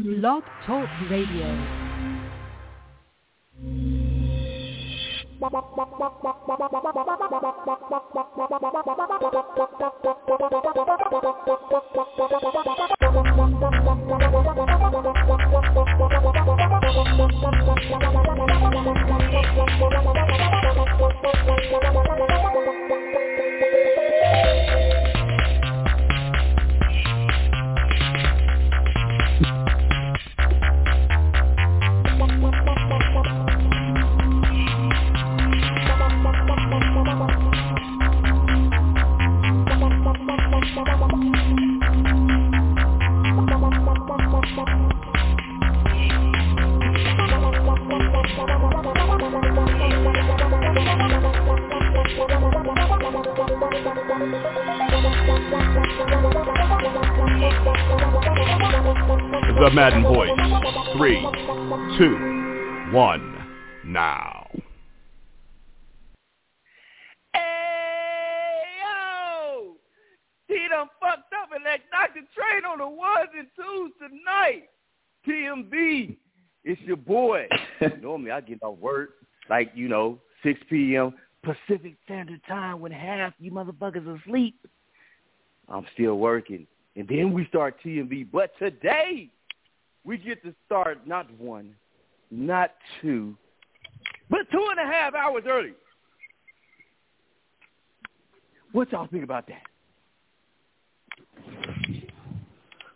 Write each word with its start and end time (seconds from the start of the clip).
Blog 0.00 0.42
Talk 0.64 0.88
Radio. 1.10 1.44
Madden 59.74 60.02
Voice. 60.02 60.28
Three, 60.98 61.22
two, 61.96 62.92
one, 62.92 63.34
now. 63.86 64.46
Hey, 67.32 68.64
yo! 68.82 69.76
He 70.46 70.68
done 70.68 70.88
fucked 71.00 71.32
up 71.32 71.52
and 71.54 71.64
let 71.64 71.80
Dr. 71.90 72.20
Train 72.36 72.66
on 72.66 72.78
the 72.78 72.86
ones 72.86 73.30
and 73.38 73.48
twos 73.56 73.92
tonight. 73.98 74.68
TMB, 75.26 76.16
it's 76.64 76.80
your 76.82 76.98
boy. 76.98 77.48
Normally 78.02 78.30
I 78.30 78.42
get 78.42 78.62
off 78.62 78.78
work 78.78 79.14
like, 79.48 79.72
you 79.74 79.88
know, 79.88 80.18
6 80.42 80.60
p.m. 80.68 81.14
Pacific 81.42 81.94
Standard 82.04 82.42
Time 82.46 82.80
when 82.80 82.92
half 82.92 83.32
you 83.38 83.50
motherfuckers 83.50 84.20
asleep. 84.20 84.66
I'm 85.66 85.86
still 85.94 86.18
working. 86.18 86.66
And 86.94 87.08
then 87.08 87.32
we 87.32 87.46
start 87.46 87.76
TMB. 87.82 88.26
But 88.30 88.52
today, 88.58 89.30
we 90.04 90.18
get 90.18 90.42
to 90.42 90.54
start 90.66 91.06
not 91.06 91.30
one, 91.38 91.74
not 92.30 92.72
two, 93.00 93.36
but 94.28 94.50
two 94.50 94.66
and 94.70 94.80
a 94.80 94.92
half 94.92 95.14
hours 95.14 95.44
early. 95.46 95.74
What 98.72 98.90
y'all 98.90 99.06
think 99.06 99.22
about 99.22 99.46
that? 99.48 99.62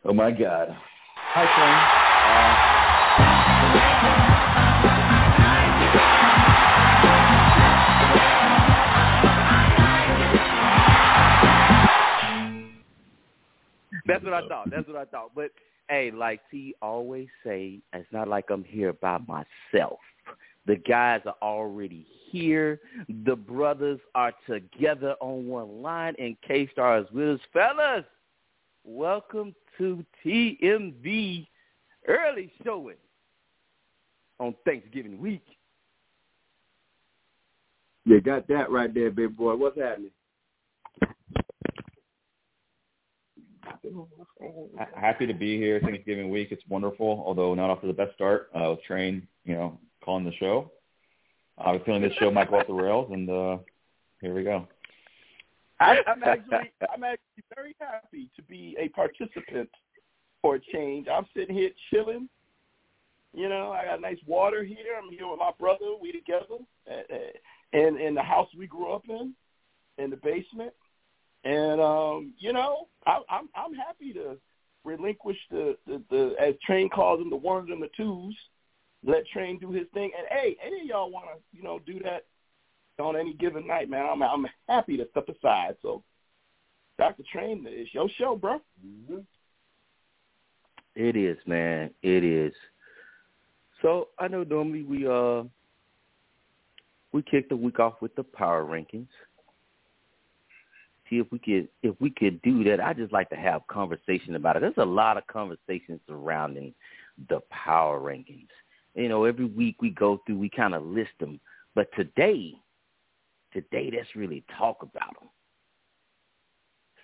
Oh 0.04 0.14
my 0.14 0.30
God. 0.30 0.74
Hi, 1.16 1.46
Shane. 1.56 2.06
That's 14.06 14.24
what 14.24 14.32
I 14.32 14.48
thought. 14.48 14.70
That's 14.70 14.86
what 14.86 14.96
I 14.96 15.04
thought. 15.04 15.32
But 15.34 15.50
hey, 15.88 16.10
like 16.10 16.40
T 16.50 16.74
always 16.82 17.28
say, 17.44 17.80
it's 17.92 18.12
not 18.12 18.28
like 18.28 18.50
I'm 18.50 18.64
here 18.64 18.92
by 18.92 19.18
myself. 19.18 19.98
The 20.66 20.76
guys 20.76 21.20
are 21.26 21.36
already 21.42 22.06
here. 22.30 22.80
The 23.24 23.36
brothers 23.36 24.00
are 24.14 24.32
together 24.48 25.14
on 25.20 25.46
one 25.46 25.80
line, 25.80 26.14
and 26.18 26.36
K 26.46 26.68
Star 26.72 26.98
is 26.98 27.06
with 27.12 27.40
us. 27.40 27.40
Fellas, 27.52 28.04
welcome 28.84 29.54
to 29.78 30.04
TMV 30.24 31.46
early 32.08 32.52
showing 32.64 32.96
on 34.40 34.54
Thanksgiving 34.64 35.20
week. 35.20 35.44
You 38.04 38.20
got 38.20 38.46
that 38.48 38.70
right 38.70 38.92
there, 38.92 39.10
big 39.10 39.36
boy. 39.36 39.54
What's 39.56 39.78
happening? 39.78 40.10
Ha- 43.62 43.75
Happy 44.94 45.26
to 45.26 45.34
be 45.34 45.56
here 45.58 45.80
Thanksgiving 45.80 46.30
week. 46.30 46.48
It's 46.50 46.62
wonderful, 46.68 47.22
although 47.26 47.54
not 47.54 47.70
off 47.70 47.80
to 47.82 47.86
the 47.86 47.92
best 47.92 48.14
start. 48.14 48.50
Uh, 48.54 48.70
with 48.70 48.82
Train, 48.82 49.26
you 49.44 49.54
know, 49.54 49.78
calling 50.04 50.24
the 50.24 50.32
show. 50.34 50.70
I 51.58 51.72
was 51.72 51.80
feeling 51.86 52.02
this 52.02 52.12
show 52.14 52.30
might 52.30 52.50
go 52.50 52.58
off 52.58 52.66
the 52.66 52.74
rails, 52.74 53.10
and 53.12 53.30
uh, 53.30 53.58
here 54.20 54.34
we 54.34 54.42
go. 54.42 54.66
I, 55.80 55.98
I'm 56.06 56.22
actually 56.22 56.72
I'm 56.92 57.04
actually 57.04 57.44
very 57.54 57.76
happy 57.80 58.30
to 58.36 58.42
be 58.42 58.76
a 58.78 58.88
participant 58.90 59.68
for 60.42 60.56
a 60.56 60.60
change. 60.72 61.06
I'm 61.08 61.26
sitting 61.34 61.54
here 61.54 61.70
chilling. 61.90 62.28
You 63.34 63.48
know, 63.50 63.72
I 63.72 63.84
got 63.84 64.00
nice 64.00 64.18
water 64.26 64.64
here. 64.64 64.96
I'm 64.96 65.10
here 65.10 65.28
with 65.28 65.38
my 65.38 65.50
brother. 65.58 65.86
We 66.00 66.12
together, 66.12 66.62
and 67.72 68.00
in 68.00 68.14
the 68.14 68.22
house 68.22 68.48
we 68.58 68.66
grew 68.66 68.92
up 68.92 69.02
in, 69.08 69.34
in 69.98 70.10
the 70.10 70.16
basement. 70.16 70.72
And 71.46 71.80
um, 71.80 72.32
you 72.38 72.52
know, 72.52 72.88
I, 73.06 73.20
I'm 73.30 73.48
I'm 73.54 73.72
happy 73.72 74.12
to 74.14 74.36
relinquish 74.84 75.36
the, 75.50 75.76
the 75.86 76.02
the 76.10 76.34
as 76.40 76.54
Train 76.66 76.88
calls 76.88 77.20
them 77.20 77.30
the 77.30 77.36
ones 77.36 77.68
and 77.70 77.80
the 77.80 77.88
twos. 77.96 78.36
Let 79.04 79.28
Train 79.28 79.60
do 79.60 79.70
his 79.70 79.86
thing. 79.94 80.10
And 80.18 80.26
hey, 80.28 80.56
any 80.64 80.80
of 80.80 80.86
y'all 80.86 81.10
want 81.12 81.26
to 81.26 81.56
you 81.56 81.62
know 81.62 81.78
do 81.86 82.00
that 82.00 82.24
on 82.98 83.14
any 83.14 83.34
given 83.34 83.64
night, 83.64 83.88
man? 83.88 84.08
I'm 84.10 84.22
I'm 84.24 84.46
happy 84.68 84.96
to 84.96 85.06
step 85.12 85.28
aside. 85.28 85.76
So, 85.82 86.02
Doctor 86.98 87.22
Train, 87.32 87.64
it's 87.68 87.94
your 87.94 88.08
show, 88.18 88.34
bro. 88.34 88.60
Mm-hmm. 88.84 89.18
It 90.96 91.14
is, 91.14 91.36
man. 91.46 91.90
It 92.02 92.24
is. 92.24 92.52
So 93.82 94.08
I 94.18 94.26
know 94.26 94.42
normally 94.42 94.82
we 94.82 95.06
uh 95.06 95.44
we 97.12 97.22
kick 97.22 97.48
the 97.48 97.56
week 97.56 97.78
off 97.78 97.94
with 98.00 98.16
the 98.16 98.24
power 98.24 98.64
rankings. 98.64 99.06
See 101.08 101.18
if 101.18 101.26
we 101.30 101.38
could 101.38 101.68
if 101.82 101.94
we 102.00 102.10
could 102.10 102.40
do 102.42 102.64
that. 102.64 102.80
I 102.80 102.92
just 102.92 103.12
like 103.12 103.30
to 103.30 103.36
have 103.36 103.66
conversation 103.68 104.34
about 104.34 104.56
it. 104.56 104.60
There's 104.60 104.74
a 104.78 104.84
lot 104.84 105.16
of 105.16 105.26
conversations 105.28 106.00
surrounding 106.08 106.74
the 107.28 107.40
power 107.50 108.00
rankings. 108.00 108.48
You 108.94 109.08
know, 109.08 109.24
every 109.24 109.44
week 109.44 109.76
we 109.80 109.90
go 109.90 110.20
through, 110.26 110.38
we 110.38 110.48
kind 110.48 110.74
of 110.74 110.82
list 110.84 111.10
them. 111.20 111.38
But 111.74 111.88
today, 111.94 112.54
today, 113.52 113.90
let's 113.94 114.08
really 114.16 114.42
talk 114.58 114.78
about 114.80 115.14
them. 115.20 115.28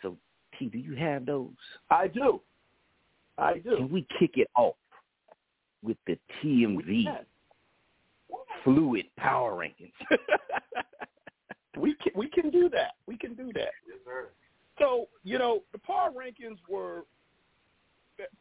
So, 0.01 0.17
T, 0.59 0.67
do 0.67 0.79
you 0.79 0.95
have 0.97 1.27
those? 1.27 1.51
I 1.91 2.09
do. 2.09 2.41
I 3.39 3.59
do. 3.59 3.77
Can 3.77 3.91
we 3.91 4.07
kick 4.19 4.33
it 4.37 4.49
off 4.57 4.75
with 5.83 5.97
the 6.07 6.19
TMV 6.43 7.05
fluid 8.65 9.07
power 9.19 9.53
rankings? 9.53 9.93
we 11.77 11.95
can 11.95 12.13
we 12.15 12.29
can 12.29 12.51
do 12.51 12.69
that. 12.71 12.93
We 13.07 13.17
can 13.17 13.35
do 13.35 13.53
that. 13.55 13.73
Yes, 13.87 13.99
sir. 14.05 14.29
So 14.79 15.09
you 15.25 15.39
know 15.39 15.63
the 15.73 15.79
power 15.79 16.11
rankings 16.11 16.59
were 16.69 17.05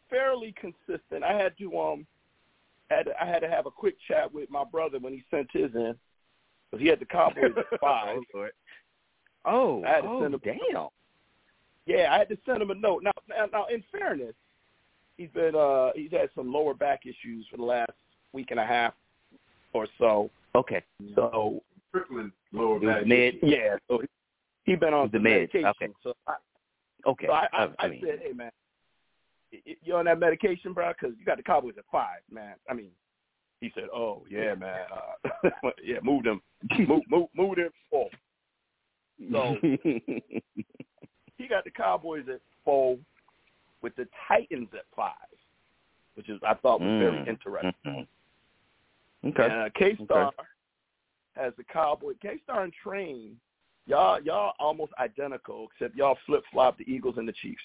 fairly 0.09 0.53
consistent. 0.59 1.23
I 1.23 1.33
had 1.33 1.57
to 1.57 1.79
um 1.79 2.05
had 2.89 3.03
to, 3.05 3.11
I 3.21 3.25
had 3.25 3.39
to 3.39 3.49
have 3.49 3.65
a 3.65 3.71
quick 3.71 3.95
chat 4.07 4.33
with 4.33 4.49
my 4.49 4.63
brother 4.63 4.99
when 4.99 5.13
he 5.13 5.23
sent 5.31 5.47
his 5.53 5.73
in 5.75 5.95
because 6.69 6.81
he 6.81 6.87
had 6.87 6.99
the 6.99 7.05
Cowboys 7.05 7.51
at 7.57 7.79
five. 7.81 8.17
oh, 9.45 9.83
I 9.83 9.89
had 9.89 10.01
to 10.01 10.07
oh 10.07 10.21
send 10.21 10.33
him- 10.33 10.41
damn. 10.43 10.87
Yeah, 11.87 12.13
I 12.13 12.19
had 12.19 12.29
to 12.29 12.37
send 12.45 12.61
him 12.61 12.69
a 12.69 12.75
note. 12.75 13.01
Now, 13.03 13.11
now, 13.27 13.45
now, 13.51 13.65
in 13.65 13.83
fairness, 13.91 14.35
he's 15.17 15.29
been 15.31 15.55
uh 15.55 15.91
he's 15.95 16.11
had 16.11 16.29
some 16.35 16.51
lower 16.51 16.73
back 16.73 17.01
issues 17.05 17.47
for 17.49 17.57
the 17.57 17.63
last 17.63 17.91
week 18.33 18.51
and 18.51 18.59
a 18.59 18.65
half 18.65 18.93
or 19.73 19.87
so. 19.97 20.29
Okay. 20.53 20.83
So 21.15 21.63
Strickland 21.95 22.31
lower 22.53 22.77
It 22.77 22.85
was 22.85 22.95
back. 22.95 23.07
med. 23.07 23.33
yeah, 23.43 23.75
so 23.87 24.01
he 24.65 24.75
been 24.75 24.93
on 24.93 25.09
The 25.11 25.17
meds, 25.17 25.23
medication. 25.53 25.65
okay. 25.81 25.87
So 26.03 26.13
I, 26.27 26.35
Okay. 27.07 27.25
So 27.27 27.33
I, 27.33 27.47
I, 27.51 27.63
I, 27.63 27.63
I, 27.63 27.69
I 27.79 27.87
mean, 27.89 28.01
said, 28.05 28.19
hey 28.23 28.31
man, 28.31 28.51
y- 29.51 29.59
y- 29.65 29.75
you 29.83 29.95
on 29.95 30.05
that 30.05 30.19
medication, 30.19 30.71
bro? 30.71 30.91
Because 30.93 31.15
you 31.17 31.25
got 31.25 31.37
the 31.37 31.43
Cowboys 31.43 31.73
at 31.79 31.83
five, 31.91 32.19
man. 32.31 32.55
I 32.69 32.73
mean, 32.75 32.91
he 33.59 33.71
said, 33.73 33.85
oh 33.93 34.23
yeah, 34.29 34.53
man, 34.55 34.85
uh, 34.93 35.69
yeah, 35.83 35.97
move 36.03 36.23
them, 36.23 36.41
move, 36.87 37.01
move, 37.09 37.27
move 37.35 37.55
them 37.55 37.69
four. 37.89 38.09
So 39.31 39.55
he 41.37 41.47
got 41.49 41.63
the 41.63 41.71
Cowboys 41.75 42.25
at 42.31 42.39
four, 42.63 42.97
with 43.81 43.95
the 43.95 44.07
Titans 44.27 44.69
at 44.73 44.85
five, 44.95 45.15
which 46.13 46.29
is 46.29 46.39
I 46.47 46.53
thought 46.53 46.81
was 46.81 46.99
very 46.99 47.17
Mm. 47.17 47.27
interesting. 47.27 47.73
Mhm. 47.85 48.07
okay. 49.25 49.43
And 49.43 49.53
uh, 49.53 49.69
K 49.75 49.97
Star 50.05 50.31
has 51.35 51.53
the 51.57 51.63
Cowboy. 51.63 52.13
K 52.21 52.35
Star 52.43 52.63
and 52.63 52.73
Train, 52.83 53.37
y'all 53.87 54.21
y'all 54.21 54.53
almost 54.59 54.91
identical, 54.99 55.67
except 55.71 55.95
y'all 55.95 56.17
flip 56.25 56.43
flop 56.51 56.77
the 56.77 56.91
Eagles 56.91 57.15
and 57.17 57.27
the 57.27 57.33
Chiefs. 57.33 57.61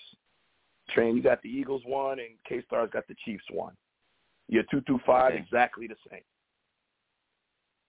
Train, 0.90 1.16
you 1.16 1.22
got 1.22 1.42
the 1.42 1.48
Eagles 1.48 1.82
one, 1.84 2.18
and 2.20 2.30
K 2.48 2.62
Star's 2.66 2.90
got 2.92 3.06
the 3.08 3.16
Chiefs 3.24 3.44
one. 3.50 3.74
Your 4.48 4.62
two 4.70 4.80
two 4.86 5.00
five 5.04 5.32
Okay. 5.32 5.42
exactly 5.42 5.86
the 5.86 5.96
same. 6.10 6.22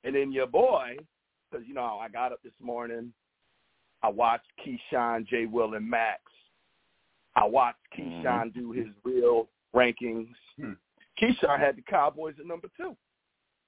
And 0.04 0.16
then 0.16 0.32
your 0.32 0.48
boy, 0.48 0.98
because 1.52 1.68
you 1.68 1.74
know 1.74 2.00
I 2.02 2.10
got 2.10 2.32
up 2.32 2.42
this 2.44 2.54
morning, 2.62 3.14
I 4.04 4.10
watched 4.10 4.48
Keyshawn, 4.66 5.28
J. 5.28 5.46
Will, 5.46 5.74
and 5.74 5.88
Max. 5.88 6.22
I 7.36 7.46
watched 7.46 7.80
Keyshawn 7.98 8.54
do 8.54 8.72
his 8.72 8.88
real 9.04 9.48
rankings. 9.76 10.30
Hmm. 10.60 10.74
Keyshawn 11.22 11.60
had 11.60 11.76
the 11.78 11.84
Cowboys 11.84 12.36
at 12.40 12.46
number 12.48 12.68
two. 12.78 12.96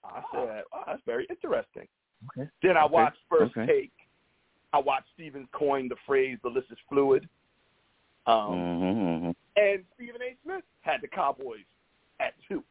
I 0.04 0.22
said, 0.34 0.64
oh, 0.74 0.84
that's 0.88 1.02
very 1.06 1.28
interesting. 1.30 1.88
Okay. 2.38 2.50
Then 2.62 2.77
I 2.77 2.83
Okay. 2.83 2.94
watched 2.94 3.18
First 3.30 3.56
Okay. 3.57 3.66
Take. 3.66 3.92
I 4.74 4.80
watched 4.80 5.07
Stevens 5.13 5.48
coin 5.51 5.88
the 5.88 5.95
phrase 6.06 6.38
"the 6.44 6.50
list 6.50 6.68
is 6.71 6.77
fluid." 6.89 7.27
Um, 8.27 8.54
Mm-hmm, 8.54 9.31
and 9.56 9.86
Stephen 9.95 10.21
A. 10.21 10.36
Smith 10.44 10.63
had 10.81 11.01
the 11.01 11.07
Cowboys 11.07 11.66
at 12.19 12.33
two. 12.48 12.63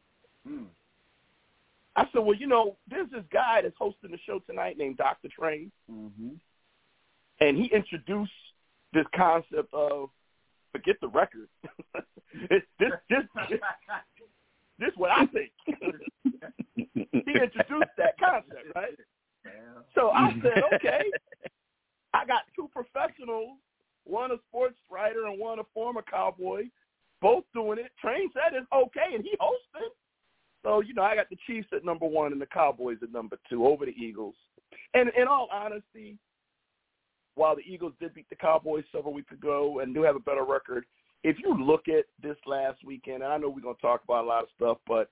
Hmm. 0.47 0.65
I 1.95 2.03
said, 2.13 2.19
well, 2.19 2.35
you 2.35 2.47
know, 2.47 2.77
there's 2.87 3.09
this 3.09 3.25
guy 3.31 3.61
that's 3.61 3.75
hosting 3.77 4.11
the 4.11 4.19
show 4.25 4.39
tonight 4.39 4.77
named 4.77 4.97
Dr. 4.97 5.27
Train, 5.27 5.71
Mm-hmm. 5.91 6.29
and 7.41 7.57
he 7.57 7.65
introduced 7.73 8.31
this 8.93 9.05
concept 9.13 9.73
of 9.73 10.09
forget 10.71 10.95
the 11.01 11.09
record. 11.09 11.49
this, 12.49 12.61
this, 12.79 12.91
this, 13.09 13.23
this, 13.49 13.59
this 14.77 14.91
what 14.95 15.11
I 15.11 15.25
think. 15.25 15.51
he 16.75 17.31
introduced 17.33 17.89
that 17.97 18.17
concept, 18.19 18.65
right? 18.75 18.97
So 19.95 20.09
I 20.09 20.33
said, 20.41 20.63
okay, 20.75 21.03
I 22.13 22.25
got 22.25 22.43
two 22.55 22.69
professionals, 22.73 23.57
one 24.05 24.31
a 24.31 24.35
sports 24.49 24.77
writer 24.89 25.25
and 25.25 25.39
one 25.39 25.59
a 25.59 25.63
former 25.73 26.01
cowboy, 26.01 26.65
both 27.21 27.43
doing 27.53 27.79
it. 27.79 27.91
Train 28.01 28.29
said 28.33 28.57
it's 28.57 28.67
okay, 28.73 29.15
and 29.15 29.23
he 29.23 29.35
hosted. 29.39 29.89
So, 30.63 30.81
you 30.81 30.93
know, 30.93 31.03
I 31.03 31.15
got 31.15 31.29
the 31.29 31.37
Chiefs 31.47 31.69
at 31.73 31.85
number 31.85 32.05
one 32.05 32.31
and 32.31 32.41
the 32.41 32.45
Cowboys 32.45 32.97
at 33.01 33.13
number 33.13 33.37
two 33.49 33.65
over 33.65 33.85
the 33.85 33.93
Eagles. 33.93 34.35
And 34.93 35.09
in 35.17 35.27
all 35.27 35.47
honesty, 35.51 36.17
while 37.35 37.55
the 37.55 37.61
Eagles 37.61 37.93
did 37.99 38.13
beat 38.13 38.29
the 38.29 38.35
Cowboys 38.35 38.83
several 38.91 39.13
weeks 39.13 39.31
ago 39.31 39.79
and 39.79 39.93
do 39.93 40.03
have 40.03 40.17
a 40.17 40.19
better 40.19 40.43
record, 40.43 40.85
if 41.23 41.37
you 41.39 41.57
look 41.57 41.87
at 41.87 42.05
this 42.21 42.37
last 42.45 42.83
weekend, 42.85 43.23
and 43.23 43.31
I 43.31 43.37
know 43.37 43.49
we're 43.49 43.61
going 43.61 43.75
to 43.75 43.81
talk 43.81 44.03
about 44.03 44.25
a 44.25 44.27
lot 44.27 44.43
of 44.43 44.49
stuff, 44.55 44.77
but 44.87 45.09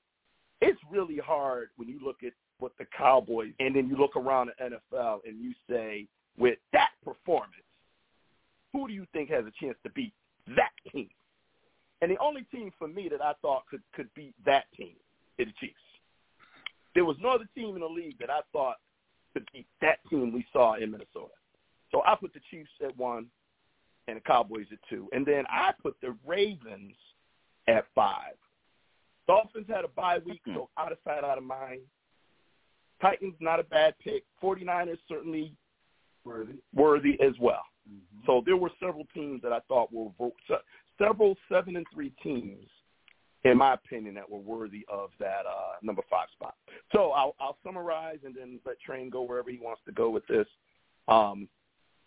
it's 0.61 0.79
really 0.89 1.17
hard 1.17 1.69
when 1.75 1.87
you 1.87 1.99
look 2.03 2.17
at 2.25 2.33
what 2.59 2.71
the 2.79 2.85
Cowboys 2.97 3.53
and 3.59 3.75
then 3.75 3.87
you 3.87 3.95
look 3.97 4.15
around 4.15 4.49
the 4.57 4.77
NFL 4.95 5.19
and 5.25 5.39
you 5.39 5.53
say, 5.69 6.07
with 6.37 6.57
that 6.73 6.89
performance, 7.03 7.53
who 8.73 8.87
do 8.87 8.93
you 8.93 9.05
think 9.13 9.29
has 9.29 9.45
a 9.45 9.65
chance 9.65 9.77
to 9.83 9.89
beat 9.91 10.13
that 10.55 10.71
team? 10.91 11.09
And 12.01 12.11
the 12.11 12.17
only 12.19 12.43
team 12.51 12.71
for 12.77 12.87
me 12.87 13.09
that 13.09 13.21
I 13.21 13.33
thought 13.41 13.63
could 13.69 13.81
could 13.95 14.09
beat 14.13 14.35
that 14.45 14.65
team 14.75 14.95
is 15.37 15.47
the 15.47 15.53
Chiefs. 15.59 15.75
There 16.93 17.05
was 17.05 17.17
no 17.21 17.29
other 17.29 17.47
team 17.55 17.75
in 17.75 17.81
the 17.81 17.87
league 17.87 18.17
that 18.19 18.29
I 18.29 18.41
thought 18.51 18.77
could 19.33 19.49
beat 19.53 19.67
that 19.81 19.99
team 20.09 20.31
we 20.33 20.45
saw 20.53 20.75
in 20.75 20.91
Minnesota. 20.91 21.33
So 21.91 22.01
I 22.05 22.15
put 22.15 22.33
the 22.33 22.39
Chiefs 22.51 22.69
at 22.83 22.95
one 22.97 23.27
and 24.07 24.17
the 24.17 24.21
Cowboys 24.21 24.67
at 24.71 24.79
two. 24.89 25.07
And 25.11 25.25
then 25.25 25.43
I 25.49 25.71
put 25.81 25.95
the 26.01 26.15
Ravens 26.25 26.95
at 27.67 27.85
five. 27.93 28.35
Dolphins 29.27 29.65
had 29.67 29.83
a 29.83 29.89
bye 29.89 30.19
week, 30.25 30.41
so 30.45 30.69
out 30.77 30.91
of 30.91 30.97
sight, 31.03 31.23
out 31.23 31.37
of 31.37 31.43
mind. 31.43 31.81
Titans, 33.01 33.35
not 33.39 33.59
a 33.59 33.63
bad 33.63 33.93
pick. 34.03 34.23
49ers 34.41 34.97
certainly 35.07 35.53
Worthy. 36.23 36.53
worthy 36.73 37.21
as 37.21 37.33
well. 37.39 37.63
Mm-hmm. 37.89 38.25
So 38.25 38.41
there 38.45 38.57
were 38.57 38.71
several 38.79 39.05
teams 39.13 39.41
that 39.43 39.53
I 39.53 39.59
thought 39.67 39.93
were 39.93 40.09
vo- 40.17 40.33
several 40.97 41.37
seven 41.49 41.75
and 41.75 41.85
three 41.93 42.11
teams, 42.21 42.65
in 43.43 43.57
my 43.57 43.73
opinion, 43.75 44.15
that 44.15 44.29
were 44.29 44.39
worthy 44.39 44.85
of 44.91 45.11
that 45.19 45.45
uh, 45.47 45.75
number 45.81 46.01
five 46.09 46.27
spot. 46.33 46.55
So 46.91 47.11
I'll, 47.11 47.35
I'll 47.39 47.57
summarize 47.63 48.19
and 48.25 48.35
then 48.35 48.59
let 48.65 48.79
Train 48.81 49.09
go 49.09 49.21
wherever 49.21 49.49
he 49.49 49.59
wants 49.59 49.81
to 49.85 49.91
go 49.91 50.09
with 50.09 50.25
this. 50.27 50.47
Um, 51.07 51.47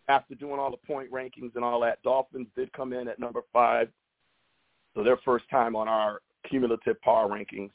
after 0.09 0.35
doing 0.35 0.59
all 0.59 0.71
the 0.71 0.77
point 0.77 1.11
rankings 1.13 1.55
and 1.55 1.65
all 1.65 1.81
that, 1.81 2.03
Dolphins 2.03 2.49
did 2.57 2.73
come 2.73 2.93
in 2.93 3.09
at 3.09 3.21
number 3.21 3.43
five, 3.53 3.89
so 4.95 5.05
their 5.05 5.19
first 5.19 5.49
time 5.51 5.77
on 5.77 5.89
our 5.89 6.21
cumulative 6.51 7.01
power 7.03 7.29
rankings. 7.29 7.71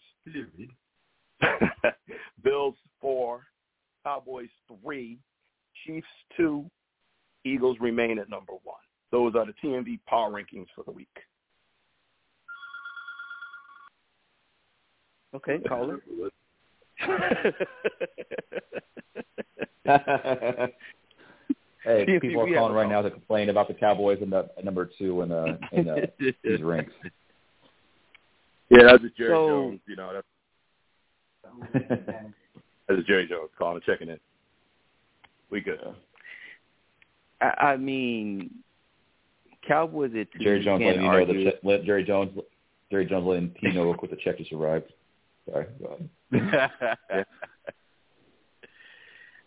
Bills 2.44 2.76
four, 3.02 3.44
Cowboys 4.04 4.50
three, 4.68 5.18
Chiefs 5.86 6.08
two, 6.36 6.70
Eagles 7.44 7.78
remain 7.80 8.20
at 8.20 8.30
number 8.30 8.54
one. 8.64 8.76
Those 9.12 9.34
are 9.36 9.46
the 9.46 9.54
TMV 9.64 10.00
power 10.08 10.32
rankings 10.32 10.68
for 10.76 10.84
the 10.84 10.92
week. 10.92 11.08
Okay, 15.36 15.60
caller. 15.68 16.00
hey, 21.84 22.06
people 22.22 22.42
are 22.42 22.54
calling 22.54 22.74
right 22.74 22.90
now 22.90 23.02
to 23.02 23.12
complain 23.12 23.50
about 23.50 23.68
the 23.68 23.74
Cowboys 23.74 24.20
in 24.22 24.30
the 24.30 24.48
number 24.64 24.90
two 24.98 25.22
in 25.22 25.30
the 25.30 25.60
in 25.74 25.86
the 25.86 26.10
these 26.44 26.62
ranks. 26.62 26.94
Yeah, 28.76 28.84
that's 28.88 29.04
just 29.04 29.18
Jerry 29.18 29.30
So- 29.30 29.48
Jones. 29.48 29.80
You 29.88 29.96
know, 29.96 30.14
that's, 30.14 30.28
that's 32.88 32.98
just 32.98 33.08
Jerry 33.08 33.28
Jones 33.28 33.50
calling, 33.58 33.76
and 33.76 33.84
checking 33.84 34.10
in. 34.10 34.20
We 35.50 35.62
good. 35.62 35.80
I, 37.42 37.46
I 37.46 37.78
mean, 37.78 38.50
Cowboys 39.68 40.12
at 40.20 40.32
two. 40.32 40.44
Jerry 40.44 40.64
Jones 40.64 40.84
letting 40.84 41.02
you 41.02 41.12
know 41.12 41.26
the 41.26 41.44
check, 41.46 41.54
let 41.64 41.84
Jerry 41.84 42.04
Jones 42.04 42.38
Jerry 42.92 43.06
Jones 43.06 43.26
letting 43.26 43.54
T 43.62 43.72
know 43.72 43.86
real 43.86 43.94
quick 43.96 44.12
the 44.12 44.18
check 44.18 44.38
just 44.38 44.52
arrived. 44.52 44.92
Sorry. 45.50 45.66
Go 45.80 46.00
ahead. 46.32 47.26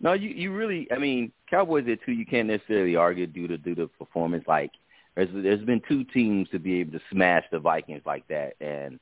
no, 0.00 0.12
you 0.12 0.30
you 0.30 0.52
really. 0.52 0.88
I 0.92 0.98
mean, 0.98 1.32
Cowboys 1.50 1.86
at 1.88 1.98
two. 2.04 2.12
You 2.12 2.26
can't 2.26 2.48
necessarily 2.48 2.96
argue 2.96 3.26
due 3.26 3.48
to 3.48 3.58
due 3.58 3.75
to 3.76 3.88
performance. 3.88 4.44
Like 4.46 4.72
there's 5.14 5.28
there's 5.32 5.64
been 5.64 5.82
two 5.88 6.04
teams 6.04 6.48
to 6.50 6.58
be 6.58 6.80
able 6.80 6.92
to 6.92 7.00
smash 7.10 7.44
the 7.50 7.58
Vikings 7.58 8.02
like 8.06 8.26
that, 8.28 8.54
and 8.60 8.98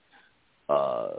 uh 0.68 1.10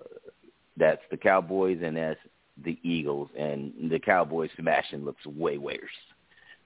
that's 0.78 1.02
the 1.10 1.18
Cowboys 1.18 1.80
and 1.84 1.98
that's 1.98 2.20
the 2.64 2.78
Eagles. 2.84 3.30
And 3.38 3.74
the 3.90 4.00
Cowboys 4.00 4.50
smashing 4.60 5.04
looks 5.06 5.26
way 5.26 5.58
worse 5.58 5.80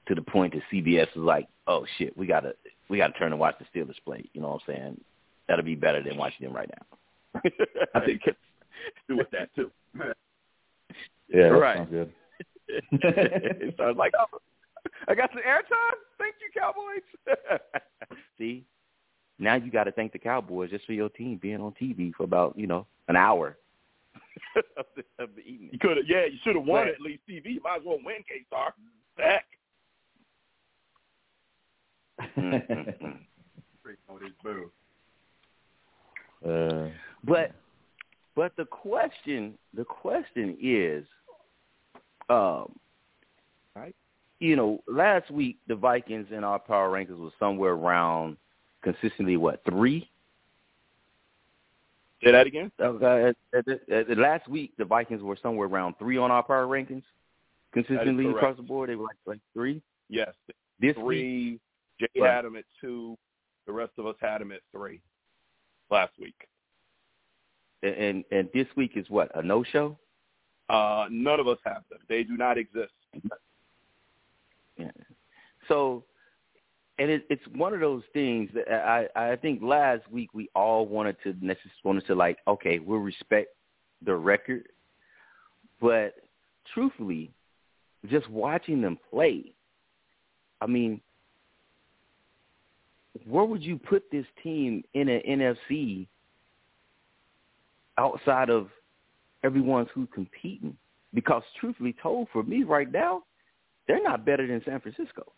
to 0.07 0.15
the 0.15 0.21
point 0.21 0.53
that 0.53 0.63
CBS 0.71 1.03
is 1.09 1.15
like, 1.15 1.47
oh 1.67 1.85
shit, 1.97 2.17
we 2.17 2.27
gotta 2.27 2.53
we 2.89 2.97
gotta 2.97 3.13
turn 3.13 3.31
and 3.31 3.39
watch 3.39 3.55
the 3.59 3.79
Steelers 3.79 3.95
play. 4.03 4.23
You 4.33 4.41
know 4.41 4.49
what 4.49 4.61
I'm 4.67 4.75
saying? 4.75 5.01
That'll 5.47 5.65
be 5.65 5.75
better 5.75 6.01
than 6.03 6.17
watching 6.17 6.45
them 6.45 6.55
right 6.55 6.69
now. 6.69 7.41
I 7.95 7.99
think 8.05 8.21
do 9.07 9.17
with 9.17 9.31
that 9.31 9.53
too. 9.55 9.71
Yeah, 11.33 11.43
Right. 11.43 11.77
sounds 11.77 11.89
good. 11.91 12.11
so 13.77 13.83
I 13.83 13.87
was 13.87 13.97
like, 13.97 14.13
oh, 14.19 14.39
I 15.07 15.15
got 15.15 15.29
some 15.31 15.41
airtime. 15.41 15.97
Thank 16.17 16.35
you, 16.41 16.59
Cowboys. 16.59 17.01
See, 18.37 18.63
now 19.41 19.55
you 19.55 19.71
got 19.71 19.85
to 19.85 19.91
thank 19.91 20.13
the 20.13 20.19
Cowboys 20.19 20.69
just 20.69 20.85
for 20.85 20.93
your 20.93 21.09
team 21.09 21.39
being 21.41 21.61
on 21.61 21.73
TV 21.81 22.13
for 22.13 22.23
about 22.23 22.57
you 22.57 22.67
know 22.67 22.85
an 23.07 23.15
hour 23.15 23.57
of, 24.77 24.85
the, 24.95 25.03
of 25.23 25.29
the 25.35 25.41
evening. 25.41 25.69
You 25.73 25.79
could 25.79 25.97
have, 25.97 26.05
yeah, 26.07 26.25
you 26.25 26.37
should 26.43 26.55
have 26.55 26.65
won 26.65 26.85
Right. 26.85 26.93
at 26.93 27.01
least 27.01 27.21
TV. 27.29 27.55
You 27.55 27.61
might 27.63 27.77
as 27.77 27.85
well 27.85 27.99
win, 28.03 28.23
K 28.27 28.45
Star. 28.47 28.73
Heck. 29.17 29.45
Uh, 36.47 36.89
but 37.23 37.51
but 38.35 38.55
the 38.57 38.65
question 38.65 39.57
the 39.73 39.83
question 39.83 40.57
is, 40.61 41.05
um, 42.29 42.75
right? 43.75 43.95
You 44.39 44.55
know, 44.55 44.83
last 44.87 45.29
week 45.29 45.57
the 45.67 45.75
Vikings 45.75 46.27
in 46.31 46.43
our 46.43 46.59
power 46.59 46.89
rankings 46.91 47.19
was 47.19 47.33
somewhere 47.39 47.73
around 47.73 48.37
consistently 48.83 49.37
what 49.37 49.63
three 49.65 50.09
Say 52.23 52.31
that 52.31 52.45
again. 52.45 52.71
Uh, 52.79 52.93
uh, 53.01 53.33
uh, 53.55 53.61
uh, 53.91 54.03
last 54.15 54.47
week, 54.47 54.73
the 54.77 54.85
Vikings 54.85 55.23
were 55.23 55.37
somewhere 55.41 55.67
around 55.67 55.95
three 55.97 56.17
on 56.17 56.29
our 56.29 56.43
power 56.43 56.67
rankings. 56.67 57.01
Consistently 57.73 58.27
across 58.27 58.57
the 58.57 58.61
board, 58.61 58.89
they 58.89 58.95
were 58.95 59.05
like, 59.05 59.15
like 59.25 59.39
three. 59.53 59.81
Yes. 60.07 60.29
This 60.79 60.95
week, 60.97 61.05
Three. 61.05 61.59
Jay 61.99 62.07
Right. 62.21 62.31
had 62.35 62.45
him 62.45 62.55
at 62.57 62.65
two. 62.79 63.17
The 63.65 63.71
rest 63.71 63.93
of 63.97 64.05
us 64.05 64.15
had 64.19 64.41
him 64.41 64.51
at 64.51 64.61
three 64.71 65.01
last 65.89 66.11
week. 66.19 66.47
and 67.81 68.23
and 68.31 68.49
this 68.53 68.67
week 68.75 68.91
is 68.95 69.09
what 69.09 69.31
a 69.35 69.41
no 69.41 69.63
show. 69.63 69.97
Uh, 70.69 71.07
none 71.09 71.39
of 71.39 71.47
us 71.47 71.57
have 71.65 71.83
them. 71.89 71.99
They 72.07 72.23
do 72.23 72.37
not 72.37 72.57
exist. 72.57 72.93
Yeah. 74.77 74.91
So, 75.67 76.03
and 76.99 77.09
it, 77.09 77.25
it's 77.29 77.43
one 77.55 77.73
of 77.73 77.79
those 77.79 78.03
things 78.13 78.49
that 78.53 78.71
I 78.71 79.07
I 79.15 79.35
think 79.35 79.61
last 79.61 80.09
week 80.11 80.29
we 80.33 80.49
all 80.55 80.85
wanted 80.85 81.17
to 81.23 81.29
necessarily 81.41 81.71
wanted 81.83 82.05
to 82.07 82.15
like 82.15 82.37
okay 82.47 82.79
we'll 82.79 82.99
respect 82.99 83.49
the 84.03 84.15
record, 84.15 84.67
but 85.79 86.15
truthfully, 86.73 87.31
just 88.09 88.29
watching 88.29 88.81
them 88.81 88.97
play, 89.09 89.53
I 90.59 90.67
mean, 90.67 91.01
where 93.27 93.45
would 93.45 93.63
you 93.63 93.77
put 93.77 94.03
this 94.11 94.25
team 94.41 94.83
in 94.93 95.09
an 95.09 95.21
NFC 95.27 96.07
outside 97.97 98.49
of 98.49 98.69
everyone 99.43 99.87
who's 99.93 100.07
competing? 100.13 100.75
Because 101.13 101.43
truthfully 101.59 101.95
told, 102.01 102.29
for 102.31 102.43
me 102.43 102.63
right 102.63 102.91
now, 102.91 103.23
they're 103.87 104.01
not 104.01 104.25
better 104.25 104.47
than 104.47 104.61
San 104.65 104.79
Francisco. 104.79 105.31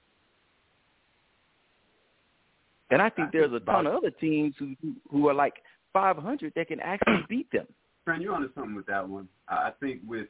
And 2.94 3.02
I 3.02 3.10
think 3.10 3.32
there's 3.32 3.52
a 3.52 3.60
ton 3.60 3.88
of 3.88 3.96
other 3.96 4.12
teams 4.12 4.54
who 4.60 4.76
who 5.10 5.28
are 5.28 5.34
like 5.34 5.56
500 5.94 6.54
that 6.56 6.68
can 6.68 6.80
actually 6.80 7.24
beat 7.30 7.52
them. 7.52 7.66
Fran, 8.06 8.22
you're 8.22 8.36
onto 8.36 8.54
something 8.54 8.76
with 8.76 8.86
that 8.86 9.08
one. 9.08 9.28
I 9.48 9.72
think 9.80 10.02
with, 10.06 10.28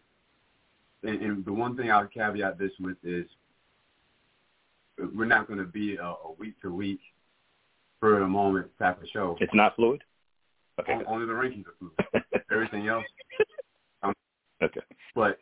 and, 1.03 1.21
and 1.21 1.45
the 1.45 1.51
one 1.51 1.75
thing 1.75 1.91
I'll 1.91 2.07
caveat 2.07 2.57
this 2.57 2.71
with 2.79 2.97
is, 3.03 3.25
we're 5.13 5.25
not 5.25 5.47
going 5.47 5.59
to 5.59 5.65
be 5.65 5.95
a, 5.97 6.05
a 6.05 6.31
week 6.37 6.61
to 6.61 6.71
week, 6.73 6.99
for 7.99 8.21
a 8.21 8.27
moment 8.27 8.67
type 8.79 9.01
of 9.01 9.07
show. 9.13 9.37
It's 9.39 9.53
not 9.53 9.75
fluid. 9.75 10.01
Okay. 10.79 10.93
O- 10.93 11.13
only 11.13 11.25
the 11.25 11.31
rankings 11.31 11.65
are 11.67 11.73
fluid. 11.79 12.23
Everything 12.51 12.87
else. 12.87 13.05
Um, 14.03 14.13
okay. 14.61 14.81
But 15.15 15.39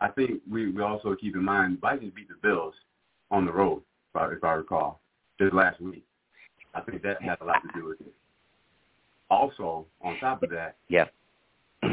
I 0.00 0.08
think 0.08 0.40
we, 0.50 0.70
we 0.70 0.82
also 0.82 1.14
keep 1.14 1.36
in 1.36 1.44
mind 1.44 1.80
Vikings 1.80 2.12
beat 2.14 2.28
the 2.28 2.34
Bills 2.42 2.74
on 3.30 3.46
the 3.46 3.52
road, 3.52 3.82
if 4.12 4.20
I, 4.20 4.32
if 4.32 4.42
I 4.42 4.52
recall, 4.54 5.00
just 5.40 5.54
last 5.54 5.80
week. 5.80 6.04
I 6.74 6.80
think 6.80 7.02
that 7.02 7.22
has 7.22 7.38
a 7.40 7.44
lot 7.44 7.62
to 7.62 7.80
do 7.80 7.86
with 7.86 8.00
it. 8.00 8.12
Also, 9.30 9.86
on 10.02 10.18
top 10.18 10.42
of 10.42 10.50
that, 10.50 10.76
Yeah. 10.88 11.06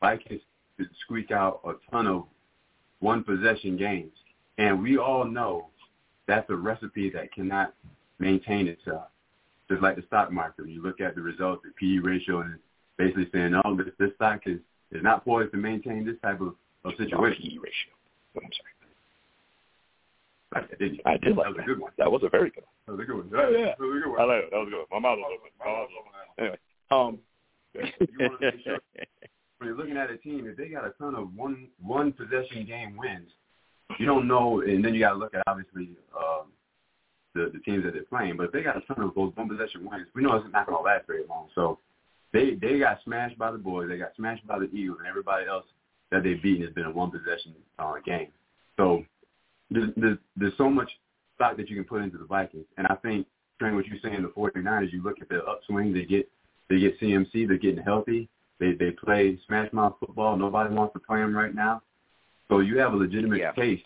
Vikings 0.00 0.42
could 0.76 0.88
squeak 1.04 1.30
out 1.30 1.60
a 1.64 1.74
ton 1.90 2.06
of 2.06 2.24
one 3.00 3.22
possession 3.24 3.76
games. 3.76 4.12
And 4.58 4.82
we 4.82 4.98
all 4.98 5.24
know 5.24 5.68
that's 6.26 6.48
a 6.50 6.56
recipe 6.56 7.10
that 7.10 7.32
cannot 7.32 7.74
maintain 8.18 8.68
itself. 8.68 9.08
Just 9.68 9.82
like 9.82 9.96
the 9.96 10.02
stock 10.02 10.32
market, 10.32 10.62
when 10.62 10.70
you 10.70 10.82
look 10.82 11.00
at 11.00 11.14
the 11.14 11.22
results, 11.22 11.62
the 11.64 11.70
PE 11.78 12.00
ratio, 12.02 12.40
and 12.40 12.58
basically 12.98 13.28
saying, 13.32 13.54
oh, 13.64 13.76
this, 13.76 13.86
this 13.98 14.10
stock 14.16 14.40
is, 14.46 14.58
is 14.90 15.02
not 15.02 15.24
poised 15.24 15.52
to 15.52 15.58
maintain 15.58 16.04
this 16.04 16.16
type 16.22 16.40
of, 16.40 16.54
of 16.84 16.92
situation. 16.98 17.42
PE 17.42 17.56
ratio. 17.58 17.92
I'm 18.36 18.42
sorry. 18.42 18.79
Like 20.54 20.78
didn't? 20.78 21.00
I 21.06 21.16
did 21.16 21.36
like 21.36 21.46
that. 21.46 21.54
was 21.54 21.62
a 21.62 21.66
good 21.66 21.80
one. 21.80 21.92
That 21.98 22.10
was 22.10 22.22
a 22.24 22.28
very 22.28 22.50
good 22.50 22.64
one. 22.64 22.74
That 22.86 22.92
was 22.92 23.00
a 23.02 23.06
good 23.06 23.16
one. 23.16 23.30
Oh, 23.34 23.50
yeah. 23.50 23.64
That 23.66 23.80
was 23.80 23.96
a 23.96 24.00
good 24.02 24.10
one. 24.10 24.20
I 24.20 24.24
like 24.24 24.44
it. 24.44 24.50
That 24.50 24.58
was 24.58 24.68
good. 24.70 24.86
My 24.90 24.98
mouth 24.98 25.18
was 25.18 25.38
open. 25.38 25.50
My 25.58 25.66
mouth 25.66 25.88
was 25.88 25.96
open. 26.00 26.10
Anyway, 26.38 26.58
um, 26.90 27.18
You 27.74 28.18
wanna 28.18 28.36
make 28.40 28.64
sure- 28.64 28.80
when 29.58 29.68
you're 29.68 29.76
looking 29.76 29.96
at 29.96 30.10
a 30.10 30.16
team, 30.16 30.46
if 30.48 30.56
they 30.56 30.68
got 30.68 30.86
a 30.86 30.90
ton 30.98 31.14
of 31.14 31.34
one 31.36 31.68
one 31.82 32.12
possession 32.12 32.64
game 32.66 32.96
wins, 32.96 33.30
you 33.98 34.06
don't 34.06 34.26
know, 34.26 34.60
and 34.62 34.84
then 34.84 34.94
you 34.94 35.00
got 35.00 35.10
to 35.12 35.18
look 35.18 35.34
at 35.34 35.42
obviously 35.46 35.90
um, 36.18 36.46
the 37.34 37.50
the 37.52 37.60
teams 37.60 37.84
that 37.84 37.92
they're 37.92 38.04
playing. 38.04 38.36
But 38.36 38.46
if 38.46 38.52
they 38.52 38.62
got 38.62 38.76
a 38.76 38.80
ton 38.92 39.04
of 39.04 39.14
those 39.14 39.36
one 39.36 39.48
possession 39.48 39.84
wins, 39.88 40.08
we 40.14 40.22
know 40.22 40.34
it's 40.36 40.52
not 40.52 40.66
going 40.66 40.78
to 40.78 40.82
last 40.82 41.06
very 41.06 41.24
long. 41.28 41.48
So 41.54 41.78
they 42.32 42.54
they 42.54 42.78
got 42.78 43.02
smashed 43.04 43.36
by 43.38 43.52
the 43.52 43.58
boys, 43.58 43.88
they 43.88 43.98
got 43.98 44.16
smashed 44.16 44.46
by 44.46 44.58
the 44.58 44.70
Eagles, 44.74 44.98
and 44.98 45.06
everybody 45.06 45.46
else 45.46 45.66
that 46.10 46.22
they've 46.24 46.42
beaten 46.42 46.64
has 46.64 46.74
been 46.74 46.86
a 46.86 46.90
one 46.90 47.10
possession 47.10 47.54
uh, 47.78 47.94
game. 48.04 48.28
So 48.78 49.04
there's, 49.70 49.90
there's 49.96 50.18
there's 50.36 50.56
so 50.58 50.68
much 50.68 50.90
stock 51.36 51.56
that 51.56 51.68
you 51.68 51.76
can 51.76 51.84
put 51.84 52.02
into 52.02 52.18
the 52.18 52.24
Vikings, 52.24 52.66
and 52.76 52.86
I 52.86 52.94
think. 52.96 53.26
Trent, 53.58 53.76
what 53.76 53.86
you're 53.86 53.98
saying, 54.02 54.22
the 54.22 54.28
49ers, 54.28 54.90
you 54.90 55.02
look 55.02 55.20
at 55.20 55.28
the 55.28 55.44
upswing, 55.44 55.92
they 55.92 56.06
get 56.06 56.26
they 56.70 56.78
get 56.80 56.98
CMC, 56.98 57.46
they're 57.46 57.58
getting 57.58 57.84
healthy. 57.84 58.26
They 58.58 58.72
they 58.72 58.92
play 58.92 59.38
smash 59.46 59.70
mouth 59.74 59.96
football. 60.00 60.34
Nobody 60.34 60.74
wants 60.74 60.94
to 60.94 60.98
play 61.00 61.18
them 61.18 61.36
right 61.36 61.54
now. 61.54 61.82
So 62.48 62.60
you 62.60 62.78
have 62.78 62.94
a 62.94 62.96
legitimate 62.96 63.40
Yeah. 63.40 63.52
case 63.52 63.82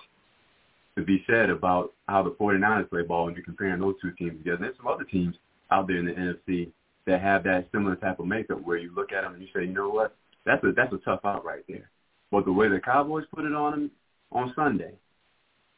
to 0.96 1.02
be 1.02 1.24
said 1.26 1.50
about 1.50 1.92
how 2.06 2.22
the 2.22 2.30
49ers 2.30 2.88
play 2.88 3.02
ball 3.02 3.24
when 3.24 3.34
you're 3.34 3.42
comparing 3.42 3.80
those 3.80 3.96
two 4.00 4.12
teams 4.12 4.38
together. 4.38 4.58
There's 4.58 4.76
some 4.76 4.86
other 4.86 5.02
teams 5.02 5.34
out 5.72 5.88
there 5.88 5.96
in 5.96 6.06
the 6.06 6.12
NFC 6.12 6.70
that 7.06 7.20
have 7.20 7.42
that 7.42 7.68
similar 7.72 7.96
type 7.96 8.20
of 8.20 8.26
makeup 8.26 8.60
where 8.62 8.76
you 8.76 8.92
look 8.94 9.12
at 9.12 9.22
them 9.22 9.34
and 9.34 9.42
you 9.42 9.48
say, 9.52 9.62
you 9.64 9.72
know 9.72 9.88
what, 9.88 10.14
that's 10.46 10.62
a 10.62 10.72
that's 10.72 10.92
a 10.92 10.98
tough 10.98 11.24
out 11.24 11.44
right 11.44 11.64
there. 11.68 11.90
But 12.30 12.44
the 12.44 12.52
way 12.52 12.68
the 12.68 12.78
Cowboys 12.78 13.24
put 13.34 13.44
it 13.44 13.54
on 13.54 13.72
them 13.72 13.90
on 14.30 14.52
Sunday, 14.54 14.92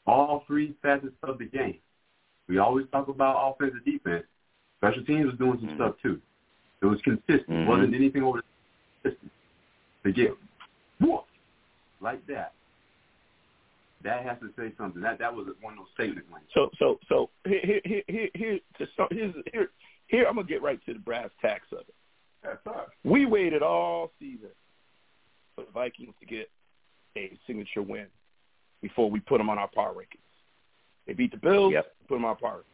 all 0.07 0.45
three 0.47 0.75
facets 0.83 1.15
of 1.23 1.39
the 1.39 1.47
game. 1.47 1.79
We 2.49 2.59
always 2.59 2.87
talk 2.93 3.09
about 3.09 3.37
offense 3.55 3.75
and 3.75 3.85
defense. 3.85 4.25
Special 4.79 5.05
teams 5.05 5.27
was 5.27 5.39
doing 5.39 5.59
some 5.59 5.71
Mhm. 5.71 5.75
stuff 5.77 5.99
too. 6.01 6.21
It 6.83 6.87
was 6.87 7.01
consistent. 7.03 7.49
Mhm. 7.49 7.63
It 7.63 7.69
wasn't 7.69 7.95
anything 7.95 8.23
over 8.23 8.43
the. 9.03 9.17
To 10.05 10.13
get 10.13 10.37
whooped 11.01 11.29
like 12.01 12.25
that, 12.27 12.53
that 14.03 14.23
has 14.25 14.39
to 14.39 14.53
say 14.57 14.73
something. 14.77 15.03
That 15.03 15.19
that 15.19 15.35
was 15.35 15.49
one 15.61 15.73
of 15.73 15.79
those 15.81 15.91
statement 15.95 16.31
wins. 16.31 16.47
So 16.53 16.71
so 16.79 17.01
so 17.09 17.31
here 17.45 17.81
here 17.85 18.03
here 18.07 18.31
here 18.35 18.61
to 18.79 18.87
start 18.93 19.13
here's 19.13 19.35
here 19.53 19.71
here 20.07 20.27
I'm 20.29 20.37
gonna 20.37 20.47
get 20.47 20.63
right 20.63 20.81
to 20.87 20.93
the 20.93 21.01
brass 21.01 21.31
tacks 21.41 21.67
of 21.73 21.81
it. 21.81 21.95
That's 22.43 22.63
tough. 22.63 22.89
We 23.03 23.27
waited 23.27 23.63
all 23.63 24.13
season 24.21 24.51
for 25.57 25.65
the 25.65 25.73
Vikings 25.73 26.15
to 26.21 26.27
get 26.27 26.49
a 27.17 27.37
signature 27.47 27.83
win 27.83 28.07
before 28.89 29.11
we 29.11 29.21
put 29.21 29.39
them 29.39 29.49
on 29.51 29.59
our 29.59 29.69
power 29.69 29.93
rankings. 29.95 30.21
They 31.07 31.13
beat 31.13 31.31
the 31.33 31.37
Bills, 31.39 31.73
Yep. 31.73 31.95
put 32.09 32.15
them 32.17 32.25
on 32.25 32.31
our 32.31 32.37
power. 32.37 32.65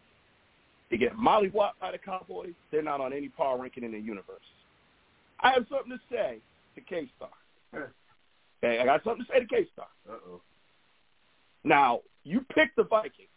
They 0.91 0.97
get 0.99 1.17
mollywopped 1.17 1.79
by 1.81 1.93
the 1.93 1.99
Cowboys. 1.99 2.55
They're 2.71 2.83
not 2.83 3.01
on 3.01 3.13
any 3.13 3.29
power 3.29 3.57
ranking 3.59 3.85
in 3.85 3.93
the 3.93 3.99
universe. 3.99 4.45
I 5.41 5.53
have 5.53 5.67
something 5.71 5.91
to 5.93 6.01
say 6.15 6.39
to 6.75 6.81
K 6.83 7.11
Star. 7.17 7.31
Okay, 8.63 8.79
I 8.81 8.85
got 8.85 9.03
something 9.05 9.25
to 9.25 9.33
say 9.33 9.41
to 9.41 9.47
K 9.47 9.67
Star. 9.73 9.89
Uh 10.09 10.19
oh. 10.29 10.41
Now, 11.65 12.01
you 12.25 12.41
picked 12.55 12.77
the 12.77 12.85
Vikings. 12.85 13.29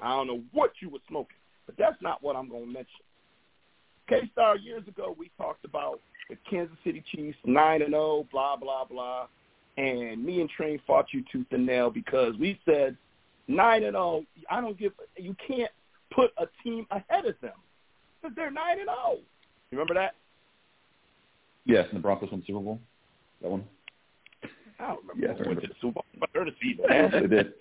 I 0.00 0.10
don't 0.16 0.26
know 0.28 0.42
what 0.52 0.72
you 0.80 0.88
were 0.88 1.00
smoking, 1.08 1.36
but 1.66 1.76
that's 1.76 2.00
not 2.00 2.22
what 2.22 2.36
I'm 2.36 2.48
going 2.48 2.66
to 2.66 2.72
mention. 2.72 3.04
K-Star, 4.08 4.56
years 4.56 4.86
ago, 4.88 5.14
we 5.18 5.30
talked 5.36 5.64
about 5.64 6.00
the 6.30 6.36
Kansas 6.48 6.76
City 6.84 7.02
Chiefs, 7.12 7.38
9 7.44 7.82
and 7.82 7.90
0, 7.90 8.26
blah, 8.30 8.56
blah, 8.56 8.84
blah. 8.84 9.26
And 9.76 10.24
me 10.24 10.40
and 10.40 10.50
Train 10.50 10.80
fought 10.86 11.06
you 11.12 11.24
tooth 11.32 11.46
and 11.50 11.64
nail 11.64 11.90
because 11.90 12.34
we 12.38 12.58
said 12.64 12.96
9 13.48 13.82
and 13.84 13.94
0, 13.94 14.24
I 14.50 14.60
don't 14.60 14.78
give, 14.78 14.92
you 15.16 15.34
can't 15.46 15.70
put 16.14 16.30
a 16.38 16.46
team 16.62 16.86
ahead 16.90 17.24
of 17.24 17.34
them 17.40 17.54
because 18.20 18.36
they're 18.36 18.50
9 18.50 18.78
and 18.78 18.88
0. 18.88 19.18
You 19.70 19.78
remember 19.78 19.94
that? 19.94 20.14
Yes, 21.64 21.86
and 21.88 21.98
the 21.98 22.02
Broncos 22.02 22.30
won 22.30 22.40
the 22.40 22.46
Super 22.46 22.60
Bowl. 22.60 22.80
That 23.40 23.50
one. 23.50 23.64
I 24.78 24.88
don't 24.88 25.00
remember 25.02 25.26
Yes, 25.26 25.36
I 25.38 25.42
who 25.42 25.48
went 25.48 25.62
to 25.62 25.68
the 25.68 25.74
Super 25.80 25.94
Bowl. 25.94 26.04
But 26.18 26.30
they're 26.34 26.44
the 26.44 26.52
season. 26.60 26.84
they 26.88 27.36
did. 27.36 27.52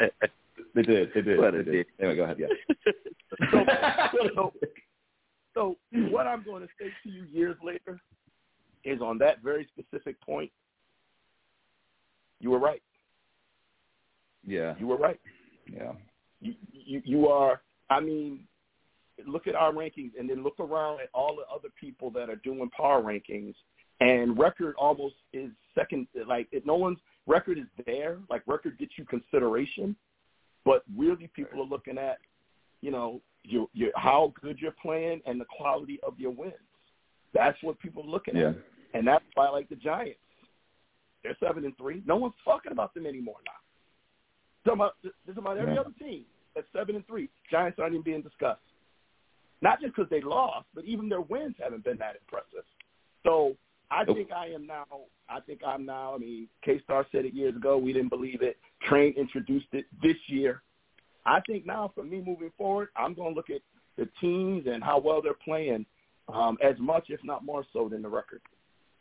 They 0.73 0.81
did. 0.81 1.11
They 1.13 1.21
did. 1.21 1.37
What 1.37 1.53
they 1.53 1.59
a 1.59 1.63
did. 1.63 1.85
Anyway, 1.99 2.15
go 2.15 2.23
ahead. 2.23 2.37
Yeah. 2.39 2.47
so, 3.51 3.65
so, 4.35 4.53
so 5.53 5.75
what 6.09 6.27
I'm 6.27 6.43
going 6.43 6.63
to 6.63 6.69
say 6.79 6.87
to 7.03 7.09
you 7.09 7.25
years 7.31 7.57
later 7.63 7.99
is 8.83 9.01
on 9.01 9.17
that 9.19 9.43
very 9.43 9.67
specific 9.77 10.19
point, 10.21 10.51
you 12.41 12.49
were 12.51 12.59
right. 12.59 12.81
yeah. 14.45 14.73
You 14.79 14.87
were 14.87 14.97
right. 14.97 15.19
Yeah. 15.71 15.93
You, 16.41 16.55
you, 16.73 17.01
you 17.05 17.27
are, 17.27 17.61
I 17.89 17.99
mean, 17.99 18.45
look 19.27 19.47
at 19.47 19.55
our 19.55 19.71
rankings 19.71 20.11
and 20.19 20.29
then 20.29 20.43
look 20.43 20.59
around 20.59 20.99
at 21.01 21.09
all 21.13 21.35
the 21.35 21.43
other 21.53 21.69
people 21.79 22.09
that 22.11 22.29
are 22.29 22.35
doing 22.37 22.69
power 22.75 23.01
rankings 23.01 23.53
and 23.99 24.37
record 24.37 24.73
almost 24.79 25.15
is 25.31 25.51
second, 25.75 26.07
like 26.27 26.47
if 26.51 26.65
no 26.65 26.75
one's 26.75 26.97
record 27.27 27.59
is 27.59 27.65
there, 27.85 28.17
like 28.29 28.41
record 28.47 28.77
gets 28.79 28.93
you 28.97 29.05
consideration, 29.05 29.95
but 30.65 30.83
really 30.97 31.29
people 31.35 31.61
are 31.61 31.67
looking 31.67 31.99
at, 31.99 32.17
you 32.81 32.89
know, 32.89 33.21
your, 33.43 33.67
your, 33.73 33.91
how 33.95 34.33
good 34.41 34.57
you're 34.59 34.73
playing 34.81 35.21
and 35.27 35.39
the 35.39 35.45
quality 35.55 35.99
of 36.05 36.19
your 36.19 36.31
wins. 36.31 36.53
That's 37.33 37.57
what 37.61 37.79
people 37.79 38.03
are 38.03 38.09
looking 38.09 38.35
Yeah. 38.35 38.49
at. 38.49 38.55
And 38.93 39.07
that's 39.07 39.23
why 39.35 39.45
I 39.45 39.51
like 39.51 39.69
the 39.69 39.75
Giants. 39.75 40.19
They're 41.23 41.37
seven 41.39 41.65
and 41.65 41.77
three. 41.77 42.01
No 42.05 42.15
one's 42.15 42.33
talking 42.43 42.71
about 42.71 42.93
them 42.93 43.05
anymore 43.05 43.37
now. 43.45 43.51
Talking 44.65 44.81
about, 44.81 44.93
they're 45.03 45.11
talking 45.27 45.43
about 45.43 45.57
every 45.57 45.73
Yeah. 45.75 45.81
other 45.81 45.91
team 45.99 46.25
that's 46.55 46.67
seven 46.73 46.95
and 46.95 47.05
three. 47.07 47.29
Giants 47.49 47.79
aren't 47.79 47.93
even 47.93 48.03
being 48.03 48.21
discussed. 48.21 48.61
Not 49.61 49.79
just 49.79 49.95
because 49.95 50.09
they 50.09 50.21
lost, 50.21 50.67
but 50.73 50.85
even 50.85 51.07
their 51.07 51.21
wins 51.21 51.55
haven't 51.59 51.83
been 51.83 51.97
that 51.97 52.15
impressive. 52.15 52.65
So 53.23 53.55
I 53.91 54.03
Nope. 54.03 54.17
think 54.17 54.31
I 54.31 54.47
am 54.47 54.65
now. 54.65 54.85
I 55.29 55.39
think 55.41 55.63
I'm 55.63 55.85
now. 55.85 56.15
I 56.15 56.17
mean, 56.17 56.49
K 56.63 56.79
Star 56.79 57.05
said 57.11 57.25
it 57.25 57.33
years 57.33 57.55
ago. 57.55 57.77
We 57.77 57.93
didn't 57.93 58.09
believe 58.09 58.41
it. 58.41 58.57
Train 58.81 59.13
introduced 59.13 59.67
it 59.73 59.85
this 60.01 60.17
year. 60.27 60.63
I 61.25 61.39
think 61.41 61.65
now, 61.65 61.89
for 61.93 62.03
me 62.03 62.21
moving 62.21 62.51
forward, 62.57 62.89
I'm 62.95 63.13
going 63.13 63.33
to 63.33 63.35
look 63.35 63.51
at 63.51 63.61
the 63.97 64.07
teams 64.19 64.65
and 64.65 64.83
how 64.83 64.97
well 64.97 65.21
they're 65.21 65.33
playing 65.35 65.85
um, 66.29 66.57
as 66.63 66.75
much, 66.79 67.09
if 67.09 67.23
not 67.23 67.45
more 67.45 67.63
so, 67.71 67.87
than 67.87 68.01
the 68.01 68.09
record. 68.09 68.41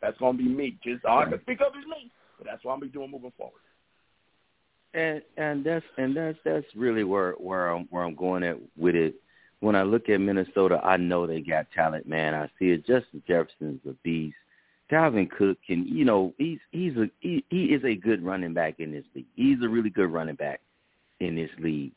That's 0.01 0.17
going 0.17 0.37
to 0.37 0.43
be 0.43 0.49
me. 0.49 0.77
Just 0.83 1.05
all 1.05 1.19
I 1.19 1.25
can 1.25 1.41
speak 1.41 1.61
of 1.61 1.73
is 1.79 1.85
me. 1.87 2.11
But 2.37 2.47
that's 2.47 2.63
what 2.63 2.73
I'm 2.73 2.79
going 2.79 2.89
to 2.89 2.93
be 2.93 2.99
doing 2.99 3.11
moving 3.11 3.33
forward. 3.37 3.61
and 4.93 5.21
and 5.37 5.63
that's 5.65 5.85
and 5.97 6.15
that's 6.15 6.37
that's 6.43 6.65
really 6.75 7.03
where 7.03 7.33
where 7.33 7.69
I'm 7.69 7.85
where 7.89 8.03
I'm 8.03 8.15
going 8.15 8.43
at 8.43 8.57
with 8.77 8.95
it. 8.95 9.15
When 9.59 9.75
I 9.75 9.83
look 9.83 10.09
at 10.09 10.19
Minnesota, 10.19 10.81
I 10.83 10.97
know 10.97 11.27
they 11.27 11.41
got 11.41 11.67
talent, 11.71 12.07
man. 12.07 12.33
I 12.33 12.47
see 12.57 12.71
it. 12.71 12.85
Justin 12.85 13.21
Jefferson's 13.27 13.81
a 13.87 13.93
beast. 14.03 14.35
Dalvin 14.91 15.29
Cook 15.29 15.57
can, 15.65 15.87
you 15.87 16.03
know, 16.03 16.33
he's 16.37 16.59
he's 16.71 16.97
a 16.97 17.09
he, 17.19 17.45
he 17.49 17.65
is 17.65 17.83
a 17.85 17.95
good 17.95 18.23
running 18.25 18.53
back 18.53 18.79
in 18.79 18.91
this 18.91 19.05
league. 19.15 19.27
He's 19.35 19.61
a 19.63 19.69
really 19.69 19.91
good 19.91 20.11
running 20.11 20.35
back 20.35 20.61
in 21.19 21.35
this 21.35 21.51
league. 21.59 21.91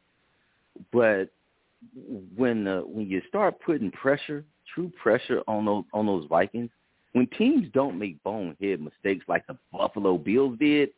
But 0.92 1.30
when 2.36 2.68
uh, 2.68 2.82
when 2.82 3.08
you 3.08 3.22
start 3.28 3.60
putting 3.64 3.90
pressure, 3.90 4.44
true 4.74 4.92
pressure 5.02 5.42
on 5.48 5.64
those 5.64 5.84
on 5.92 6.06
those 6.06 6.26
Vikings, 6.28 6.70
when 7.14 7.28
teams 7.38 7.68
don't 7.72 7.98
make 7.98 8.22
bonehead 8.24 8.80
mistakes 8.80 9.24
like 9.28 9.46
the 9.46 9.56
Buffalo 9.72 10.18
Bills 10.18 10.58
did, 10.58 10.90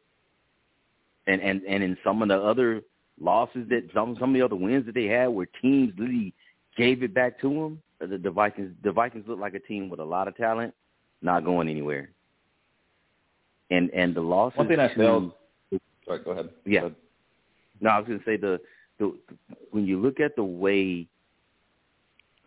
and 1.27 1.41
and 1.41 1.63
and 1.63 1.85
in 1.85 1.97
some 2.03 2.23
of 2.23 2.29
the 2.29 2.37
other 2.37 2.83
losses 3.21 3.69
that 3.69 3.89
some 3.95 4.17
some 4.19 4.31
of 4.31 4.35
the 4.35 4.43
other 4.43 4.57
wins 4.57 4.87
that 4.87 4.95
they 4.95 5.05
had, 5.05 5.29
where 5.29 5.47
teams 5.61 5.93
really 5.99 6.35
gave 6.77 7.03
it 7.03 7.15
back 7.15 7.39
to 7.41 7.49
them, 7.49 7.83
the, 8.01 8.19
the 8.19 8.31
Vikings 8.31 8.75
the 8.83 8.93
Vikings 8.93 9.27
look 9.29 9.39
like 9.39 9.55
a 9.55 9.61
team 9.61 9.91
with 9.91 10.01
a 10.01 10.05
lot 10.05 10.27
of 10.27 10.37
talent, 10.37 10.75
not 11.21 11.45
going 11.45 11.69
anywhere. 11.69 12.09
And 13.71 13.91
and 13.91 14.15
the 14.15 14.21
losses. 14.23 14.57
One 14.59 14.69
thing 14.69 14.81
I 14.81 14.95
failed. 14.95 15.33
Sorry, 16.07 16.25
go 16.25 16.31
ahead. 16.31 16.49
Yeah. 16.65 16.81
Go 16.81 16.87
ahead. 16.87 16.97
No, 17.81 17.91
I 17.91 17.99
was 17.99 18.07
going 18.07 18.21
to 18.21 18.25
say 18.25 18.39
the, 18.39 18.59
the 18.99 19.15
when 19.71 19.85
you 19.85 20.01
look 20.01 20.19
at 20.19 20.35
the 20.35 20.45
way 20.45 21.07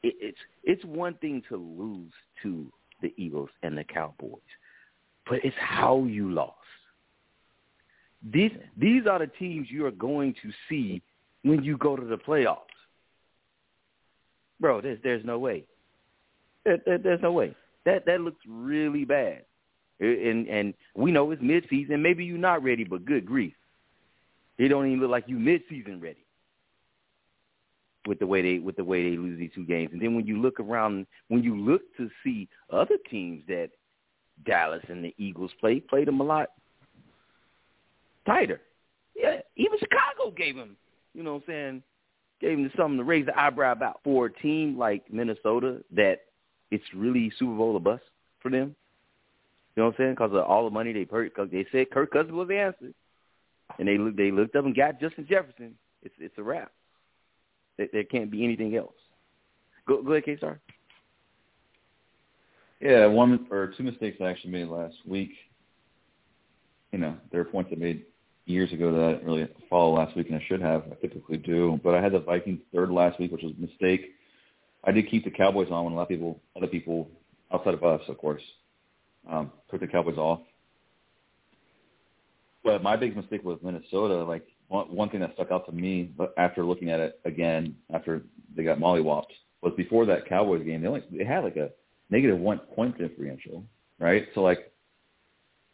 it, 0.01 0.15
it's 0.19 0.37
it's 0.63 0.83
one 0.85 1.13
thing 1.15 1.43
to 1.49 1.57
lose 1.57 2.11
to 2.41 2.71
the 3.01 3.13
Eagles 3.17 3.49
and 3.63 3.77
the 3.77 3.83
Cowboys, 3.83 4.39
but 5.27 5.39
it's 5.43 5.55
how 5.59 6.03
you 6.05 6.31
lost. 6.31 6.55
These 8.31 8.51
these 8.77 9.07
are 9.07 9.19
the 9.19 9.27
teams 9.27 9.67
you 9.69 9.85
are 9.85 9.91
going 9.91 10.35
to 10.41 10.51
see 10.67 11.01
when 11.43 11.63
you 11.63 11.77
go 11.77 11.95
to 11.95 12.05
the 12.05 12.17
playoffs, 12.17 12.57
bro. 14.59 14.81
There's 14.81 14.99
there's 15.03 15.23
no 15.23 15.39
way. 15.39 15.63
There, 16.65 16.79
there, 16.85 16.97
there's 16.97 17.21
no 17.21 17.31
way. 17.31 17.55
That 17.85 18.05
that 18.05 18.21
looks 18.21 18.41
really 18.47 19.05
bad, 19.05 19.43
and 19.99 20.47
and 20.47 20.73
we 20.95 21.11
know 21.11 21.31
it's 21.31 21.41
midseason. 21.41 22.01
Maybe 22.01 22.25
you're 22.25 22.37
not 22.37 22.63
ready, 22.63 22.83
but 22.83 23.05
good 23.05 23.25
grief. 23.25 23.53
It 24.57 24.67
don't 24.67 24.87
even 24.87 24.99
look 24.99 25.11
like 25.11 25.23
you 25.27 25.39
mid-season 25.39 26.01
ready 26.01 26.25
with 28.09 28.17
the 28.17 28.25
way 28.25 28.41
they 28.41 28.57
with 28.57 28.75
the 28.75 28.83
way 28.83 29.07
they 29.07 29.15
lose 29.15 29.37
these 29.37 29.51
two 29.53 29.65
games. 29.65 29.91
And 29.93 30.01
then 30.01 30.15
when 30.15 30.25
you 30.25 30.41
look 30.41 30.59
around, 30.59 31.05
when 31.27 31.43
you 31.43 31.55
look 31.55 31.81
to 31.97 32.09
see 32.23 32.49
other 32.71 32.97
teams 33.09 33.43
that 33.47 33.69
Dallas 34.45 34.83
and 34.89 35.05
the 35.05 35.13
Eagles 35.19 35.51
play, 35.59 35.79
played 35.79 36.07
them 36.07 36.19
a 36.19 36.23
lot 36.23 36.49
tighter. 38.25 38.61
Yeah, 39.15 39.41
even 39.55 39.77
Chicago 39.77 40.35
gave 40.35 40.55
them, 40.55 40.75
you 41.13 41.21
know 41.21 41.35
what 41.35 41.43
I'm 41.43 41.53
saying, 41.53 41.83
gave 42.41 42.57
them 42.57 42.71
something 42.75 42.97
to 42.97 43.03
raise 43.03 43.27
the 43.27 43.39
eyebrow 43.39 43.73
about. 43.73 43.99
For 44.03 44.25
a 44.25 44.33
team 44.33 44.75
like 44.77 45.03
Minnesota, 45.13 45.83
that 45.95 46.21
it's 46.71 46.83
really 46.95 47.31
Super 47.37 47.55
Bowl 47.55 47.73
or 47.73 47.79
bust 47.79 48.03
for 48.41 48.49
them. 48.49 48.75
You 49.75 49.83
know 49.83 49.85
what 49.85 49.95
I'm 49.99 50.03
saying? 50.03 50.13
Because 50.13 50.31
of 50.31 50.45
all 50.45 50.65
the 50.65 50.71
money 50.71 50.93
they 50.93 51.05
paid. 51.05 51.25
Because 51.25 51.51
they 51.51 51.65
said 51.71 51.91
Kirk 51.91 52.11
Cousins 52.11 52.33
was 52.33 52.47
the 52.47 52.57
answer 52.57 52.93
and 53.77 53.87
they 53.87 53.97
look 53.97 54.15
they 54.15 54.31
looked 54.31 54.55
up 54.55 54.65
and 54.65 54.75
got 54.75 54.99
Justin 54.99 55.27
Jefferson. 55.29 55.75
It's 56.01 56.15
it's 56.19 56.37
a 56.37 56.43
wrap. 56.43 56.71
There, 57.91 58.03
can't 58.03 58.29
be 58.29 58.43
anything 58.43 58.75
else. 58.75 58.93
Go 59.87 60.01
go 60.01 60.11
ahead, 60.11 60.25
K 60.25 60.37
Star. 60.37 60.59
Yeah, 62.81 63.07
one 63.07 63.47
or 63.51 63.73
two 63.75 63.83
mistakes 63.83 64.17
I 64.21 64.25
actually 64.25 64.51
made 64.51 64.67
last 64.67 64.95
week. 65.05 65.31
You 66.91 66.99
know, 66.99 67.17
there 67.31 67.41
are 67.41 67.45
points 67.45 67.71
I 67.73 67.79
made 67.79 68.05
years 68.45 68.71
ago 68.73 68.91
that 68.91 69.01
I 69.01 69.11
didn't 69.13 69.25
really 69.25 69.47
follow 69.69 69.95
last 69.95 70.15
week, 70.15 70.27
and 70.27 70.37
I 70.37 70.43
should 70.47 70.61
have. 70.61 70.83
I 70.91 70.95
typically 70.95 71.37
do, 71.37 71.79
but 71.83 71.93
I 71.93 72.01
had 72.01 72.13
the 72.13 72.19
Vikings 72.19 72.61
third 72.73 72.89
last 72.89 73.19
week, 73.19 73.31
which 73.31 73.43
was 73.43 73.53
a 73.57 73.61
mistake. 73.61 74.13
I 74.83 74.91
did 74.91 75.09
keep 75.09 75.25
the 75.25 75.31
Cowboys 75.31 75.67
on 75.71 75.85
when 75.85 75.93
a 75.93 75.95
lot 75.95 76.03
of 76.03 76.09
people, 76.09 76.39
other 76.55 76.67
people 76.67 77.09
outside 77.53 77.73
of 77.73 77.83
us, 77.83 78.01
of 78.07 78.17
course, 78.17 78.41
um, 79.29 79.51
took 79.69 79.81
the 79.81 79.87
Cowboys 79.87 80.17
off. 80.17 80.39
But 82.63 82.81
my 82.81 82.95
big 82.95 83.15
mistake 83.15 83.43
was 83.43 83.59
Minnesota. 83.61 84.23
Like 84.23 84.47
one, 84.69 85.09
thing 85.09 85.19
that 85.21 85.33
stuck 85.33 85.51
out 85.51 85.65
to 85.65 85.71
me, 85.71 86.11
after 86.37 86.63
looking 86.63 86.91
at 86.91 86.99
it 86.99 87.19
again, 87.25 87.75
after 87.91 88.21
they 88.55 88.63
got 88.63 88.77
mollywopped, 88.77 89.33
was 89.61 89.73
before 89.75 90.05
that 90.05 90.27
Cowboys 90.27 90.63
game, 90.63 90.81
they 90.81 90.87
only 90.87 91.03
they 91.11 91.25
had 91.25 91.43
like 91.43 91.57
a 91.57 91.71
negative 92.09 92.39
one 92.39 92.59
point 92.59 92.97
differential, 92.97 93.63
right? 93.99 94.27
So 94.35 94.41
like 94.41 94.71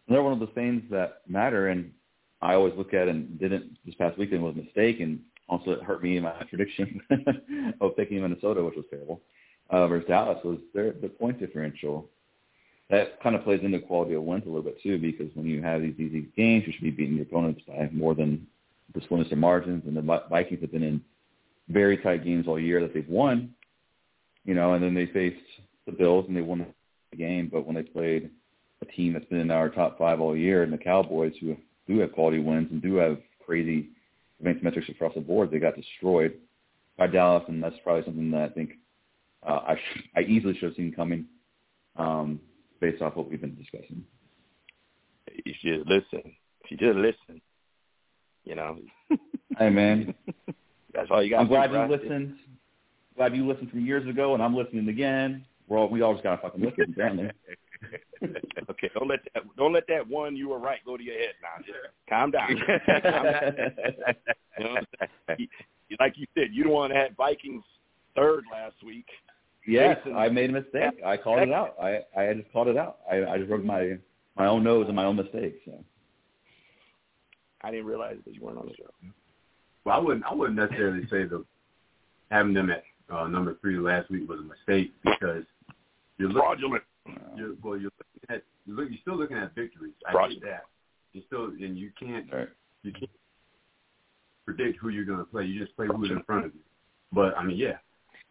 they're 0.08 0.24
one 0.24 0.34
of 0.34 0.40
the 0.40 0.48
things 0.48 0.84
that 0.92 1.22
matter, 1.28 1.68
and 1.68 1.92
I 2.42 2.56
always 2.56 2.74
look 2.78 2.94
at 2.94 3.08
and 3.08 3.38
didn't 3.40 3.78
this 3.86 3.96
past 3.96 4.18
weekend 4.18 4.44
was 4.44 4.56
a 4.56 4.64
mistake, 4.64 5.02
and 5.02 5.20
also 5.50 5.72
it 5.72 5.84
hurt 5.84 6.02
me 6.02 6.18
in 6.18 6.24
my 6.24 6.32
prediction 6.50 7.02
of 7.82 7.96
picking 7.98 8.22
Minnesota, 8.22 8.64
which 8.64 8.76
was 8.76 8.86
terrible, 8.90 9.22
uh, 9.72 9.88
versus 9.88 10.08
Dallas 10.08 10.40
was 10.44 10.60
their 10.74 10.94
the 10.94 11.10
point 11.10 11.40
differential. 11.40 12.10
That 12.90 13.22
kind 13.22 13.36
of 13.36 13.44
plays 13.44 13.62
into 13.64 13.80
quality 13.80 14.14
of 14.14 14.22
wins 14.22 14.44
a 14.46 14.48
little 14.48 14.62
bit 14.62 14.82
too, 14.82 15.00
because 15.00 15.28
when 15.34 15.48
you 15.48 15.62
have 15.64 15.82
these 15.82 16.00
easy 16.00 16.30
games, 16.38 16.66
you 16.68 16.74
should 16.74 16.84
be 16.84 16.92
beating 16.92 17.16
your 17.16 17.26
opponents 17.26 17.62
by 17.68 17.90
more 17.92 18.14
than 18.14 18.46
the 18.94 19.02
slimness 19.08 19.32
of 19.32 19.38
margins. 19.38 19.84
And 19.86 19.96
the 19.96 20.22
Vikings 20.30 20.62
have 20.62 20.72
been 20.72 20.84
in 20.84 21.02
very 21.70 21.98
tight 21.98 22.24
games 22.24 22.48
all 22.48 22.60
year 22.60 22.82
that 22.82 22.94
they've 22.94 23.08
won, 23.08 23.54
you 24.44 24.54
know, 24.54 24.74
and 24.74 24.84
then 24.84 24.94
they 24.94 25.08
faced 25.08 25.42
the 25.86 25.92
Bills 25.92 26.26
and 26.28 26.36
they 26.38 26.42
won 26.42 26.66
the 27.12 27.18
game. 27.18 27.50
But 27.52 27.66
when 27.66 27.76
they 27.76 27.84
played 27.84 28.30
a 28.82 28.86
team 28.86 29.14
that's 29.14 29.26
been 29.26 29.40
in 29.40 29.52
our 29.52 29.70
top 29.70 29.98
five 29.98 30.20
all 30.20 30.36
year, 30.36 30.64
and 30.64 30.72
the 30.72 30.78
Cowboys, 30.78 31.34
who 31.42 31.56
do 31.88 32.00
have 32.00 32.14
quality 32.14 32.40
wins 32.40 32.70
and 32.72 32.82
do 32.82 32.96
have 32.96 33.18
crazy 33.46 33.90
advanced 34.40 34.64
metrics 34.64 34.90
across 34.90 35.14
the 35.16 35.22
board, 35.22 35.50
they 35.52 35.60
got 35.60 35.76
destroyed 35.76 36.34
by 36.98 37.08
Dallas, 37.08 37.44
and 37.48 37.64
that's 37.64 37.76
probably 37.84 38.04
something 38.06 38.32
that 38.32 38.44
I 38.44 38.50
think 38.50 38.72
uh, 39.46 39.62
I 39.68 39.76
sh- 39.76 40.04
I 40.16 40.22
easily 40.22 40.54
should 40.54 40.70
have 40.70 40.76
seen 40.76 40.94
coming, 40.94 41.26
um, 41.98 42.40
based 42.80 43.02
off 43.02 43.16
what 43.16 43.30
we've 43.30 43.42
been 43.42 43.56
discussing. 43.56 44.04
You 45.46 45.54
should 45.62 45.88
listen. 45.88 46.36
You 46.70 46.78
just 46.78 46.98
listen, 46.98 47.42
you 48.46 48.56
know, 48.56 48.78
Hey 49.58 49.70
man, 49.70 50.14
that's 50.94 51.10
all 51.12 51.24
you 51.24 51.30
got. 51.30 51.42
I'm 51.42 51.48
glad 51.48 51.72
you 51.72 51.86
listened. 51.96 52.36
Glad 53.16 53.36
you 53.36 53.48
listened 53.48 53.70
from 53.70 53.86
years 53.86 54.08
ago, 54.08 54.34
and 54.34 54.44
I'm 54.44 54.56
listening 54.56 54.90
again. 54.90 55.46
We're 55.68 55.78
all, 55.80 55.90
we 55.90 56.02
all 56.02 56.14
just 56.14 56.24
gotta 56.24 56.42
fucking 56.42 56.62
listen, 56.62 56.92
apparently. 56.92 57.30
okay, 58.70 58.90
don't 58.94 59.08
let 59.08 59.20
that 59.34 59.44
don't 59.58 59.74
let 59.74 59.88
that 59.88 60.08
one 60.08 60.36
you 60.36 60.50
were 60.50 60.60
right 60.60 60.80
go 60.86 60.98
to 60.98 61.04
your 61.04 61.16
head 61.18 61.34
now. 61.42 61.64
Just 61.66 61.80
calm 62.10 62.32
down. 62.32 62.50
calm 62.86 63.02
down. 63.24 63.54
You 64.58 64.64
know, 64.66 64.72
what 64.72 64.88
I'm 65.02 65.08
saying? 65.28 65.40
You- 65.40 65.48
like 66.00 66.14
you 66.18 66.26
said, 66.36 66.48
you 66.52 66.64
the 66.64 66.70
one 66.70 66.90
that 66.90 66.98
had 66.98 67.16
Vikings 67.16 67.64
third 68.16 68.44
last 68.52 68.76
week. 68.84 69.06
Yes, 69.68 69.98
Jason- 70.04 70.18
I 70.18 70.30
made 70.30 70.50
a 70.50 70.54
mistake. 70.54 71.00
I 71.06 71.16
called 71.16 71.42
it 71.42 71.54
out. 71.54 71.76
I 71.82 72.00
I 72.18 72.34
just 72.34 72.52
called 72.52 72.68
it 72.68 72.76
out. 72.76 72.98
I 73.10 73.24
I 73.24 73.38
just 73.38 73.50
wrote 73.50 73.64
my 73.64 73.98
my 74.36 74.48
own 74.48 74.64
nose 74.64 74.88
and 74.88 74.96
my 74.96 75.06
own 75.06 75.16
mistake. 75.16 75.62
So 75.64 75.84
I 77.66 77.72
didn't 77.72 77.88
realize 77.88 78.18
that 78.26 78.36
you 78.36 78.42
weren't 78.42 78.60
on 78.60 78.68
the 78.68 78.76
show. 78.76 78.90
Well, 79.86 79.96
I 79.96 80.00
wouldn't. 80.00 80.24
I 80.26 80.34
wouldn't 80.36 80.56
necessarily 80.58 81.04
say 81.10 81.24
the 81.26 81.44
having 82.30 82.54
them 82.54 82.70
at 82.70 82.84
uh, 83.10 83.28
number 83.28 83.58
three 83.60 83.78
last 83.78 84.10
week 84.12 84.30
was 84.30 84.40
a 84.40 84.44
mistake 84.44 84.94
because 85.04 85.44
you're 86.20 86.30
looking. 86.30 86.42
Fraudulent. 86.42 86.84
You're, 87.36 87.56
well, 87.64 87.78
you're 87.78 87.92
looking 87.98 88.30
at 88.36 88.44
you're, 88.66 88.76
look, 88.78 88.90
you're 88.90 89.00
still 89.02 89.18
looking 89.18 89.38
at 89.38 89.54
victories. 89.56 89.94
I 90.08 90.12
Fraudulent. 90.12 90.44
get 90.44 90.50
that. 90.52 90.64
You 91.14 91.22
still 91.26 91.46
and 91.46 91.78
you 91.78 91.92
can't 92.00 92.32
Right. 92.32 92.50
you 92.84 92.92
can't 92.92 93.10
predict 94.46 94.78
who 94.80 94.90
you're 94.90 95.06
going 95.06 95.20
to 95.20 95.26
play. 95.26 95.46
You 95.46 95.60
just 95.64 95.76
play 95.76 95.88
who's 95.88 96.12
in 96.12 96.22
front 96.24 96.46
of 96.46 96.54
you. 96.54 96.62
But 97.12 97.36
I 97.38 97.44
mean, 97.44 97.58
yeah, 97.58 97.78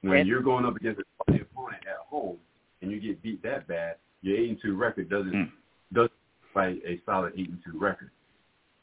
when 0.03 0.19
And- 0.19 0.29
you're 0.29 0.43
going 0.43 0.65
up 0.65 0.77
against 0.77 1.01
a 1.01 1.05
quality 1.19 1.43
opponent 1.45 1.83
at 1.89 1.97
home 2.09 2.37
and 2.83 2.91
you 2.93 3.01
get 3.01 3.21
beat 3.23 3.43
that 3.43 3.67
bad, 3.67 3.97
your 4.23 4.37
eight 4.37 4.51
and 4.51 4.59
two 4.63 4.77
record 4.77 5.09
doesn't 5.09 5.33
Mm. 5.33 5.51
doesn't 5.93 6.13
fight 6.53 6.83
a 6.87 7.01
solid 7.05 7.33
eight 7.37 7.49
and 7.49 7.61
two 7.65 7.77
record. 7.79 8.11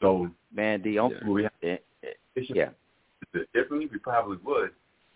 So 0.02 0.30
Man, 0.52 0.82
the 0.82 0.98
only 0.98 1.16
will 1.24 1.32
we 1.32 1.42
have 1.44 1.60
to 1.62 1.78
yeah. 2.34 2.70
do 3.32 3.46
differently? 3.54 3.88
We 3.90 3.98
probably 3.98 4.36
would, 4.44 4.70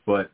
but 0.06 0.30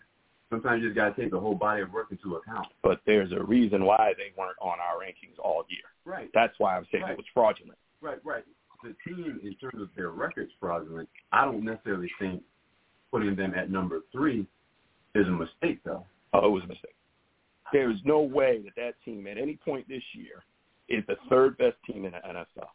sometimes 0.50 0.82
you 0.82 0.88
just 0.88 0.96
got 0.96 1.16
to 1.16 1.22
take 1.22 1.32
the 1.32 1.40
whole 1.40 1.54
body 1.54 1.82
of 1.82 1.92
work 1.92 2.08
into 2.10 2.36
account. 2.36 2.68
But 2.82 3.00
there's 3.06 3.32
a 3.32 3.42
reason 3.42 3.84
why 3.84 4.12
they 4.16 4.32
weren't 4.36 4.56
on 4.60 4.78
our 4.78 5.00
rankings 5.00 5.38
all 5.42 5.64
year. 5.68 5.80
Right. 6.04 6.30
That's 6.34 6.54
why 6.58 6.76
I'm 6.76 6.86
saying 6.92 7.04
Right. 7.04 7.12
it 7.12 7.16
was 7.16 7.26
fraudulent. 7.34 7.78
Right, 8.00 8.18
right. 8.24 8.44
The 8.84 8.94
team, 9.06 9.40
in 9.42 9.54
terms 9.54 9.80
of 9.80 9.88
their 9.96 10.10
records 10.10 10.52
fraudulent, 10.60 11.08
I 11.32 11.44
don't 11.44 11.64
necessarily 11.64 12.10
think 12.18 12.42
putting 13.10 13.34
them 13.34 13.54
at 13.54 13.70
number 13.70 14.00
three 14.12 14.46
is 15.14 15.26
a 15.26 15.30
mistake, 15.30 15.80
though. 15.84 16.04
Oh, 16.32 16.46
it 16.46 16.50
was 16.50 16.64
a 16.64 16.68
mistake. 16.68 16.94
There 17.72 17.90
is 17.90 17.98
no 18.04 18.20
way 18.20 18.60
that 18.64 18.74
that 18.76 18.94
team 19.04 19.26
at 19.26 19.38
any 19.38 19.56
point 19.56 19.88
this 19.88 20.02
year 20.14 20.44
is 20.88 21.04
the 21.06 21.16
third 21.30 21.56
best 21.58 21.76
team 21.86 22.04
in 22.04 22.12
the 22.12 22.18
NFL. 22.18 22.68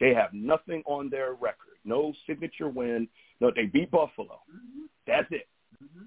They 0.00 0.12
have 0.14 0.32
nothing 0.32 0.82
on 0.86 1.08
their 1.10 1.32
record. 1.32 1.78
No 1.84 2.12
signature 2.26 2.68
win. 2.68 3.08
No, 3.40 3.50
they 3.54 3.66
beat 3.66 3.90
Buffalo. 3.90 4.40
Mm-hmm. 4.50 4.84
That's 5.06 5.26
it. 5.30 5.48
Mm-hmm. 5.82 6.04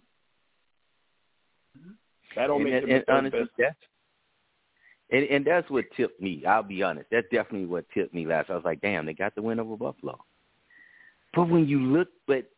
That 2.36 2.48
don't 2.48 2.62
and, 2.62 2.66
make 2.66 2.74
and, 2.74 2.84
them 2.84 2.90
the 2.90 2.96
and 2.96 3.18
honestly, 3.18 3.40
best. 3.40 3.52
that's 3.58 3.76
and, 5.12 5.24
and 5.24 5.46
that's 5.46 5.70
what 5.70 5.86
tipped 5.98 6.22
me. 6.22 6.44
I'll 6.48 6.62
be 6.64 6.84
honest. 6.84 7.08
That's 7.12 7.28
definitely 7.32 7.66
what 7.66 7.86
tipped 7.94 8.14
me 8.14 8.28
last. 8.28 8.50
I 8.50 8.56
was 8.56 8.66
like, 8.66 8.82
damn, 8.82 9.06
they 9.06 9.14
got 9.14 9.34
the 9.34 9.42
win 9.42 9.60
over 9.60 9.76
Buffalo. 9.76 10.20
But 11.34 11.50
when 11.50 11.68
you 11.68 11.80
look, 11.80 12.10
but 12.28 12.50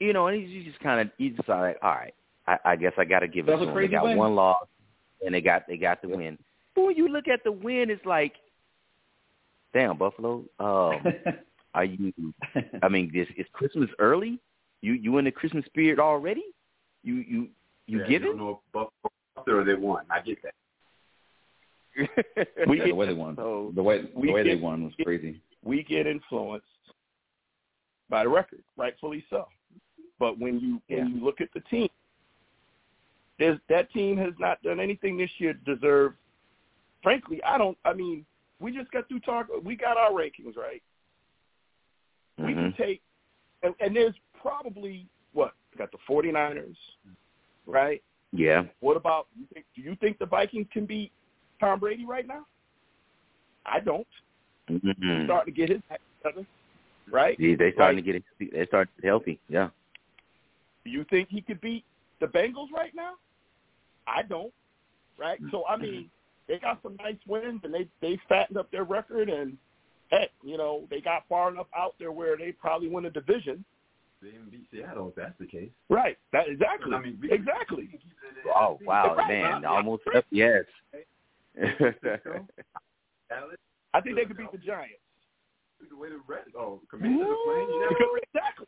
you 0.00 0.12
know, 0.12 0.26
and 0.26 0.48
you 0.48 0.64
just 0.64 0.80
kind 0.80 1.00
of 1.00 1.08
you 1.18 1.30
just 1.30 1.48
are 1.48 1.68
like, 1.68 1.78
all 1.82 1.90
right, 1.90 2.14
I, 2.46 2.58
I 2.64 2.76
guess 2.76 2.92
I 2.98 3.04
got 3.04 3.20
to 3.20 3.28
give 3.28 3.44
it 3.44 3.52
That 3.52 3.58
to 3.58 3.66
was 3.66 3.68
a 3.68 3.72
them. 3.72 3.82
They 3.82 3.88
got 3.88 4.04
win. 4.04 4.16
one 4.16 4.34
loss, 4.34 4.66
and 5.24 5.34
they 5.34 5.40
got 5.40 5.62
they 5.68 5.76
got 5.76 6.02
the 6.02 6.08
win. 6.08 6.38
But 6.74 6.86
when 6.86 6.96
you 6.96 7.08
look 7.08 7.28
at 7.28 7.42
the 7.44 7.52
win, 7.52 7.88
it's 7.88 8.04
like, 8.04 8.34
damn, 9.76 9.98
Buffalo. 9.98 10.44
Um, 10.58 11.12
are 11.74 11.84
you? 11.84 12.12
I 12.82 12.88
mean, 12.88 13.10
this 13.12 13.28
is 13.36 13.46
Christmas 13.52 13.90
early. 13.98 14.40
You 14.80 14.94
you 14.94 15.18
in 15.18 15.26
the 15.26 15.30
Christmas 15.30 15.64
spirit 15.66 15.98
already? 15.98 16.44
You 17.02 17.16
you 17.16 17.48
you 17.86 17.98
yeah, 18.00 18.08
give 18.08 18.22
you 18.22 18.28
it? 18.28 18.36
don't 18.36 18.38
know 18.38 18.50
if 18.50 18.72
Buffalo 18.72 19.12
lost 19.36 19.48
or 19.48 19.64
they 19.64 19.74
won. 19.74 20.04
I 20.10 20.20
get 20.20 20.38
that. 20.42 20.54
We 22.68 22.78
Yeah, 22.78 22.84
get, 22.84 22.90
the 22.90 22.94
way 22.96 23.06
they 23.06 23.12
won, 23.14 23.36
So, 23.36 23.72
the 23.74 23.82
way 23.82 24.02
the 24.02 24.32
way 24.32 24.42
they 24.42 24.56
won 24.56 24.84
was 24.84 24.92
crazy. 25.02 25.40
we 25.62 25.82
get 25.82 26.06
influenced 26.06 26.66
by 28.08 28.24
the 28.24 28.28
record, 28.28 28.62
rightfully 28.76 29.24
so. 29.30 29.46
But 30.18 30.38
when 30.38 30.58
you 30.60 30.80
Yeah. 30.88 31.04
when 31.04 31.14
you 31.16 31.24
look 31.24 31.40
at 31.40 31.48
the 31.54 31.60
team, 31.60 31.88
there's, 33.38 33.58
that 33.68 33.90
team 33.92 34.16
has 34.16 34.32
not 34.38 34.62
done 34.62 34.80
anything 34.80 35.18
this 35.18 35.30
year 35.38 35.52
to 35.52 35.74
deserve. 35.74 36.14
Frankly, 37.02 37.42
I 37.44 37.58
don't. 37.58 37.76
I 37.84 37.92
mean, 37.92 38.24
we 38.60 38.72
just 38.72 38.90
got 38.90 39.08
through 39.08 39.20
talk. 39.20 39.46
We 39.62 39.76
got 39.76 39.96
our 39.96 40.10
rankings 40.10 40.56
right. 40.56 40.82
We 42.38 42.52
can 42.54 42.72
Mhm. 42.72 42.76
take, 42.76 43.02
and, 43.62 43.74
and 43.80 43.94
there's 43.96 44.14
probably 44.40 45.06
what 45.32 45.54
we 45.72 45.78
got 45.78 45.90
the 45.90 45.98
49ers, 46.08 46.76
right? 47.66 48.02
Yeah. 48.32 48.64
What 48.80 48.96
about 48.96 49.28
you 49.38 49.46
think? 49.52 49.66
Do 49.74 49.82
you 49.82 49.94
think 49.96 50.18
the 50.18 50.26
Vikings 50.26 50.66
can 50.70 50.84
beat 50.86 51.12
Tom 51.60 51.78
Brady 51.80 52.04
right 52.04 52.26
now? 52.26 52.46
I 53.64 53.80
don't. 53.80 54.06
Mhm. 54.68 55.24
starting 55.24 55.54
to 55.54 55.56
get 55.56 55.70
his 55.70 55.80
act 55.90 56.02
together, 56.22 56.46
right? 57.10 57.38
Yeah, 57.38 57.54
they 57.56 57.72
starting 57.72 58.02
to 58.04 58.12
get 58.12 58.22
they 58.52 58.66
start 58.66 58.88
healthy. 59.02 59.38
Yeah. 59.48 59.70
Do 60.84 60.90
you 60.90 61.04
think 61.04 61.28
he 61.28 61.40
could 61.40 61.60
beat 61.60 61.84
the 62.20 62.26
Bengals 62.26 62.70
right 62.72 62.94
now? 62.94 63.14
I 64.06 64.22
don't. 64.22 64.52
Right? 65.16 65.40
So 65.50 65.64
I 65.66 65.76
mean, 65.76 66.10
they 66.48 66.58
got 66.58 66.80
some 66.82 66.96
nice 66.96 67.16
wins 67.26 67.60
and 67.64 67.72
they 67.74 67.88
they 68.00 68.18
fattened 68.28 68.56
up 68.58 68.70
their 68.70 68.84
record 68.84 69.28
and 69.28 69.56
heck, 70.10 70.30
you 70.44 70.56
know, 70.56 70.86
they 70.90 71.00
got 71.00 71.24
far 71.28 71.50
enough 71.50 71.66
out 71.76 71.94
there 71.98 72.12
where 72.12 72.36
they 72.36 72.52
probably 72.52 72.88
win 72.88 73.04
a 73.06 73.10
division. 73.10 73.64
They 74.22 74.28
even 74.28 74.48
beat 74.50 74.66
Seattle 74.70 75.08
if 75.08 75.14
that's 75.14 75.38
the 75.38 75.46
case. 75.46 75.70
Right. 75.88 76.16
That 76.32 76.48
exactly. 76.48 76.92
I 76.94 77.00
mean, 77.02 77.18
we- 77.20 77.30
exactly. 77.32 77.82
we 77.84 77.88
can 77.88 77.98
keep 77.98 78.12
it 78.22 78.46
in 78.46 78.50
Oh 78.54 78.78
wow, 78.84 79.14
Right. 79.14 79.28
man! 79.28 79.62
Yeah. 79.62 79.68
Almost 79.68 80.02
up. 80.14 80.24
Yes. 80.30 80.64
I 83.94 84.00
think 84.00 84.16
they 84.16 84.24
could 84.24 84.36
beat 84.36 84.52
the 84.52 84.58
Giants. 84.58 84.94
the 85.90 85.96
way 85.96 86.08
the 86.10 86.20
rest, 86.26 86.48
oh, 86.58 86.80
Commanders 86.90 87.26
are 87.26 87.36
playing. 87.44 87.68
You 87.68 87.80
never 87.80 88.18
exactly. 88.34 88.66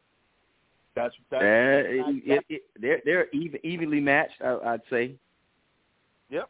That's 0.94 1.14
Uh, 1.14 1.20
that's 1.30 1.44
it, 1.46 2.22
it, 2.26 2.44
it, 2.48 2.62
they're 2.80 3.00
they're 3.04 3.28
even, 3.32 3.60
evenly 3.64 4.00
matched. 4.00 4.40
I, 4.42 4.58
I'd 4.64 4.80
say. 4.90 5.14
Yep. 6.30 6.48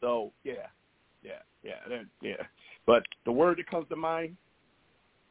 So 0.00 0.32
yeah, 0.44 0.68
yeah, 1.22 1.32
yeah, 1.62 2.02
yeah. 2.22 2.42
But 2.86 3.02
the 3.24 3.32
word 3.32 3.58
that 3.58 3.70
comes 3.70 3.88
to 3.88 3.96
mind 3.96 4.36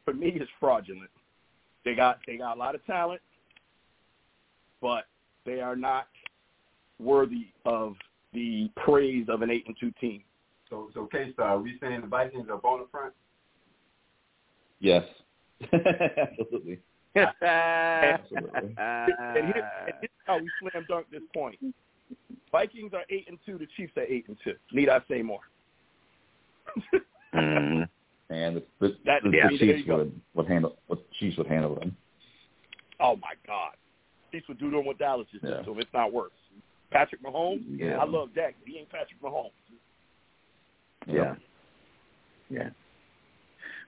for 0.06 0.14
me 0.14 0.30
is 0.30 0.48
fraudulent. 0.60 1.10
They 1.86 1.96
got 1.96 2.20
they 2.28 2.38
got 2.38 2.56
a 2.56 2.60
lot 2.60 2.76
of 2.76 2.86
talent, 2.86 3.22
but 4.82 5.06
they 5.46 5.62
are 5.62 5.76
not 5.76 6.08
worthy 7.00 7.48
of 7.66 7.96
the 8.34 8.70
praise 8.76 9.26
of 9.30 9.42
an 9.42 9.50
eight 9.50 9.66
and 9.68 9.76
two 9.80 9.92
team. 10.00 10.24
So, 10.70 10.90
so 10.94 11.08
K-Star, 11.12 11.48
are 11.48 11.60
we 11.60 11.78
saying 11.82 12.02
the 12.02 12.08
Vikings 12.08 12.48
are 12.50 12.58
bona 12.58 12.84
front? 12.92 13.14
Yes, 14.80 15.04
absolutely. 15.74 16.80
Absolutely. 17.42 18.76
and, 18.78 19.08
here, 19.18 19.72
and 19.88 19.96
here's 20.00 20.12
how 20.26 20.38
we 20.38 20.48
slam 20.62 20.86
dunk 20.88 21.08
this 21.12 21.24
point. 21.34 21.58
Vikings 22.52 22.94
are 22.94 23.04
eight 23.10 23.26
and 23.28 23.38
two. 23.46 23.58
The 23.58 23.68
Chiefs 23.78 23.94
are 23.98 24.04
eight 24.04 24.26
and 24.28 24.38
two. 24.44 24.54
Need 24.72 24.90
I 24.90 25.00
say 25.10 25.22
more? 25.22 25.42
Mhm. 27.34 27.88
And 28.32 28.56
the, 28.58 28.64
the, 28.80 28.96
That- 29.06 29.22
the, 29.24 29.30
yeah, 29.32 29.48
the 29.52 29.58
Chiefs 29.58 29.88
would 29.88 30.20
would 30.34 30.48
handle 30.48 30.78
what 30.88 31.00
Chiefs 31.20 31.38
would 31.38 31.48
handle 31.48 31.76
them. 31.76 31.96
Oh 33.00 33.16
my 33.18 33.34
God, 33.46 33.74
Chiefs 34.32 34.48
would 34.48 34.60
do 34.60 34.70
them 34.72 34.86
what 34.86 34.98
Dallas 34.98 35.28
just 35.32 35.44
did. 35.44 35.52
Yeah. 35.52 35.66
So 35.66 35.78
it's 35.78 35.90
not 35.94 36.12
worse, 36.12 36.32
Patrick 36.92 37.24
Mahomes. 37.24 37.64
Yeah. 37.68 37.98
I 37.98 38.06
love 38.06 38.30
Dak. 38.36 38.56
but 38.60 38.68
He 38.68 38.80
ain't 38.80 38.90
Patrick 38.90 39.22
Mahomes. 39.22 39.52
Yeah. 41.08 41.36
Yeah. 42.50 42.70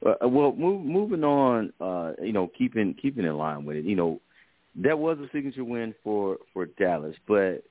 Uh, 0.06 0.28
well, 0.28 0.54
move, 0.54 0.84
moving 0.84 1.24
on. 1.24 1.72
Uh, 1.80 2.14
you 2.22 2.32
know, 2.32 2.50
keeping 2.58 2.94
keeping 3.00 3.26
in 3.26 3.38
line 3.38 3.66
with 3.66 3.78
it. 3.78 3.86
You 3.86 3.96
know, 3.96 4.20
that 4.76 4.98
was 4.98 5.18
a 5.20 5.28
signature 5.32 5.64
win 5.64 5.94
for 6.04 6.38
for 6.54 6.66
Dallas, 6.66 7.16
but 7.28 7.64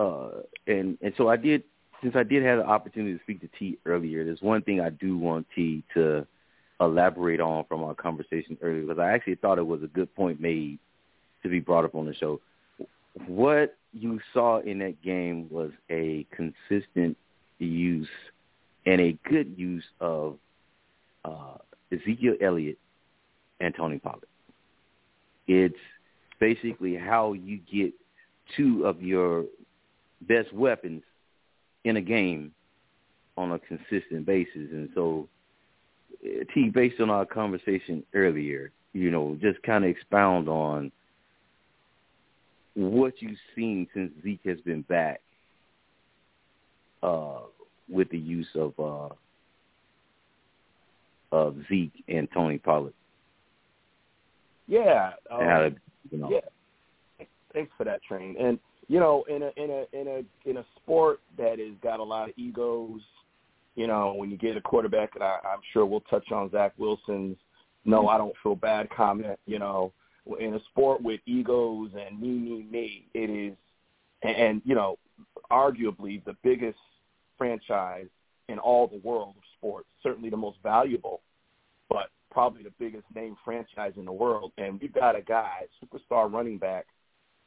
uh, 0.00 0.30
and 0.66 0.96
and 1.02 1.12
so 1.16 1.28
I 1.28 1.36
did 1.36 1.62
since 2.02 2.16
I 2.16 2.22
did 2.22 2.42
have 2.42 2.58
the 2.58 2.64
opportunity 2.64 3.14
to 3.16 3.22
speak 3.22 3.40
to 3.42 3.48
T 3.58 3.78
earlier. 3.84 4.24
There's 4.24 4.40
one 4.40 4.62
thing 4.62 4.80
I 4.80 4.88
do 4.88 5.18
want 5.18 5.46
T 5.54 5.84
to 5.94 6.26
elaborate 6.80 7.40
on 7.40 7.64
from 7.66 7.84
our 7.84 7.94
conversation 7.94 8.56
earlier 8.62 8.86
because 8.86 8.98
I 8.98 9.12
actually 9.12 9.34
thought 9.34 9.58
it 9.58 9.66
was 9.66 9.82
a 9.82 9.86
good 9.86 10.14
point 10.16 10.40
made 10.40 10.78
to 11.42 11.50
be 11.50 11.60
brought 11.60 11.84
up 11.84 11.94
on 11.94 12.06
the 12.06 12.14
show. 12.14 12.40
What 13.26 13.76
you 13.92 14.20
saw 14.32 14.60
in 14.60 14.78
that 14.78 15.02
game 15.02 15.48
was 15.50 15.72
a 15.90 16.26
consistent 16.30 17.18
use 17.58 18.08
and 18.86 19.00
a 19.02 19.18
good 19.28 19.54
use 19.58 19.84
of 20.00 20.38
uh, 21.26 21.58
Ezekiel 21.92 22.36
Elliott 22.40 22.78
and 23.60 23.74
Tony 23.74 23.98
Pollard. 23.98 24.24
It's 25.46 25.74
basically 26.38 26.96
how 26.96 27.34
you 27.34 27.58
get 27.70 27.92
two 28.56 28.86
of 28.86 29.02
your 29.02 29.44
best 30.22 30.52
weapons 30.52 31.02
in 31.84 31.96
a 31.96 32.00
game 32.00 32.52
on 33.36 33.52
a 33.52 33.58
consistent 33.58 34.26
basis. 34.26 34.68
And 34.72 34.88
so, 34.94 35.28
uh, 36.24 36.44
T, 36.54 36.68
based 36.68 37.00
on 37.00 37.10
our 37.10 37.24
conversation 37.24 38.04
earlier, 38.14 38.70
you 38.92 39.10
know, 39.10 39.36
just 39.40 39.62
kind 39.62 39.84
of 39.84 39.90
expound 39.90 40.48
on 40.48 40.92
what 42.74 43.14
you've 43.20 43.38
seen 43.54 43.86
since 43.94 44.12
Zeke 44.22 44.44
has 44.44 44.60
been 44.60 44.82
back 44.82 45.20
uh, 47.02 47.40
with 47.88 48.10
the 48.10 48.18
use 48.18 48.48
of 48.54 48.72
uh, 48.78 49.14
of 51.32 51.56
Zeke 51.68 52.04
and 52.08 52.28
Tony 52.32 52.58
Pollard. 52.58 52.94
Yeah. 54.66 55.12
Um, 55.30 55.40
and 55.40 55.50
how 55.50 55.58
to, 55.60 55.74
you 56.10 56.18
know, 56.18 56.30
yeah. 56.30 57.26
Thanks 57.52 57.72
for 57.76 57.84
that, 57.84 58.02
train. 58.02 58.36
And 58.38 58.58
you 58.90 58.98
know, 58.98 59.24
in 59.28 59.44
a 59.44 59.50
in 59.56 59.70
a 59.70 59.84
in 59.92 60.08
a 60.08 60.50
in 60.50 60.56
a 60.56 60.64
sport 60.74 61.20
that 61.38 61.60
has 61.60 61.76
got 61.80 62.00
a 62.00 62.02
lot 62.02 62.28
of 62.28 62.34
egos, 62.36 63.00
you 63.76 63.86
know, 63.86 64.14
when 64.14 64.32
you 64.32 64.36
get 64.36 64.56
a 64.56 64.60
quarterback, 64.60 65.14
and 65.14 65.22
I, 65.22 65.38
I'm 65.44 65.60
sure 65.72 65.86
we'll 65.86 66.00
touch 66.00 66.32
on 66.32 66.50
Zach 66.50 66.72
Wilson's 66.76 67.36
"No, 67.84 68.08
I 68.08 68.18
don't 68.18 68.34
feel 68.42 68.56
bad" 68.56 68.90
comment. 68.90 69.38
You 69.46 69.60
know, 69.60 69.92
in 70.40 70.54
a 70.54 70.60
sport 70.70 71.00
with 71.02 71.20
egos 71.24 71.90
and 71.94 72.20
me, 72.20 72.30
me, 72.30 72.66
me, 72.68 73.06
it 73.14 73.30
is, 73.30 73.56
and, 74.22 74.36
and 74.36 74.62
you 74.64 74.74
know, 74.74 74.98
arguably 75.52 76.24
the 76.24 76.34
biggest 76.42 76.78
franchise 77.38 78.08
in 78.48 78.58
all 78.58 78.88
the 78.88 79.00
world 79.04 79.34
of 79.36 79.42
sports, 79.56 79.86
certainly 80.02 80.30
the 80.30 80.36
most 80.36 80.58
valuable, 80.64 81.20
but 81.88 82.10
probably 82.32 82.64
the 82.64 82.72
biggest 82.80 83.04
name 83.14 83.36
franchise 83.44 83.92
in 83.96 84.04
the 84.04 84.12
world. 84.12 84.50
And 84.58 84.80
we've 84.80 84.92
got 84.92 85.14
a 85.14 85.22
guy, 85.22 85.60
superstar 85.80 86.32
running 86.32 86.58
back, 86.58 86.86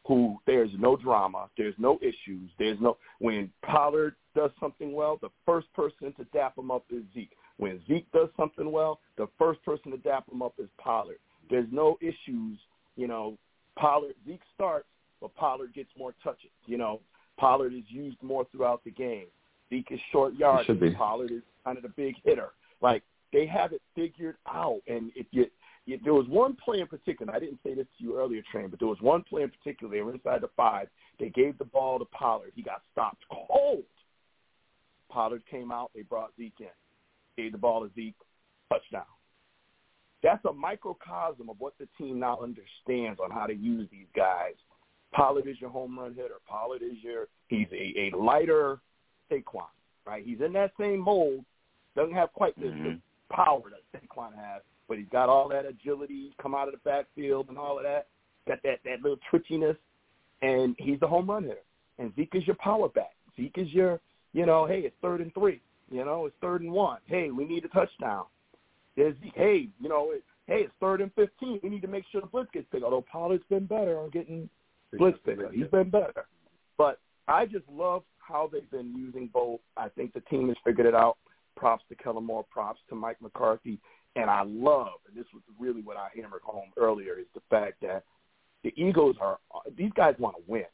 who 0.06 0.38
there's 0.46 0.72
no 0.78 0.96
drama, 0.96 1.50
there's 1.58 1.76
no 1.78 1.98
issues, 2.02 2.50
there's 2.60 2.80
no 2.82 2.98
when 3.20 3.50
Pollard 3.66 4.16
does 4.36 4.52
something 4.60 4.94
well, 4.94 5.18
the 5.22 5.30
first 5.46 5.72
person 5.74 6.14
to 6.18 6.24
dap 6.34 6.58
him 6.58 6.72
up 6.72 6.84
is 6.92 7.04
Zeke. 7.14 7.32
When 7.58 7.80
Zeke 7.88 8.12
does 8.12 8.30
something 8.36 8.72
well, 8.72 9.00
the 9.18 9.28
first 9.38 9.64
person 9.64 9.92
to 9.92 9.98
dap 9.98 10.26
him 10.32 10.42
up 10.42 10.54
is 10.58 10.68
Pollard. 10.78 11.20
There's 11.50 11.68
no 11.72 11.98
issues, 12.02 12.58
you 12.96 13.08
know. 13.08 13.38
Pollard 13.78 14.16
Zeke 14.28 14.42
starts, 14.54 14.88
but 15.22 15.34
Pollard 15.36 15.74
gets 15.74 15.90
more 15.98 16.14
touches. 16.24 16.50
You 16.66 16.78
know, 16.78 17.00
Pollard 17.38 17.74
is 17.74 17.84
used 17.88 18.22
more 18.22 18.46
throughout 18.52 18.84
the 18.84 18.92
game. 18.92 19.26
Zeke 19.70 19.88
is 19.92 20.00
short 20.12 20.34
yardage. 20.36 20.68
Pollard 20.96 21.32
is 21.32 21.42
kind 21.64 21.78
of 21.78 21.84
the 21.84 21.90
big 21.90 22.16
hitter. 22.24 22.50
Like 22.82 23.04
they 23.32 23.46
have 23.48 23.72
it 23.72 23.82
figured 23.96 24.36
out, 24.48 24.82
and 24.88 25.12
if 25.16 25.28
you- 25.32 25.50
there 25.86 26.14
was 26.14 26.28
one 26.28 26.56
play 26.56 26.80
in 26.80 26.88
particular. 26.88 27.34
I 27.34 27.40
didn't 27.40 27.60
say 27.64 27.74
this 27.74 27.88
to 27.98 28.04
you 28.04 28.18
earlier, 28.18 28.42
Train, 28.52 28.70
but 28.70 28.80
there 28.80 28.88
was 28.88 29.02
one 29.02 29.24
play 29.24 29.44
in 29.44 29.50
particular. 29.50 29.94
They 29.94 30.02
were 30.02 30.14
inside 30.14 30.42
the 30.42 30.50
five. 30.56 30.88
They 31.20 31.30
gave 31.30 31.58
the 31.58 31.66
ball 31.66 32.00
to 32.00 32.06
Pollard. 32.06 32.52
He 32.56 32.62
got 32.62 32.82
stopped 32.92 33.24
cold. 33.32 33.84
Pollard 35.10 35.44
came 35.50 35.72
out. 35.72 35.92
They 35.94 36.02
brought 36.02 36.32
Zeke 36.38 36.54
in. 36.62 36.68
Gave 37.38 37.52
the 37.52 37.58
ball 37.58 37.82
to 37.82 37.94
Zeke. 37.96 38.16
Touchdown. 38.72 39.04
That's 40.24 40.44
a 40.46 40.54
microcosm 40.54 41.50
of 41.50 41.58
what 41.60 41.74
the 41.80 41.88
team 41.98 42.20
now 42.20 42.40
understands 42.42 43.20
on 43.22 43.30
how 43.30 43.46
to 43.46 43.54
use 43.54 43.88
these 43.92 44.08
guys. 44.16 44.54
Pollard 45.14 45.48
is 45.48 45.60
your 45.60 45.70
home 45.70 46.00
run 46.00 46.16
hitter. 46.16 46.40
Pollard 46.48 46.82
is 46.82 47.04
your 47.04 47.28
he's 47.50 47.68
a, 47.72 48.10
a 48.12 48.18
lighter 48.18 48.80
Saquon, 49.30 49.68
right? 50.08 50.24
He's 50.26 50.40
in 50.40 50.54
that 50.54 50.72
same 50.80 51.00
mold. 51.00 51.46
Doesn't 51.96 52.16
have 52.16 52.32
quite 52.34 52.56
the, 52.60 52.68
Mhm. 52.68 52.84
the 52.84 53.02
power 53.36 53.62
that 53.70 54.02
Saquon 54.02 54.34
has, 54.36 54.64
but 54.88 54.98
he's 54.98 55.08
got 55.12 55.30
all 55.30 55.48
that 55.50 55.66
agility, 55.66 56.34
come 56.42 56.54
out 56.56 56.68
of 56.68 56.74
the 56.74 56.80
backfield 56.80 57.50
and 57.50 57.58
all 57.58 57.78
of 57.78 57.84
that. 57.84 58.08
Got 58.48 58.62
that 58.64 58.80
that 58.86 59.02
little 59.02 59.20
twitchiness, 59.32 59.78
and 60.42 60.76
he's 60.78 61.00
the 61.00 61.08
home 61.08 61.30
run 61.30 61.44
hitter. 61.44 61.58
And 62.00 62.14
Zeke 62.16 62.36
is 62.36 62.48
your 62.48 62.58
power 62.58 62.90
back. 62.90 63.16
Zeke 63.38 63.58
is 63.58 63.70
your, 63.70 64.00
you 64.34 64.46
know, 64.46 64.66
hey, 64.66 64.80
it's 64.80 64.96
third 65.02 65.22
and 65.22 65.34
three. 65.34 65.62
You 65.90 66.04
know, 66.04 66.26
it's 66.26 66.36
third 66.42 66.62
and 66.62 66.72
one. 66.72 66.98
Hey, 67.06 67.32
we 67.32 67.46
need 67.46 67.64
a 67.66 67.70
touchdown. 67.70 68.26
There's 68.98 69.16
Zeke. 69.24 69.34
Hey, 69.36 69.70
you 69.80 69.90
know, 69.90 70.12
it, 70.12 70.24
hey, 70.48 70.62
it's 70.66 70.74
third 70.80 71.02
and 71.02 71.14
fifteen. 71.14 71.60
We 71.64 71.70
need 71.70 71.82
to 71.84 71.88
make 71.88 72.04
sure 72.12 72.22
the 72.22 72.28
blitz 72.28 72.50
gets 72.54 72.66
picked. 72.72 72.84
Although 72.84 73.06
Pollard's 73.10 73.44
been 73.50 73.66
better 73.66 74.00
on 74.00 74.10
getting 74.10 74.50
Blitz 74.98 75.18
picker. 75.26 75.52
He's 75.52 75.68
been 75.68 75.90
better. 75.90 76.26
But 76.78 77.00
I 77.28 77.46
just 77.46 77.66
love 77.72 78.04
how 78.18 78.50
they've 78.52 78.70
been 78.72 78.94
using 78.96 79.30
both. 79.34 79.60
I 79.78 79.90
think 79.90 80.14
the 80.14 80.22
team 80.22 80.48
has 80.50 80.58
figured 80.66 80.88
it 80.88 80.96
out. 80.96 81.18
Props 81.56 81.84
to 81.90 81.96
Kellen 81.96 82.26
Moore. 82.26 82.46
Props 82.52 82.80
to 82.90 82.96
Mike 82.96 83.22
McCarthy. 83.22 83.80
And 84.16 84.30
I 84.30 84.44
love, 84.44 85.00
and 85.08 85.18
this 85.18 85.26
was 85.34 85.42
really 85.60 85.82
what 85.82 85.98
I 85.98 86.10
hammered 86.16 86.44
home 86.44 86.70
earlier, 86.78 87.18
is 87.18 87.26
the 87.34 87.42
fact 87.50 87.82
that 87.82 88.04
the 88.64 88.74
Eagles 88.78 89.16
are 89.20 89.40
these 89.76 89.92
guys 89.96 90.16
want 90.20 90.36
to 90.38 90.44
win. 90.48 90.66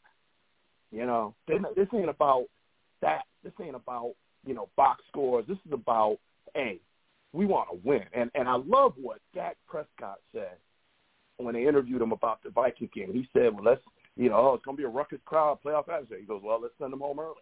You 0.91 1.05
know, 1.05 1.35
this 1.47 1.87
ain't 1.93 2.09
about 2.09 2.45
that. 3.01 3.23
This 3.43 3.53
ain't 3.61 3.75
about 3.75 4.13
you 4.45 4.53
know 4.53 4.69
box 4.75 5.03
scores. 5.07 5.45
This 5.47 5.57
is 5.65 5.71
about 5.71 6.17
hey, 6.53 6.79
we 7.33 7.45
want 7.45 7.69
to 7.69 7.79
win. 7.87 8.03
And 8.13 8.29
and 8.35 8.47
I 8.49 8.55
love 8.55 8.93
what 9.01 9.19
Dak 9.33 9.55
Prescott 9.67 10.19
said 10.33 10.57
when 11.37 11.55
they 11.55 11.65
interviewed 11.65 12.01
him 12.01 12.11
about 12.11 12.43
the 12.43 12.49
Viking 12.49 12.89
game. 12.93 13.13
He 13.13 13.27
said, 13.33 13.53
"Well, 13.53 13.63
let's 13.63 13.81
you 14.17 14.29
know, 14.29 14.35
oh, 14.35 14.53
it's 14.55 14.65
gonna 14.65 14.77
be 14.77 14.83
a 14.83 14.89
ruckus 14.89 15.19
crowd 15.25 15.59
playoff 15.65 15.87
atmosphere." 15.89 16.19
He 16.19 16.25
goes, 16.25 16.41
"Well, 16.43 16.59
let's 16.61 16.77
send 16.77 16.91
them 16.91 16.99
home 16.99 17.19
early." 17.19 17.35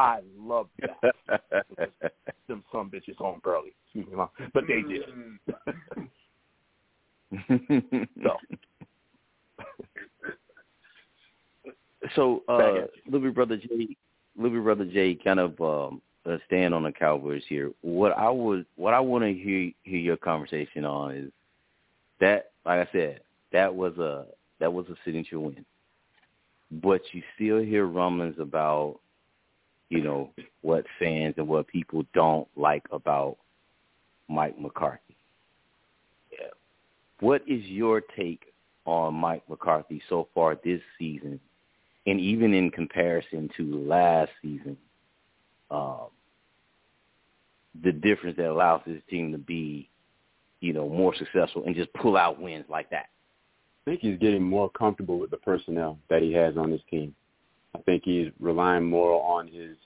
I 0.00 0.20
love 0.38 0.68
that. 0.80 1.14
them 2.48 2.64
some 2.72 2.90
bitches 2.90 3.16
home 3.16 3.40
early. 3.44 3.74
Excuse 3.84 4.06
me, 4.06 4.16
mom. 4.16 4.30
but 4.54 4.64
they 4.66 4.82
did. 4.82 5.04
so. 8.22 8.36
so, 12.14 12.42
uh, 12.48 12.86
little 13.10 13.30
brother 13.30 13.58
Jay, 13.58 13.94
little 14.36 14.62
brother 14.62 14.86
Jay, 14.86 15.14
kind 15.14 15.38
of 15.38 15.60
um, 15.60 16.00
uh, 16.24 16.38
stand 16.46 16.74
on 16.74 16.82
the 16.82 16.92
Cowboys 16.92 17.42
here. 17.46 17.70
What 17.82 18.16
I 18.16 18.30
would, 18.30 18.64
what 18.76 18.94
I 18.94 19.00
want 19.00 19.24
to 19.24 19.34
hear 19.34 19.70
hear 19.82 19.98
your 19.98 20.16
conversation 20.16 20.86
on 20.86 21.14
is 21.14 21.30
that, 22.20 22.52
like 22.64 22.88
I 22.88 22.90
said, 22.90 23.20
that 23.52 23.74
was 23.74 23.98
a 23.98 24.24
that 24.60 24.72
was 24.72 24.86
a 24.88 24.96
signature 25.04 25.38
win, 25.38 25.64
but 26.70 27.02
you 27.12 27.22
still 27.34 27.58
hear 27.58 27.84
rumblings 27.84 28.38
about 28.38 29.00
you 29.90 30.02
know, 30.02 30.30
what 30.62 30.86
fans 30.98 31.34
and 31.36 31.46
what 31.46 31.66
people 31.66 32.04
don't 32.14 32.48
like 32.56 32.84
about 32.92 33.36
Mike 34.28 34.58
McCarthy. 34.58 35.16
Yeah. 36.32 36.46
What 37.18 37.42
is 37.46 37.62
your 37.64 38.00
take 38.00 38.54
on 38.86 39.14
Mike 39.14 39.42
McCarthy 39.48 40.00
so 40.08 40.28
far 40.32 40.56
this 40.64 40.80
season, 40.98 41.40
and 42.06 42.20
even 42.20 42.54
in 42.54 42.70
comparison 42.70 43.50
to 43.56 43.84
last 43.86 44.30
season? 44.40 44.76
Um, 45.70 46.06
the 47.82 47.92
difference 47.92 48.36
that 48.36 48.50
allows 48.50 48.82
this 48.86 49.02
team 49.08 49.32
to 49.32 49.38
be, 49.38 49.88
you 50.60 50.72
know, 50.72 50.88
more 50.88 51.14
successful 51.14 51.64
and 51.66 51.74
just 51.74 51.92
pull 51.94 52.16
out 52.16 52.40
wins 52.40 52.64
like 52.68 52.90
that. 52.90 53.06
I 53.86 53.90
think 53.90 54.00
he's 54.00 54.18
getting 54.18 54.42
more 54.42 54.68
comfortable 54.70 55.18
with 55.18 55.30
the 55.30 55.36
personnel 55.36 55.98
that 56.10 56.22
he 56.22 56.32
has 56.32 56.56
on 56.56 56.70
his 56.70 56.80
team. 56.90 57.14
I 57.74 57.78
think 57.80 58.02
he's 58.04 58.30
relying 58.38 58.84
more 58.84 59.22
on 59.22 59.48
his 59.48 59.76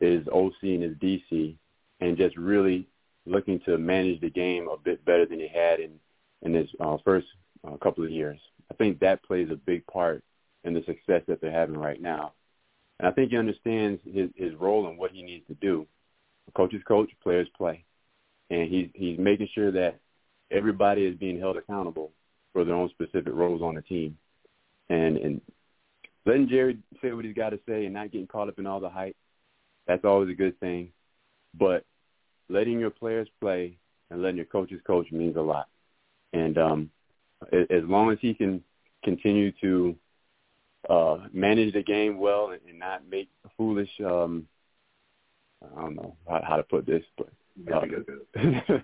his 0.00 0.26
OC 0.28 0.54
and 0.62 0.82
his 0.82 0.96
DC, 0.96 1.54
and 2.00 2.16
just 2.16 2.36
really 2.36 2.88
looking 3.24 3.60
to 3.60 3.78
manage 3.78 4.20
the 4.20 4.30
game 4.30 4.68
a 4.68 4.76
bit 4.76 5.04
better 5.04 5.26
than 5.26 5.38
he 5.38 5.48
had 5.48 5.80
in 5.80 5.92
in 6.42 6.54
his 6.54 6.68
uh, 6.80 6.96
first 7.04 7.26
uh, 7.66 7.76
couple 7.76 8.04
of 8.04 8.10
years. 8.10 8.38
I 8.70 8.74
think 8.74 9.00
that 9.00 9.22
plays 9.22 9.48
a 9.50 9.56
big 9.56 9.86
part 9.86 10.24
in 10.64 10.74
the 10.74 10.82
success 10.84 11.22
that 11.26 11.40
they're 11.40 11.50
having 11.50 11.76
right 11.76 12.00
now. 12.00 12.32
And 12.98 13.08
I 13.08 13.12
think 13.12 13.30
he 13.30 13.36
understands 13.36 14.00
his, 14.04 14.30
his 14.36 14.54
role 14.54 14.88
and 14.88 14.98
what 14.98 15.10
he 15.10 15.22
needs 15.22 15.46
to 15.48 15.54
do. 15.54 15.86
Coaches 16.54 16.82
coach, 16.86 17.10
players 17.22 17.48
play. 17.56 17.84
And 18.50 18.68
he's, 18.68 18.88
he's 18.94 19.18
making 19.18 19.48
sure 19.54 19.72
that 19.72 19.98
everybody 20.50 21.04
is 21.04 21.16
being 21.16 21.38
held 21.38 21.56
accountable 21.56 22.12
for 22.52 22.64
their 22.64 22.74
own 22.74 22.90
specific 22.90 23.32
roles 23.32 23.62
on 23.62 23.74
the 23.74 23.82
team. 23.82 24.16
And, 24.88 25.16
and 25.16 25.40
letting 26.24 26.48
Jerry 26.48 26.78
say 27.00 27.12
what 27.12 27.24
he's 27.24 27.34
got 27.34 27.50
to 27.50 27.60
say 27.68 27.84
and 27.84 27.94
not 27.94 28.10
getting 28.12 28.26
caught 28.26 28.48
up 28.48 28.58
in 28.58 28.66
all 28.66 28.80
the 28.80 28.88
hype. 28.88 29.16
That's 29.86 30.04
always 30.04 30.30
a 30.30 30.34
good 30.34 30.58
thing. 30.60 30.92
But 31.54 31.84
letting 32.48 32.78
your 32.78 32.90
players 32.90 33.28
play 33.40 33.78
and 34.10 34.22
letting 34.22 34.36
your 34.36 34.46
coaches 34.46 34.80
coach 34.86 35.10
means 35.10 35.36
a 35.36 35.40
lot. 35.40 35.68
And 36.32 36.56
um, 36.58 36.90
as 37.52 37.82
long 37.84 38.10
as 38.12 38.18
he 38.20 38.34
can 38.34 38.62
continue 39.04 39.52
to 39.60 39.96
uh, 40.88 41.18
manage 41.32 41.74
the 41.74 41.82
game 41.82 42.18
well 42.18 42.50
and, 42.50 42.60
and 42.68 42.78
not 42.78 43.08
make 43.08 43.28
foolish, 43.56 43.90
um, 44.04 44.46
I 45.62 45.80
don't 45.80 45.96
know 45.96 46.16
how, 46.28 46.42
how 46.46 46.56
to 46.56 46.62
put 46.62 46.86
this, 46.86 47.02
but 47.16 47.28
uh, 47.72 47.80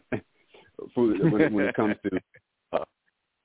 foolish 0.94 1.20
when, 1.20 1.52
when 1.52 1.66
it 1.66 1.74
comes 1.74 1.96
to 2.04 2.20
uh, 2.72 2.84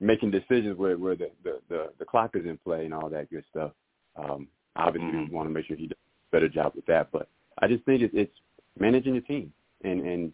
making 0.00 0.30
decisions 0.30 0.76
where, 0.76 0.96
where 0.96 1.16
the, 1.16 1.30
the, 1.42 1.60
the, 1.68 1.92
the 1.98 2.04
clock 2.04 2.32
is 2.34 2.44
in 2.44 2.58
play 2.58 2.84
and 2.84 2.94
all 2.94 3.08
that 3.08 3.30
good 3.30 3.44
stuff. 3.50 3.72
Um, 4.16 4.48
obviously, 4.76 5.10
mm-hmm. 5.10 5.30
we 5.30 5.34
want 5.34 5.48
to 5.48 5.54
make 5.54 5.66
sure 5.66 5.76
he 5.76 5.86
does 5.86 5.98
a 5.98 6.36
better 6.36 6.48
job 6.48 6.72
with 6.74 6.86
that. 6.86 7.08
But 7.12 7.28
I 7.58 7.68
just 7.68 7.84
think 7.84 8.02
it's, 8.02 8.14
it's 8.16 8.36
managing 8.78 9.14
your 9.14 9.22
team, 9.22 9.52
and 9.82 10.00
and 10.00 10.32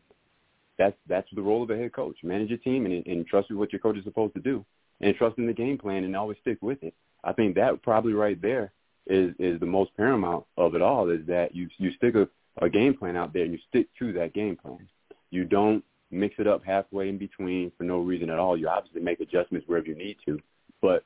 that's 0.79 0.97
that's 1.09 1.29
the 1.35 1.43
role 1.43 1.63
of 1.63 1.71
a 1.71 1.77
head 1.77 1.93
coach: 1.93 2.17
manage 2.23 2.49
your 2.49 2.59
team 2.59 2.87
and, 2.87 3.07
and 3.07 3.27
trust 3.27 3.53
what 3.53 3.73
your 3.73 3.81
coach 3.81 3.97
is 3.97 4.05
supposed 4.05 4.35
to 4.35 4.41
do, 4.41 4.65
and 5.01 5.15
trust 5.17 5.39
in 5.39 5.47
the 5.47 5.53
game 5.53 5.79
plan 5.79 6.05
and 6.05 6.17
always 6.17 6.39
stick 6.41 6.59
with 6.61 6.83
it. 6.83 6.95
I 7.23 7.33
think 7.33 7.55
that 7.57 7.83
probably 7.83 8.13
right 8.13 8.41
there 8.41 8.73
is 9.07 9.35
is 9.39 9.61
the 9.61 9.67
most 9.67 9.97
paramount 9.97 10.45
of 10.57 10.75
it 10.75 10.83
all. 10.83 11.11
Is 11.11 11.27
that 11.27 11.55
you 11.55 11.69
you 11.79 11.93
stick 11.93 12.15
a, 12.15 12.29
a 12.65 12.69
game 12.69 12.95
plan 12.95 13.17
out 13.17 13.33
there 13.33 13.45
and 13.45 13.53
you 13.53 13.59
stick 13.69 13.89
to 13.99 14.13
that 14.15 14.35
game 14.35 14.57
plan. 14.57 14.89
You 15.31 15.45
don't 15.45 15.85
mix 16.11 16.35
it 16.39 16.47
up 16.47 16.65
halfway 16.65 17.09
in 17.09 17.19
between 17.19 17.71
for 17.77 17.85
no 17.85 17.99
reason 17.99 18.31
at 18.31 18.39
all. 18.39 18.57
You 18.57 18.69
obviously 18.69 19.01
make 19.01 19.21
adjustments 19.21 19.69
wherever 19.69 19.87
you 19.87 19.95
need 19.95 20.17
to, 20.27 20.41
but 20.83 21.05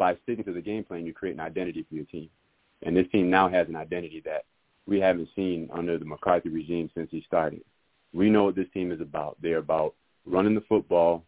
by 0.00 0.16
sticking 0.22 0.44
to 0.44 0.52
the 0.54 0.62
game 0.62 0.82
plan, 0.82 1.04
you 1.04 1.12
create 1.12 1.34
an 1.34 1.40
identity 1.40 1.84
for 1.86 1.94
your 1.94 2.06
team. 2.06 2.30
And 2.82 2.96
this 2.96 3.06
team 3.12 3.28
now 3.28 3.50
has 3.50 3.68
an 3.68 3.76
identity 3.76 4.22
that 4.24 4.46
we 4.86 4.98
haven't 4.98 5.28
seen 5.36 5.68
under 5.70 5.98
the 5.98 6.06
McCarthy 6.06 6.48
regime 6.48 6.90
since 6.96 7.08
he 7.10 7.22
started. 7.26 7.60
We 8.14 8.30
know 8.30 8.44
what 8.44 8.56
this 8.56 8.70
team 8.72 8.92
is 8.92 9.02
about. 9.02 9.36
They're 9.42 9.58
about 9.58 9.94
running 10.24 10.54
the 10.54 10.62
football, 10.62 11.22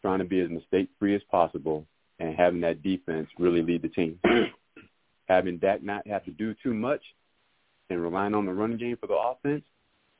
trying 0.00 0.20
to 0.20 0.24
be 0.24 0.40
as 0.40 0.48
mistake-free 0.48 1.14
as 1.14 1.20
possible, 1.30 1.86
and 2.18 2.34
having 2.34 2.62
that 2.62 2.82
defense 2.82 3.28
really 3.38 3.60
lead 3.60 3.82
the 3.82 3.88
team. 3.88 4.18
having 5.28 5.58
Dak 5.58 5.82
not 5.82 6.06
have 6.06 6.24
to 6.24 6.30
do 6.30 6.54
too 6.62 6.72
much 6.72 7.02
and 7.90 8.02
relying 8.02 8.34
on 8.34 8.46
the 8.46 8.52
running 8.52 8.78
game 8.78 8.96
for 8.98 9.08
the 9.08 9.14
offense 9.14 9.62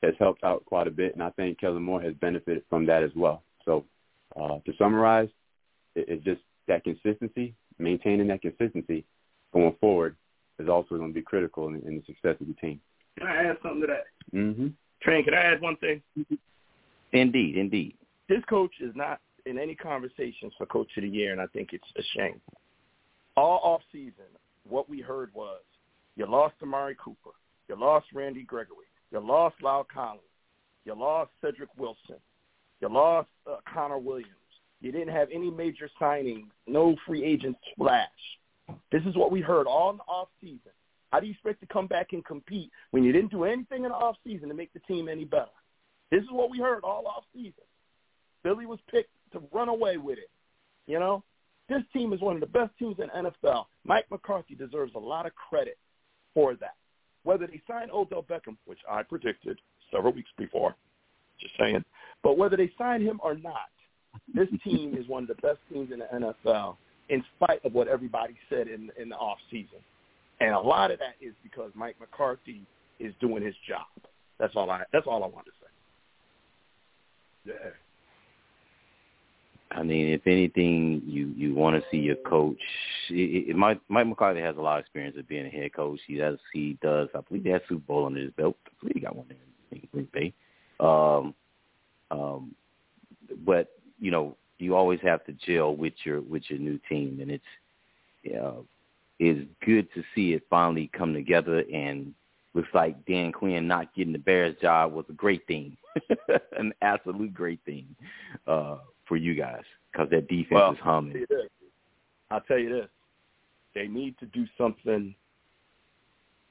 has 0.03 0.13
helped 0.19 0.43
out 0.43 0.63
quite 0.65 0.87
a 0.87 0.91
bit, 0.91 1.15
and 1.15 1.23
I 1.23 1.31
think 1.31 1.59
Kellen 1.59 1.81
Moore 1.81 2.01
has 2.01 2.13
benefited 2.13 2.63
from 2.69 2.85
that 2.85 3.01
as 3.01 3.11
well. 3.15 3.41
So 3.65 3.85
uh, 4.39 4.59
to 4.65 4.73
summarize, 4.77 5.29
it, 5.95 6.05
it's 6.07 6.23
just 6.23 6.41
that 6.69 6.85
consistency, 6.85 7.53
maintaining 7.77 8.27
that 8.27 8.41
consistency 8.41 9.03
going 9.53 9.75
forward 9.81 10.15
is 10.59 10.69
also 10.69 10.97
going 10.97 11.09
to 11.09 11.13
be 11.13 11.21
critical 11.21 11.67
in, 11.67 11.81
in 11.85 11.97
the 11.97 12.03
success 12.05 12.35
of 12.39 12.47
the 12.47 12.53
team. 12.53 12.79
Can 13.17 13.27
I 13.27 13.43
add 13.43 13.57
something 13.61 13.81
to 13.81 13.87
that? 13.87 14.05
Mm-hmm. 14.33 14.67
Train, 15.01 15.23
can 15.25 15.33
I 15.33 15.43
add 15.43 15.61
one 15.61 15.75
thing? 15.77 16.01
Indeed, 17.11 17.57
indeed. 17.57 17.95
This 18.27 18.43
coach 18.49 18.71
is 18.79 18.91
not 18.95 19.19
in 19.45 19.57
any 19.57 19.75
conversations 19.75 20.53
for 20.57 20.65
Coach 20.65 20.89
of 20.97 21.03
the 21.03 21.09
Year, 21.09 21.31
and 21.31 21.41
I 21.41 21.47
think 21.47 21.69
it's 21.73 21.83
a 21.97 22.03
shame. 22.15 22.39
All 23.35 23.59
off 23.63 23.81
season, 23.91 24.29
what 24.67 24.89
we 24.89 25.01
heard 25.01 25.31
was 25.33 25.61
you 26.15 26.25
lost 26.25 26.55
Amari 26.61 26.95
Cooper, 27.03 27.31
you 27.67 27.79
lost 27.79 28.07
Randy 28.13 28.43
Gregory, 28.43 28.85
you 29.11 29.19
lost 29.19 29.55
La'el 29.63 29.85
Collins, 29.91 30.21
you 30.85 30.93
lost 30.93 31.31
Cedric 31.41 31.69
Wilson, 31.77 32.17
you 32.81 32.89
lost 32.89 33.29
uh, 33.49 33.57
Connor 33.73 33.97
Williams. 33.97 34.33
You 34.81 34.91
didn't 34.91 35.13
have 35.13 35.29
any 35.33 35.51
major 35.51 35.89
signings, 36.01 36.47
no 36.67 36.95
free 37.05 37.23
agent 37.23 37.57
splash. 37.71 38.07
This 38.91 39.03
is 39.05 39.15
what 39.15 39.31
we 39.31 39.41
heard 39.41 39.67
all 39.67 39.89
in 39.89 39.97
the 39.97 40.03
off 40.03 40.29
season. 40.41 40.71
How 41.11 41.19
do 41.19 41.25
you 41.25 41.33
expect 41.33 41.59
to 41.61 41.67
come 41.67 41.87
back 41.87 42.13
and 42.13 42.23
compete 42.23 42.71
when 42.91 43.03
you 43.03 43.11
didn't 43.11 43.31
do 43.31 43.43
anything 43.43 43.83
in 43.83 43.89
the 43.89 43.95
off 43.95 44.15
season 44.23 44.47
to 44.49 44.53
make 44.53 44.71
the 44.73 44.79
team 44.81 45.09
any 45.09 45.25
better? 45.25 45.47
This 46.11 46.23
is 46.23 46.31
what 46.31 46.49
we 46.49 46.59
heard 46.59 46.83
all 46.83 47.07
off 47.07 47.23
season. 47.33 47.63
Philly 48.43 48.65
was 48.65 48.79
picked 48.89 49.11
to 49.33 49.41
run 49.51 49.69
away 49.69 49.97
with 49.97 50.17
it. 50.17 50.29
You 50.87 50.99
know, 50.99 51.23
this 51.67 51.83
team 51.93 52.13
is 52.13 52.21
one 52.21 52.35
of 52.35 52.41
the 52.41 52.47
best 52.47 52.71
teams 52.79 52.97
in 52.99 53.09
NFL. 53.09 53.65
Mike 53.83 54.05
McCarthy 54.09 54.55
deserves 54.55 54.93
a 54.95 54.99
lot 54.99 55.25
of 55.25 55.33
credit 55.35 55.77
for 56.33 56.55
that. 56.55 56.75
Whether 57.23 57.47
they 57.47 57.61
sign 57.67 57.89
Odell 57.93 58.23
Beckham, 58.23 58.57
which 58.65 58.79
I 58.89 59.03
predicted 59.03 59.59
several 59.91 60.13
weeks 60.13 60.31
before, 60.37 60.75
just 61.39 61.53
saying, 61.59 61.83
but 62.23 62.37
whether 62.37 62.57
they 62.57 62.71
sign 62.77 63.01
him 63.01 63.19
or 63.23 63.35
not, 63.35 63.69
this 64.33 64.47
team 64.63 64.95
is 64.97 65.07
one 65.07 65.23
of 65.23 65.29
the 65.29 65.35
best 65.35 65.59
teams 65.71 65.91
in 65.91 65.99
the 65.99 66.33
NFL 66.45 66.75
in 67.09 67.23
spite 67.35 67.63
of 67.65 67.73
what 67.73 67.87
everybody 67.87 68.35
said 68.49 68.67
in 68.67 68.91
in 68.99 69.09
the 69.09 69.15
off 69.15 69.37
season. 69.49 69.79
And 70.39 70.53
a 70.53 70.59
lot 70.59 70.91
of 70.91 70.99
that 70.99 71.15
is 71.21 71.33
because 71.43 71.71
Mike 71.75 71.97
McCarthy 71.99 72.61
is 72.99 73.13
doing 73.19 73.43
his 73.43 73.55
job. 73.67 73.87
That's 74.39 74.55
all 74.55 74.69
I 74.69 74.83
that's 74.93 75.07
all 75.07 75.23
I 75.23 75.27
want 75.27 75.45
to 75.45 75.51
say. 75.61 75.67
Yeah. 77.45 77.71
I 79.71 79.83
mean, 79.83 80.09
if 80.09 80.25
anything, 80.25 81.03
you 81.05 81.27
you 81.35 81.53
want 81.53 81.75
to 81.75 81.83
see 81.91 81.97
your 81.97 82.15
coach. 82.15 82.57
It, 83.09 83.49
it, 83.49 83.55
Mike 83.55 83.79
Mike 83.87 84.07
McCarthy 84.07 84.41
has 84.41 84.57
a 84.57 84.61
lot 84.61 84.79
of 84.79 84.85
experience 84.85 85.15
of 85.17 85.27
being 85.27 85.45
a 85.45 85.49
head 85.49 85.73
coach. 85.73 85.99
He 86.07 86.15
does 86.15 86.39
he 86.53 86.77
does. 86.81 87.09
I 87.13 87.19
believe 87.21 87.43
he 87.43 87.49
has 87.49 87.61
Super 87.67 87.81
Bowl 87.81 88.05
under 88.05 88.21
his 88.21 88.31
belt. 88.31 88.55
I 88.65 88.71
believe 88.81 88.95
he 88.95 89.01
got 89.01 89.15
one 89.15 89.27
there 89.27 89.37
in 89.71 89.87
Green 89.91 90.07
Bay. 90.11 90.33
Um, 90.79 91.35
um, 92.09 92.55
but 93.45 93.69
you 93.99 94.11
know, 94.11 94.35
you 94.57 94.75
always 94.75 94.99
have 95.01 95.25
to 95.25 95.33
gel 95.33 95.75
with 95.75 95.93
your 96.03 96.21
with 96.21 96.43
your 96.49 96.59
new 96.59 96.79
team, 96.89 97.19
and 97.21 97.31
it's 97.31 98.37
uh, 98.41 98.61
it's 99.19 99.47
good 99.65 99.87
to 99.93 100.03
see 100.15 100.33
it 100.33 100.43
finally 100.49 100.89
come 100.93 101.13
together 101.13 101.63
and 101.73 102.13
looks 102.53 102.69
like 102.73 103.05
Dan 103.05 103.31
Quinn 103.31 103.67
not 103.67 103.93
getting 103.95 104.13
the 104.13 104.19
Bears 104.19 104.55
job 104.61 104.93
was 104.93 105.05
a 105.09 105.13
great 105.13 105.45
thing, 105.47 105.77
an 106.57 106.73
absolute 106.81 107.33
great 107.33 107.59
thing 107.65 107.85
uh, 108.47 108.77
for 109.07 109.17
you 109.17 109.35
guys 109.35 109.63
because 109.91 110.09
that 110.09 110.27
defense 110.27 110.51
well, 110.51 110.71
is 110.73 110.79
humming. 110.79 111.25
I'll 112.31 112.41
tell 112.41 112.59
you 112.59 112.69
this: 112.69 112.89
they 113.75 113.87
need 113.87 114.17
to 114.19 114.25
do 114.27 114.45
something 114.57 115.15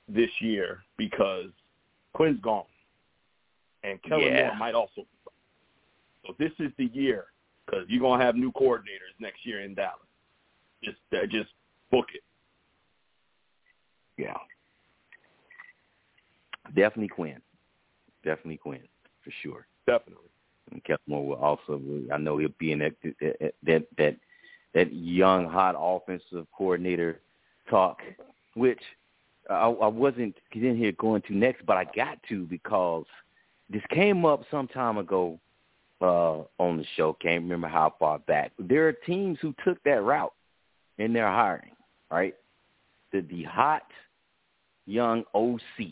this 0.09 0.31
year 0.41 0.81
because 0.97 1.51
Quinn's 2.15 2.41
gone, 2.41 2.65
and 3.85 4.03
Kellen 4.03 4.25
Yeah. 4.25 4.47
Moore 4.49 4.57
might 4.57 4.75
also. 4.75 5.05
So 6.27 6.35
this 6.39 6.53
is 6.59 6.71
the 6.77 6.87
year 6.87 7.27
because 7.69 7.85
you're 7.89 8.01
gonna 8.01 8.25
have 8.25 8.37
new 8.37 8.53
coordinators 8.53 9.15
next 9.21 9.45
year 9.45 9.63
in 9.63 9.75
Dallas. 9.75 9.99
Just 10.83 10.99
uh, 11.13 11.27
just 11.27 11.51
book 11.91 12.07
it. 12.15 12.23
Yeah. 14.17 14.35
Definitely 16.75 17.09
Quinn. 17.09 17.41
Definitely 18.25 18.59
Quinn, 18.59 18.81
for 19.23 19.33
sure. 19.43 19.67
Definitely. 19.87 20.29
And 20.71 20.85
Kellen 20.85 21.27
will 21.27 21.35
also, 21.35 21.81
I 22.13 22.19
know 22.19 22.37
he'll 22.37 22.51
be 22.59 22.73
in 22.73 22.81
that 22.81 22.95
that 23.63 23.87
that 23.97 24.17
that 24.75 24.93
young 24.93 25.49
hot 25.49 25.75
offensive 25.79 26.47
coordinator 26.57 27.21
talk, 27.71 28.01
which 28.55 28.81
I, 29.49 29.67
I 29.69 29.87
wasn't 29.87 30.37
in 30.53 30.77
here 30.77 30.93
going 30.93 31.23
to 31.23 31.35
next, 31.35 31.65
but 31.65 31.77
I 31.77 31.85
got 31.97 32.19
to 32.29 32.45
because 32.45 33.07
this 33.71 33.83
came 33.91 34.25
up 34.25 34.43
some 34.51 34.69
time 34.69 34.99
ago 34.99 35.39
uh, 36.01 36.43
on 36.59 36.77
the 36.77 36.85
show. 36.97 37.17
Can't 37.21 37.43
remember 37.43 37.69
how 37.69 37.95
far 37.99 38.19
back. 38.21 38.53
There 38.59 38.87
are 38.89 38.93
teams 38.93 39.39
who 39.41 39.55
took 39.65 39.83
that 39.85 40.03
route 40.03 40.33
in 40.99 41.13
their 41.13 41.31
hiring, 41.31 41.73
right? 42.11 42.35
The 43.13 43.21
the 43.23 43.45
hot 43.45 43.87
young 44.87 45.25
OC, 45.35 45.89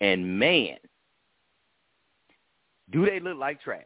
and 0.00 0.38
man, 0.38 0.76
do 2.90 3.06
they 3.06 3.20
look 3.20 3.38
like 3.38 3.62
trash? 3.62 3.84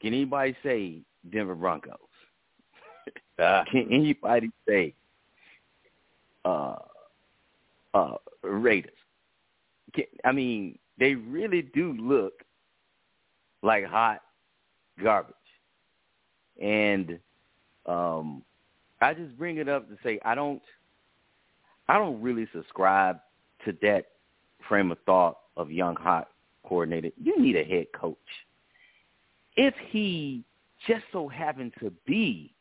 Can 0.00 0.12
anybody 0.14 0.56
say 0.62 1.00
Denver 1.30 1.54
Broncos? 1.54 1.96
Can 3.38 3.88
anybody 3.90 4.50
say 4.68 4.94
uh, 6.44 6.76
uh, 7.94 8.14
Raiders? 8.42 8.92
Can, 9.94 10.04
I 10.24 10.32
mean, 10.32 10.78
they 10.98 11.14
really 11.14 11.62
do 11.62 11.92
look 11.94 12.42
like 13.66 13.84
hot 13.84 14.20
garbage. 15.02 15.34
And 16.62 17.18
um, 17.84 18.42
I 19.02 19.12
just 19.12 19.36
bring 19.36 19.58
it 19.58 19.68
up 19.68 19.88
to 19.88 19.96
say 20.02 20.18
I 20.24 20.34
don't, 20.34 20.62
I 21.88 21.98
don't 21.98 22.22
really 22.22 22.48
subscribe 22.54 23.18
to 23.64 23.76
that 23.82 24.06
frame 24.68 24.90
of 24.90 24.98
thought 25.04 25.38
of 25.56 25.70
young 25.70 25.96
hot 25.96 26.28
coordinator. 26.64 27.10
You 27.22 27.38
need 27.40 27.56
a 27.56 27.64
head 27.64 27.86
coach. 27.94 28.16
If 29.56 29.74
he 29.90 30.44
just 30.86 31.04
so 31.12 31.28
happened 31.28 31.72
to 31.80 31.92
be 32.06 32.54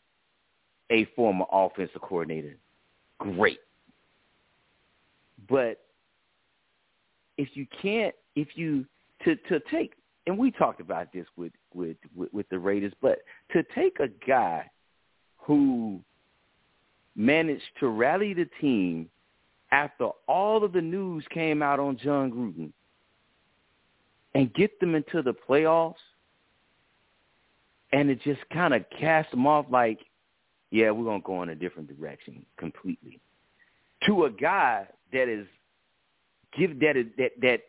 a 0.90 1.06
former 1.16 1.46
offensive 1.52 2.02
coordinator, 2.02 2.58
great. 3.20 3.60
But 5.48 5.82
if 7.38 7.50
you 7.54 7.68
can't, 7.82 8.16
if 8.36 8.50
you 8.56 8.86
to 9.24 9.36
to 9.36 9.60
take, 9.72 9.94
and 10.28 10.38
we 10.38 10.52
talked 10.52 10.82
about 10.82 11.14
this 11.14 11.26
with 11.38 11.54
with 11.74 11.98
with, 12.16 12.34
with 12.34 12.50
the 12.50 12.60
Raiders, 12.60 12.94
but 13.02 13.20
to 13.54 13.64
take 13.76 14.00
a 14.00 14.08
guy 14.28 14.70
who 15.38 16.00
managed 17.16 17.64
to 17.80 17.88
rally 17.88 18.34
the 18.34 18.48
team 18.60 19.10
after 19.72 20.10
all 20.28 20.64
of 20.64 20.74
the 20.74 20.82
news 20.82 21.24
came 21.32 21.62
out 21.62 21.80
on 21.80 21.98
Jon 21.98 22.32
Gruden 22.32 22.72
and 24.34 24.54
get 24.54 24.80
them 24.80 24.96
into 24.96 25.22
the 25.22 25.34
playoffs 25.34 25.96
and 27.94 28.10
it 28.10 28.22
just 28.22 28.42
kind 28.52 28.74
of 28.74 28.84
cast 29.00 29.32
them 29.32 29.48
off 29.48 29.66
like, 29.70 30.00
yeah, 30.72 30.92
we're 30.92 31.06
going 31.06 31.22
to 31.22 31.26
go 31.26 31.42
in 31.44 31.50
a 31.50 31.56
different 31.56 31.88
direction 31.98 32.46
completely. 32.58 33.20
To 34.08 34.26
a 34.26 34.30
guy 34.30 34.88
that 35.14 35.30
is 35.30 35.48
give 36.58 36.80
that 36.80 36.96
that 37.18 37.32
that 37.42 37.60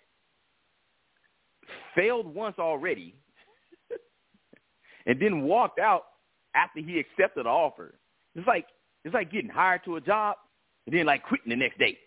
failed 1.95 2.27
once 2.27 2.57
already 2.59 3.15
and 5.07 5.21
then 5.21 5.43
walked 5.43 5.79
out 5.79 6.05
after 6.55 6.81
he 6.81 6.99
accepted 6.99 7.47
the 7.47 7.51
offer. 7.51 7.95
It's 8.35 8.47
like 8.47 8.67
it's 9.05 9.15
like 9.15 9.31
getting 9.31 9.51
hired 9.51 9.85
to 9.85 9.97
a 9.97 10.01
job 10.01 10.37
and 10.87 10.95
then 10.95 11.07
like 11.07 11.23
quitting 11.23 11.51
the 11.51 11.57
next 11.57 11.79
day. 11.79 11.99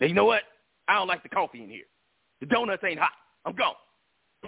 Now, 0.00 0.06
you 0.06 0.14
know 0.14 0.24
what? 0.24 0.42
I 0.88 0.94
don't 0.94 1.08
like 1.08 1.22
the 1.22 1.28
coffee 1.28 1.62
in 1.62 1.70
here. 1.70 1.84
The 2.40 2.46
donuts 2.46 2.82
ain't 2.84 2.98
hot. 2.98 3.12
I'm 3.44 3.54
gone. 3.54 3.74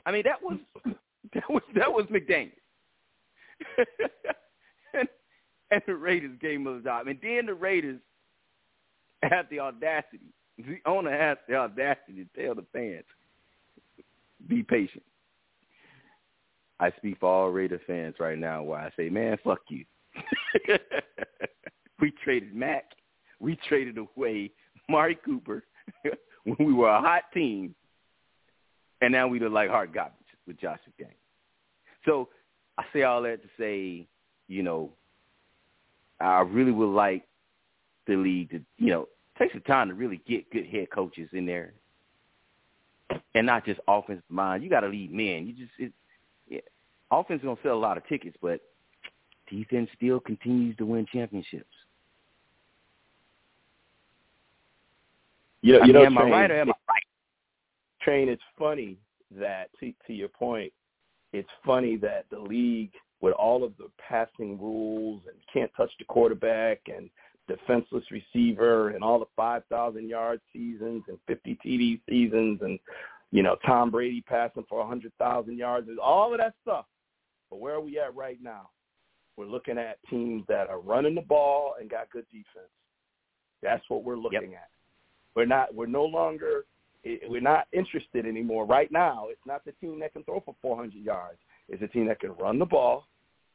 I 0.05 0.13
mean 0.13 0.25
that 0.25 0.43
was 0.43 0.59
that 1.35 1.49
was 1.49 1.63
that 1.75 1.93
was 1.93 2.07
McDaniel. 2.07 2.53
and, 4.95 5.09
and 5.71 5.83
the 5.87 5.95
Raiders 5.95 6.37
gave 6.41 6.61
him 6.61 6.67
a 6.67 6.81
job. 6.81 7.07
And 7.07 7.19
then 7.23 7.47
the 7.47 7.55
Raiders 7.55 8.01
had 9.23 9.47
the 9.51 9.61
audacity. 9.61 10.33
The 10.59 10.79
owner 10.87 11.17
has 11.17 11.39
the 11.49 11.57
audacity 11.57 12.25
to 12.25 12.43
tell 12.43 12.55
the 12.55 12.65
fans, 12.73 13.05
be 14.49 14.63
patient. 14.63 15.03
I 16.79 16.91
speak 16.99 17.19
for 17.21 17.31
all 17.31 17.51
Raider 17.51 17.81
fans 17.87 18.17
right 18.19 18.39
now 18.39 18.63
where 18.63 18.81
I 18.81 18.91
say, 18.97 19.09
man, 19.09 19.39
fuck 19.43 19.61
you. 19.69 19.85
we 22.01 22.13
traded 22.23 22.55
Mack. 22.55 22.85
We 23.41 23.59
traded 23.69 23.99
away 23.99 24.53
Mari 24.89 25.19
Cooper 25.25 25.65
when 26.45 26.57
we 26.59 26.73
were 26.73 26.91
a 26.91 27.01
hot 27.01 27.25
team. 27.33 27.75
And 29.01 29.13
now 29.13 29.29
we 29.29 29.41
look 29.41 29.53
like 29.53 29.71
hard 29.71 29.93
garbage 29.93 30.15
with 30.47 30.61
Josh 30.61 30.79
McDaniels. 30.89 31.13
So 32.05 32.29
I 32.79 32.85
say 32.93 33.03
all 33.03 33.23
that 33.23 33.43
to 33.43 33.49
say, 33.59 34.07
you 34.49 34.63
know, 34.63 34.93
I 36.21 36.41
really 36.41 36.73
would 36.73 36.95
like 36.95 37.25
the 38.07 38.17
league 38.17 38.51
to, 38.51 38.61
you 38.79 38.91
know, 38.91 39.09
take 39.39 39.53
some 39.53 39.61
time 39.63 39.89
to 39.89 39.95
really 39.95 40.21
get 40.27 40.51
good 40.51 40.67
head 40.67 40.91
coaches 40.91 41.29
in 41.33 41.47
there, 41.47 41.75
and 43.37 43.47
not 43.47 43.67
just 43.67 43.79
offensive 43.87 44.25
mind. 44.31 44.63
You 44.65 44.71
got 44.71 44.81
to 44.81 44.89
lead 44.89 45.13
men. 45.13 45.47
You 45.47 45.53
just, 45.53 45.73
it, 45.79 45.93
yeah, 46.49 46.61
offense 47.11 47.41
is 47.41 47.45
gonna 47.45 47.57
sell 47.63 47.75
a 47.75 47.79
lot 47.79 47.99
of 47.99 48.07
tickets, 48.09 48.37
but 48.41 48.61
defense 49.51 49.91
still 49.95 50.19
continues 50.19 50.75
to 50.79 50.87
win 50.87 51.07
championships. 51.13 51.65
You 55.61 55.75
know, 55.75 55.79
I 55.81 55.87
you 55.87 55.93
mean, 55.93 56.03
know, 56.03 56.07
am 56.07 56.19
I 56.19 56.21
Train, 56.23 56.33
right 56.33 56.51
or 56.51 56.61
am 56.61 56.69
I 56.71 56.73
right? 56.89 57.03
Train, 58.01 58.29
it's 58.29 58.43
funny 58.59 58.97
that 59.39 59.69
to, 59.81 59.93
to 60.07 60.13
your 60.15 60.29
point, 60.29 60.73
it's 61.33 61.49
funny 61.65 61.97
that 61.99 62.25
the 62.31 62.39
league 62.39 62.93
with 63.21 63.35
all 63.35 63.65
of 63.65 63.73
the 63.77 63.89
passing 63.99 64.59
rules 64.59 65.21
and 65.27 65.37
can't 65.53 65.71
touch 65.77 65.91
the 65.99 66.05
quarterback 66.07 66.81
and 66.87 67.11
defenseless 67.49 68.05
receiver 68.11 68.91
and 68.91 69.03
all 69.05 69.19
the 69.19 69.27
5,000 69.37 70.09
yard 70.09 70.41
seasons 70.53 71.03
and 71.09 71.19
50 71.27 71.59
TD 71.65 72.01
seasons 72.09 72.61
and 72.63 72.79
you 73.31 73.43
know 73.43 73.57
Tom 73.67 73.91
Brady 73.91 74.23
passing 74.27 74.65
for 74.69 74.79
100,000 74.79 75.57
yards 75.57 75.89
and 75.89 75.99
all 75.99 76.33
of 76.33 76.39
that 76.39 76.55
stuff. 76.63 76.87
But 77.51 77.61
where 77.61 77.75
are 77.75 77.81
we 77.81 77.99
at 77.99 78.15
right 78.15 78.39
now? 78.43 78.71
We're 79.37 79.47
looking 79.47 79.79
at 79.79 79.99
teams 80.09 80.45
that 80.49 80.69
are 80.69 80.81
running 80.81 81.15
the 81.15 81.21
ball 81.21 81.75
and 81.81 81.91
got 81.91 82.11
good 82.11 82.27
defense. 82.31 82.71
That's 83.63 83.85
what 83.89 84.05
we're 84.05 84.17
looking 84.17 84.55
at. 84.55 84.69
We're 85.35 85.47
not. 85.47 85.75
We're 85.75 85.87
no 85.87 86.05
longer. 86.05 86.65
We're 87.29 87.41
not 87.41 87.69
interested 87.73 88.27
anymore. 88.27 88.67
Right 88.67 88.91
now, 88.91 89.27
it's 89.31 89.47
not 89.47 89.65
the 89.65 89.73
team 89.73 90.01
that 90.01 90.13
can 90.13 90.25
throw 90.25 90.41
for 90.41 90.57
400 90.61 90.95
yards. 90.95 91.39
It's 91.69 91.83
a 91.83 91.87
team 91.87 92.07
that 92.09 92.21
can 92.21 92.33
run 92.33 92.59
the 92.59 92.65
ball 92.65 93.07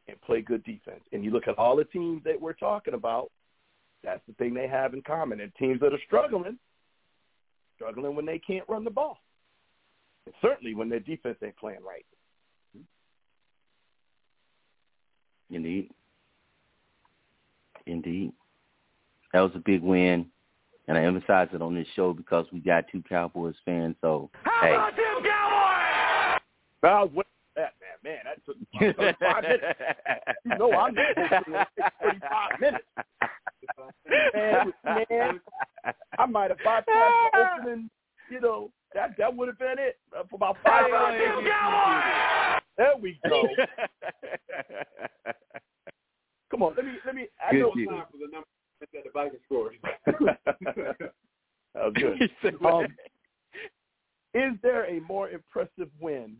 and 0.07 0.21
play 0.21 0.41
good 0.41 0.63
defense. 0.63 1.01
And 1.11 1.23
you 1.23 1.31
look 1.31 1.47
at 1.47 1.57
all 1.57 1.75
the 1.75 1.83
teams 1.85 2.23
that 2.23 2.39
we're 2.39 2.53
talking 2.53 2.93
about. 2.93 3.29
That's 4.03 4.21
the 4.27 4.33
thing 4.33 4.53
they 4.53 4.67
have 4.67 4.93
in 4.93 5.01
common. 5.01 5.41
And 5.41 5.53
teams 5.55 5.79
that 5.81 5.93
are 5.93 5.99
struggling, 6.05 6.57
struggling 7.75 8.15
when 8.15 8.25
they 8.25 8.39
can't 8.39 8.67
run 8.67 8.83
the 8.83 8.89
ball, 8.89 9.17
and 10.25 10.35
certainly 10.41 10.75
when 10.75 10.89
their 10.89 10.99
defense 10.99 11.37
ain't 11.43 11.57
playing 11.57 11.83
right. 11.87 12.05
Indeed. 15.49 15.89
Indeed. 17.85 18.31
That 19.33 19.41
was 19.41 19.51
a 19.55 19.59
big 19.59 19.81
win. 19.81 20.27
And 20.87 20.97
I 20.97 21.03
emphasize 21.03 21.49
it 21.53 21.61
on 21.61 21.75
this 21.75 21.87
show 21.95 22.13
because 22.13 22.45
we 22.51 22.59
got 22.59 22.85
two 22.91 23.03
Cowboys 23.07 23.55
fans. 23.65 23.95
So, 24.01 24.29
hey. 24.61 24.75
I 26.83 27.03
was 27.03 27.11
waiting 27.13 27.31
for 27.53 27.61
that, 27.61 27.73
man. 27.79 27.97
Man, 28.03 28.17
that 28.25 28.43
took 28.45 28.57
35 28.97 29.43
minutes. 29.43 29.63
You 30.45 30.57
know 30.57 30.71
I'm 30.73 30.95
not 30.95 31.05
supposed 31.13 31.67
to 31.77 31.91
35 32.01 32.59
minutes. 32.59 32.85
Man, 34.33 34.73
man, 35.09 35.39
I 36.17 36.25
might 36.25 36.49
have 36.49 36.59
bypassed 36.65 36.85
the 36.87 37.57
opening. 37.59 37.89
You 38.31 38.41
know, 38.41 38.71
that 38.93 39.15
that 39.17 39.35
would 39.35 39.47
have 39.47 39.59
been 39.59 39.79
it 39.79 39.97
uh, 40.17 40.23
for 40.29 40.35
about 40.35 40.57
five 40.65 40.83
minutes. 40.89 41.49
There 42.77 42.93
we 42.99 43.19
go. 43.27 43.43
Come 46.51 46.63
on, 46.63 46.73
let 46.75 46.85
me 46.85 46.93
let 47.05 47.15
me. 47.15 47.27
I 47.49 47.55
know 47.55 47.71
it's 47.75 47.89
time 47.89 48.03
for 48.11 48.17
the 48.17 48.27
number 48.31 48.47
that 48.79 49.03
the 49.03 49.09
Vikings 49.13 49.41
scored. 49.45 49.77
oh, 51.75 51.91
good. 51.91 52.29
Um, 52.65 52.87
is 54.33 54.53
there 54.61 54.85
a 54.85 54.99
more 55.01 55.29
impressive 55.29 55.89
win 55.99 56.35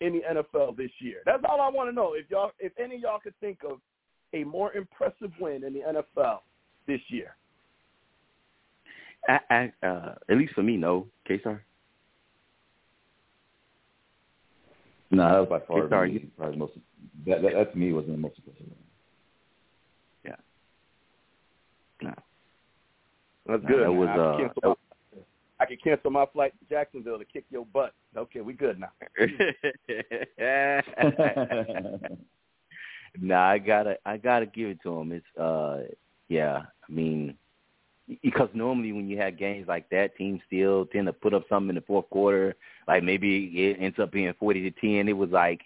in 0.00 0.12
the 0.14 0.22
NFL 0.34 0.76
this 0.76 0.90
year? 1.00 1.22
That's 1.24 1.42
all 1.48 1.60
I 1.60 1.68
want 1.68 1.88
to 1.88 1.94
know. 1.94 2.14
If 2.14 2.30
y'all, 2.30 2.52
if 2.58 2.72
any 2.78 2.96
of 2.96 3.00
y'all 3.02 3.18
could 3.20 3.34
think 3.40 3.58
of 3.68 3.80
a 4.32 4.44
more 4.44 4.72
impressive 4.74 5.32
win 5.40 5.64
in 5.64 5.72
the 5.72 5.80
NFL 5.80 6.40
this 6.86 7.00
year, 7.08 7.34
I, 9.28 9.40
I, 9.50 9.86
uh, 9.86 10.14
at 10.28 10.36
least 10.36 10.54
for 10.54 10.62
me, 10.62 10.76
no. 10.76 11.06
K-Star? 11.26 11.64
No, 15.10 15.22
that 15.24 15.40
was 15.40 15.48
by 15.48 15.66
far 15.66 15.82
K-Star, 15.82 16.06
me, 16.06 16.12
you- 16.12 16.30
probably 16.36 16.54
the 16.54 16.58
most. 16.58 16.72
That, 17.26 17.42
that 17.42 17.52
that 17.54 17.72
to 17.72 17.78
me 17.78 17.92
wasn't 17.92 18.12
the 18.14 18.18
most 18.18 18.38
impressive. 18.38 18.66
one. 18.68 18.76
No. 22.02 22.14
That's 23.46 23.62
No, 23.64 23.68
good. 23.68 23.84
that 23.84 23.92
was, 23.92 24.08
I, 24.08 24.14
can 24.14 24.20
uh, 24.20 24.36
cancel 24.38 24.62
my, 24.64 24.74
I 25.60 25.66
can 25.66 25.76
cancel 25.84 26.10
my 26.10 26.26
flight 26.32 26.54
to 26.58 26.64
Jacksonville 26.74 27.18
to 27.18 27.24
kick 27.26 27.44
your 27.50 27.66
butt. 27.66 27.92
Okay, 28.16 28.40
we 28.40 28.54
good 28.54 28.80
now. 28.80 28.90
nah, 33.20 33.50
I 33.50 33.58
gotta, 33.58 33.98
I 34.06 34.16
gotta 34.16 34.46
give 34.46 34.70
it 34.70 34.78
to 34.84 34.98
him. 34.98 35.12
It's, 35.12 35.36
uh, 35.38 35.82
yeah. 36.28 36.62
I 36.88 36.92
mean, 36.92 37.36
because 38.22 38.48
normally 38.54 38.92
when 38.92 39.08
you 39.08 39.18
have 39.18 39.38
games 39.38 39.68
like 39.68 39.88
that, 39.90 40.16
teams 40.16 40.40
still 40.46 40.86
tend 40.86 41.06
to 41.06 41.12
put 41.12 41.34
up 41.34 41.44
something 41.48 41.70
in 41.70 41.74
the 41.76 41.80
fourth 41.82 42.08
quarter. 42.10 42.56
Like 42.88 43.02
maybe 43.02 43.46
it 43.46 43.76
ends 43.80 43.98
up 43.98 44.12
being 44.12 44.32
forty 44.38 44.62
to 44.62 44.80
ten. 44.80 45.08
It 45.08 45.16
was 45.16 45.30
like, 45.30 45.60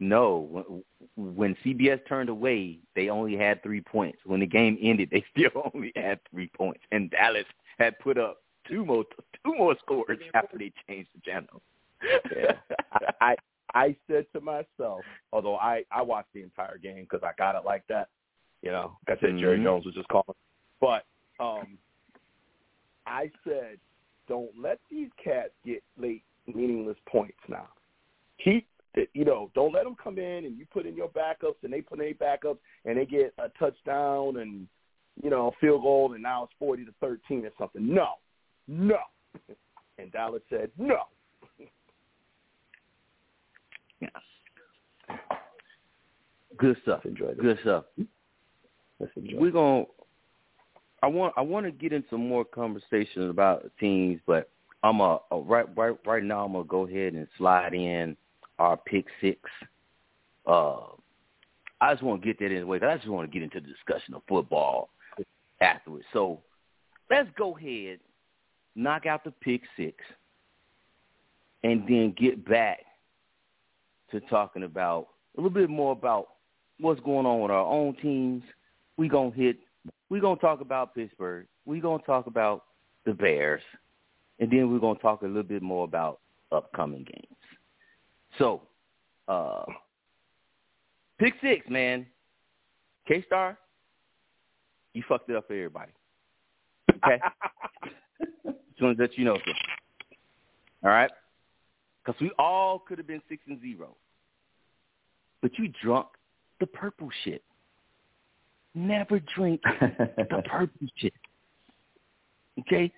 no. 0.00 0.82
When, 1.16 1.56
CBS 1.64 2.00
turned 2.06 2.28
away, 2.28 2.78
they 2.94 3.08
only 3.08 3.36
had 3.36 3.62
three 3.62 3.80
points. 3.80 4.18
When 4.24 4.40
the 4.40 4.46
game 4.46 4.78
ended, 4.82 5.08
they 5.10 5.24
still 5.36 5.70
only 5.74 5.92
had 5.96 6.20
three 6.30 6.50
points, 6.56 6.82
and 6.92 7.10
Dallas 7.10 7.46
had 7.78 7.98
put 8.00 8.18
up 8.18 8.42
two 8.68 8.84
more, 8.84 9.04
two 9.44 9.54
more 9.54 9.76
scores 9.78 10.18
after 10.34 10.58
they 10.58 10.72
changed 10.88 11.10
the 11.14 11.20
channel. 11.30 11.62
Yeah. 12.36 12.52
I, 13.20 13.36
I 13.74 13.96
said 14.10 14.26
to 14.34 14.40
myself, 14.40 15.04
although 15.32 15.56
I 15.56 15.84
I 15.90 16.02
watched 16.02 16.32
the 16.34 16.42
entire 16.42 16.78
game 16.78 17.02
because 17.08 17.22
I 17.22 17.32
got 17.38 17.56
it 17.56 17.64
like 17.64 17.84
that. 17.88 18.08
You 18.62 18.70
know, 18.72 18.96
like 19.08 19.18
I 19.18 19.20
said 19.20 19.38
Jerry 19.38 19.58
Mhm. 19.58 19.64
Jones 19.64 19.84
was 19.84 19.94
just 19.94 20.08
calling, 20.08 20.34
but 20.80 21.04
um, 21.38 21.78
I 23.06 23.30
said, 23.44 23.78
don't 24.28 24.50
let 24.60 24.80
these 24.90 25.08
cats 25.22 25.50
get 25.64 25.82
late 25.98 26.24
meaningless 26.52 26.96
points 27.08 27.38
now. 27.48 27.68
Keep 28.42 28.66
you 29.12 29.24
know, 29.26 29.50
don't 29.54 29.74
let 29.74 29.84
them 29.84 29.96
come 30.02 30.18
in 30.18 30.46
and 30.46 30.56
you 30.56 30.64
put 30.72 30.86
in 30.86 30.96
your 30.96 31.10
backups 31.10 31.62
and 31.62 31.72
they 31.72 31.82
put 31.82 32.00
in 32.00 32.14
their 32.18 32.36
backups 32.36 32.58
and 32.84 32.96
they 32.96 33.04
get 33.04 33.34
a 33.38 33.50
touchdown 33.58 34.38
and 34.38 34.66
you 35.22 35.28
know 35.28 35.48
a 35.48 35.52
field 35.60 35.82
goal 35.82 36.14
and 36.14 36.22
now 36.22 36.44
it's 36.44 36.52
forty 36.58 36.84
to 36.84 36.92
thirteen 37.00 37.44
or 37.44 37.50
something. 37.58 37.94
No, 37.94 38.12
no. 38.66 38.98
And 39.98 40.10
Dallas 40.12 40.42
said 40.48 40.70
no. 40.78 41.00
yes. 44.00 44.10
Good 46.58 46.76
stuff. 46.82 47.04
Enjoyed 47.04 47.30
it. 47.30 47.40
Good 47.42 47.58
stuff. 47.62 47.84
Let's 48.98 49.12
enjoy. 49.16 49.38
We're 49.38 49.50
gonna. 49.50 49.84
I 51.02 51.08
want. 51.08 51.34
I 51.36 51.42
want 51.42 51.66
to 51.66 51.72
get 51.72 51.92
into 51.92 52.16
more 52.16 52.44
conversations 52.44 53.30
about 53.30 53.70
teams, 53.78 54.20
but 54.26 54.50
I'm 54.82 55.00
a, 55.00 55.20
a 55.30 55.38
right. 55.38 55.66
Right. 55.76 55.96
Right 56.06 56.22
now, 56.22 56.44
I'm 56.44 56.52
gonna 56.52 56.64
go 56.64 56.86
ahead 56.86 57.14
and 57.14 57.26
slide 57.36 57.74
in 57.74 58.16
our 58.58 58.76
pick 58.76 59.06
six. 59.20 59.38
Uh, 60.46 60.78
I 61.80 61.92
just 61.92 62.02
want 62.02 62.22
to 62.22 62.26
get 62.26 62.38
that 62.38 62.52
in 62.52 62.60
the 62.60 62.66
way. 62.66 62.80
I 62.80 62.96
just 62.96 63.08
want 63.08 63.30
to 63.30 63.32
get 63.32 63.42
into 63.42 63.60
the 63.60 63.72
discussion 63.72 64.14
of 64.14 64.22
football 64.28 64.90
afterwards. 65.60 66.06
So 66.12 66.40
let's 67.10 67.28
go 67.36 67.56
ahead, 67.56 67.98
knock 68.74 69.06
out 69.06 69.24
the 69.24 69.30
pick 69.30 69.62
six, 69.76 69.96
and 71.62 71.82
then 71.86 72.14
get 72.18 72.48
back 72.48 72.80
to 74.10 74.20
talking 74.20 74.62
about 74.62 75.08
a 75.36 75.40
little 75.40 75.50
bit 75.50 75.68
more 75.68 75.92
about 75.92 76.28
what's 76.80 77.00
going 77.00 77.26
on 77.26 77.40
with 77.40 77.50
our 77.50 77.66
own 77.66 77.94
teams. 78.00 78.42
We 78.96 79.08
gonna 79.08 79.30
hit. 79.30 79.58
We 80.08 80.20
gonna 80.20 80.40
talk 80.40 80.60
about 80.60 80.94
Pittsburgh. 80.94 81.46
We're 81.64 81.82
gonna 81.82 82.02
talk 82.04 82.26
about 82.26 82.64
the 83.04 83.12
Bears, 83.12 83.62
and 84.38 84.50
then 84.50 84.70
we're 84.72 84.78
gonna 84.78 84.98
talk 84.98 85.22
a 85.22 85.26
little 85.26 85.42
bit 85.42 85.62
more 85.62 85.84
about 85.84 86.20
upcoming 86.52 87.04
games. 87.04 87.36
So, 88.38 88.62
uh, 89.28 89.64
pick 91.18 91.34
six, 91.40 91.68
man. 91.68 92.06
K 93.08 93.22
Star, 93.26 93.58
you 94.92 95.02
fucked 95.08 95.30
it 95.30 95.36
up 95.36 95.46
for 95.46 95.54
everybody. 95.54 95.92
Okay, 96.90 97.20
just 98.44 98.82
want 98.82 98.96
to 98.96 99.02
let 99.02 99.16
you 99.18 99.24
know. 99.24 99.34
Something. 99.34 99.54
All 100.84 100.90
right, 100.90 101.10
because 102.04 102.20
we 102.20 102.30
all 102.38 102.78
could 102.78 102.98
have 102.98 103.06
been 103.06 103.22
six 103.28 103.42
and 103.48 103.60
zero, 103.60 103.96
but 105.42 105.58
you 105.58 105.72
drunk 105.82 106.08
the 106.60 106.66
purple 106.66 107.08
shit. 107.24 107.42
Never 108.76 109.20
drink 109.34 109.62
the 109.80 110.42
purple 110.44 110.86
shit. 110.96 111.14
Okay? 112.60 112.92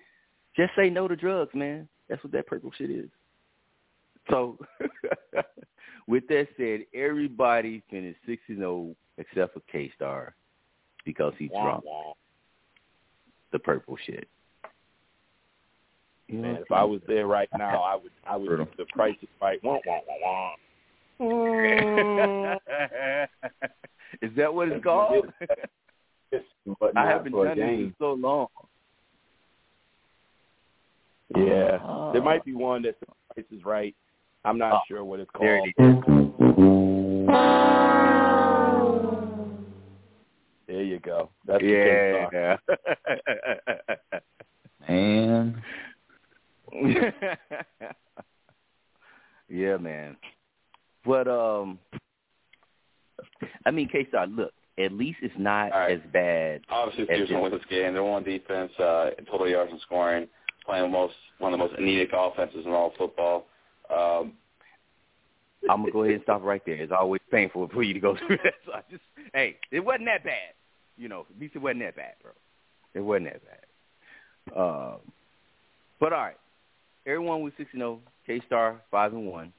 Just 0.55 0.71
say 0.75 0.89
no 0.89 1.07
to 1.07 1.15
drugs, 1.15 1.55
man. 1.55 1.87
That's 2.09 2.21
what 2.21 2.33
that 2.33 2.47
purple 2.47 2.71
shit 2.77 2.91
is. 2.91 3.09
So, 4.29 4.57
with 6.07 6.27
that 6.27 6.47
said, 6.57 6.81
everybody 6.93 7.81
finished 7.89 8.19
6 8.27 8.41
and 8.49 8.57
0 8.57 8.93
except 9.17 9.53
for 9.53 9.61
K 9.71 9.89
Star 9.95 10.35
because 11.05 11.31
he 11.39 11.47
drunk 11.47 11.85
the 13.53 13.59
purple 13.59 13.95
shit. 14.05 14.27
You 16.27 16.39
know 16.39 16.53
Man, 16.53 16.61
if 16.61 16.71
I 16.73 16.83
was 16.83 16.99
there 17.07 17.25
right 17.25 17.49
now, 17.57 17.81
I 17.81 17.95
would 17.95 18.11
I 18.27 18.35
would 18.35 18.47
Brutal. 18.47 18.67
the 18.77 18.85
price 18.93 19.15
is 19.21 19.29
right. 19.41 19.63
Wah, 19.63 19.79
wah, 19.85 19.99
wah, 20.07 20.55
wah. 21.19 21.35
Is 24.21 24.31
that 24.37 24.53
what 24.53 24.69
it's 24.69 24.83
called? 24.83 25.25
But 26.79 26.95
I 26.95 27.07
haven't 27.07 27.31
done 27.31 27.57
this 27.57 27.57
in 27.57 27.95
so 27.97 28.13
long. 28.13 28.47
Yeah, 31.35 32.11
there 32.13 32.21
might 32.21 32.45
be 32.45 32.53
one 32.53 32.83
that 32.83 32.99
the 32.99 33.07
price 33.33 33.45
is 33.51 33.65
right. 33.65 33.95
I'm 34.45 34.59
not 34.59 34.73
Oh, 34.73 34.79
sure 34.87 35.03
what 35.03 35.19
it's 35.19 35.31
There 35.39 35.57
called. 35.57 35.69
it 35.77 35.79
is. 35.79 35.95
There 40.67 40.83
you 40.83 40.99
go. 40.99 41.31
That's 41.45 41.63
the 41.63 42.27
Yeah. 42.31 42.57
Man, 44.87 45.61
yeah, 49.49 49.77
man. 49.77 50.15
But 51.05 51.27
um, 51.27 51.79
I 53.65 53.71
mean, 53.71 53.87
K 53.89 54.05
Star, 54.09 54.27
look, 54.27 54.51
at 54.77 54.91
least 54.91 55.19
it's 55.21 55.33
not 55.37 55.71
right. 55.71 55.91
as 55.93 55.99
bad. 56.11 56.61
Obviously, 56.69 57.13
Houston 57.15 57.37
if- 57.37 57.51
this 57.51 57.61
game. 57.69 57.93
They're 57.93 58.03
one 58.03 58.23
defense, 58.23 58.71
uh, 58.79 59.11
in 59.17 59.25
total 59.25 59.47
yards 59.49 59.71
and 59.71 59.81
scoring, 59.81 60.27
playing 60.65 60.83
the 60.83 60.89
most 60.89 61.15
one 61.39 61.53
of 61.53 61.59
the 61.59 61.65
most 61.65 61.77
anemic 61.77 62.09
offenses 62.13 62.65
in 62.65 62.71
all 62.71 62.87
of 62.87 62.93
football. 62.95 63.45
Um, 63.89 64.33
I'm 65.69 65.81
gonna 65.81 65.91
go 65.91 66.03
ahead 66.03 66.15
and 66.15 66.23
stop 66.23 66.43
right 66.43 66.61
there. 66.65 66.75
It's 66.75 66.91
always 66.91 67.21
painful 67.31 67.67
for 67.73 67.83
you 67.83 67.93
to 67.93 67.99
go 67.99 68.15
through 68.27 68.37
that. 68.43 68.53
So 68.65 68.73
I 68.73 68.81
just, 68.89 69.01
hey, 69.33 69.57
it 69.71 69.79
wasn't 69.79 70.05
that 70.05 70.23
bad. 70.23 70.53
You 70.97 71.09
know, 71.09 71.25
at 71.33 71.39
least 71.39 71.55
it 71.55 71.59
wasn't 71.59 71.81
that 71.81 71.95
bad, 71.95 72.13
bro. 72.21 72.31
It 72.93 73.01
wasn't 73.01 73.25
that 73.33 73.41
bad. 73.45 74.57
Um, 74.57 74.97
but 75.99 76.13
all 76.13 76.19
right, 76.19 76.37
everyone 77.05 77.41
was 77.41 77.53
six 77.57 77.69
and 77.73 77.81
zero. 77.81 77.99
K 78.25 78.41
Star 78.45 78.81
five 78.91 79.13
and 79.13 79.27
one. 79.27 79.53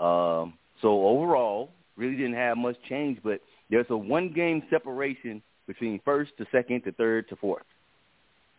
Um, 0.00 0.54
so 0.80 1.06
overall, 1.06 1.70
really 1.96 2.16
didn't 2.16 2.34
have 2.34 2.56
much 2.56 2.76
change, 2.88 3.18
but 3.22 3.40
there's 3.70 3.86
a 3.90 3.96
one 3.96 4.32
game 4.32 4.62
separation 4.70 5.42
between 5.66 6.00
first 6.04 6.32
to 6.38 6.46
second 6.52 6.82
to 6.82 6.92
third 6.92 7.28
to 7.28 7.36
fourth 7.36 7.62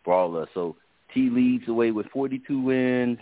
for 0.04 0.14
all 0.14 0.36
of 0.36 0.42
us. 0.42 0.48
So 0.54 0.76
T 1.12 1.30
leads 1.30 1.68
away 1.68 1.90
with 1.90 2.06
42 2.12 2.60
wins, 2.60 3.18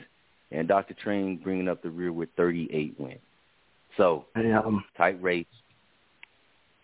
and 0.50 0.68
Dr. 0.68 0.94
Train 0.94 1.36
bringing 1.36 1.68
up 1.68 1.82
the 1.82 1.90
rear 1.90 2.12
with 2.12 2.28
38 2.36 2.94
wins. 2.98 3.20
So 3.96 4.26
Um, 4.34 4.84
tight 4.96 5.22
race 5.22 5.46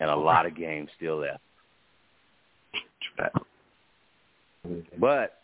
and 0.00 0.10
a 0.10 0.16
lot 0.16 0.46
of 0.46 0.56
games 0.56 0.90
still 0.96 1.18
left. 1.18 1.40
But 4.98 5.40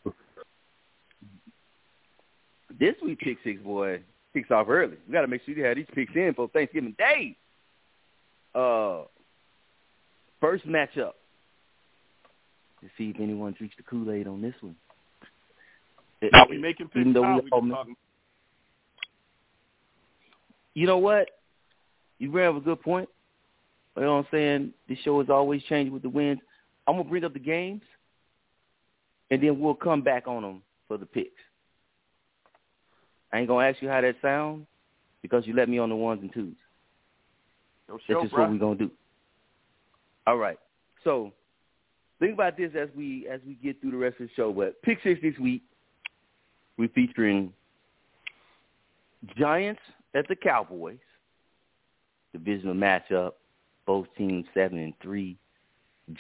this 2.79 2.95
week 3.03 3.21
pick 3.21 3.39
six 3.43 3.61
boy 3.63 4.01
kicks 4.33 4.51
off 4.51 4.69
early. 4.69 4.97
We 5.07 5.13
got 5.13 5.23
to 5.23 5.29
make 5.29 5.43
sure 5.45 5.55
you 5.55 5.65
have 5.65 5.77
these 5.77 5.87
picks 5.95 6.15
in 6.15 6.35
for 6.35 6.49
Thanksgiving 6.49 6.95
Day. 6.99 7.37
Uh, 8.55 9.03
first 10.41 10.67
matchup. 10.67 11.13
Let's 12.83 12.95
see 12.99 13.11
if 13.11 13.21
anyone 13.21 13.55
drinks 13.57 13.77
the 13.77 13.83
Kool 13.83 14.11
Aid 14.13 14.27
on 14.27 14.43
this 14.43 14.55
one. 14.61 14.77
we 16.49 16.59
making 16.59 16.89
picks 16.89 17.07
now? 17.07 17.37
we 17.37 17.43
We 17.43 17.51
all 17.51 17.61
talking- 17.63 17.97
you 20.75 20.87
know 20.87 20.99
what? 20.99 21.31
You 22.19 22.31
bring 22.31 22.47
up 22.47 22.57
a 22.57 22.61
good 22.61 22.81
point. 22.81 23.09
You 23.97 24.03
know 24.03 24.17
what 24.17 24.27
I'm 24.27 24.31
saying? 24.31 24.75
This 24.89 24.99
show 25.01 25.21
is 25.21 25.31
always 25.31 25.63
changing 25.65 25.93
with 25.93 26.03
the 26.03 26.09
wins. 26.09 26.41
I'm 26.87 26.97
gonna 26.97 27.09
bring 27.09 27.25
up 27.25 27.33
the 27.33 27.39
games, 27.39 27.83
and 29.31 29.43
then 29.43 29.61
we'll 29.61 29.75
come 29.75 30.03
back 30.03 30.27
on 30.27 30.43
them 30.43 30.63
for 30.89 30.99
the 30.99 31.07
picks. 31.07 31.41
I 33.33 33.39
ain't 33.39 33.49
gonna 33.49 33.67
ask 33.67 33.81
you 33.81 33.89
how 33.89 34.01
that 34.01 34.21
sounds 34.21 34.67
because 35.23 35.47
you 35.47 35.55
let 35.55 35.69
me 35.69 35.79
on 35.79 35.89
the 35.89 35.97
ones 35.97 36.23
and 36.23 36.33
twos. 36.33 36.57
That's 37.89 38.03
show, 38.07 38.23
just 38.23 38.35
bruh. 38.35 38.41
what 38.41 38.51
we're 38.51 38.59
gonna 38.59 38.77
do. 38.77 38.91
All 40.27 40.37
right. 40.37 40.59
So 41.03 41.33
think 42.19 42.35
about 42.35 42.57
this 42.57 42.73
as 42.79 42.89
we 42.97 43.29
as 43.29 43.41
we 43.47 43.55
get 43.55 43.81
through 43.81 43.93
the 43.93 43.97
rest 43.97 44.21
of 44.21 44.29
the 44.29 44.35
show. 44.35 44.53
But 44.53 44.81
pick 44.83 44.99
six 45.03 45.21
this 45.23 45.39
week, 45.39 45.63
we're 46.77 46.89
featuring 46.89 47.53
Giants 49.37 49.81
at 50.15 50.29
the 50.29 50.37
Cowboys. 50.37 50.99
Divisional 52.33 52.75
matchup. 52.75 53.33
Both 53.87 54.07
teams 54.17 54.47
seven 54.55 54.79
and 54.79 54.95
three. 55.03 55.37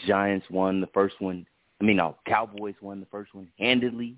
Giants 0.06 0.46
won 0.50 0.80
the 0.80 0.86
first 0.88 1.20
one. 1.20 1.46
I 1.80 1.84
mean, 1.84 1.96
no, 1.96 2.16
Cowboys 2.26 2.74
won 2.80 3.00
the 3.00 3.06
first 3.06 3.34
one 3.34 3.48
handedly. 3.58 4.16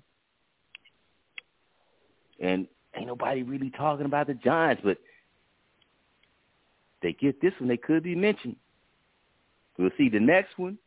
And 2.39 2.67
ain't 2.95 3.07
nobody 3.07 3.43
really 3.43 3.71
talking 3.71 4.05
about 4.05 4.27
the 4.27 4.35
Giants, 4.35 4.81
but 4.85 4.97
they 7.01 7.13
get 7.13 7.41
this 7.41 7.53
one, 7.59 7.69
they 7.69 7.77
could 7.77 8.03
be 8.03 8.15
mentioned. 8.15 8.55
We'll 9.77 9.91
see 9.97 10.09
the 10.09 10.19
next 10.19 10.57
one. 10.57 10.77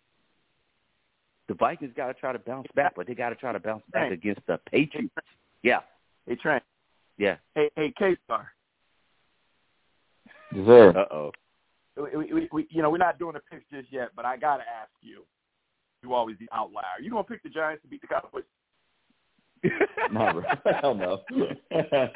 The 1.49 1.55
Vikings 1.55 1.93
got 1.97 2.09
to 2.09 2.15
try 2.15 2.33
to 2.33 2.39
bounce 2.39 2.69
back, 2.75 2.95
but 2.97 3.07
they 3.07 3.15
got 3.15 3.31
to 3.31 3.35
try 3.35 3.53
to 3.53 3.61
bounce 3.61 3.83
back 3.93 4.13
against 4.13 4.41
the 4.47 4.59
Patriots. 4.71 5.15
Yeah, 5.63 5.81
Hey, 6.27 6.37
Trent. 6.37 6.63
yeah. 7.19 7.37
Hey, 7.55 7.71
hey, 7.77 7.93
K 7.99 8.17
Star. 8.25 8.53
Yes, 10.55 10.67
sir. 10.67 10.91
Uh 10.91 11.15
oh. 11.15 11.33
We, 11.97 12.33
we, 12.33 12.49
we, 12.53 12.67
you 12.71 12.83
know, 12.83 12.91
we're 12.91 12.99
not 12.99 13.19
doing 13.19 13.35
the 13.35 13.41
picks 13.51 13.65
just 13.71 13.93
yet, 13.93 14.11
but 14.17 14.25
I 14.25 14.37
gotta 14.37 14.63
ask 14.63 14.91
you. 15.03 15.25
You 16.03 16.15
always 16.15 16.37
the 16.39 16.49
outlier. 16.53 17.01
You 17.01 17.11
gonna 17.11 17.25
pick 17.25 17.43
the 17.43 17.49
Giants 17.49 17.83
to 17.83 17.89
beat 17.89 18.01
the 18.01 18.07
Cowboys? 18.07 18.45
no, 20.13 20.33
bro. 20.33 20.43
Hell 20.81 20.95
no. 20.95 21.21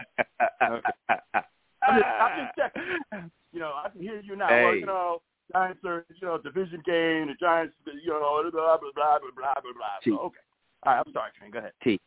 I'm 1.87 1.99
just, 1.99 2.07
I'm 2.21 2.47
just 2.47 2.57
checking. 2.59 3.31
You 3.53 3.61
know, 3.61 3.73
I 3.85 3.89
can 3.91 4.01
hear 4.01 4.21
you 4.21 4.37
now. 4.37 4.49
Well, 4.49 4.73
Hey. 4.73 4.79
you 4.81 4.87
know, 4.87 5.23
Giants 5.53 5.81
are, 5.85 6.05
you 6.21 6.27
know, 6.27 6.39
division 6.39 6.83
game. 6.87 7.29
The 7.29 7.35
Giants, 7.39 7.75
you 7.87 8.11
know, 8.11 8.43
blah 8.51 8.51
blah 8.51 8.77
blah 8.79 8.89
blah 8.93 9.19
blah 9.35 9.55
blah 9.55 9.73
blah. 9.73 9.87
So, 10.05 10.19
okay. 10.27 10.39
All 10.85 10.93
right, 10.95 11.03
I'm 11.07 11.13
sorry, 11.13 11.31
Trent. 11.39 11.53
Go 11.53 11.59
ahead. 11.61 11.73
T. 11.83 12.01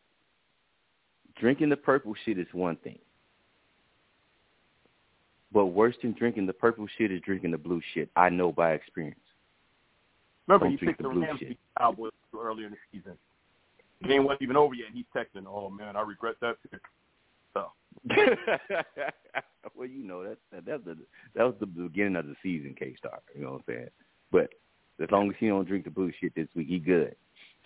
Drinking 1.40 1.70
the 1.70 1.78
purple 1.78 2.14
shit 2.26 2.38
is 2.40 2.48
one 2.52 2.76
thing. 2.78 2.98
But 5.54 5.68
worse 5.68 5.96
than 6.02 6.14
drinking 6.14 6.46
the 6.48 6.54
purple 6.54 6.88
shit 6.98 7.12
is 7.12 7.22
drinking 7.22 7.52
the 7.52 7.58
blue 7.58 7.82
shit. 7.94 8.10
I 8.16 8.30
know 8.30 8.52
by 8.52 8.74
experience. 8.74 9.20
Remember, 10.48 10.66
Don't 10.66 10.78
he 10.78 10.86
picked 10.86 11.02
the 11.02 11.10
the 11.10 11.16
Rams 11.20 11.40
shit. 11.40 11.58
Cowboys 11.78 12.12
earlier 12.38 12.66
in 12.68 12.72
the 12.74 12.78
season. 12.92 13.14
The 14.02 14.08
game 14.10 14.24
wasn't 14.26 14.42
even 14.44 14.58
over 14.58 14.74
yet, 14.76 14.88
and 14.88 14.96
he's 14.96 15.06
texting, 15.16 15.46
"Oh 15.48 15.70
man, 15.70 15.96
I 15.96 16.02
regret 16.02 16.36
that 16.42 16.58
pick." 16.70 16.82
So, 17.54 17.72
well, 19.76 19.88
you 19.88 20.04
know 20.04 20.24
that 20.24 20.38
that 20.52 20.66
that, 20.66 20.86
was 20.86 20.86
the, 20.86 20.98
that 21.36 21.44
was 21.44 21.56
the 21.60 21.66
beginning 21.66 22.16
of 22.16 22.26
the 22.26 22.36
season, 22.44 22.76
K 22.78 22.96
Star. 22.98 23.20
You 23.36 23.44
know 23.44 23.52
what 23.54 23.62
I'm 23.68 23.74
saying? 23.76 23.90
But 24.32 24.50
as 25.02 25.10
long 25.12 25.30
as 25.30 25.36
he 25.40 25.48
don't 25.48 25.68
drink 25.68 25.86
the 25.86 25.92
blue 25.92 26.12
shit 26.20 26.34
this 26.36 26.48
week, 26.56 26.68
he 26.68 26.80
good. 26.80 27.16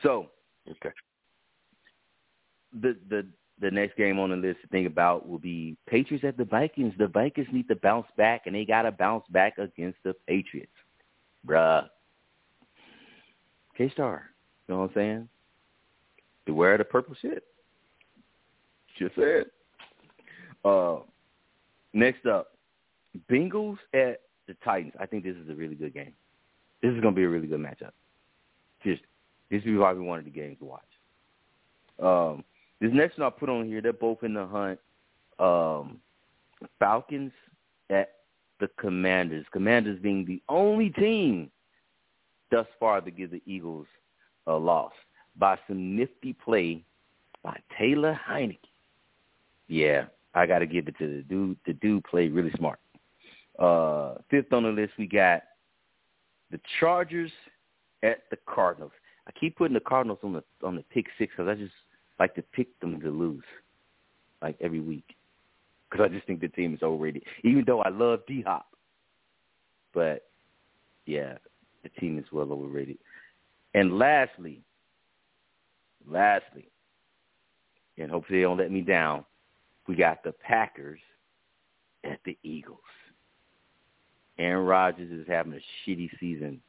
So 0.03 0.27
okay. 0.69 0.91
the 2.82 2.97
the 3.09 3.27
the 3.59 3.71
next 3.71 3.95
game 3.95 4.19
on 4.19 4.32
the 4.32 4.36
list 4.36 4.61
to 4.61 4.67
think 4.67 4.88
about 4.88 5.27
will 5.27 5.39
be 5.39 5.77
Patriots 5.88 6.25
at 6.25 6.38
the 6.38 6.45
Vikings. 6.45 6.93
The 6.97 7.07
Vikings 7.07 7.47
need 7.51 7.67
to 7.67 7.75
bounce 7.75 8.07
back, 8.17 8.43
and 8.45 8.55
they 8.55 8.65
got 8.65 8.84
to 8.84 8.91
bounce 8.91 9.25
back 9.29 9.57
against 9.57 9.99
the 10.03 10.15
Patriots, 10.27 10.71
bruh. 11.45 11.88
K 13.77 13.89
Star, 13.89 14.23
you 14.67 14.73
know 14.73 14.82
what 14.82 14.89
I'm 14.89 14.95
saying? 14.95 15.29
Beware 16.45 16.73
of 16.73 16.79
the 16.79 16.86
purple 16.86 17.15
shit. 17.21 17.43
Just 18.97 19.15
said. 19.15 19.45
Uh, 20.64 20.97
next 21.93 22.26
up, 22.26 22.51
Bengals 23.30 23.78
at 23.93 24.22
the 24.47 24.55
Titans. 24.64 24.93
I 24.99 25.05
think 25.05 25.24
this 25.24 25.36
is 25.36 25.49
a 25.49 25.55
really 25.55 25.76
good 25.76 25.93
game. 25.93 26.14
This 26.82 26.93
is 26.93 27.01
going 27.01 27.14
to 27.14 27.20
be 27.20 27.24
a 27.24 27.30
really 27.30 27.47
good 27.47 27.59
matchup. 27.59 27.91
Just 28.84 29.01
this 29.49 29.62
is 29.64 29.78
probably 29.78 30.03
one 30.03 30.20
of 30.20 30.26
the 30.26 30.32
games 30.32 30.57
to 30.59 30.66
watch. 30.66 30.82
Um, 32.01 32.43
this 32.80 32.91
next 32.93 33.18
one 33.18 33.28
I 33.28 33.30
put 33.30 33.49
on 33.49 33.68
here, 33.68 33.82
they're 33.82 33.93
both 33.93 34.24
in 34.24 34.34
the 34.34 34.45
hunt. 34.45 34.80
Um, 35.38 35.99
Falcons 36.80 37.32
at 37.89 38.14
the 38.59 38.70
Commanders. 38.80 39.45
Commanders 39.51 39.99
being 40.01 40.26
the 40.26 40.41
only 40.49 40.89
team 40.89 41.51
thus 42.49 42.68
far 42.80 43.01
to 43.01 43.12
give 43.12 43.32
the 43.32 43.41
Eagles 43.45 43.88
a 44.47 44.53
loss 44.53 44.93
by 45.38 45.57
some 45.68 45.95
nifty 45.95 46.34
play 46.34 46.84
by 47.43 47.57
Taylor 47.78 48.20
Heinicke. 48.28 48.59
Yeah, 49.68 50.05
I 50.34 50.45
got 50.45 50.59
to 50.59 50.65
give 50.65 50.88
it 50.88 50.97
to 50.99 51.07
the 51.07 51.21
dude. 51.23 51.57
The 51.65 51.73
dude 51.73 52.03
played 52.05 52.34
really 52.34 52.51
smart. 52.57 52.79
Uh, 53.59 54.15
fifth 54.29 54.53
on 54.53 54.63
the 54.63 54.69
list, 54.69 54.93
we 54.97 55.07
got 55.07 55.43
the 56.51 56.59
Chargers 56.79 57.32
at 58.03 58.23
the 58.29 58.38
Cardinals. 58.47 58.91
I 59.27 59.32
keep 59.32 59.57
putting 59.57 59.73
the 59.73 59.79
Cardinals 59.79 60.19
on 60.23 60.34
the 60.34 60.43
on 60.63 60.75
the 60.75 60.84
pick 60.91 61.05
six 61.17 61.34
because 61.36 61.49
I 61.49 61.55
just 61.55 61.73
like 62.19 62.34
to 62.36 62.41
pick 62.41 62.79
them 62.79 62.99
to 63.01 63.09
lose, 63.09 63.43
like 64.41 64.55
every 64.61 64.79
week, 64.79 65.15
because 65.89 66.05
I 66.05 66.13
just 66.13 66.25
think 66.25 66.41
the 66.41 66.47
team 66.47 66.73
is 66.73 66.82
overrated. 66.82 67.23
Even 67.43 67.63
though 67.65 67.82
I 67.82 67.89
love 67.89 68.21
D 68.27 68.41
Hop, 68.41 68.67
but 69.93 70.23
yeah, 71.05 71.38
the 71.84 71.89
team 71.99 72.17
is 72.17 72.25
well 72.32 72.51
overrated. 72.51 72.97
And 73.73 73.97
lastly, 73.97 74.61
lastly, 76.07 76.67
and 77.97 78.09
hopefully 78.09 78.39
they 78.39 78.43
don't 78.43 78.57
let 78.57 78.71
me 78.71 78.82
down, 78.82 79.25
we 79.88 79.95
got 79.95 80.23
the 80.23 80.32
Packers 80.32 80.99
at 82.03 82.19
the 82.25 82.38
Eagles. 82.43 82.79
Aaron 84.38 84.65
Rodgers 84.65 85.11
is 85.11 85.27
having 85.27 85.53
a 85.53 85.89
shitty 85.89 86.09
season. 86.19 86.61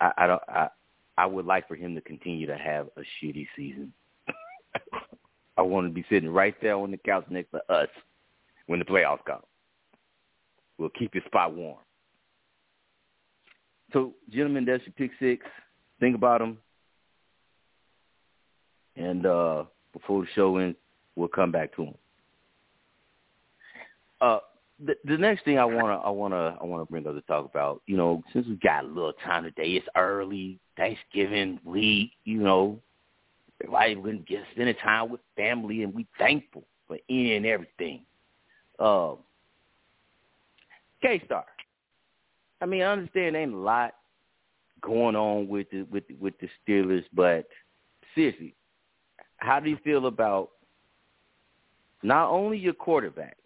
I, 0.00 0.12
I 0.16 0.26
don't. 0.26 0.42
I 0.48 0.68
I 1.16 1.26
would 1.26 1.46
like 1.46 1.68
for 1.68 1.76
him 1.76 1.94
to 1.94 2.00
continue 2.00 2.46
to 2.46 2.56
have 2.56 2.88
a 2.96 3.02
shitty 3.22 3.46
season. 3.56 3.92
I 5.56 5.62
want 5.62 5.86
to 5.86 5.92
be 5.92 6.04
sitting 6.10 6.28
right 6.28 6.54
there 6.60 6.74
on 6.74 6.90
the 6.90 6.96
couch 6.96 7.24
next 7.30 7.52
to 7.52 7.72
us 7.72 7.88
when 8.66 8.80
the 8.80 8.84
playoffs 8.84 9.24
come. 9.24 9.42
We'll 10.76 10.88
keep 10.90 11.14
your 11.14 11.22
spot 11.26 11.54
warm. 11.54 11.78
So, 13.92 14.14
gentlemen, 14.28 14.64
that's 14.64 14.82
your 14.84 14.94
pick 14.94 15.12
six. 15.20 15.46
Think 16.00 16.16
about 16.16 16.40
them. 16.40 16.58
And 18.96 19.24
uh, 19.24 19.64
before 19.92 20.22
the 20.22 20.28
show 20.34 20.56
ends, 20.56 20.76
we'll 21.16 21.28
come 21.28 21.52
back 21.52 21.74
to 21.76 21.84
him. 21.84 21.94
Uh, 24.20 24.38
the, 24.84 24.94
the 25.04 25.16
next 25.16 25.44
thing 25.44 25.58
I 25.58 25.64
wanna 25.64 25.98
I 25.98 26.10
wanna 26.10 26.56
I 26.60 26.64
wanna 26.64 26.84
bring 26.86 27.06
up 27.06 27.14
to 27.14 27.20
talk 27.22 27.48
about, 27.48 27.82
you 27.86 27.96
know, 27.96 28.22
since 28.32 28.46
we 28.46 28.56
got 28.56 28.84
a 28.84 28.88
little 28.88 29.12
time 29.24 29.44
today, 29.44 29.70
it's 29.70 29.86
early, 29.96 30.58
Thanksgiving 30.76 31.60
week, 31.64 32.12
you 32.24 32.40
know, 32.40 32.80
everybody 33.62 33.96
we're 33.96 34.14
get 34.14 34.42
spending 34.52 34.74
time 34.76 35.10
with 35.10 35.20
family, 35.36 35.82
and 35.82 35.94
we 35.94 36.06
thankful 36.18 36.64
for 36.88 36.98
any 37.08 37.36
and 37.36 37.46
everything. 37.46 38.04
Uh, 38.78 39.14
K 41.02 41.22
Star, 41.26 41.44
I 42.60 42.66
mean, 42.66 42.82
I 42.82 42.86
understand 42.86 43.34
there 43.34 43.42
ain't 43.42 43.54
a 43.54 43.58
lot 43.58 43.94
going 44.80 45.16
on 45.16 45.48
with 45.48 45.70
the 45.70 45.82
with 45.82 46.04
with 46.20 46.34
the 46.40 46.48
Steelers, 46.66 47.04
but 47.12 47.46
seriously, 48.14 48.54
how 49.36 49.60
do 49.60 49.70
you 49.70 49.78
feel 49.84 50.06
about 50.06 50.50
not 52.04 52.30
only 52.30 52.58
your 52.58 52.74
quarterback, 52.74 53.36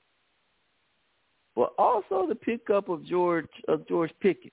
but 1.54 1.72
also 1.78 2.26
the 2.28 2.34
pickup 2.34 2.88
of 2.88 3.04
George 3.06 3.48
of 3.68 3.86
George 3.88 4.10
Pickens? 4.20 4.52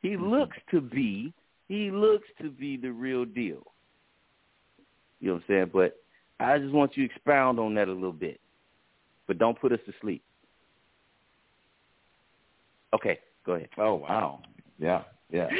He 0.00 0.16
looks 0.16 0.56
to 0.70 0.80
be 0.80 1.34
he 1.68 1.90
looks 1.90 2.28
to 2.40 2.48
be 2.48 2.76
the 2.76 2.92
real 2.92 3.24
deal. 3.24 3.62
You 5.20 5.28
know 5.28 5.34
what 5.34 5.42
I'm 5.42 5.44
saying? 5.48 5.70
But 5.72 5.96
I 6.38 6.58
just 6.58 6.72
want 6.72 6.96
you 6.96 7.08
to 7.08 7.14
expound 7.14 7.58
on 7.58 7.74
that 7.74 7.88
a 7.88 7.92
little 7.92 8.12
bit. 8.12 8.40
But 9.26 9.38
don't 9.38 9.60
put 9.60 9.72
us 9.72 9.80
to 9.86 9.92
sleep. 10.00 10.22
Okay, 12.94 13.18
go 13.44 13.54
ahead. 13.54 13.68
Oh 13.78 13.94
wow. 13.94 14.40
Yeah. 14.78 15.02
Yeah. 15.30 15.48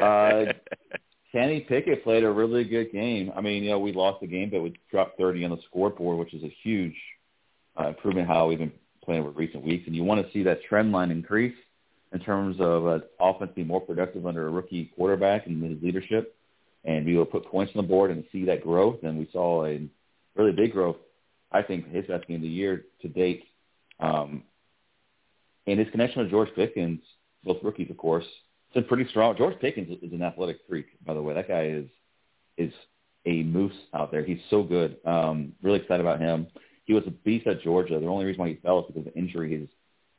Uh, 0.00 0.52
Kenny 1.32 1.60
Pickett 1.60 2.04
played 2.04 2.24
a 2.24 2.30
really 2.30 2.64
good 2.64 2.90
game. 2.90 3.30
I 3.36 3.40
mean, 3.40 3.62
you 3.62 3.70
know, 3.70 3.78
we 3.78 3.92
lost 3.92 4.20
the 4.20 4.26
game, 4.26 4.50
but 4.50 4.62
we 4.62 4.74
dropped 4.90 5.18
30 5.18 5.44
on 5.44 5.50
the 5.50 5.58
scoreboard, 5.68 6.18
which 6.18 6.32
is 6.32 6.42
a 6.42 6.54
huge 6.62 6.96
uh, 7.78 7.88
improvement 7.88 8.26
how 8.26 8.48
we've 8.48 8.58
been 8.58 8.72
playing 9.04 9.24
with 9.24 9.36
recent 9.36 9.62
weeks. 9.62 9.84
And 9.86 9.94
you 9.94 10.04
want 10.04 10.24
to 10.24 10.32
see 10.32 10.42
that 10.44 10.62
trend 10.64 10.90
line 10.90 11.10
increase 11.10 11.54
in 12.12 12.20
terms 12.20 12.56
of 12.60 12.86
uh, 12.86 12.98
offense 13.20 13.52
being 13.54 13.66
more 13.66 13.80
productive 13.80 14.26
under 14.26 14.46
a 14.46 14.50
rookie 14.50 14.90
quarterback 14.96 15.46
and 15.46 15.62
his 15.62 15.82
leadership, 15.82 16.34
and 16.84 17.06
able 17.06 17.26
to 17.26 17.30
put 17.30 17.44
points 17.44 17.72
on 17.76 17.82
the 17.82 17.88
board 17.88 18.10
and 18.10 18.24
see 18.32 18.46
that 18.46 18.62
growth. 18.62 19.02
And 19.02 19.18
we 19.18 19.28
saw 19.30 19.66
a 19.66 19.86
really 20.34 20.52
big 20.52 20.72
growth, 20.72 20.96
I 21.52 21.62
think, 21.62 21.90
his 21.90 22.06
best 22.06 22.26
game 22.26 22.36
of 22.36 22.42
the 22.42 22.48
year 22.48 22.84
to 23.02 23.08
date. 23.08 23.44
Um, 24.00 24.44
and 25.66 25.78
his 25.78 25.90
connection 25.90 26.22
with 26.22 26.30
George 26.30 26.48
Pickens, 26.54 27.00
both 27.44 27.58
rookies, 27.62 27.90
of 27.90 27.98
course, 27.98 28.24
it's 28.68 28.74
been 28.74 28.84
pretty 28.84 29.08
strong. 29.08 29.34
George 29.36 29.58
Pickens 29.60 29.96
is 30.02 30.12
an 30.12 30.22
athletic 30.22 30.58
freak, 30.68 30.86
by 31.04 31.14
the 31.14 31.22
way. 31.22 31.32
That 31.34 31.48
guy 31.48 31.66
is 31.68 31.86
is 32.58 32.72
a 33.24 33.42
moose 33.42 33.72
out 33.94 34.10
there. 34.10 34.24
He's 34.24 34.40
so 34.50 34.62
good. 34.62 34.98
Um, 35.06 35.52
really 35.62 35.80
excited 35.80 36.00
about 36.00 36.20
him. 36.20 36.48
He 36.84 36.92
was 36.92 37.04
a 37.06 37.10
beast 37.10 37.46
at 37.46 37.62
Georgia. 37.62 37.98
The 37.98 38.06
only 38.06 38.26
reason 38.26 38.40
why 38.40 38.48
he 38.48 38.56
fell 38.56 38.80
is 38.80 38.86
because 38.88 39.06
of 39.06 39.16
injury 39.16 39.58
his 39.58 39.68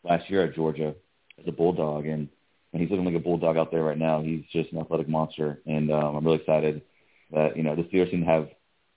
last 0.04 0.30
year 0.30 0.44
at 0.44 0.56
Georgia 0.56 0.96
as 1.40 1.46
a 1.48 1.52
bulldog, 1.52 2.08
and 2.08 2.28
and 2.74 2.82
he's 2.82 2.90
looking 2.90 3.06
like 3.06 3.16
a 3.16 3.20
bulldog 3.20 3.58
out 3.58 3.72
there 3.72 3.84
right 3.84 3.98
now. 3.98 4.22
He's 4.22 4.44
just 4.52 4.72
an 4.72 4.80
athletic 4.80 5.08
monster, 5.08 5.62
and 5.68 5.92
um, 5.92 6.16
I'm 6.16 6.26
really 6.26 6.40
excited 6.40 6.82
that 7.32 7.56
you 7.56 7.64
know 7.64 7.76
the 7.76 7.84
Steelers 7.84 8.10
seem 8.10 8.22
to 8.22 8.32
have 8.32 8.50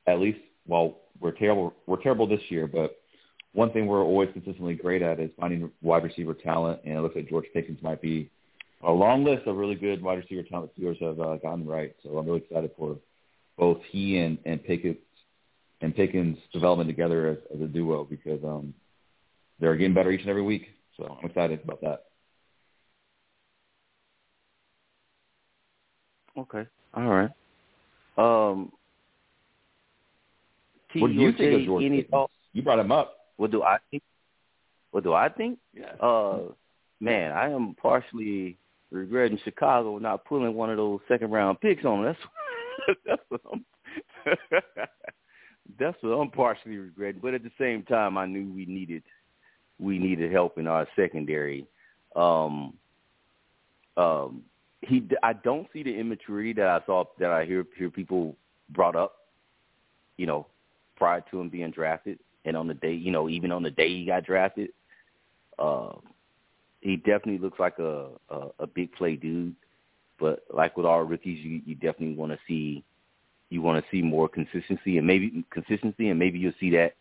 at 0.06 0.18
least 0.18 0.38
well 0.66 1.00
we're 1.20 1.32
terrible 1.32 1.74
we're 1.86 2.02
terrible 2.02 2.26
this 2.26 2.40
year, 2.48 2.66
but 2.66 2.96
one 3.52 3.70
thing 3.70 3.86
we're 3.86 4.02
always 4.02 4.30
consistently 4.32 4.74
great 4.74 5.02
at 5.02 5.20
is 5.20 5.30
finding 5.38 5.70
wide 5.82 6.04
receiver 6.04 6.32
talent, 6.32 6.80
and 6.84 6.96
it 6.96 7.00
looks 7.02 7.16
like 7.16 7.28
George 7.28 7.44
Pickens 7.52 7.82
might 7.82 8.00
be 8.00 8.30
a 8.82 8.92
long 8.92 9.24
list 9.24 9.46
of 9.46 9.56
really 9.56 9.74
good 9.74 10.02
wide 10.02 10.18
receiver 10.18 10.42
talent 10.42 10.70
the 10.76 10.82
Steelers 10.82 11.00
have 11.02 11.20
uh, 11.20 11.36
gotten 11.36 11.66
right. 11.66 11.94
So 12.02 12.18
I'm 12.18 12.26
really 12.26 12.40
excited 12.40 12.70
for 12.76 12.96
both 13.58 13.78
he 13.90 14.18
and 14.18 14.38
and 14.44 14.62
Pickens 14.62 14.96
and 15.80 15.94
Pickens' 15.94 16.38
development 16.52 16.88
together 16.88 17.28
as, 17.28 17.38
as 17.54 17.60
a 17.60 17.66
duo 17.66 18.04
because 18.04 18.42
um, 18.44 18.72
they're 19.60 19.76
getting 19.76 19.94
better 19.94 20.10
each 20.10 20.20
and 20.20 20.30
every 20.30 20.42
week. 20.42 20.68
So 20.96 21.16
I'm 21.20 21.28
excited 21.28 21.60
about 21.64 21.80
that. 21.82 22.04
Okay. 26.36 26.66
All 26.94 27.02
right. 27.04 27.30
Um, 28.16 28.72
T, 30.92 31.00
what 31.00 31.08
do 31.08 31.14
you 31.14 31.32
think 31.32 31.60
of 31.60 31.66
George 31.66 31.84
any 31.84 32.02
thoughts? 32.02 32.32
You 32.52 32.62
brought 32.62 32.78
him 32.78 32.92
up. 32.92 33.16
What 33.36 33.50
do 33.50 33.62
I 33.62 33.78
think? 33.90 34.02
What 34.90 35.04
do 35.04 35.14
I 35.14 35.28
think? 35.28 35.58
Yeah. 35.72 35.92
Uh, 36.00 36.52
man, 37.00 37.32
I 37.32 37.50
am 37.50 37.74
partially 37.74 38.58
regretting 38.92 39.38
Chicago 39.44 39.98
not 39.98 40.24
pulling 40.24 40.54
one 40.54 40.70
of 40.70 40.76
those 40.76 41.00
second 41.08 41.30
round 41.30 41.60
picks 41.60 41.84
on. 41.84 42.04
That's 42.04 42.18
that's 43.06 43.22
what 43.28 43.40
I'm 43.52 43.64
that's 45.78 45.96
what 46.02 46.10
I'm 46.10 46.30
partially 46.30 46.76
regretting. 46.76 47.20
But 47.20 47.34
at 47.34 47.42
the 47.42 47.50
same 47.58 47.82
time, 47.84 48.18
I 48.18 48.26
knew 48.26 48.52
we 48.52 48.66
needed 48.66 49.02
we 49.80 49.98
needed 49.98 50.30
help 50.30 50.58
in 50.58 50.66
our 50.66 50.86
secondary. 50.94 51.66
Um, 52.14 52.74
um, 53.96 54.42
he, 54.82 55.06
I 55.22 55.32
don't 55.32 55.66
see 55.72 55.82
the 55.82 55.94
immaturity 55.94 56.52
that 56.54 56.66
I 56.66 56.80
saw 56.86 57.04
that 57.18 57.30
I 57.30 57.44
hear 57.44 57.64
hear 57.76 57.90
people 57.90 58.36
brought 58.70 58.96
up. 58.96 59.16
You 60.18 60.26
know, 60.26 60.46
prior 60.96 61.22
to 61.30 61.40
him 61.40 61.48
being 61.48 61.70
drafted, 61.70 62.18
and 62.44 62.56
on 62.56 62.68
the 62.68 62.74
day, 62.74 62.92
you 62.92 63.10
know, 63.10 63.28
even 63.28 63.50
on 63.50 63.62
the 63.62 63.70
day 63.70 63.88
he 63.88 64.04
got 64.04 64.24
drafted, 64.24 64.70
uh, 65.58 65.92
he 66.82 66.96
definitely 66.96 67.38
looks 67.38 67.58
like 67.58 67.78
a, 67.78 68.08
a 68.28 68.48
a 68.60 68.66
big 68.66 68.92
play 68.92 69.16
dude. 69.16 69.54
But 70.18 70.44
like 70.52 70.76
with 70.76 70.84
all 70.84 71.02
rookies, 71.02 71.42
you 71.42 71.62
you 71.64 71.74
definitely 71.76 72.14
want 72.14 72.32
to 72.32 72.38
see 72.46 72.84
you 73.48 73.62
want 73.62 73.82
to 73.82 73.90
see 73.90 74.02
more 74.02 74.28
consistency 74.28 74.98
and 74.98 75.06
maybe 75.06 75.44
consistency, 75.50 76.08
and 76.08 76.18
maybe 76.18 76.38
you'll 76.38 76.52
see 76.60 76.70
that 76.70 76.94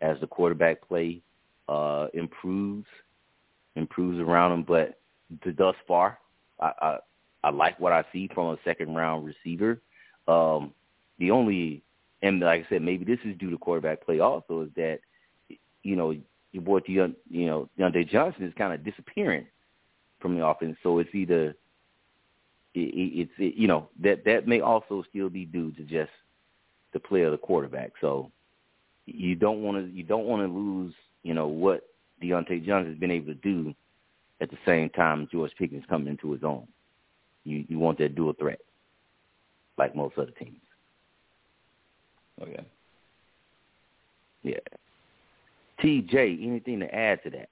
as 0.00 0.18
the 0.20 0.26
quarterback 0.26 0.86
play 0.86 1.20
uh, 1.68 2.08
improves 2.14 2.86
improves 3.76 4.18
around 4.18 4.52
him. 4.52 4.62
But 4.62 4.98
to 5.44 5.52
thus 5.52 5.76
far, 5.86 6.18
I, 6.60 6.72
I 6.80 6.98
I 7.44 7.50
like 7.50 7.78
what 7.78 7.92
I 7.92 8.04
see 8.12 8.28
from 8.34 8.48
a 8.48 8.58
second 8.64 8.94
round 8.94 9.26
receiver. 9.26 9.80
Um, 10.26 10.72
the 11.18 11.30
only 11.30 11.82
and 12.22 12.40
like 12.40 12.66
I 12.66 12.68
said, 12.68 12.82
maybe 12.82 13.04
this 13.04 13.20
is 13.24 13.36
due 13.38 13.50
to 13.50 13.58
quarterback 13.58 14.04
play 14.04 14.20
also 14.20 14.62
is 14.62 14.70
that 14.76 15.00
you 15.82 15.96
know 15.96 16.14
your 16.56 16.64
boy 16.64 16.80
you 16.86 17.14
know 17.30 17.68
Diontae 17.78 18.08
Johnson 18.08 18.44
is 18.44 18.54
kind 18.56 18.72
of 18.72 18.82
disappearing 18.82 19.46
from 20.20 20.36
the 20.36 20.44
offense. 20.44 20.76
So 20.82 20.98
it's 20.98 21.14
either 21.14 21.50
it, 22.74 22.78
it's 22.78 23.32
it, 23.38 23.54
you 23.56 23.68
know 23.68 23.88
that 24.00 24.24
that 24.24 24.48
may 24.48 24.60
also 24.60 25.04
still 25.10 25.28
be 25.28 25.44
due 25.44 25.70
to 25.72 25.82
just 25.82 26.10
the 26.94 26.98
play 26.98 27.22
of 27.22 27.32
the 27.32 27.38
quarterback. 27.38 27.92
So 28.00 28.32
you 29.04 29.34
don't 29.34 29.62
want 29.62 29.76
to 29.76 29.92
you 29.92 30.02
don't 30.02 30.24
want 30.24 30.42
to 30.42 30.52
lose 30.52 30.94
you 31.22 31.34
know 31.34 31.46
what 31.46 31.82
Diontae 32.22 32.64
Johnson 32.64 32.92
has 32.92 32.98
been 32.98 33.10
able 33.10 33.26
to 33.26 33.34
do 33.34 33.74
at 34.40 34.50
the 34.50 34.58
same 34.64 34.88
time 34.90 35.28
George 35.30 35.52
Pickens 35.58 35.84
coming 35.90 36.08
into 36.08 36.32
his 36.32 36.42
own. 36.42 36.66
You 37.44 37.66
you 37.68 37.78
want 37.78 37.98
that 37.98 38.14
dual 38.14 38.32
threat 38.32 38.60
like 39.76 39.94
most 39.94 40.16
other 40.16 40.30
teams. 40.30 40.56
Okay. 42.40 42.64
Yeah. 44.42 44.85
TJ, 45.80 46.46
anything 46.46 46.80
to 46.80 46.94
add 46.94 47.22
to 47.22 47.30
that? 47.30 47.48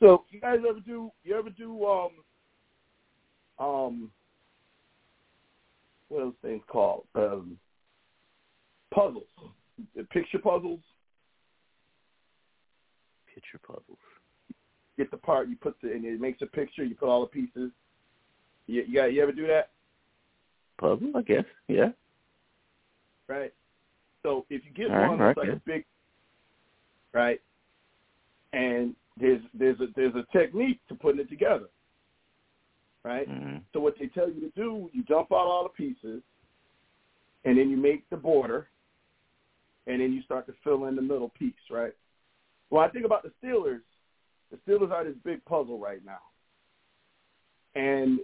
So 0.00 0.24
you 0.30 0.40
guys 0.40 0.60
ever 0.68 0.80
do 0.80 1.10
you 1.24 1.38
ever 1.38 1.50
do 1.50 1.86
um 1.86 2.10
um 3.58 4.10
what 6.08 6.20
are 6.20 6.24
those 6.26 6.34
things 6.42 6.62
called? 6.66 7.04
Um 7.14 7.58
puzzles. 8.92 9.24
Picture 10.10 10.38
puzzles. 10.38 10.80
Picture 13.34 13.60
puzzles. 13.66 13.98
Get 14.96 15.10
the 15.10 15.16
part 15.16 15.48
you 15.48 15.56
put 15.56 15.76
the 15.82 15.92
and 15.92 16.04
it 16.04 16.20
makes 16.20 16.42
a 16.42 16.46
picture, 16.46 16.84
you 16.84 16.94
put 16.94 17.08
all 17.08 17.20
the 17.20 17.26
pieces. 17.26 17.70
You 18.66 18.82
you, 18.86 18.94
got, 18.94 19.12
you 19.12 19.22
ever 19.22 19.32
do 19.32 19.46
that? 19.46 19.70
Puzzle, 20.78 21.12
I 21.14 21.22
guess. 21.22 21.44
Yeah. 21.68 21.90
Right. 23.28 23.52
So 24.22 24.46
if 24.50 24.62
you 24.64 24.72
get 24.72 24.90
All 24.90 25.08
one 25.08 25.18
right, 25.18 25.34
that's 25.34 25.38
right, 25.38 25.48
like 25.48 25.56
a 25.56 25.62
big 25.66 25.84
right, 27.12 27.40
and 28.52 28.94
there's 29.18 29.42
there's 29.54 29.80
a 29.80 29.86
there's 29.96 30.14
a 30.14 30.26
technique 30.36 30.80
to 30.88 30.94
putting 30.94 31.20
it 31.20 31.28
together. 31.28 31.66
Right? 33.02 33.28
Mm-hmm. 33.28 33.58
So 33.72 33.80
what 33.80 33.94
they 33.98 34.08
tell 34.08 34.28
you 34.28 34.40
to 34.40 34.50
do, 34.50 34.90
you 34.92 35.02
dump 35.04 35.32
out 35.32 35.46
all 35.46 35.62
the 35.62 35.70
pieces, 35.70 36.22
and 37.44 37.56
then 37.56 37.70
you 37.70 37.76
make 37.76 38.08
the 38.10 38.16
border, 38.16 38.68
and 39.86 40.00
then 40.00 40.12
you 40.12 40.22
start 40.22 40.46
to 40.48 40.54
fill 40.62 40.84
in 40.84 40.96
the 40.96 41.02
middle 41.02 41.30
piece, 41.30 41.54
right? 41.70 41.94
Well, 42.68 42.82
I 42.82 42.88
think 42.88 43.06
about 43.06 43.22
the 43.22 43.32
Steelers. 43.42 43.80
The 44.50 44.58
Steelers 44.68 44.90
are 44.90 45.04
this 45.04 45.14
big 45.24 45.42
puzzle 45.46 45.78
right 45.78 46.04
now, 46.04 46.20
and 47.74 48.20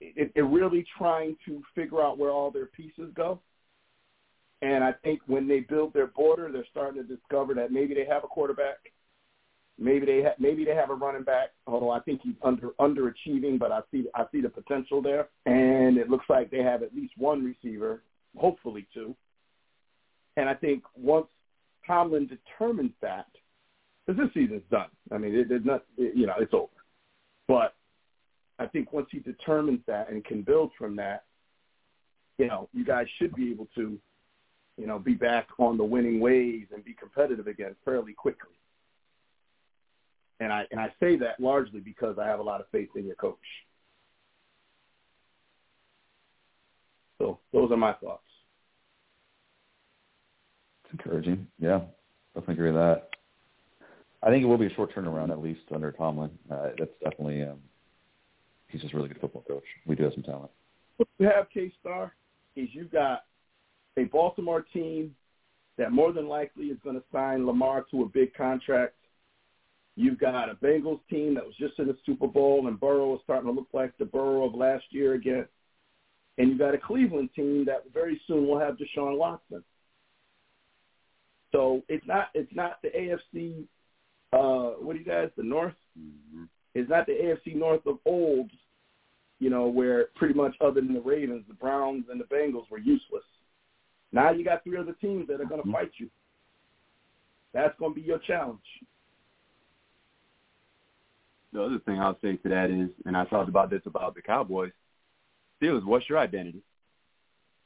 it, 0.00 0.30
they're 0.34 0.44
really 0.44 0.84
trying 0.96 1.36
to 1.46 1.62
figure 1.74 2.02
out 2.02 2.18
where 2.18 2.30
all 2.30 2.50
their 2.50 2.66
pieces 2.66 3.10
go. 3.14 3.40
And 4.66 4.82
I 4.82 4.92
think 5.04 5.20
when 5.26 5.46
they 5.46 5.60
build 5.60 5.94
their 5.94 6.08
border, 6.08 6.50
they're 6.50 6.66
starting 6.68 7.00
to 7.00 7.16
discover 7.16 7.54
that 7.54 7.70
maybe 7.70 7.94
they 7.94 8.04
have 8.04 8.24
a 8.24 8.26
quarterback, 8.26 8.78
maybe 9.78 10.04
they 10.04 10.22
ha- 10.24 10.34
maybe 10.40 10.64
they 10.64 10.74
have 10.74 10.90
a 10.90 10.94
running 10.94 11.22
back. 11.22 11.50
Although 11.68 11.90
I 11.90 12.00
think 12.00 12.20
he's 12.22 12.34
under 12.42 12.70
underachieving, 12.80 13.60
but 13.60 13.70
I 13.70 13.80
see 13.92 14.06
I 14.16 14.24
see 14.32 14.40
the 14.40 14.48
potential 14.48 15.00
there. 15.00 15.28
And 15.46 15.98
it 15.98 16.10
looks 16.10 16.26
like 16.28 16.50
they 16.50 16.64
have 16.64 16.82
at 16.82 16.94
least 16.96 17.12
one 17.16 17.44
receiver, 17.44 18.02
hopefully 18.36 18.88
two. 18.92 19.14
And 20.36 20.48
I 20.48 20.54
think 20.54 20.82
once 20.96 21.28
Tomlin 21.86 22.26
determines 22.26 22.92
that, 23.02 23.26
because 24.04 24.20
this 24.20 24.34
season's 24.34 24.62
done. 24.68 24.90
I 25.12 25.18
mean, 25.18 25.32
it, 25.32 25.46
it's 25.48 25.64
not 25.64 25.84
it, 25.96 26.16
you 26.16 26.26
know 26.26 26.34
it's 26.40 26.54
over. 26.54 26.72
But 27.46 27.76
I 28.58 28.66
think 28.66 28.92
once 28.92 29.06
he 29.12 29.20
determines 29.20 29.80
that 29.86 30.10
and 30.10 30.24
can 30.24 30.42
build 30.42 30.72
from 30.76 30.96
that, 30.96 31.22
you 32.38 32.48
know, 32.48 32.68
you 32.72 32.84
guys 32.84 33.06
should 33.16 33.32
be 33.36 33.52
able 33.52 33.68
to 33.76 33.96
you 34.76 34.86
know, 34.86 34.98
be 34.98 35.14
back 35.14 35.48
on 35.58 35.76
the 35.76 35.84
winning 35.84 36.20
ways 36.20 36.66
and 36.72 36.84
be 36.84 36.94
competitive 36.94 37.46
again 37.46 37.74
fairly 37.84 38.12
quickly. 38.12 38.52
And 40.38 40.52
I 40.52 40.64
and 40.70 40.78
I 40.78 40.92
say 41.00 41.16
that 41.16 41.40
largely 41.40 41.80
because 41.80 42.18
I 42.18 42.26
have 42.26 42.40
a 42.40 42.42
lot 42.42 42.60
of 42.60 42.66
faith 42.70 42.90
in 42.94 43.06
your 43.06 43.14
coach. 43.14 43.38
So 47.18 47.38
those 47.52 47.70
are 47.70 47.76
my 47.76 47.94
thoughts. 47.94 48.22
It's 50.84 50.92
encouraging. 50.92 51.46
Yeah, 51.58 51.80
definitely 52.34 52.54
agree 52.54 52.72
with 52.72 52.80
that. 52.80 53.08
I 54.22 54.28
think 54.28 54.42
it 54.42 54.46
will 54.46 54.58
be 54.58 54.66
a 54.66 54.74
short 54.74 54.94
turnaround 54.94 55.30
at 55.30 55.40
least 55.40 55.62
under 55.74 55.92
Tomlin. 55.92 56.30
Uh, 56.50 56.68
that's 56.78 56.90
definitely 57.02 57.42
um, 57.42 57.58
he's 58.68 58.82
just 58.82 58.92
a 58.92 58.96
really 58.96 59.08
good 59.08 59.20
football 59.20 59.44
coach. 59.48 59.64
We 59.86 59.94
do 59.94 60.04
have 60.04 60.12
some 60.12 60.22
talent. 60.22 60.50
What 60.98 61.08
you 61.18 61.26
have, 61.26 61.48
K 61.52 61.72
Star, 61.80 62.12
is 62.56 62.68
you 62.72 62.84
got 62.84 63.24
a 63.96 64.04
Baltimore 64.04 64.62
team 64.72 65.14
that 65.78 65.92
more 65.92 66.12
than 66.12 66.28
likely 66.28 66.66
is 66.66 66.78
going 66.82 66.96
to 66.96 67.02
sign 67.12 67.46
Lamar 67.46 67.84
to 67.90 68.02
a 68.02 68.06
big 68.06 68.34
contract. 68.34 68.94
You've 69.94 70.18
got 70.18 70.50
a 70.50 70.54
Bengals 70.54 71.00
team 71.08 71.34
that 71.34 71.44
was 71.44 71.54
just 71.58 71.78
in 71.78 71.86
the 71.86 71.96
Super 72.04 72.26
Bowl, 72.26 72.66
and 72.66 72.78
Burrow 72.78 73.14
is 73.14 73.20
starting 73.24 73.46
to 73.46 73.52
look 73.52 73.68
like 73.72 73.96
the 73.98 74.04
Burrow 74.04 74.44
of 74.44 74.54
last 74.54 74.84
year 74.90 75.14
again. 75.14 75.46
And 76.38 76.50
you've 76.50 76.58
got 76.58 76.74
a 76.74 76.78
Cleveland 76.78 77.30
team 77.34 77.64
that 77.64 77.84
very 77.94 78.20
soon 78.26 78.46
will 78.46 78.58
have 78.58 78.76
Deshaun 78.76 79.16
Watson. 79.16 79.64
So 81.52 81.82
it's 81.88 82.06
not 82.06 82.28
it's 82.34 82.54
not 82.54 82.82
the 82.82 82.88
AFC. 82.88 83.64
Uh, 84.32 84.76
what 84.82 84.92
do 84.92 84.98
you 84.98 85.04
guys? 85.04 85.30
The 85.36 85.42
North. 85.42 85.72
Mm-hmm. 85.98 86.44
It's 86.74 86.90
not 86.90 87.06
the 87.06 87.12
AFC 87.12 87.56
North 87.56 87.86
of 87.86 87.98
old. 88.04 88.50
You 89.38 89.48
know, 89.50 89.66
where 89.68 90.06
pretty 90.16 90.34
much 90.34 90.54
other 90.60 90.80
than 90.80 90.94
the 90.94 91.00
Ravens, 91.00 91.44
the 91.48 91.54
Browns 91.54 92.04
and 92.10 92.20
the 92.20 92.24
Bengals 92.24 92.70
were 92.70 92.78
useless. 92.78 93.24
Now 94.16 94.30
you 94.30 94.44
got 94.44 94.64
three 94.64 94.78
other 94.78 94.94
teams 95.00 95.28
that 95.28 95.40
are 95.40 95.44
going 95.44 95.62
to 95.62 95.70
fight 95.70 95.92
you. 95.98 96.08
That's 97.52 97.78
going 97.78 97.92
to 97.92 98.00
be 98.00 98.06
your 98.06 98.18
challenge. 98.18 98.58
The 101.52 101.62
other 101.62 101.78
thing 101.80 102.00
I'll 102.00 102.18
say 102.22 102.36
to 102.36 102.48
that 102.48 102.70
is, 102.70 102.88
and 103.04 103.16
I 103.16 103.26
talked 103.26 103.48
about 103.48 103.68
this 103.70 103.82
about 103.84 104.14
the 104.14 104.22
Cowboys, 104.22 104.72
Steelers, 105.60 105.84
what's 105.84 106.08
your 106.08 106.18
identity? 106.18 106.62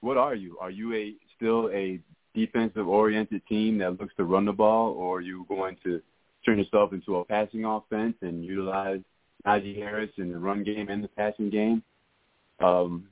what 0.00 0.16
are 0.16 0.34
you? 0.34 0.58
Are 0.58 0.70
you 0.70 0.94
a 0.94 1.14
still 1.36 1.70
a 1.72 2.00
defensive 2.34 2.88
oriented 2.88 3.46
team 3.46 3.78
that 3.78 4.00
looks 4.00 4.14
to 4.16 4.24
run 4.24 4.44
the 4.44 4.52
ball, 4.52 4.92
or 4.92 5.18
are 5.18 5.20
you 5.20 5.46
going 5.48 5.76
to 5.84 6.00
turn 6.44 6.58
yourself 6.58 6.92
into 6.92 7.16
a 7.16 7.24
passing 7.24 7.64
offense 7.64 8.16
and 8.22 8.44
utilize 8.44 9.00
Najee 9.46 9.76
Harris 9.76 10.10
in 10.16 10.32
the 10.32 10.38
run 10.38 10.64
game 10.64 10.88
and 10.88 11.04
the 11.04 11.08
passing 11.08 11.50
game? 11.50 11.82
Um, 12.60 13.08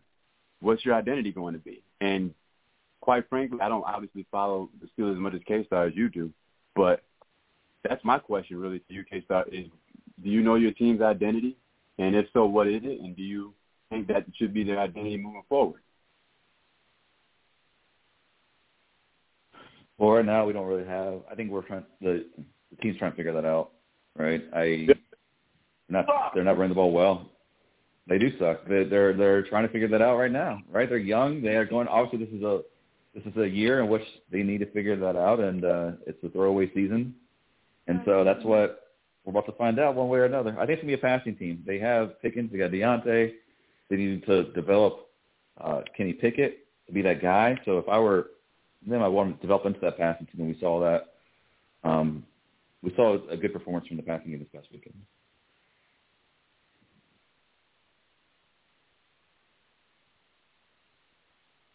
what's 0.61 0.85
your 0.85 0.95
identity 0.95 1.31
going 1.31 1.55
to 1.55 1.61
be? 1.61 1.83
And 2.01 2.35
quite 3.09 3.27
frankly, 3.31 3.59
I 3.63 3.71
don't 3.71 3.87
obviously 3.87 4.27
follow 4.31 4.69
the 4.83 4.87
Steelers 4.87 5.15
as 5.15 5.19
much 5.19 5.33
as 5.33 5.41
K-Star 5.47 5.87
as 5.87 5.95
you 5.97 6.11
do, 6.11 6.31
but 6.77 7.05
that's 7.83 8.05
my 8.05 8.19
question 8.19 8.59
really 8.59 8.81
to 8.81 8.93
you, 8.93 9.03
K-Star, 9.03 9.47
is 9.51 9.65
do 10.23 10.29
you 10.29 10.43
know 10.43 10.57
your 10.57 10.73
team's 10.73 11.01
identity? 11.01 11.57
And 11.97 12.15
if 12.15 12.27
so, 12.35 12.45
what 12.45 12.69
is 12.69 12.83
it? 12.85 13.01
And 13.01 13.17
do 13.17 13.23
you 13.23 13.55
think 13.89 14.09
that 14.09 14.27
should 14.37 14.53
be 14.53 14.63
their 14.63 14.79
identity 14.79 15.17
moving 15.17 15.41
forward? 15.49 15.81
Well, 19.97 20.11
right 20.11 20.27
now 20.27 20.45
we 20.45 20.53
don't 20.53 20.67
really 20.67 20.87
have. 20.87 21.23
I 21.33 21.35
think 21.35 21.51
we're 21.51 21.63
trying. 21.63 21.87
The, 22.03 22.27
the 22.71 22.77
team's 22.83 22.99
trying 22.99 23.13
to 23.13 23.17
figure 23.17 23.33
that 23.33 23.47
out, 23.47 23.71
right? 24.19 24.43
I 24.55 24.87
not 25.89 26.05
they're 26.35 26.45
not 26.45 26.59
running 26.59 26.73
the 26.73 26.75
ball 26.75 26.93
well. 26.93 27.31
They 28.07 28.19
do 28.19 28.39
suck. 28.39 28.69
They, 28.69 28.85
they're 28.85 29.15
they're 29.15 29.45
trying 29.45 29.67
to 29.67 29.73
figure 29.73 29.89
that 29.89 30.03
out 30.03 30.19
right 30.19 30.31
now, 30.31 30.61
right? 30.71 30.87
They're 30.87 30.99
young. 30.99 31.41
They 31.41 31.57
are 31.57 31.65
going. 31.65 31.89
Obviously, 31.89 32.27
this 32.27 32.35
is 32.35 32.43
a 32.43 32.61
this 33.25 33.33
is 33.33 33.39
a 33.41 33.49
year 33.49 33.81
in 33.81 33.89
which 33.89 34.03
they 34.31 34.43
need 34.43 34.59
to 34.59 34.71
figure 34.71 34.97
that 34.97 35.17
out, 35.17 35.41
and 35.41 35.65
uh, 35.65 35.93
it's 36.07 36.23
a 36.25 36.29
throwaway 36.29 36.71
season, 36.75 37.15
and 37.87 38.01
so 38.05 38.25
that's 38.25 38.45
what 38.45 38.95
we're 39.25 39.31
about 39.31 39.47
to 39.47 39.53
find 39.53 39.79
out 39.79 39.95
one 39.95 40.09
way 40.09 40.19
or 40.19 40.25
another. 40.25 40.55
I 40.59 40.67
think 40.67 40.79
it's 40.79 40.83
gonna 40.83 40.97
be 40.97 41.01
a 41.01 41.19
passing 41.19 41.37
team. 41.37 41.63
They 41.67 41.79
have 41.79 42.21
Pickens. 42.23 42.51
They 42.53 42.59
got 42.59 42.71
Diontae. 42.71 43.33
They 43.91 43.97
need 43.97 44.25
to 44.27 44.53
develop 44.53 45.09
uh, 45.61 45.83
Kenny 45.97 46.13
Pickett 46.13 46.67
to 46.87 46.93
be 46.93 47.03
that 47.03 47.21
guy. 47.21 47.59
So 47.65 47.79
if 47.79 47.89
I 47.89 47.99
were 47.99 48.29
them, 48.87 49.03
I 49.03 49.09
want 49.09 49.37
to 49.37 49.41
develop 49.41 49.67
into 49.67 49.81
that 49.81 49.99
passing 49.99 50.27
team, 50.27 50.41
and 50.41 50.55
we 50.55 50.61
saw 50.61 50.81
that. 50.81 51.89
Um, 51.89 52.25
we 52.83 52.95
saw 52.95 53.19
a 53.29 53.37
good 53.37 53.53
performance 53.53 53.89
from 53.89 53.97
the 53.97 54.03
passing 54.03 54.31
game 54.31 54.39
this 54.39 54.49
past 54.55 54.69
weekend. 54.73 54.95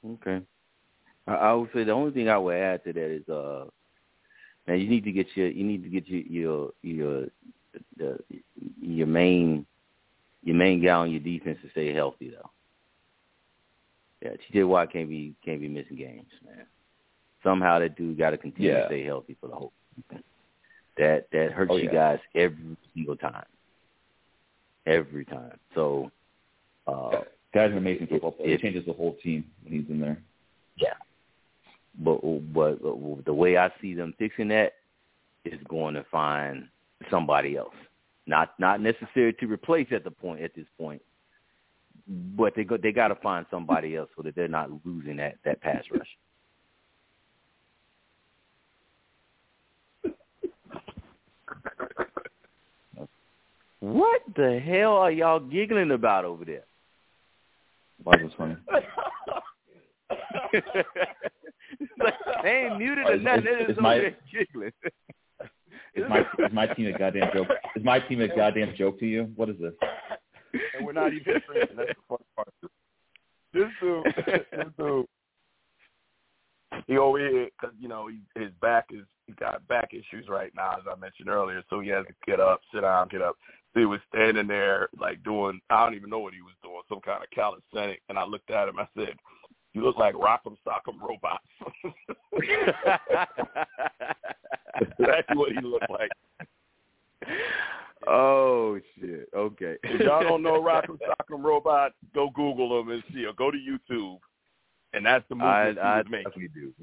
Okay. 0.05 0.45
I, 1.27 1.33
I 1.35 1.53
would 1.53 1.69
say 1.73 1.83
the 1.83 1.91
only 1.91 2.11
thing 2.11 2.29
I 2.29 2.37
would 2.37 2.55
add 2.55 2.83
to 2.85 2.93
that 2.93 3.11
is 3.11 3.27
uh 3.29 3.65
man, 4.67 4.79
you 4.79 4.87
need 4.89 5.03
to 5.05 5.11
get 5.11 5.27
your 5.35 5.47
you 5.47 5.63
need 5.63 5.83
to 5.83 5.89
get 5.89 6.07
your 6.07 6.21
your 6.21 6.71
your 6.81 7.25
the 7.97 8.19
your 8.81 9.07
main 9.07 9.65
your 10.43 10.55
main 10.55 10.83
guy 10.83 10.91
on 10.91 11.11
your 11.11 11.19
defense 11.21 11.59
to 11.63 11.69
stay 11.71 11.93
healthy 11.93 12.29
though. 12.31 12.49
Yeah, 14.21 14.31
TJ 14.53 14.67
Watt 14.67 14.91
can't 14.91 15.09
be 15.09 15.35
can't 15.43 15.59
be 15.59 15.67
missing 15.67 15.97
games, 15.97 16.31
man. 16.45 16.65
Somehow 17.43 17.79
that 17.79 17.97
dude 17.97 18.17
got 18.17 18.29
to 18.31 18.37
continue 18.37 18.71
Yeah. 18.71 18.81
to 18.81 18.85
stay 18.87 19.03
healthy 19.03 19.35
for 19.39 19.47
the 19.47 19.55
whole. 19.55 19.73
That 20.97 21.27
that 21.31 21.51
hurts 21.51 21.71
Oh, 21.73 21.77
you 21.77 21.89
guys 21.89 22.19
every 22.35 22.77
single 22.93 23.17
time. 23.17 23.45
Every 24.85 25.25
time. 25.25 25.57
So, 25.75 26.11
uh, 26.87 27.21
Guy's 27.53 27.71
an 27.71 27.77
amazing 27.77 28.07
football 28.07 28.31
player. 28.31 28.49
He 28.49 28.53
If- 28.55 28.61
changes 28.61 28.85
the 28.85 28.93
whole 28.93 29.15
team 29.23 29.45
when 29.63 29.73
he's 29.79 29.89
in 29.89 29.99
there. 29.99 30.17
Yeah. 30.77 30.93
But 31.99 32.21
but 32.53 32.79
the 33.25 33.33
way 33.33 33.57
I 33.57 33.69
see 33.81 33.93
them 33.93 34.13
fixing 34.17 34.47
that 34.49 34.73
is 35.45 35.59
going 35.67 35.93
to 35.95 36.03
find 36.11 36.67
somebody 37.09 37.55
else. 37.57 37.75
Not 38.25 38.53
not 38.57 38.81
necessary 38.81 39.33
to 39.33 39.47
replace 39.47 39.87
at 39.91 40.03
the 40.03 40.11
point 40.11 40.41
at 40.41 40.55
this 40.55 40.65
point, 40.77 41.01
but 42.07 42.53
they 42.55 42.63
go 42.63 42.77
they 42.77 42.91
got 42.91 43.09
to 43.09 43.15
find 43.15 43.45
somebody 43.51 43.95
else 43.95 44.09
so 44.15 44.23
that 44.23 44.35
they're 44.35 44.47
not 44.47 44.69
losing 44.85 45.17
that 45.17 45.35
that 45.43 45.61
pass 45.61 45.83
rush. 45.91 46.07
What 53.81 54.21
the 54.37 54.61
hell 54.65 54.93
are 54.93 55.11
y'all 55.11 55.41
giggling 55.41 55.91
about 55.91 56.23
over 56.23 56.45
there? 56.45 56.63
Was 58.05 58.31
funny? 58.37 58.55
they 62.43 62.49
ain't 62.67 62.77
muted 62.77 63.05
or 63.07 63.13
Is- 63.15 63.21
nothing. 63.23 63.39
is- 63.39 63.43
They're 63.45 63.61
is 63.61 63.67
just 63.67 63.81
my- 63.81 63.95
over 63.99 64.15
giggling. 64.31 64.71
Is 65.95 66.03
my 66.09 66.19
is 66.21 66.53
my 66.53 66.65
team 66.67 66.87
a 66.93 66.97
goddamn 66.97 67.29
joke? 67.33 67.47
Is 67.75 67.83
my 67.83 67.99
team 67.99 68.21
a 68.21 68.27
goddamn 68.27 68.73
joke 68.75 68.99
to 68.99 69.05
you? 69.05 69.31
What 69.35 69.49
is 69.49 69.55
this? 69.59 69.73
and 70.75 70.85
we're 70.85 70.93
not 70.93 71.13
even 71.13 71.39
friends. 71.41 71.69
That's 71.75 71.89
the 71.89 71.95
fun 72.09 72.17
part. 72.35 72.49
This 73.53 73.69
dude, 73.79 74.05
this 74.51 74.67
dude, 74.77 75.05
he 76.87 76.97
over 76.97 77.19
here 77.19 77.47
because 77.59 77.75
you 77.79 77.87
know 77.87 78.07
he, 78.07 78.19
his 78.39 78.51
back 78.61 78.85
is 78.91 79.05
he 79.27 79.33
got 79.33 79.65
back 79.67 79.93
issues 79.93 80.27
right 80.27 80.51
now, 80.55 80.71
as 80.71 80.83
I 80.91 80.95
mentioned 80.99 81.29
earlier. 81.29 81.61
So 81.69 81.79
he 81.79 81.89
has 81.89 82.05
to 82.07 82.13
get 82.25 82.39
up, 82.39 82.61
sit 82.73 82.81
down, 82.81 83.07
get 83.09 83.21
up. 83.21 83.35
So 83.73 83.79
he 83.79 83.85
was 83.85 83.99
standing 84.13 84.47
there 84.47 84.89
like 84.99 85.23
doing 85.23 85.59
I 85.69 85.83
don't 85.85 85.93
even 85.95 86.09
know 86.09 86.19
what 86.19 86.33
he 86.33 86.41
was 86.41 86.55
doing, 86.63 86.81
some 86.89 87.01
kind 87.01 87.23
of 87.23 87.29
calisthenic. 87.29 88.01
And 88.09 88.17
I 88.17 88.25
looked 88.25 88.49
at 88.49 88.67
him. 88.67 88.79
I 88.79 88.87
said, 88.97 89.13
"You 89.73 89.83
look 89.83 89.97
like 89.97 90.15
Rock'em 90.15 90.55
Sock'em 90.65 91.01
Robots." 91.01 91.43
That's 94.99 95.27
what 95.33 95.51
he 95.51 95.59
looked 95.61 95.89
like. 95.89 96.11
oh 98.07 98.79
shit. 98.99 99.29
Okay. 99.35 99.75
If 99.83 100.01
y'all 100.01 100.23
don't 100.23 100.43
know 100.43 100.61
Rock'em 100.61 100.97
Sock'em 100.99 101.43
Robots, 101.43 101.95
go 102.13 102.29
Google 102.29 102.77
them 102.83 102.91
and 102.91 103.03
see, 103.13 103.25
or 103.25 103.33
go 103.33 103.51
to 103.51 103.57
YouTube, 103.57 104.19
and 104.93 105.05
that's 105.05 105.25
the 105.29 105.35
I 105.35 105.65
movement 105.67 105.85
I 105.85 105.93
he 105.93 105.97
was 105.97 106.05
making. 106.09 106.31
definitely 106.31 106.61
do. 106.61 106.73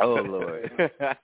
Oh 0.00 0.14
lord. 0.14 0.70
uh, 0.80 1.14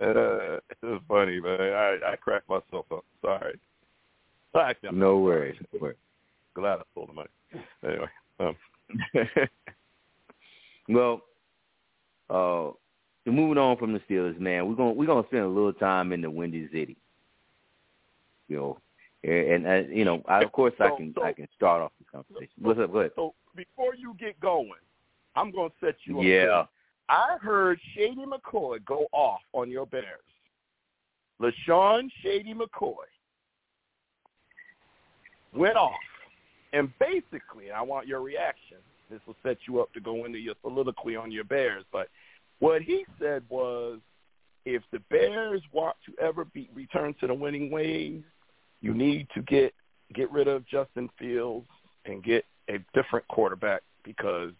it's 0.00 1.04
funny, 1.08 1.40
man. 1.40 1.60
I 1.60 1.98
I 2.12 2.16
cracked 2.16 2.48
myself 2.48 2.86
up. 2.92 3.04
Sorry. 3.20 3.58
Actually, 4.54 4.96
no 4.98 5.18
worries. 5.18 5.56
No 5.72 5.78
worries. 5.80 5.96
glad 6.54 6.78
I 6.78 6.82
stole 6.92 7.06
the 7.06 7.12
money. 7.12 7.28
Anyway, 7.84 8.08
um, 8.40 8.56
well, 10.88 11.22
uh, 12.30 12.70
moving 13.30 13.58
on 13.58 13.76
from 13.76 13.92
the 13.92 14.00
Steelers, 14.00 14.38
man, 14.38 14.68
we're 14.68 14.74
gonna 14.74 14.92
we're 14.92 15.06
gonna 15.06 15.26
spend 15.28 15.44
a 15.44 15.48
little 15.48 15.72
time 15.72 16.12
in 16.12 16.20
the 16.20 16.30
Windy 16.30 16.68
City. 16.72 16.96
You 18.48 18.56
know, 18.56 18.78
and, 19.24 19.66
and 19.66 19.66
uh, 19.66 19.88
you 19.92 20.04
know, 20.04 20.22
I, 20.26 20.42
of 20.42 20.52
course, 20.52 20.74
I 20.80 20.90
can 20.96 21.14
so- 21.16 21.24
I 21.24 21.32
can 21.32 21.48
start 21.56 21.82
off 21.82 21.92
the 21.98 22.04
conversation. 22.04 22.52
What's 22.60 22.80
up? 22.80 22.92
Go 22.92 23.00
ahead. 23.00 23.12
so 23.14 23.34
before 23.54 23.94
you 23.94 24.14
get 24.18 24.38
going, 24.40 24.70
I'm 25.36 25.50
gonna 25.50 25.70
set 25.80 25.96
you 26.04 26.18
up. 26.18 26.24
Yeah. 26.24 26.46
there. 26.46 26.68
I 27.08 27.36
heard 27.40 27.78
Shady 27.94 28.24
McCoy 28.24 28.84
go 28.84 29.06
off 29.12 29.40
on 29.52 29.70
your 29.70 29.86
Bears. 29.86 30.06
LeSean 31.40 32.08
Shady 32.22 32.54
McCoy 32.54 32.94
went 35.52 35.76
off. 35.76 35.92
And 36.72 36.90
basically, 36.98 37.70
I 37.70 37.82
want 37.82 38.06
your 38.06 38.20
reaction. 38.20 38.78
This 39.10 39.20
will 39.26 39.36
set 39.42 39.58
you 39.68 39.80
up 39.80 39.92
to 39.92 40.00
go 40.00 40.24
into 40.24 40.38
your 40.38 40.54
soliloquy 40.62 41.16
on 41.16 41.30
your 41.30 41.44
Bears. 41.44 41.84
But 41.92 42.08
what 42.60 42.80
he 42.82 43.04
said 43.20 43.42
was 43.48 43.98
if 44.64 44.82
the 44.90 45.00
Bears 45.10 45.60
want 45.72 45.96
to 46.06 46.14
ever 46.22 46.44
be 46.44 46.70
return 46.74 47.14
to 47.20 47.26
the 47.26 47.34
winning 47.34 47.70
ways, 47.70 48.22
you 48.80 48.94
need 48.94 49.28
to 49.34 49.42
get 49.42 49.74
get 50.14 50.30
rid 50.30 50.48
of 50.48 50.66
Justin 50.66 51.10
Fields 51.18 51.66
and 52.04 52.22
get 52.22 52.44
a 52.68 52.78
different 52.94 53.26
quarterback 53.28 53.82
because 54.04 54.52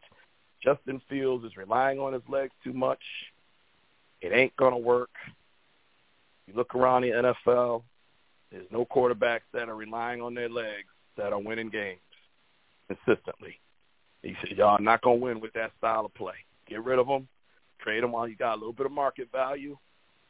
Justin 0.62 1.00
Fields 1.08 1.44
is 1.44 1.56
relying 1.56 1.98
on 1.98 2.12
his 2.12 2.22
legs 2.28 2.52
too 2.62 2.72
much. 2.72 3.00
It 4.20 4.32
ain't 4.32 4.56
gonna 4.56 4.78
work. 4.78 5.10
You 6.46 6.54
look 6.54 6.74
around 6.74 7.02
the 7.02 7.10
NFL, 7.10 7.82
there's 8.50 8.70
no 8.70 8.84
quarterbacks 8.84 9.40
that 9.52 9.68
are 9.68 9.76
relying 9.76 10.20
on 10.20 10.34
their 10.34 10.48
legs 10.48 10.88
that 11.16 11.32
are 11.32 11.40
winning 11.40 11.70
games 11.70 12.00
consistently. 12.88 13.58
He 14.22 14.34
said, 14.40 14.56
y'all 14.56 14.80
not 14.80 15.02
gonna 15.02 15.16
win 15.16 15.40
with 15.40 15.52
that 15.54 15.72
style 15.78 16.04
of 16.04 16.14
play. 16.14 16.34
Get 16.68 16.84
rid 16.84 16.98
of 16.98 17.06
them, 17.06 17.28
trade 17.80 18.02
them 18.02 18.12
while 18.12 18.28
you 18.28 18.36
got 18.36 18.54
a 18.54 18.60
little 18.60 18.72
bit 18.72 18.86
of 18.86 18.92
market 18.92 19.28
value, 19.32 19.76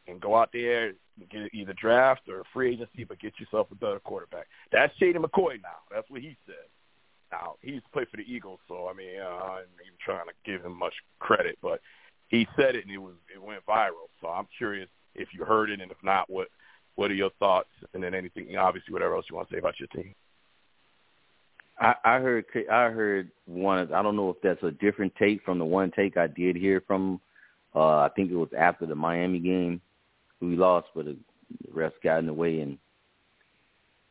and 0.07 0.21
go 0.21 0.35
out 0.35 0.51
there 0.53 0.87
and 0.87 0.97
get 1.31 1.55
either 1.55 1.75
draft 1.75 2.23
or 2.29 2.43
free 2.53 2.73
agency, 2.73 3.05
but 3.05 3.21
get 3.21 3.39
yourself 3.39 3.69
a 3.71 3.75
better 3.75 4.01
quarterback. 4.01 4.47
That's 4.73 4.97
Shady 4.97 5.19
McCoy 5.19 5.63
now. 5.63 5.81
That's 5.91 6.09
what 6.11 6.23
he 6.23 6.37
said. 6.47 6.67
Now 7.31 7.55
he 7.61 7.73
used 7.73 7.85
to 7.87 7.93
play 7.93 8.07
for 8.11 8.17
the 8.17 8.25
Eagles, 8.25 8.61
so 8.69 8.89
I 8.89 8.95
mean, 8.95 9.21
uh, 9.21 9.29
I'm 9.29 9.65
even 9.85 9.99
trying 10.05 10.27
to 10.27 10.33
give 10.45 10.65
him 10.65 10.77
much 10.77 10.95
credit, 11.19 11.59
but 11.63 11.81
he 12.29 12.47
said 12.57 12.75
it 12.75 12.85
and 12.85 12.93
it 12.93 12.99
was 12.99 13.15
it 13.35 13.43
went 13.43 13.65
viral. 13.67 14.09
So 14.21 14.29
I'm 14.29 14.47
curious 14.57 14.89
if 15.15 15.29
you 15.33 15.45
heard 15.45 15.71
it, 15.71 15.81
and 15.81 15.91
if 15.91 15.99
not, 16.03 16.29
what 16.31 16.49
what 16.95 17.11
are 17.11 17.15
your 17.15 17.31
thoughts? 17.39 17.71
And 17.95 18.03
then 18.03 18.15
anything, 18.15 18.57
obviously, 18.57 18.93
whatever 18.93 19.15
else 19.15 19.27
you 19.31 19.37
want 19.37 19.49
to 19.49 19.55
say 19.55 19.59
about 19.59 19.81
your 19.81 19.89
team. 19.89 20.15
I, 21.83 21.95
I 22.05 22.19
heard 22.21 22.45
I 22.71 22.91
heard 22.91 23.31
one. 23.47 23.93
I 23.93 24.03
don't 24.03 24.15
know 24.15 24.31
if 24.31 24.37
that's 24.43 24.63
a 24.63 24.71
different 24.71 25.13
take 25.17 25.43
from 25.43 25.59
the 25.59 25.65
one 25.65 25.91
take 25.91 26.17
I 26.17 26.29
did 26.29 26.55
hear 26.55 26.81
from. 26.87 27.21
Uh, 27.75 27.97
I 27.99 28.11
think 28.15 28.31
it 28.31 28.37
was 28.37 28.51
after 28.57 28.87
the 28.87 28.95
Miami 28.95 29.41
game. 29.41 29.81
We 30.41 30.57
lost, 30.57 30.89
but 30.95 31.07
the 31.07 31.17
refs 31.75 31.93
got 32.05 32.21
in 32.21 32.27
the 32.27 32.33
way, 32.33 32.61
and 32.61 32.79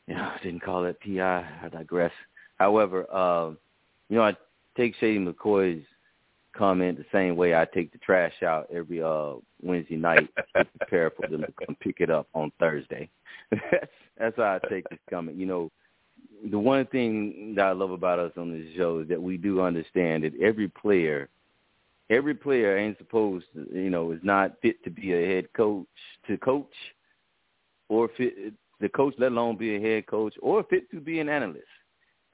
you 0.07 0.15
know, 0.15 0.34
didn't 0.43 0.63
call 0.63 0.84
that 0.84 0.99
PI. 1.01 1.47
I 1.63 1.69
digress. 1.69 2.11
However, 2.59 3.07
uh, 3.11 3.51
you 4.09 4.17
know, 4.17 4.24
I 4.24 4.36
take 4.76 4.95
Shady 4.97 5.19
McCoy's 5.19 5.86
comment 6.55 6.97
the 6.97 7.05
same 7.13 7.38
way 7.38 7.55
I 7.55 7.65
take 7.74 7.93
the 7.93 7.97
trash 7.99 8.34
out 8.45 8.67
every 8.74 9.01
uh 9.01 9.36
Wednesday 9.61 9.95
night 9.95 10.28
to 10.57 10.65
prepare 10.78 11.11
for 11.11 11.28
them 11.30 11.41
to 11.41 11.65
come 11.65 11.78
pick 11.80 12.01
it 12.01 12.09
up 12.09 12.28
on 12.34 12.51
Thursday. 12.59 13.09
that's 13.51 13.91
that's 14.17 14.36
how 14.36 14.59
I 14.61 14.67
take 14.67 14.89
this 14.89 14.99
comment. 15.09 15.38
You 15.38 15.45
know, 15.45 15.72
the 16.50 16.60
one 16.60 16.86
thing 16.88 17.54
that 17.56 17.66
I 17.66 17.72
love 17.72 17.92
about 17.92 18.20
us 18.20 18.32
on 18.38 18.52
this 18.52 18.74
show 18.76 19.00
is 19.00 19.10
that 19.10 19.22
we 19.22 19.38
do 19.38 19.62
understand 19.62 20.24
that 20.24 20.34
every 20.42 20.68
player 20.68 21.30
every 22.12 22.34
player 22.36 22.78
ain't 22.78 22.98
supposed 22.98 23.46
to 23.56 23.66
you 23.74 23.89
know, 23.89 24.12
is 24.12 24.20
not 24.22 24.60
fit 24.62 24.84
to 24.84 24.89
be 24.89 25.14
a 25.14 25.26
head 25.26 25.52
coach 25.54 25.88
to 26.28 26.38
coach 26.38 26.74
or 27.89 28.10
fit 28.18 28.54
the 28.80 28.89
coach 28.89 29.14
let 29.18 29.32
alone 29.32 29.58
be 29.58 29.76
a 29.76 29.80
head 29.80 30.06
coach 30.08 30.34
or 30.42 30.64
fit 30.64 30.89
to 30.92 31.00
be 31.00 31.20
an 31.20 31.30
analyst. 31.30 31.64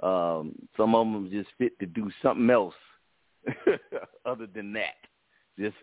Um, 0.01 0.55
some 0.75 0.95
of 0.95 1.05
them 1.05 1.29
just 1.31 1.49
fit 1.57 1.77
to 1.79 1.85
do 1.85 2.09
something 2.21 2.49
else 2.49 2.73
other 4.25 4.47
than 4.47 4.73
that. 4.73 4.95
Just 5.59 5.75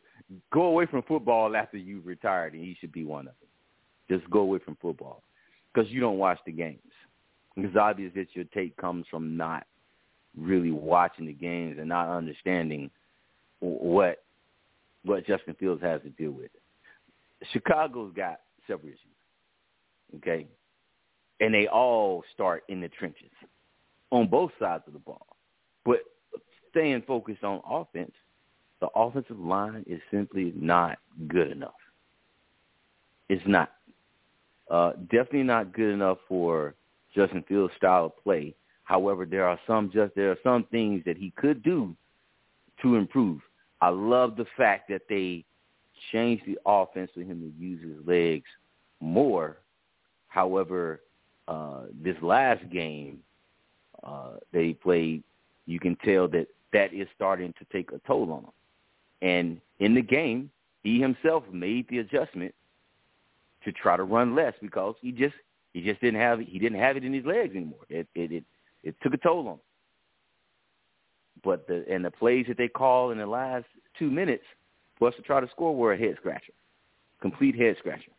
go 0.53 0.63
away 0.63 0.87
from 0.87 1.03
football 1.03 1.57
after 1.57 1.77
you've 1.77 2.07
retired, 2.07 2.55
and 2.55 2.63
he 2.63 2.77
should 2.81 2.93
be 2.93 3.05
one 3.05 3.27
of 3.27 3.35
them. 3.41 4.19
Just 4.19 4.31
go 4.31 4.41
away 4.41 4.59
from 4.65 4.77
football 4.81 5.23
because 5.73 5.91
you 5.91 6.01
don't 6.01 6.19
watch 6.19 6.39
the 6.47 6.53
games. 6.53 6.81
It's 7.57 7.77
obvious 7.77 8.13
that 8.17 8.35
your 8.35 8.45
take 8.47 8.77
comes 8.77 9.07
from 9.11 9.37
not 9.37 9.67
really 10.37 10.73
watching 10.73 11.27
the 11.27 11.33
games 11.33 11.77
and 11.79 11.89
not 11.89 12.09
understanding 12.09 12.91
what 13.61 14.23
what 15.05 15.27
Justin 15.27 15.55
Fields 15.55 15.83
has 15.83 16.01
to 16.03 16.11
deal 16.11 16.33
with. 16.33 16.51
Chicago's 17.53 18.13
got 18.17 18.41
several 18.67 18.89
issues, 18.89 18.99
okay, 20.17 20.47
and 21.41 21.55
they 21.55 21.69
all 21.69 22.25
start 22.33 22.65
in 22.69 22.81
the 22.81 22.89
trenches 22.89 23.31
on 24.11 24.27
both 24.27 24.51
sides 24.59 24.85
of 24.87 24.93
the 24.95 24.99
ball. 24.99 25.27
But 25.85 25.99
staying 26.71 27.03
focused 27.07 27.45
on 27.45 27.61
offense, 27.69 28.13
the 28.81 28.89
offensive 28.97 29.39
line 29.39 29.85
is 29.87 30.01
simply 30.11 30.53
not 30.57 30.99
good 31.29 31.51
enough. 31.51 31.73
It's 33.29 33.47
not. 33.47 33.71
Uh, 34.71 34.93
definitely 35.11 35.43
not 35.43 35.75
good 35.75 35.93
enough 35.93 36.19
for 36.27 36.75
Justin 37.15 37.45
Fields' 37.47 37.75
style 37.77 38.07
of 38.07 38.23
play. 38.23 38.55
However, 38.85 39.25
there 39.25 39.47
are 39.47 39.59
some 39.67 39.91
just 39.91 40.15
there 40.15 40.31
are 40.31 40.39
some 40.43 40.65
things 40.71 41.03
that 41.07 41.17
he 41.17 41.33
could 41.37 41.63
do 41.63 41.95
to 42.83 42.97
improve. 42.97 43.41
I 43.81 43.89
love 43.89 44.37
the 44.37 44.47
fact 44.57 44.89
that 44.89 45.03
they 45.09 45.45
changed 46.13 46.45
the 46.47 46.59
offense 46.67 47.11
for 47.15 47.21
him 47.21 47.41
to 47.41 47.65
use 47.65 47.83
his 47.83 48.07
legs 48.07 48.49
more. 49.01 49.59
However, 50.29 51.03
uh, 51.49 51.83
this 52.03 52.17
last 52.21 52.69
game 52.71 53.21
uh, 54.03 54.35
they 54.53 54.73
played, 54.73 55.23
you 55.67 55.79
can 55.79 55.97
tell 56.05 56.29
that 56.29 56.49
that 56.73 56.93
is 56.93 57.09
starting 57.15 57.55
to 57.59 57.65
take 57.73 57.93
a 57.93 58.01
toll 58.07 58.33
on 58.33 58.45
him. 58.45 58.51
And 59.23 59.61
in 59.79 59.95
the 59.95 60.03
game, 60.03 60.51
he 60.83 61.01
himself 61.01 61.45
made 61.51 61.89
the 61.89 61.99
adjustment 61.99 62.55
to 63.65 63.73
try 63.73 63.97
to 63.97 64.03
run 64.05 64.35
less 64.35 64.53
because 64.61 64.95
he 65.01 65.13
just 65.13 65.35
he 65.75 65.83
just 65.83 66.01
didn't 66.01 66.21
have 66.21 66.39
he 66.39 66.59
didn't 66.59 66.79
have 66.79 66.97
it 66.97 67.05
in 67.05 67.13
his 67.13 67.27
legs 67.27 67.55
anymore. 67.55 67.81
It 67.91 68.07
it 68.15 68.33
it, 68.33 68.45
it 68.83 68.95
took 69.03 69.13
a 69.13 69.19
toll 69.19 69.41
on 69.41 69.55
him. 69.55 69.61
But 71.43 71.67
the 71.67 71.85
and 71.91 72.05
the 72.05 72.13
plays 72.13 72.47
that 72.49 72.57
they 72.57 72.69
called 72.69 73.13
in 73.13 73.19
the 73.19 73.27
last 73.27 73.67
two 73.99 74.11
minutes 74.11 74.45
for 74.99 75.09
us 75.09 75.15
to 75.17 75.23
try 75.23 75.41
to 75.41 75.49
score 75.51 75.77
were 75.77 75.93
a 75.93 75.99
head 75.99 76.15
scratcher, 76.19 76.53
complete 77.21 77.57
head 77.57 77.77
scratcher. 77.81 78.13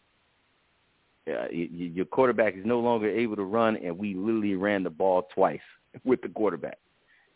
Uh, 1.27 1.47
you, 1.49 1.67
your 1.71 2.05
quarterback 2.05 2.55
is 2.55 2.65
no 2.65 2.79
longer 2.79 3.09
able 3.09 3.35
to 3.35 3.45
run, 3.45 3.77
and 3.77 3.97
we 3.97 4.13
literally 4.13 4.53
ran 4.53 4.83
the 4.83 4.89
ball 4.89 5.27
twice 5.33 5.59
with 6.03 6.21
the 6.21 6.29
quarterback. 6.29 6.77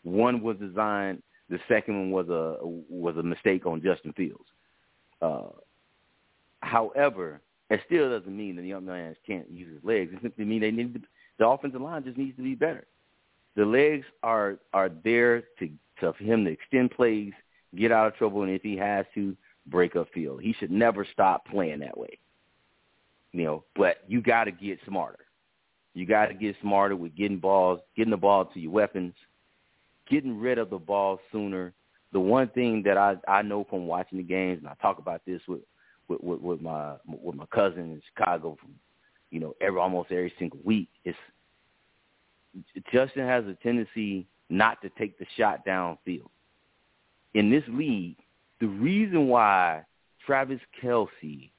One 0.02 0.42
was 0.42 0.56
designed. 0.58 1.22
The 1.48 1.58
second 1.66 1.98
one 1.98 2.10
was 2.12 2.28
a 2.28 2.58
was 2.62 3.16
a 3.16 3.22
mistake 3.22 3.64
on 3.66 3.82
Justin 3.82 4.12
Fields. 4.12 4.44
Uh, 5.22 5.48
however, 6.60 7.40
it 7.70 7.80
still 7.86 8.10
doesn't 8.10 8.36
mean 8.36 8.56
that 8.56 8.62
the 8.62 8.68
young 8.68 8.84
man 8.84 9.14
can't 9.26 9.50
use 9.50 9.72
his 9.72 9.84
legs. 9.84 10.12
It 10.12 10.20
simply 10.22 10.44
means 10.44 10.62
they 10.62 10.70
need 10.72 10.94
to, 10.94 11.00
the 11.38 11.46
offensive 11.46 11.80
line 11.80 12.04
just 12.04 12.18
needs 12.18 12.36
to 12.36 12.42
be 12.42 12.54
better. 12.54 12.84
The 13.56 13.64
legs 13.64 14.06
are 14.22 14.58
are 14.72 14.90
there 15.04 15.42
to, 15.58 15.70
to 16.00 16.12
for 16.12 16.24
him 16.24 16.44
to 16.44 16.50
extend 16.50 16.90
plays, 16.90 17.32
get 17.74 17.92
out 17.92 18.08
of 18.08 18.16
trouble, 18.16 18.42
and 18.42 18.52
if 18.52 18.62
he 18.62 18.76
has 18.76 19.06
to, 19.14 19.36
break 19.66 19.94
up 19.94 20.08
field. 20.12 20.42
He 20.42 20.54
should 20.58 20.70
never 20.70 21.06
stop 21.12 21.46
playing 21.46 21.80
that 21.80 21.96
way. 21.96 22.18
You 23.32 23.44
know, 23.44 23.64
but 23.76 23.98
you 24.08 24.20
got 24.20 24.44
to 24.44 24.50
get 24.50 24.80
smarter. 24.86 25.26
You 25.94 26.06
got 26.06 26.26
to 26.26 26.34
get 26.34 26.56
smarter 26.60 26.96
with 26.96 27.14
getting 27.14 27.38
balls, 27.38 27.80
getting 27.96 28.10
the 28.10 28.16
ball 28.16 28.46
to 28.46 28.60
your 28.60 28.72
weapons, 28.72 29.14
getting 30.08 30.38
rid 30.38 30.58
of 30.58 30.70
the 30.70 30.78
ball 30.78 31.20
sooner. 31.30 31.72
The 32.12 32.20
one 32.20 32.48
thing 32.48 32.82
that 32.84 32.96
I 32.96 33.16
I 33.28 33.42
know 33.42 33.64
from 33.68 33.86
watching 33.86 34.18
the 34.18 34.24
games, 34.24 34.58
and 34.58 34.68
I 34.68 34.74
talk 34.82 34.98
about 34.98 35.22
this 35.26 35.42
with 35.46 35.60
with, 36.10 36.22
with, 36.22 36.40
with 36.40 36.60
my 36.60 36.94
with 37.06 37.36
my 37.36 37.46
cousin 37.46 37.92
in 37.92 38.02
Chicago, 38.12 38.56
from 38.60 38.74
you 39.30 39.40
know 39.40 39.54
every 39.60 39.80
almost 39.80 40.10
every 40.10 40.32
single 40.38 40.58
week, 40.64 40.88
It's 41.04 41.16
Justin 42.92 43.26
has 43.26 43.44
a 43.46 43.54
tendency 43.62 44.26
not 44.48 44.82
to 44.82 44.90
take 44.98 45.18
the 45.18 45.26
shot 45.36 45.64
downfield. 45.64 46.28
In 47.34 47.48
this 47.48 47.62
league, 47.68 48.16
the 48.60 48.66
reason 48.66 49.28
why 49.28 49.84
Travis 50.26 50.60
Kelce, 50.82 51.50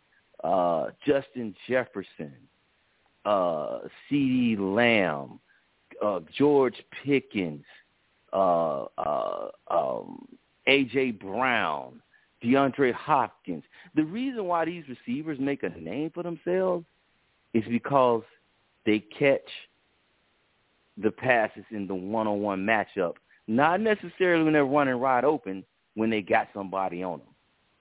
uh, 0.44 0.88
Justin 1.06 1.56
Jefferson, 1.70 2.34
uh, 3.24 3.80
CeeDee 4.10 4.58
Lamb, 4.60 5.40
uh, 6.04 6.20
George 6.38 6.76
Pickens, 7.06 7.64
uh, 8.34 8.86
uh, 8.98 9.48
um, 9.70 10.28
A.J. 10.68 11.12
Brown, 11.12 12.02
DeAndre 12.44 12.94
Hopkins. 12.94 13.64
The 13.96 14.04
reason 14.04 14.46
why 14.46 14.66
these 14.66 14.84
receivers 14.88 15.40
make 15.40 15.64
a 15.64 15.70
name 15.70 16.12
for 16.14 16.24
themselves 16.24 16.86
is 17.54 17.64
because 17.70 18.24
they 18.86 19.00
catch 19.00 19.42
the 20.98 21.12
passes 21.12 21.64
in 21.72 21.88
the 21.88 21.96
one-on-one 21.96 22.66
matchup, 22.66 23.14
not 23.48 23.82
necessarily 23.82 24.44
when 24.44 24.54
they're 24.54 24.66
running 24.66 25.00
wide 25.00 25.26
open, 25.26 25.64
when 25.96 26.10
they 26.10 26.22
got 26.22 26.48
somebody 26.54 27.04
on 27.04 27.20
them, 27.20 27.28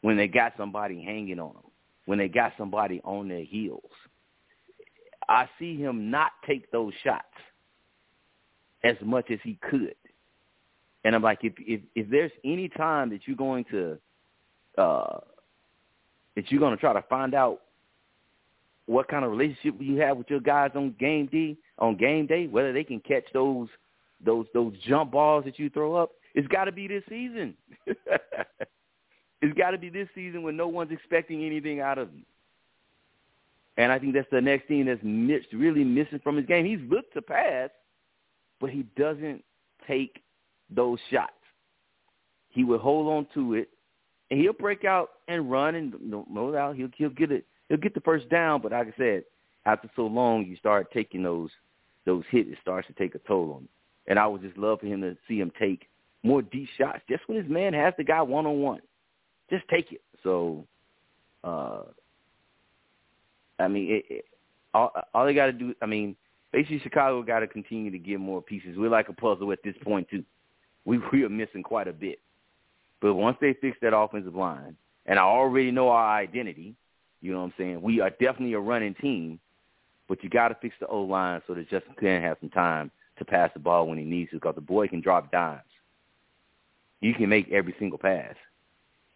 when 0.03 0.17
they 0.17 0.29
got 0.29 0.53
somebody 0.57 1.03
hanging 1.03 1.39
on 1.39 1.55
them, 1.55 1.71
when 2.07 2.19
they 2.19 2.29
got 2.29 2.53
somebody 2.59 3.01
on 3.05 3.29
their 3.29 3.45
heels. 3.45 3.91
I 5.29 5.49
see 5.59 5.77
him 5.77 6.11
not 6.11 6.33
take 6.47 6.71
those 6.73 6.93
shots 7.05 7.25
as 8.83 8.97
much 9.03 9.31
as 9.31 9.39
he 9.43 9.59
could. 9.71 9.95
And 11.05 11.15
I'm 11.15 11.23
like, 11.23 11.39
if 11.43 11.55
if 11.59 11.81
if 11.95 12.11
there's 12.11 12.33
any 12.45 12.69
time 12.69 13.11
that 13.11 13.21
you're 13.27 13.37
going 13.37 13.65
to 13.71 13.99
uh 14.79 15.19
that 16.37 16.51
you're 16.51 16.61
going 16.61 16.75
to 16.75 16.81
try 16.81 16.93
to 16.93 17.03
find 17.09 17.35
out 17.35 17.61
what 18.87 19.09
kind 19.09 19.25
of 19.25 19.31
relationship 19.31 19.75
you 19.79 19.97
have 20.01 20.17
with 20.17 20.29
your 20.31 20.41
guys 20.41 20.71
on 20.75 20.95
game 20.99 21.29
D 21.31 21.57
on 21.79 21.97
game 21.97 22.27
day, 22.27 22.47
whether 22.47 22.73
they 22.73 22.85
can 22.85 23.01
catch 23.01 23.25
those 23.33 23.69
those 24.25 24.47
those 24.55 24.73
jump 24.87 25.13
balls 25.13 25.45
that 25.45 25.59
you 25.59 25.71
throw 25.71 25.95
up, 25.95 26.11
it's 26.35 26.49
got 26.49 26.65
to 26.65 26.73
be 26.73 26.87
this 26.87 27.03
season. 27.09 27.55
it's 27.87 29.59
got 29.59 29.71
to 29.71 29.79
be 29.79 29.91
this 29.91 30.09
season 30.15 30.43
when 30.43 30.57
no 30.57 30.69
one's 30.69 30.93
expecting 30.93 31.45
anything 31.45 31.81
out 31.81 31.99
of 31.99 32.09
you. 32.15 32.23
And 33.77 33.91
I 33.91 33.99
think 33.99 34.15
that's 34.15 34.29
the 34.31 34.41
next 34.41 34.69
thing 34.69 34.87
that's 34.87 35.01
miss, 35.03 35.43
really 35.53 35.85
missing 35.85 36.21
from 36.23 36.37
his 36.37 36.47
game. 36.47 36.67
He's 36.67 36.91
looked 36.91 37.15
to 37.15 37.23
pass, 37.23 37.71
but 38.61 38.71
he 38.71 38.85
doesn't 38.97 39.43
take 39.87 40.23
those 40.69 40.99
shots. 41.11 41.33
He 42.51 42.65
would 42.65 42.81
hold 42.81 43.07
on 43.07 43.27
to 43.35 43.55
it, 43.55 43.71
and 44.31 44.41
he'll 44.41 44.53
break 44.53 44.85
out 44.85 45.11
and 45.29 45.51
run, 45.51 45.75
and 45.75 45.95
no, 46.01 46.27
no 46.31 46.53
doubt 46.53 46.77
he'll 46.77 46.91
he'll 46.97 47.11
get 47.11 47.33
it. 47.33 47.45
He'll 47.69 47.79
get 47.79 47.95
the 47.95 48.01
first 48.01 48.29
down. 48.29 48.63
But 48.63 48.73
like 48.73 48.89
I 48.89 48.95
said, 48.97 49.25
after 49.67 49.91
so 49.97 50.07
long, 50.07 50.47
you 50.47 50.57
start 50.57 50.93
taking 50.93 51.23
those 51.23 51.51
those 52.07 52.25
hits. 52.31 52.51
It 52.51 52.59
starts 52.63 52.87
to 52.89 52.95
take 52.95 53.15
a 53.15 53.19
toll 53.21 53.53
on 53.53 53.63
him. 53.63 53.69
And 54.07 54.19
I 54.19 54.27
would 54.27 54.43
just 54.43 54.57
love 54.57 54.81
for 54.81 54.87
him 54.87 55.01
to 55.03 55.17
see 55.29 55.39
him 55.39 55.53
take 55.59 55.89
more 56.23 56.43
deep 56.43 56.69
shots. 56.79 57.01
Just 57.09 57.29
when 57.29 57.41
his 57.41 57.51
man 57.51 57.73
has 57.75 57.95
the 57.97 58.05
guy 58.05 58.23
one 58.23 58.47
on 58.47 58.61
one, 58.61 58.81
just 59.51 59.69
take 59.69 59.93
it. 59.93 60.01
So, 60.23 60.67
uh, 61.45 61.83
I 63.59 63.69
mean, 63.69 63.91
it, 63.91 64.05
it, 64.09 64.25
all 64.75 64.93
all 65.15 65.27
they 65.27 65.35
got 65.35 65.47
to 65.47 65.53
do. 65.53 65.75
I 65.83 65.87
mean, 65.87 66.17
basically, 66.53 66.81
Chicago 66.81 67.23
got 67.23 67.41
to 67.41 67.47
continue 67.47 67.91
to 67.91 67.99
get 67.99 68.21
more 68.21 68.43
pieces. 68.43 68.77
We're 68.77 68.91
like 68.91 69.09
a 69.09 69.13
puzzle 69.13 69.53
at 69.53 69.63
this 69.63 69.77
point 69.83 70.09
too 70.09 70.25
we 70.85 70.99
we 71.13 71.25
are 71.25 71.29
missing 71.29 71.63
quite 71.63 71.89
a 71.89 71.93
bit. 71.93 72.19
But 73.01 73.15
once 73.15 73.37
they 73.41 73.55
fix 73.55 73.79
that 73.81 73.97
offensive 73.97 74.35
line, 74.35 74.77
and 75.07 75.19
I 75.19 75.23
already 75.23 75.71
know 75.71 75.89
our 75.89 76.17
identity, 76.17 76.75
you 77.21 77.33
know 77.33 77.41
what 77.41 77.47
I'm 77.47 77.55
saying? 77.59 77.83
We 77.83 78.01
are 78.01 78.11
definitely 78.11 78.53
a 78.55 78.61
running 78.61 78.95
team, 78.95 79.41
but 80.09 80.23
you 80.23 80.31
got 80.31 80.49
to 80.49 80.57
fix 80.61 80.75
the 80.81 80.87
O 80.87 81.03
line 81.03 81.41
so 81.47 81.55
that 81.55 81.69
Justin 81.69 81.95
can 81.99 82.23
have 82.23 82.37
some 82.41 82.51
time 82.51 82.91
to 83.19 83.25
pass 83.25 83.51
the 83.55 83.61
ball 83.61 83.87
when 83.87 83.99
he 83.99 84.05
needs 84.05 84.31
to, 84.31 84.37
because 84.37 84.55
the 84.55 84.61
boy 84.61 84.89
can 84.89 85.01
drop 85.01 85.31
dimes. 85.31 85.63
You 87.01 87.15
can 87.15 87.29
make 87.29 87.51
every 87.51 87.75
single 87.79 87.99
pass. 87.99 88.35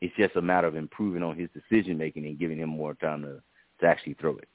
It's 0.01 0.15
just 0.17 0.37
a 0.37 0.43
matter 0.43 0.67
of 0.67 0.77
improving 0.77 1.23
on 1.23 1.37
his 1.37 1.49
decision 1.55 1.97
making 1.97 2.27
and 2.27 2.39
giving 2.39 2.59
him 2.59 2.69
more 2.69 2.95
time 2.95 3.23
to 3.23 3.43
to 3.81 3.87
actually 3.87 4.15
throw 4.15 4.37
it. 4.37 4.49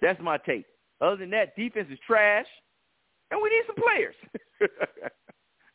That's 0.00 0.20
my 0.20 0.38
take. 0.38 0.64
Other 1.00 1.16
than 1.16 1.30
that, 1.30 1.56
defense 1.56 1.88
is 1.90 1.98
trash. 2.06 2.46
And 3.30 3.40
we 3.42 3.48
need 3.50 3.64
some 3.66 3.76
players. 3.82 4.14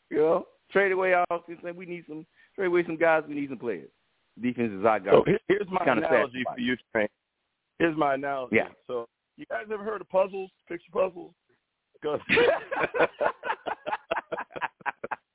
you 0.10 0.18
know, 0.18 0.46
trade 0.72 0.92
away 0.92 1.14
offense, 1.30 1.60
and 1.64 1.76
we 1.76 1.86
need 1.86 2.04
some 2.08 2.26
trade 2.56 2.68
away 2.68 2.84
some 2.86 2.98
guys. 2.98 3.24
We 3.28 3.36
need 3.36 3.50
some 3.50 3.60
players. 3.60 3.90
Defense 4.42 4.72
is 4.72 4.86
our 4.86 5.00
guy. 5.00 5.12
So 5.12 5.26
here's 5.48 5.68
my 5.70 5.84
Kinda 5.84 6.08
analogy 6.08 6.44
for 6.54 6.60
you, 6.60 6.76
Trent. 6.92 7.12
Here's 7.80 7.98
my 7.98 8.14
analogy. 8.16 8.56
Yeah. 8.58 8.70
So 8.88 9.08
you 9.38 9.46
guys 9.50 9.66
ever 9.72 9.84
heard 9.84 10.02
of 10.02 10.10
puzzles, 10.10 10.52
picture 10.68 10.92
puzzles? 10.92 11.34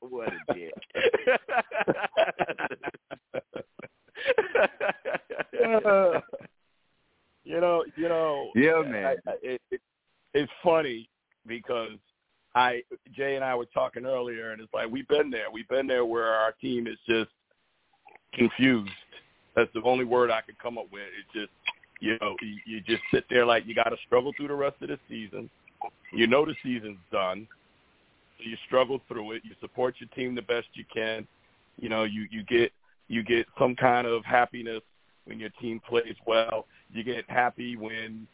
what 0.01 0.29
a 0.29 0.55
dick. 0.55 0.73
Uh, 5.85 6.21
you 7.45 7.61
know, 7.61 7.85
you 7.97 8.09
know. 8.09 8.51
Yeah, 8.55 8.83
man. 8.83 9.05
I, 9.05 9.31
I, 9.31 9.35
it, 9.43 9.61
it, 9.71 9.81
it's 10.33 10.53
funny 10.63 11.09
because 11.47 11.99
I 12.55 12.83
Jay 13.15 13.37
and 13.37 13.45
I 13.45 13.55
were 13.55 13.67
talking 13.67 14.07
earlier, 14.07 14.53
and 14.53 14.63
it's 14.63 14.73
like 14.73 14.91
we've 14.91 15.07
been 15.09 15.31
there. 15.31 15.51
We've 15.53 15.69
been 15.69 15.87
there 15.87 16.05
where 16.07 16.29
our 16.29 16.53
team 16.53 16.87
is 16.87 16.97
just 17.07 17.31
confused. 18.33 18.91
That's 19.55 19.73
the 19.75 19.83
only 19.83 20.05
word 20.05 20.31
I 20.31 20.41
could 20.41 20.59
come 20.59 20.79
up 20.79 20.87
with. 20.91 21.03
It's 21.19 21.33
just 21.35 21.53
you 22.01 22.17
know 22.21 22.35
you, 22.65 22.81
just 22.81 23.03
sit 23.13 23.25
there 23.29 23.45
like 23.45 23.67
you 23.67 23.75
got 23.75 23.91
to 23.91 23.97
struggle 24.07 24.33
through 24.37 24.49
the 24.49 24.55
rest 24.55 24.77
of 24.81 24.89
the 24.89 24.99
season. 25.09 25.51
You 26.13 26.27
know 26.27 26.47
the 26.47 26.55
season's 26.63 26.99
done. 27.13 27.47
So 28.39 28.49
you 28.49 28.57
struggle 28.67 29.01
through 29.07 29.33
it. 29.33 29.43
You 29.45 29.53
support 29.61 29.97
your 29.99 30.09
team 30.11 30.35
the 30.35 30.43
best 30.43 30.67
you 30.75 30.85
can. 30.93 31.27
You 31.79 31.91
know 31.91 32.05
you 32.05 32.27
you 32.31 32.43
get 32.43 32.73
you 33.09 33.23
get 33.23 33.47
some 33.59 33.77
kind 33.77 34.07
of 34.07 34.25
happiness 34.25 34.83
when 35.27 35.39
your 35.39 35.51
team 35.61 35.81
plays 35.87 36.17
well. 36.27 36.67
You 36.91 37.05
get 37.05 37.29
happy 37.29 37.77
when 37.77 38.27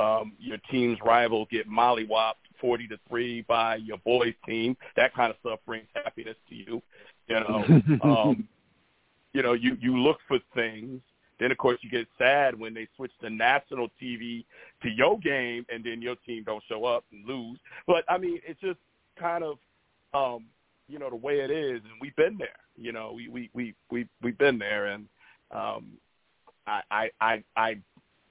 um, 0.00 0.32
your 0.38 0.58
team's 0.70 0.98
rival 1.04 1.46
get 1.50 1.68
mollywopped 1.68 2.45
forty 2.60 2.86
to 2.88 2.98
three 3.08 3.42
by 3.42 3.76
your 3.76 3.98
boys' 3.98 4.34
team. 4.46 4.76
That 4.96 5.14
kind 5.14 5.30
of 5.30 5.36
stuff 5.40 5.60
brings 5.66 5.86
happiness 5.94 6.36
to 6.48 6.54
you. 6.54 6.82
You 7.28 7.40
know, 7.40 7.64
um, 8.02 8.48
you 9.32 9.42
know, 9.42 9.52
you 9.52 9.76
you 9.80 9.98
look 9.98 10.18
for 10.26 10.38
things. 10.54 11.00
Then 11.38 11.50
of 11.52 11.58
course 11.58 11.78
you 11.82 11.90
get 11.90 12.06
sad 12.16 12.58
when 12.58 12.72
they 12.72 12.88
switch 12.96 13.12
to 13.20 13.28
national 13.28 13.88
TV 14.02 14.44
to 14.82 14.88
your 14.88 15.18
game, 15.18 15.66
and 15.68 15.84
then 15.84 16.00
your 16.00 16.16
team 16.26 16.44
don't 16.44 16.62
show 16.68 16.84
up 16.84 17.04
and 17.12 17.26
lose. 17.26 17.58
But 17.86 18.04
I 18.08 18.16
mean, 18.18 18.40
it's 18.46 18.60
just 18.60 18.78
kind 19.18 19.44
of 19.44 19.58
um, 20.14 20.46
you 20.88 20.98
know 20.98 21.10
the 21.10 21.16
way 21.16 21.40
it 21.40 21.50
is, 21.50 21.82
and 21.82 21.92
we've 22.00 22.16
been 22.16 22.38
there. 22.38 22.48
You 22.76 22.92
know, 22.92 23.12
we 23.14 23.28
we 23.28 23.50
we 23.52 23.74
we 23.90 24.06
we've 24.22 24.38
been 24.38 24.58
there, 24.58 24.86
and 24.86 25.06
um, 25.50 25.86
I 26.66 26.82
I 26.90 27.10
I, 27.20 27.44
I 27.56 27.76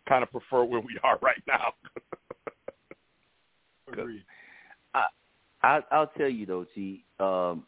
kind 0.07 0.23
of 0.23 0.31
prefer 0.31 0.63
where 0.63 0.79
we 0.79 0.97
are 1.03 1.17
right 1.21 1.41
now. 1.47 1.73
Agreed. 3.87 4.23
I, 5.65 5.81
I'll 5.91 6.11
tell 6.17 6.29
you 6.29 6.45
though, 6.45 6.65
G. 6.75 7.03
Um, 7.19 7.63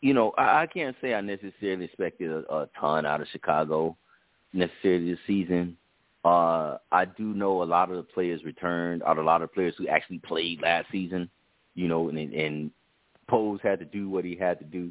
you 0.00 0.14
know, 0.14 0.32
I, 0.38 0.62
I 0.62 0.66
can't 0.66 0.96
say 1.00 1.14
I 1.14 1.20
necessarily 1.20 1.84
expected 1.84 2.30
a, 2.30 2.54
a 2.54 2.68
ton 2.78 3.04
out 3.04 3.20
of 3.20 3.28
Chicago 3.32 3.96
necessarily 4.52 5.10
this 5.10 5.20
season. 5.26 5.76
Uh, 6.24 6.78
I 6.92 7.04
do 7.04 7.34
know 7.34 7.62
a 7.62 7.64
lot 7.64 7.90
of 7.90 7.96
the 7.96 8.02
players 8.02 8.44
returned, 8.44 9.02
out 9.02 9.18
a 9.18 9.22
lot 9.22 9.42
of 9.42 9.52
players 9.52 9.74
who 9.76 9.88
actually 9.88 10.18
played 10.18 10.62
last 10.62 10.86
season. 10.92 11.28
You 11.74 11.88
know, 11.88 12.08
and 12.08 12.18
and 12.18 12.70
Poles 13.28 13.60
had 13.62 13.80
to 13.80 13.84
do 13.84 14.08
what 14.08 14.24
he 14.24 14.36
had 14.36 14.58
to 14.60 14.64
do. 14.64 14.90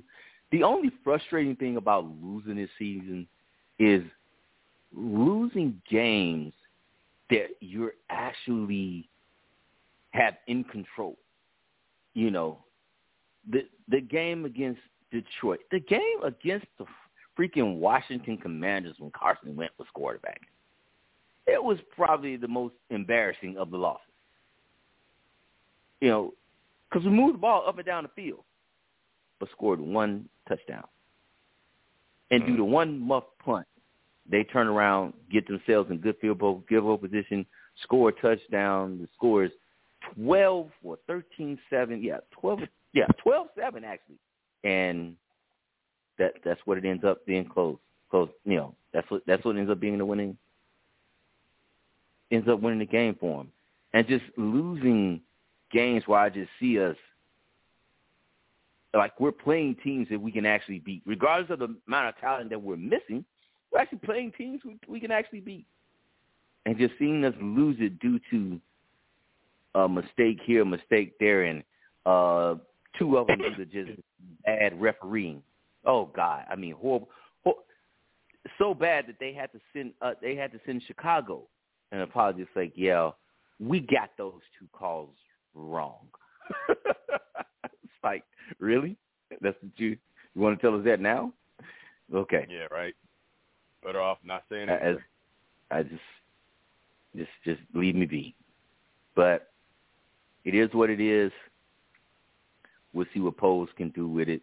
The 0.52 0.64
only 0.64 0.92
frustrating 1.04 1.56
thing 1.56 1.78
about 1.78 2.06
losing 2.22 2.56
this 2.58 2.70
season 2.78 3.28
is 3.80 4.04
losing 4.94 5.82
games 5.90 6.54
that 7.30 7.48
you're 7.60 7.94
actually 8.10 9.10
have 10.16 10.36
in 10.48 10.64
control. 10.64 11.18
You 12.14 12.32
know, 12.32 12.60
the 13.50 13.62
the 13.90 14.02
game 14.02 14.46
against 14.46 14.82
Detroit, 15.12 15.60
the 15.72 15.80
game 15.80 16.24
against 16.24 16.68
the 16.78 16.86
freaking 17.38 17.78
Washington 17.78 18.38
Commanders 18.38 18.96
when 19.00 19.12
Carson 19.12 19.56
Wentz 19.56 19.74
was 19.78 19.88
quarterback. 19.94 20.42
It 21.48 21.62
was 21.62 21.78
probably 21.96 22.38
the 22.38 22.48
most 22.48 22.74
embarrassing 22.90 23.58
of 23.58 23.70
the 23.70 23.78
losses. 23.78 24.02
You 26.02 26.10
know, 26.10 26.34
because 26.90 27.06
we 27.06 27.12
moved 27.12 27.36
the 27.36 27.40
ball 27.40 27.66
up 27.68 27.78
and 27.78 27.86
down 27.86 28.04
the 28.04 28.10
field, 28.22 28.44
but 29.40 29.50
scored 29.52 29.80
one 29.80 30.28
touchdown. 30.48 30.86
And 32.32 32.46
due 32.46 32.58
to 32.58 32.64
mm. 32.64 32.70
one 32.70 33.00
muff 33.00 33.26
punt, 33.44 33.68
they 34.30 34.44
turn 34.44 34.68
around, 34.68 35.14
get 35.32 35.48
themselves 35.48 35.92
in 35.92 35.98
good 35.98 36.16
field 36.20 36.40
goal, 36.40 36.64
field 36.68 36.84
goal 36.84 36.98
position, 36.98 37.46
score 37.84 38.10
a 38.10 38.14
touchdown. 38.14 38.98
The 39.00 39.08
score 39.16 39.44
is 39.44 39.52
12 40.16 40.70
or 40.84 40.98
13-7. 41.10 41.58
Yeah, 42.02 42.18
12. 42.40 42.60
Yeah, 42.94 43.06
12-7 43.26 43.84
actually. 43.84 44.20
And 44.64 45.16
that 46.18 46.34
that's 46.44 46.62
what 46.66 46.78
it 46.78 46.86
ends 46.86 47.04
up 47.04 47.26
being 47.26 47.46
close. 47.46 47.78
Close, 48.10 48.30
you 48.46 48.56
know, 48.56 48.76
that's 48.94 49.10
what 49.10 49.24
that's 49.26 49.44
what 49.44 49.58
ends 49.58 49.72
up 49.72 49.80
being 49.80 49.98
the 49.98 50.06
winning 50.06 50.38
ends 52.32 52.48
up 52.48 52.62
winning 52.62 52.80
the 52.80 52.86
game 52.86 53.16
for 53.20 53.40
them. 53.40 53.52
And 53.94 54.08
just 54.08 54.26
losing 54.38 55.22
games 55.72 56.04
where 56.06 56.20
I 56.20 56.30
just 56.30 56.50
see 56.60 56.80
us 56.80 56.96
like 58.94 59.20
we're 59.20 59.32
playing 59.32 59.76
teams 59.84 60.08
that 60.10 60.20
we 60.20 60.32
can 60.32 60.46
actually 60.46 60.80
beat, 60.80 61.02
regardless 61.06 61.52
of 61.52 61.60
the 61.60 61.76
amount 61.88 62.10
of 62.10 62.18
talent 62.20 62.50
that 62.50 62.62
we're 62.62 62.78
missing. 62.78 63.26
We're 63.72 63.80
actually 63.80 64.00
playing 64.00 64.32
teams 64.38 64.62
we, 64.64 64.78
we 64.88 65.00
can 65.00 65.12
actually 65.12 65.42
beat, 65.42 65.66
and 66.66 66.78
just 66.78 66.94
seeing 66.98 67.26
us 67.26 67.34
lose 67.42 67.76
it 67.80 68.00
due 68.00 68.20
to 68.32 68.60
a 69.76 69.88
mistake 69.88 70.40
here, 70.44 70.62
a 70.62 70.66
mistake 70.66 71.14
there, 71.20 71.44
and 71.44 71.64
uh, 72.06 72.56
two 72.98 73.18
of 73.18 73.28
them 73.28 73.40
to 73.58 73.66
just 73.66 74.00
bad 74.46 74.80
refereeing. 74.80 75.44
Oh 75.86 76.06
God, 76.16 76.46
I 76.50 76.56
mean 76.56 76.74
horrible, 76.74 77.10
hor- 77.44 77.64
so 78.58 78.74
bad 78.74 79.08
that 79.08 79.18
they 79.20 79.34
had 79.34 79.52
to 79.52 79.60
send 79.74 79.94
uh, 80.02 80.14
they 80.22 80.36
had 80.36 80.52
to 80.54 80.60
send 80.66 80.82
Chicago 80.88 81.44
an 81.92 82.02
apology. 82.02 82.42
It's 82.42 82.52
like, 82.56 82.74
yeah, 82.76 83.12
we 83.60 83.80
got 83.80 84.12
those 84.18 84.42
two 84.58 84.68
calls 84.72 85.16
wrong. 85.54 86.08
it's 86.70 87.94
like, 88.04 88.24
really? 88.60 88.98
That's 89.42 89.58
what 89.62 89.72
you 89.78 89.98
you 90.36 90.42
want 90.42 90.60
to 90.60 90.62
tell 90.66 90.78
us 90.78 90.86
that 90.86 91.00
now? 91.00 91.32
Okay. 92.14 92.46
yeah, 92.50 92.68
right. 92.72 92.94
Better 93.84 94.02
off 94.02 94.20
not 94.24 94.44
saying 94.50 94.70
I, 94.70 94.74
it. 94.74 94.98
I 95.72 95.84
just 95.84 96.02
just 97.16 97.30
just 97.44 97.62
leave 97.74 97.96
me 97.96 98.06
be. 98.06 98.36
But 99.16 99.52
it 100.46 100.56
is 100.56 100.74
what 100.74 100.90
it 100.90 101.02
is. 101.02 101.32
We'll 102.94 103.06
see 103.14 103.20
what 103.20 103.38
Poles 103.38 103.70
can 103.76 103.90
do 103.90 104.08
with 104.08 104.30
it. 104.30 104.42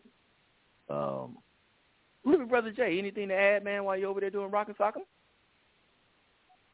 Um 0.91 1.39
Little 2.25 2.47
brother 2.47 2.71
Jay, 2.71 2.99
anything 2.99 3.29
to 3.29 3.35
add, 3.35 3.65
man, 3.65 3.83
while 3.83 3.97
you're 3.97 4.09
over 4.09 4.21
there 4.21 4.31
doing 4.31 4.51
rock 4.51 4.69
and 4.69 4.77
sock 4.77 4.95
'em? 4.97 5.03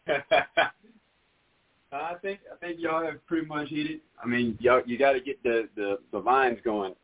I 1.90 2.14
think 2.20 2.40
I 2.52 2.56
think 2.56 2.80
y'all 2.80 3.04
have 3.04 3.24
pretty 3.26 3.46
much 3.46 3.68
hit 3.70 3.90
it. 3.90 4.00
I 4.22 4.26
mean, 4.26 4.58
y'all 4.60 4.82
you 4.84 4.98
got 4.98 5.12
to 5.12 5.20
get 5.20 5.42
the, 5.42 5.68
the 5.74 5.98
the 6.12 6.18
lines 6.18 6.58
going, 6.64 6.94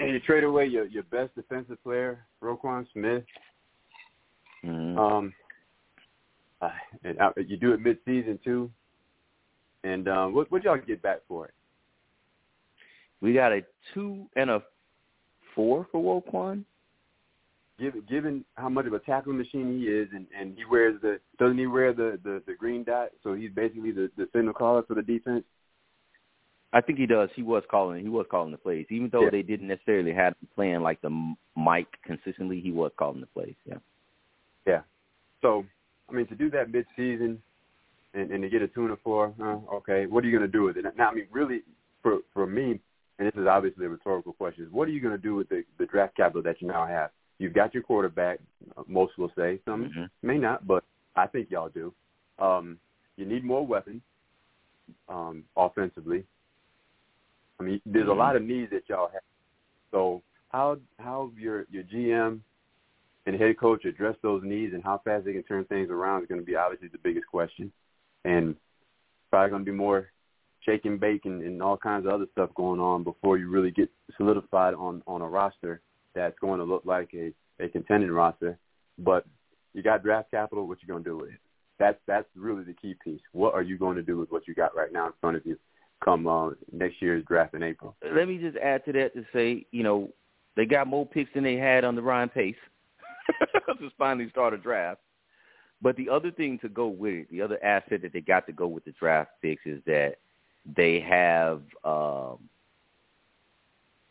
and 0.00 0.10
you 0.10 0.20
trade 0.20 0.44
away 0.44 0.66
your 0.66 0.86
your 0.86 1.04
best 1.04 1.34
defensive 1.34 1.82
player, 1.84 2.24
Roquan 2.42 2.86
Smith. 2.92 3.24
Mm-hmm. 4.64 4.98
Um, 4.98 5.32
uh, 6.60 6.70
and 7.04 7.18
uh, 7.20 7.32
you 7.46 7.56
do 7.56 7.72
it 7.72 7.80
mid-season 7.80 8.38
too. 8.44 8.70
And 9.84 10.08
um, 10.08 10.34
what 10.34 10.50
what 10.50 10.64
y'all 10.64 10.78
get 10.78 11.02
back 11.02 11.20
for 11.28 11.46
it? 11.46 11.54
We 13.22 13.32
got 13.32 13.52
a 13.52 13.60
two 13.94 14.26
and 14.36 14.50
a 14.50 14.62
four 15.54 15.86
for 15.90 16.22
Woquan. 16.22 16.64
Given 17.78 18.02
given 18.08 18.44
how 18.54 18.68
much 18.68 18.86
of 18.86 18.92
a 18.92 18.98
tackling 18.98 19.38
machine 19.38 19.78
he 19.78 19.86
is, 19.86 20.08
and 20.14 20.26
and 20.38 20.54
he 20.56 20.64
wears 20.64 21.00
the 21.00 21.18
doesn't 21.38 21.56
he 21.56 21.66
wear 21.66 21.94
the 21.94 22.18
the, 22.22 22.42
the 22.46 22.54
green 22.54 22.84
dot? 22.84 23.08
So 23.22 23.32
he's 23.32 23.50
basically 23.50 23.92
the 23.92 24.10
the 24.18 24.28
signal 24.34 24.52
caller 24.52 24.82
for 24.82 24.94
the 24.94 25.02
defense. 25.02 25.44
I 26.74 26.80
think 26.80 26.98
he 26.98 27.06
does. 27.06 27.28
He 27.34 27.42
was 27.42 27.62
calling. 27.70 28.02
He 28.02 28.08
was 28.08 28.26
calling 28.30 28.50
the 28.50 28.58
plays, 28.58 28.86
even 28.90 29.10
though 29.12 29.24
Yeah. 29.24 29.30
they 29.30 29.42
didn't 29.42 29.68
necessarily 29.68 30.12
have 30.12 30.34
him 30.40 30.48
playing 30.54 30.80
like 30.80 31.00
the 31.02 31.34
mic 31.56 31.86
consistently. 32.04 32.60
He 32.60 32.72
was 32.72 32.92
calling 32.98 33.20
the 33.20 33.26
plays. 33.26 33.54
Yeah. 33.66 33.78
Yeah. 34.66 34.80
So 35.42 35.64
I 36.08 36.12
mean, 36.12 36.26
to 36.28 36.34
do 36.34 36.50
that 36.50 36.70
mid-season 36.70 37.42
and, 38.14 38.30
and 38.30 38.42
to 38.42 38.48
get 38.48 38.62
a 38.62 38.68
two 38.68 38.82
tuna 38.82 38.96
for, 39.02 39.32
uh, 39.40 39.74
okay, 39.76 40.06
what 40.06 40.24
are 40.24 40.28
you 40.28 40.38
going 40.38 40.50
to 40.50 40.52
do 40.52 40.64
with 40.64 40.76
it? 40.76 40.84
Now, 40.96 41.08
I 41.10 41.14
mean, 41.14 41.26
really, 41.30 41.62
for 42.02 42.18
for 42.32 42.46
me, 42.46 42.80
and 43.22 43.32
this 43.32 43.40
is 43.40 43.46
obviously 43.46 43.86
a 43.86 43.88
rhetorical 43.88 44.32
question, 44.32 44.64
is 44.64 44.72
what 44.72 44.88
are 44.88 44.90
you 44.90 45.00
going 45.00 45.14
to 45.14 45.22
do 45.22 45.36
with 45.36 45.48
the, 45.48 45.62
the 45.78 45.86
draft 45.86 46.16
capital 46.16 46.42
that 46.42 46.60
you 46.60 46.66
now 46.66 46.84
have? 46.84 47.10
You've 47.38 47.54
got 47.54 47.72
your 47.72 47.84
quarterback. 47.84 48.40
Most 48.88 49.16
will 49.16 49.30
say, 49.36 49.60
some 49.64 49.90
Mhm. 49.90 50.10
may 50.22 50.38
not, 50.38 50.66
but 50.66 50.82
I 51.14 51.28
think 51.28 51.48
y'all 51.48 51.68
do. 51.68 51.94
Um, 52.40 52.80
you 53.16 53.24
need 53.24 53.44
more 53.44 53.64
weapons 53.64 54.02
um, 55.08 55.44
offensively. 55.56 56.26
I 57.60 57.62
mean, 57.62 57.80
there's 57.86 58.08
a 58.08 58.10
Mhm. 58.10 58.16
lot 58.16 58.34
of 58.34 58.42
needs 58.42 58.70
that 58.72 58.88
y'all 58.88 59.08
have. 59.08 59.22
So 59.92 60.20
how 60.48 60.78
how 60.98 61.30
your 61.36 61.66
your 61.70 61.84
GM 61.84 62.40
and 63.26 63.36
head 63.36 63.56
coach 63.56 63.84
address 63.84 64.16
those 64.20 64.42
needs 64.42 64.74
and 64.74 64.82
how 64.82 64.98
fast 64.98 65.24
they 65.26 65.32
can 65.32 65.44
turn 65.44 65.64
things 65.66 65.90
around 65.90 66.22
is 66.22 66.28
going 66.28 66.40
to 66.40 66.44
be 66.44 66.56
obviously 66.56 66.88
the 66.88 66.98
biggest 66.98 67.28
question, 67.28 67.72
and 68.24 68.56
probably 69.30 69.50
going 69.50 69.64
to 69.64 69.70
be 69.70 69.76
more 69.76 70.10
shake 70.64 70.84
and 70.84 71.00
bake 71.00 71.24
and, 71.24 71.42
and 71.42 71.62
all 71.62 71.76
kinds 71.76 72.06
of 72.06 72.12
other 72.12 72.26
stuff 72.32 72.50
going 72.54 72.80
on 72.80 73.04
before 73.04 73.38
you 73.38 73.48
really 73.48 73.70
get 73.70 73.90
solidified 74.16 74.74
on 74.74 75.02
on 75.06 75.22
a 75.22 75.28
roster 75.28 75.80
that's 76.14 76.38
going 76.40 76.58
to 76.58 76.64
look 76.64 76.82
like 76.84 77.10
a 77.14 77.32
a 77.62 77.68
contending 77.68 78.10
roster. 78.10 78.58
But 78.98 79.24
you 79.74 79.82
got 79.82 80.02
draft 80.02 80.30
capital. 80.30 80.66
What 80.66 80.78
you 80.86 80.94
to 80.94 81.02
do 81.02 81.16
with 81.18 81.30
it? 81.30 81.38
That's 81.78 81.98
that's 82.06 82.28
really 82.36 82.64
the 82.64 82.74
key 82.74 82.94
piece. 83.02 83.20
What 83.32 83.54
are 83.54 83.62
you 83.62 83.78
going 83.78 83.96
to 83.96 84.02
do 84.02 84.18
with 84.18 84.30
what 84.30 84.46
you 84.46 84.54
got 84.54 84.76
right 84.76 84.92
now 84.92 85.06
in 85.06 85.12
front 85.20 85.36
of 85.36 85.46
you? 85.46 85.58
Come 86.04 86.26
uh, 86.26 86.50
next 86.72 87.00
year's 87.00 87.24
draft 87.26 87.54
in 87.54 87.62
April. 87.62 87.96
Let 88.04 88.26
me 88.28 88.38
just 88.38 88.56
add 88.56 88.84
to 88.86 88.92
that 88.92 89.14
to 89.14 89.24
say, 89.32 89.66
you 89.70 89.84
know, 89.84 90.10
they 90.56 90.64
got 90.64 90.88
more 90.88 91.06
picks 91.06 91.32
than 91.32 91.44
they 91.44 91.54
had 91.54 91.84
on 91.84 91.94
the 91.94 92.02
Ryan 92.02 92.28
Pace 92.28 92.56
to 93.78 93.90
finally 93.96 94.28
start 94.30 94.52
a 94.52 94.58
draft. 94.58 95.00
But 95.80 95.96
the 95.96 96.08
other 96.10 96.30
thing 96.30 96.58
to 96.60 96.68
go 96.68 96.86
with 96.86 97.14
it, 97.14 97.30
the 97.30 97.42
other 97.42 97.62
asset 97.62 98.02
that 98.02 98.12
they 98.12 98.20
got 98.20 98.46
to 98.46 98.52
go 98.52 98.66
with 98.66 98.84
the 98.84 98.92
draft 98.92 99.30
picks 99.40 99.64
is 99.64 99.80
that 99.86 100.16
they 100.64 101.00
have 101.00 101.62
um, 101.84 102.38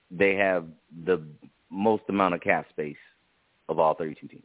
they 0.09 0.35
have 0.35 0.65
the 1.05 1.23
most 1.69 2.03
amount 2.09 2.35
of 2.35 2.41
cap 2.41 2.67
space 2.69 2.97
of 3.69 3.79
all 3.79 3.95
32 3.95 4.27
teams 4.27 4.43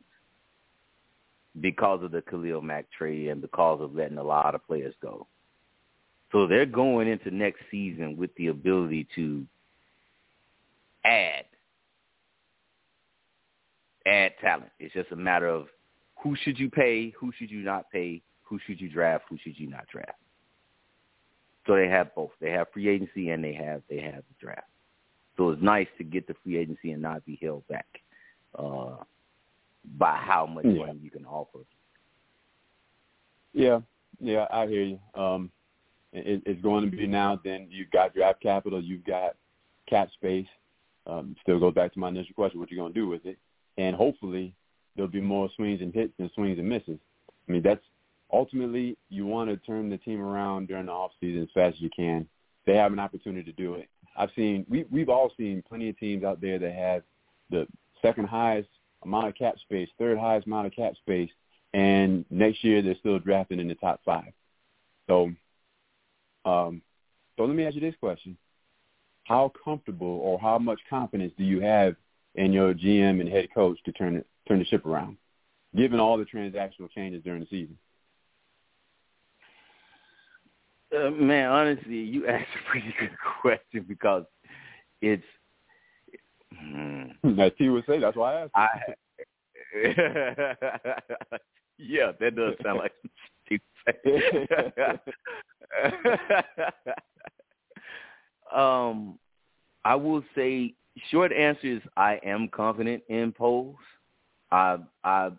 because 1.61 2.03
of 2.03 2.13
the 2.13 2.23
Khalil 2.23 2.61
Mack 2.61 2.87
trade 2.97 3.29
and 3.29 3.41
because 3.41 3.81
of 3.81 3.95
letting 3.95 4.19
a 4.19 4.23
lot 4.23 4.55
of 4.55 4.67
players 4.67 4.95
go. 5.03 5.27
So 6.33 6.47
they're 6.47 6.67
going 6.67 7.09
into 7.09 7.31
next 7.31 7.61
season 7.71 8.17
with 8.17 8.35
the 8.37 8.49
ability 8.49 9.09
to 9.15 9.45
add 11.05 11.45
add 14.07 14.33
talent. 14.41 14.71
It's 14.79 14.95
just 14.95 15.11
a 15.13 15.17
matter 15.17 15.49
of 15.49 15.67
who 16.23 16.37
should 16.43 16.59
you 16.59 16.71
pay, 16.71 17.11
who 17.19 17.33
should 17.37 17.51
you 17.51 17.61
not 17.61 17.91
pay, 17.91 18.23
who 18.43 18.59
should 18.67 18.81
you 18.81 18.89
draft, 18.89 19.25
who 19.29 19.39
should 19.43 19.59
you 19.59 19.69
not 19.69 19.87
draft. 19.89 20.19
So 21.67 21.75
they 21.75 21.89
have 21.89 22.15
both. 22.15 22.31
They 22.41 22.51
have 22.51 22.69
free 22.73 22.89
agency 22.89 23.31
and 23.31 23.43
they 23.43 23.55
have 23.55 23.83
they 23.89 24.01
have 24.01 24.23
the 24.29 24.35
draft. 24.41 24.69
So 25.37 25.51
it's 25.51 25.63
nice 25.63 25.89
to 25.99 26.05
get 26.05 26.27
the 26.27 26.35
free 26.43 26.57
agency 26.57 26.93
and 26.93 27.03
not 27.03 27.27
be 27.27 27.39
held 27.43 27.67
back 27.69 27.87
uh, 28.59 28.97
by 29.99 30.17
how 30.17 30.47
much 30.47 30.65
yeah. 30.65 30.87
money 30.87 31.01
you 31.03 31.11
can 31.11 31.27
offer. 31.27 31.59
Yeah, 33.53 33.81
yeah, 34.21 34.47
I 34.51 34.67
hear 34.67 34.83
you. 34.83 34.99
Um, 35.15 35.51
it, 36.13 36.43
it's 36.47 36.63
going 36.63 36.91
to 36.91 36.97
be 36.97 37.07
now. 37.07 37.41
Then 37.43 37.69
you've 37.71 37.91
got 37.91 38.15
draft 38.15 38.41
capital, 38.41 38.83
you've 38.83 39.05
got 39.05 39.37
cap 39.89 40.09
space. 40.15 40.47
Um, 41.07 41.37
still 41.43 41.61
goes 41.61 41.75
back 41.75 41.93
to 41.95 41.99
my 41.99 42.09
initial 42.09 42.35
question: 42.35 42.61
what 42.61 42.71
you 42.71 42.77
going 42.77 42.93
to 42.93 42.99
do 42.99 43.09
with 43.09 43.27
it? 43.27 43.39
And 43.79 43.95
hopefully, 43.95 44.55
there'll 44.95 45.11
be 45.11 45.21
more 45.21 45.51
swings 45.57 45.81
and 45.81 45.93
hits 45.93 46.13
than 46.19 46.31
swings 46.35 46.59
and 46.59 46.69
misses. 46.69 46.99
I 47.49 47.53
mean, 47.53 47.63
that's 47.63 47.85
ultimately 48.33 48.97
you 49.09 49.27
want 49.27 49.51
to 49.51 49.57
turn 49.59 49.91
the 49.91 49.99
team 49.99 50.21
around 50.21 50.69
during 50.69 50.87
the 50.87 50.93
off 50.93 51.13
season 51.21 51.43
as 51.43 51.49
fast 51.55 51.77
as 51.77 51.81
you 51.81 51.91
can. 51.95 52.29
They 52.67 52.77
have 52.77 52.93
an 52.93 52.99
opportunity 52.99 53.45
to 53.45 53.53
do 53.53 53.75
it. 53.75 53.89
I've 54.17 54.31
seen 54.35 54.67
we 54.69 54.85
we've 54.91 55.09
all 55.09 55.33
seen 55.37 55.63
plenty 55.69 55.89
of 55.89 55.99
teams 55.99 56.25
out 56.25 56.41
there 56.41 56.59
that 56.59 56.73
have 56.73 57.03
the 57.51 57.67
second 58.03 58.27
highest 58.27 58.69
amount 59.05 59.29
of 59.29 59.35
cap 59.35 59.59
space, 59.59 59.89
third 59.99 60.19
highest 60.19 60.47
amount 60.47 60.67
of 60.67 60.75
cap 60.75 60.95
space, 60.97 61.31
and 61.75 62.25
next 62.31 62.65
year 62.65 62.83
they're 62.83 62.97
still 62.97 63.19
drafting 63.19 63.61
in 63.61 63.69
the 63.69 63.75
top 63.77 64.01
five. 64.05 64.33
So, 65.07 65.31
um, 66.45 66.83
so 67.37 67.45
let 67.45 67.55
me 67.55 67.65
ask 67.65 67.75
you 67.75 67.81
this 67.81 67.95
question: 68.01 68.37
How 69.25 69.53
comfortable 69.63 70.21
or 70.23 70.39
how 70.39 70.59
much 70.59 70.81
confidence 70.89 71.33
do 71.37 71.45
you 71.45 71.61
have 71.61 71.95
in 72.35 72.53
your 72.53 72.75
GM 72.75 73.21
and 73.21 73.29
head 73.29 73.49
coach 73.55 73.79
to 73.85 73.93
turn 73.93 74.17
it 74.17 74.27
turn 74.49 74.59
the 74.59 74.65
ship 74.65 74.87
around, 74.87 75.19
given 75.77 76.01
all 76.01 76.17
the 76.17 76.25
transactional 76.25 76.91
changes 76.95 77.23
during 77.23 77.41
the 77.41 77.47
season? 77.47 77.79
Uh, 80.95 81.11
man, 81.11 81.51
honestly, 81.51 81.97
you 81.97 82.27
asked 82.29 82.47
a 82.55 82.71
pretty 82.71 82.95
good 82.99 83.17
question 83.41 83.85
because 83.89 84.25
it's. 85.01 85.25
Hmm. 86.55 87.05
That 87.37 87.57
T 87.59 87.69
would 87.69 87.85
say. 87.87 87.99
That's 87.99 88.17
why 88.17 88.35
I 88.35 88.43
asked. 88.43 88.53
I, 88.55 88.69
yeah, 91.79 92.13
that 92.19 92.37
does 92.37 92.55
sound 92.63 92.79
like 92.79 92.93
say. 93.49 93.59
um, 98.55 99.19
I 99.85 99.97
will 99.97 100.23
say, 100.35 100.73
short 101.11 101.33
answer 101.33 101.67
is 101.67 101.83
I 101.97 102.21
am 102.25 102.49
confident 102.49 103.03
in 103.09 103.33
Poles. 103.33 103.77
I 104.51 104.79
I 105.05 105.31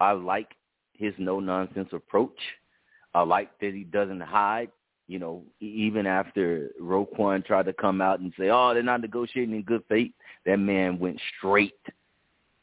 I 0.00 0.12
like 0.12 0.48
his 0.94 1.12
no 1.18 1.40
nonsense 1.40 1.90
approach. 1.92 2.38
I 3.14 3.22
like 3.22 3.50
that 3.60 3.74
he 3.74 3.84
doesn't 3.84 4.20
hide 4.20 4.70
you 5.08 5.18
know, 5.18 5.42
even 5.60 6.06
after 6.06 6.70
Roquan 6.80 7.44
tried 7.44 7.66
to 7.66 7.72
come 7.72 8.00
out 8.00 8.20
and 8.20 8.32
say, 8.38 8.50
"Oh, 8.50 8.72
they're 8.72 8.82
not 8.82 9.00
negotiating 9.00 9.54
in 9.54 9.62
good 9.62 9.82
faith," 9.88 10.12
that 10.46 10.58
man 10.58 10.98
went 10.98 11.20
straight. 11.36 11.74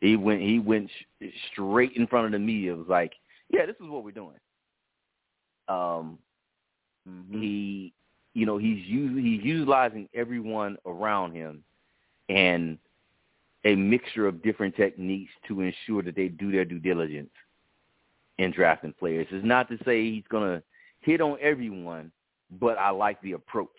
He 0.01 0.15
went 0.15 0.41
he 0.41 0.59
went 0.59 0.89
sh- 0.89 1.25
straight 1.51 1.93
in 1.95 2.07
front 2.07 2.27
of 2.27 2.31
the 2.31 2.39
media. 2.39 2.73
It 2.73 2.77
was 2.77 2.87
like, 2.87 3.13
"Yeah, 3.49 3.65
this 3.65 3.75
is 3.75 3.89
what 3.89 4.03
we're 4.03 4.11
doing." 4.11 4.37
Um, 5.67 6.17
mm-hmm. 7.07 7.41
he, 7.41 7.93
you 8.33 8.45
know, 8.45 8.57
he's 8.57 8.85
using 8.85 9.23
he's 9.23 9.43
utilizing 9.43 10.09
everyone 10.13 10.77
around 10.85 11.33
him, 11.33 11.63
and 12.29 12.77
a 13.65 13.75
mixture 13.75 14.27
of 14.27 14.41
different 14.41 14.75
techniques 14.75 15.31
to 15.47 15.61
ensure 15.61 16.01
that 16.03 16.15
they 16.15 16.29
do 16.29 16.51
their 16.51 16.65
due 16.65 16.79
diligence 16.79 17.31
in 18.37 18.51
drafting 18.51 18.93
players. 18.93 19.27
It's 19.31 19.45
not 19.45 19.69
to 19.69 19.77
say 19.83 20.09
he's 20.09 20.23
gonna 20.29 20.63
hit 21.01 21.21
on 21.21 21.37
everyone, 21.41 22.11
but 22.59 22.77
I 22.77 22.89
like 22.89 23.21
the 23.21 23.33
approach 23.33 23.69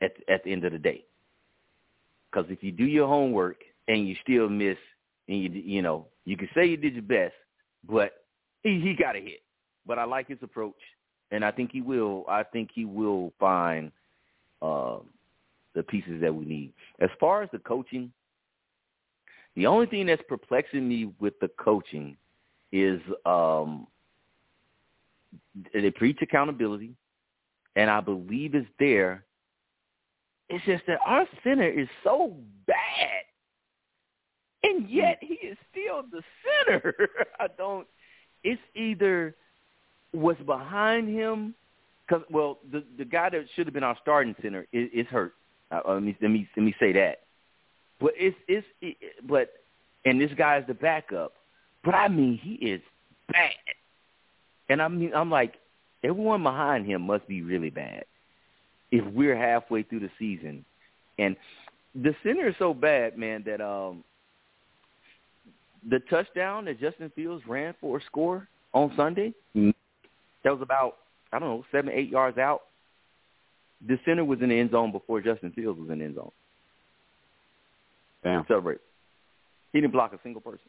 at 0.00 0.12
at 0.28 0.44
the 0.44 0.52
end 0.52 0.64
of 0.64 0.72
the 0.72 0.78
day. 0.78 1.04
Because 2.30 2.50
if 2.50 2.62
you 2.62 2.72
do 2.72 2.84
your 2.84 3.08
homework 3.08 3.56
and 3.88 4.06
you 4.08 4.16
still 4.22 4.48
miss, 4.48 4.76
and 5.28 5.42
you 5.42 5.50
you 5.50 5.82
know 5.82 6.06
you 6.24 6.36
can 6.36 6.48
say 6.54 6.66
you 6.66 6.76
did 6.76 6.94
your 6.94 7.02
best, 7.02 7.34
but 7.88 8.24
he 8.62 8.80
he 8.80 8.94
got 8.94 9.16
a 9.16 9.20
hit. 9.20 9.42
But 9.86 9.98
I 9.98 10.04
like 10.04 10.28
his 10.28 10.38
approach, 10.42 10.80
and 11.30 11.44
I 11.44 11.50
think 11.50 11.70
he 11.72 11.80
will. 11.80 12.24
I 12.28 12.42
think 12.42 12.70
he 12.74 12.84
will 12.84 13.32
find 13.38 13.90
uh, 14.62 14.98
the 15.74 15.82
pieces 15.82 16.20
that 16.20 16.34
we 16.34 16.44
need. 16.44 16.72
As 17.00 17.10
far 17.18 17.42
as 17.42 17.48
the 17.52 17.58
coaching, 17.58 18.12
the 19.56 19.66
only 19.66 19.86
thing 19.86 20.06
that's 20.06 20.22
perplexing 20.28 20.86
me 20.86 21.12
with 21.18 21.38
the 21.40 21.48
coaching 21.58 22.16
is 22.72 23.00
um, 23.26 23.86
they 25.72 25.90
preach 25.90 26.18
accountability 26.22 26.94
and 27.76 27.90
I 27.90 28.00
believe 28.00 28.54
is 28.54 28.66
there. 28.78 29.24
It's 30.48 30.64
just 30.64 30.84
that 30.86 30.98
our 31.06 31.26
center 31.44 31.68
is 31.68 31.88
so 32.02 32.34
bad, 32.66 33.22
and 34.62 34.88
yet 34.88 35.18
he 35.20 35.34
is 35.34 35.56
still 35.70 36.02
the 36.10 36.22
center. 36.66 36.94
I 37.40 37.46
don't. 37.56 37.86
It's 38.42 38.60
either 38.74 39.36
what's 40.12 40.40
behind 40.42 41.08
him, 41.08 41.54
because 42.06 42.24
well, 42.30 42.58
the 42.72 42.82
the 42.98 43.04
guy 43.04 43.30
that 43.30 43.44
should 43.54 43.66
have 43.66 43.74
been 43.74 43.84
our 43.84 43.96
starting 44.02 44.34
center 44.42 44.66
is, 44.72 44.88
is 44.92 45.06
hurt. 45.06 45.34
Uh, 45.70 45.80
let 45.86 46.02
me 46.02 46.16
let 46.20 46.30
me 46.30 46.48
let 46.56 46.64
me 46.64 46.74
say 46.80 46.92
that. 46.92 47.20
But 48.00 48.12
it's 48.16 48.36
it's 48.48 48.66
it, 48.80 48.96
but 49.28 49.52
and 50.04 50.20
this 50.20 50.32
guy 50.36 50.58
is 50.58 50.64
the 50.66 50.74
backup. 50.74 51.34
But 51.84 51.94
I 51.94 52.08
mean, 52.08 52.38
he 52.42 52.54
is 52.54 52.80
bad. 53.28 53.52
And 54.68 54.80
I 54.80 54.88
mean, 54.88 55.12
I'm 55.14 55.30
like, 55.30 55.54
everyone 56.02 56.42
behind 56.42 56.86
him 56.86 57.02
must 57.02 57.26
be 57.28 57.42
really 57.42 57.70
bad 57.70 58.04
if 58.90 59.04
we're 59.12 59.36
halfway 59.36 59.82
through 59.82 60.00
the 60.00 60.10
season. 60.18 60.64
And 61.18 61.36
the 61.94 62.14
center 62.22 62.48
is 62.48 62.54
so 62.58 62.74
bad, 62.74 63.18
man, 63.18 63.42
that 63.46 63.60
um 63.60 64.04
the 65.88 66.00
touchdown 66.10 66.66
that 66.66 66.78
Justin 66.80 67.10
Fields 67.14 67.42
ran 67.46 67.74
for 67.80 67.98
a 67.98 68.02
score 68.04 68.46
on 68.72 68.92
Sunday, 68.96 69.32
mm-hmm. 69.56 69.70
that 70.44 70.52
was 70.52 70.62
about 70.62 70.96
I 71.32 71.38
don't 71.38 71.48
know 71.48 71.64
seven 71.72 71.92
eight 71.92 72.08
yards 72.08 72.38
out. 72.38 72.62
The 73.86 73.98
center 74.04 74.24
was 74.24 74.40
in 74.42 74.50
the 74.50 74.58
end 74.58 74.72
zone 74.72 74.92
before 74.92 75.20
Justin 75.20 75.52
Fields 75.52 75.78
was 75.78 75.88
in 75.90 75.98
the 76.00 76.04
end 76.04 76.16
zone. 76.16 76.30
Damn. 78.22 78.44
Celebrate. 78.46 78.78
He 79.72 79.80
didn't 79.80 79.92
block 79.92 80.12
a 80.12 80.18
single 80.22 80.42
person. 80.42 80.68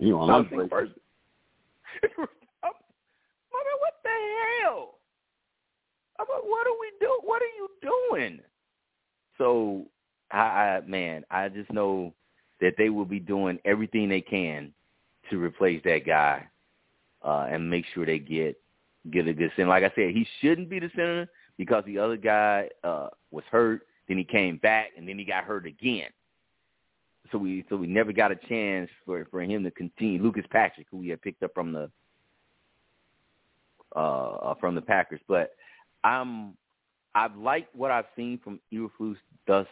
you 0.00 0.10
Not 0.10 0.46
a 0.46 0.48
single 0.48 0.68
person. 0.68 0.94
Mother, 2.22 3.76
what 3.80 3.94
the 4.02 4.10
hell? 4.62 4.98
I'm 6.18 6.26
like, 6.28 6.44
what 6.44 6.66
are 6.66 6.80
we 6.80 6.92
do? 7.00 7.20
What 7.22 7.42
are 7.42 7.56
you 7.56 7.68
doing? 7.82 8.40
So, 9.38 9.86
I, 10.30 10.38
I 10.38 10.80
man, 10.86 11.24
I 11.30 11.48
just 11.48 11.70
know 11.72 12.14
that 12.60 12.74
they 12.78 12.88
will 12.88 13.04
be 13.04 13.20
doing 13.20 13.58
everything 13.64 14.08
they 14.08 14.22
can 14.22 14.72
to 15.30 15.42
replace 15.42 15.82
that 15.84 16.06
guy 16.06 16.46
uh, 17.22 17.46
and 17.50 17.68
make 17.68 17.84
sure 17.92 18.06
they 18.06 18.18
get 18.18 18.56
get 19.10 19.28
a 19.28 19.34
good 19.34 19.52
center. 19.56 19.68
Like 19.68 19.84
I 19.84 19.92
said, 19.94 20.10
he 20.10 20.26
shouldn't 20.40 20.70
be 20.70 20.80
the 20.80 20.90
center 20.94 21.28
because 21.58 21.84
the 21.86 21.98
other 21.98 22.16
guy 22.16 22.68
uh, 22.82 23.08
was 23.30 23.44
hurt. 23.50 23.82
Then 24.08 24.18
he 24.18 24.24
came 24.24 24.58
back, 24.58 24.90
and 24.96 25.08
then 25.08 25.18
he 25.18 25.24
got 25.24 25.44
hurt 25.44 25.66
again. 25.66 26.08
So 27.32 27.38
we 27.38 27.64
so 27.68 27.76
we 27.76 27.86
never 27.86 28.12
got 28.12 28.32
a 28.32 28.36
chance 28.36 28.90
for 29.04 29.26
for 29.30 29.42
him 29.42 29.64
to 29.64 29.70
continue. 29.70 30.22
Lucas 30.22 30.44
Patrick, 30.50 30.86
who 30.90 30.98
we 30.98 31.08
had 31.08 31.22
picked 31.22 31.42
up 31.42 31.52
from 31.54 31.72
the 31.72 31.90
uh, 33.94 34.54
from 34.60 34.74
the 34.74 34.82
Packers. 34.82 35.20
But 35.26 35.54
I'm 36.04 36.54
I've 37.14 37.36
liked 37.36 37.74
what 37.74 37.90
I've 37.90 38.06
seen 38.14 38.38
from 38.42 38.60
Eberflus 38.72 39.16
thus 39.46 39.66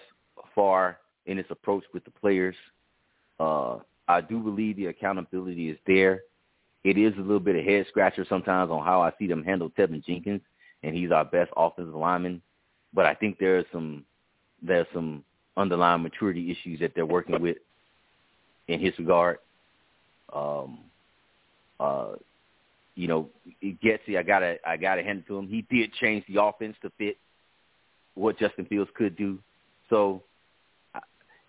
far 0.55 0.99
in 1.27 1.37
his 1.37 1.47
approach 1.51 1.85
with 1.93 2.05
the 2.05 2.11
players. 2.11 2.57
Uh, 3.39 3.79
I 4.09 4.21
do 4.21 4.39
believe 4.41 4.77
the 4.77 4.87
accountability 4.87 5.71
is 5.71 5.79
there. 5.87 6.23
It 6.85 6.99
is 6.99 7.15
a 7.17 7.21
little 7.21 7.41
bit 7.41 7.57
of 7.57 7.65
head 7.65 7.87
scratcher 7.89 8.27
sometimes 8.29 8.71
on 8.71 8.85
how 8.85 9.01
I 9.01 9.13
see 9.19 9.27
them 9.27 9.43
handle 9.43 9.71
Teven 9.71 10.05
Jenkins, 10.05 10.43
and 10.83 10.95
he's 10.95 11.11
our 11.11 11.25
best 11.25 11.51
offensive 11.57 11.95
lineman. 11.95 12.43
But 12.93 13.07
I 13.07 13.15
think 13.15 13.39
there's 13.39 13.65
some 13.73 14.05
there's 14.63 14.87
some 14.93 15.25
underlying 15.57 16.03
maturity 16.03 16.51
issues 16.51 16.81
that 16.81 16.93
they're 16.95 17.07
working 17.07 17.41
with 17.41 17.57
in 18.69 18.81
his 18.81 18.99
regard. 18.99 19.39
Um, 20.33 20.79
uh, 21.79 22.13
you 22.95 23.09
know, 23.09 23.29
Getsy, 23.63 24.17
I 24.19 24.23
gotta 24.23 24.57
I 24.67 24.77
gotta 24.77 25.03
hand 25.03 25.21
it 25.21 25.27
to 25.29 25.39
him. 25.39 25.49
He 25.49 25.67
did 25.71 25.93
change 25.95 26.25
the 26.29 26.43
offense 26.43 26.77
to 26.83 26.91
fit 26.99 27.17
what 28.15 28.39
Justin 28.39 28.67
Fields 28.67 28.91
could 28.95 29.17
do. 29.17 29.39
So 29.91 30.23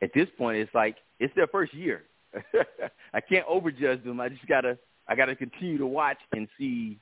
at 0.01 0.11
this 0.13 0.27
point, 0.37 0.57
it's 0.57 0.73
like 0.73 0.97
it's 1.19 1.33
their 1.35 1.47
first 1.47 1.73
year. 1.73 2.03
I 3.13 3.21
can't 3.21 3.47
overjudge 3.47 4.03
them. 4.03 4.19
I 4.19 4.29
just 4.29 4.45
gotta 4.47 4.77
I 5.07 5.15
gotta 5.15 5.35
continue 5.35 5.77
to 5.77 5.87
watch 5.87 6.17
and 6.33 6.47
see 6.57 6.97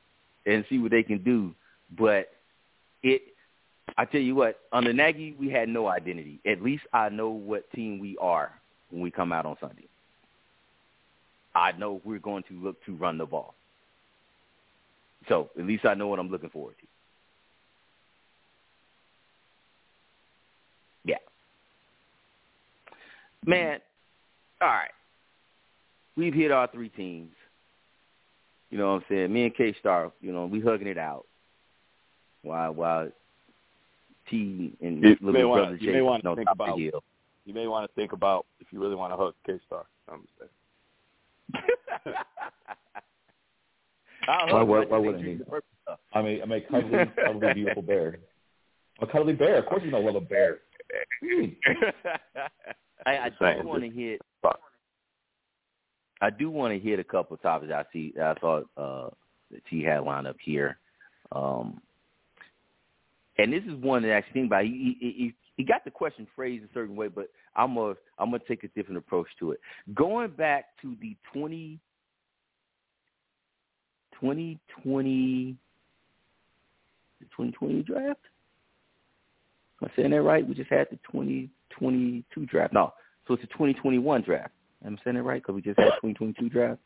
and 0.45 0.65
see 0.69 0.77
what 0.77 0.91
they 0.91 1.03
can 1.03 1.23
do. 1.23 1.55
But 1.97 2.31
it 3.01 3.21
I 3.97 4.05
tell 4.05 4.21
you 4.21 4.35
what, 4.35 4.59
under 4.71 4.93
Nagy 4.93 5.35
we 5.39 5.49
had 5.49 5.69
no 5.69 5.87
identity. 5.87 6.39
At 6.45 6.61
least 6.61 6.83
I 6.93 7.09
know 7.09 7.29
what 7.29 7.71
team 7.73 7.99
we 7.99 8.17
are 8.19 8.51
when 8.89 9.01
we 9.01 9.11
come 9.11 9.31
out 9.31 9.45
on 9.45 9.57
Sunday. 9.59 9.87
I 11.55 11.71
know 11.73 12.01
we're 12.03 12.19
going 12.19 12.43
to 12.49 12.53
look 12.55 12.83
to 12.85 12.95
run 12.95 13.17
the 13.17 13.25
ball. 13.25 13.53
So 15.29 15.49
at 15.57 15.65
least 15.65 15.85
I 15.85 15.93
know 15.93 16.07
what 16.07 16.19
I'm 16.19 16.29
looking 16.29 16.49
forward 16.49 16.75
to. 16.79 16.87
Yeah. 21.05 21.17
Man, 23.45 23.79
all 24.61 24.67
right. 24.67 24.91
We've 26.15 26.33
hit 26.33 26.51
our 26.51 26.67
three 26.67 26.89
teams. 26.89 27.31
You 28.69 28.77
know 28.79 28.93
what 28.93 28.95
I'm 28.95 29.05
saying? 29.09 29.33
Me 29.33 29.45
and 29.45 29.55
K 29.55 29.75
Star, 29.79 30.11
you 30.19 30.31
know, 30.31 30.45
we 30.45 30.59
hugging 30.59 30.87
it 30.87 30.97
out. 30.97 31.25
While 32.41 32.73
while 32.73 33.09
T 34.29 34.73
and 34.81 35.03
you 35.03 35.17
little 35.21 35.33
may 35.33 35.43
brother 35.43 35.61
want 35.69 35.79
Jay 35.79 35.85
you 35.87 35.93
may 35.93 36.01
want 36.01 36.23
to 36.23 36.35
think 36.35 36.47
top 36.47 36.55
about 36.55 36.69
of 36.69 36.77
the 36.77 36.83
hill. 36.83 37.03
you 37.45 37.53
may 37.53 37.67
want 37.67 37.89
to 37.89 37.93
think 37.95 38.13
about 38.13 38.45
if 38.59 38.67
you 38.71 38.81
really 38.81 38.95
want 38.95 39.13
to 39.13 39.17
hug 39.17 39.33
K 39.45 39.59
Star. 39.67 39.85
I'm 40.11 40.27
saying. 40.39 42.15
I'll 44.27 44.53
Why, 44.53 44.61
why, 44.63 44.85
why 44.85 44.97
wouldn't 44.97 45.25
he? 45.25 45.39
I'm 46.13 46.25
a 46.25 46.41
I'm 46.41 46.51
a 46.51 46.61
cuddly, 46.61 47.05
cuddly 47.25 47.53
beautiful 47.53 47.81
bear. 47.81 48.19
A 49.01 49.07
cuddly 49.07 49.33
bear. 49.33 49.57
Of 49.57 49.65
course, 49.65 49.81
you 49.83 49.91
know 49.91 49.97
I 49.97 50.03
love 50.03 50.15
a 50.15 50.21
bear. 50.21 50.59
I, 53.05 53.17
I 53.17 53.31
saying, 53.39 53.61
do 53.63 53.67
want 53.67 53.83
to 53.83 53.89
hit. 53.89 54.21
I 56.21 56.29
do 56.29 56.49
want 56.49 56.73
to 56.73 56.79
hit 56.79 56.99
a 56.99 57.03
couple 57.03 57.35
of 57.35 57.41
topics 57.41 57.73
I 57.73 57.83
see. 57.91 58.13
I 58.21 58.33
thought 58.35 58.69
uh, 58.77 59.09
that 59.51 59.65
T 59.69 59.83
had 59.83 60.03
lined 60.03 60.27
up 60.27 60.37
here, 60.41 60.77
um, 61.33 61.81
and 63.37 63.51
this 63.51 63.63
is 63.63 63.73
one 63.81 64.03
that 64.03 64.11
I 64.11 64.15
actually 64.15 64.33
think 64.33 64.47
about. 64.47 64.65
He, 64.65 64.97
he, 64.99 65.11
he, 65.17 65.33
he 65.57 65.63
got 65.63 65.83
the 65.83 65.91
question 65.91 66.27
phrased 66.35 66.65
a 66.65 66.73
certain 66.73 66.95
way, 66.95 67.07
but 67.07 67.29
I'm 67.55 67.75
gonna 67.75 67.95
I'm 68.17 68.31
gonna 68.31 68.43
take 68.47 68.63
a 68.63 68.67
different 68.69 68.97
approach 68.97 69.27
to 69.39 69.51
it. 69.51 69.59
Going 69.93 70.29
back 70.31 70.65
to 70.81 70.95
the 71.01 71.15
20, 71.33 71.79
2020, 74.19 75.57
the 77.19 77.25
2020 77.25 77.83
draft. 77.83 78.19
Am 79.81 79.89
I 79.89 79.95
saying 79.95 80.11
that 80.11 80.21
right? 80.21 80.47
We 80.47 80.53
just 80.53 80.69
had 80.69 80.87
the 80.91 80.97
2022 81.11 82.45
draft. 82.45 82.73
No, 82.73 82.93
so 83.27 83.33
it's 83.33 83.41
the 83.41 83.47
2021 83.47 84.21
draft. 84.21 84.51
Am 84.85 84.97
I 84.99 85.03
saying 85.03 85.15
that 85.15 85.23
right? 85.23 85.41
Because 85.41 85.55
we 85.55 85.61
just 85.61 85.79
had 85.79 85.89
2022 86.01 86.49
draft. 86.49 86.79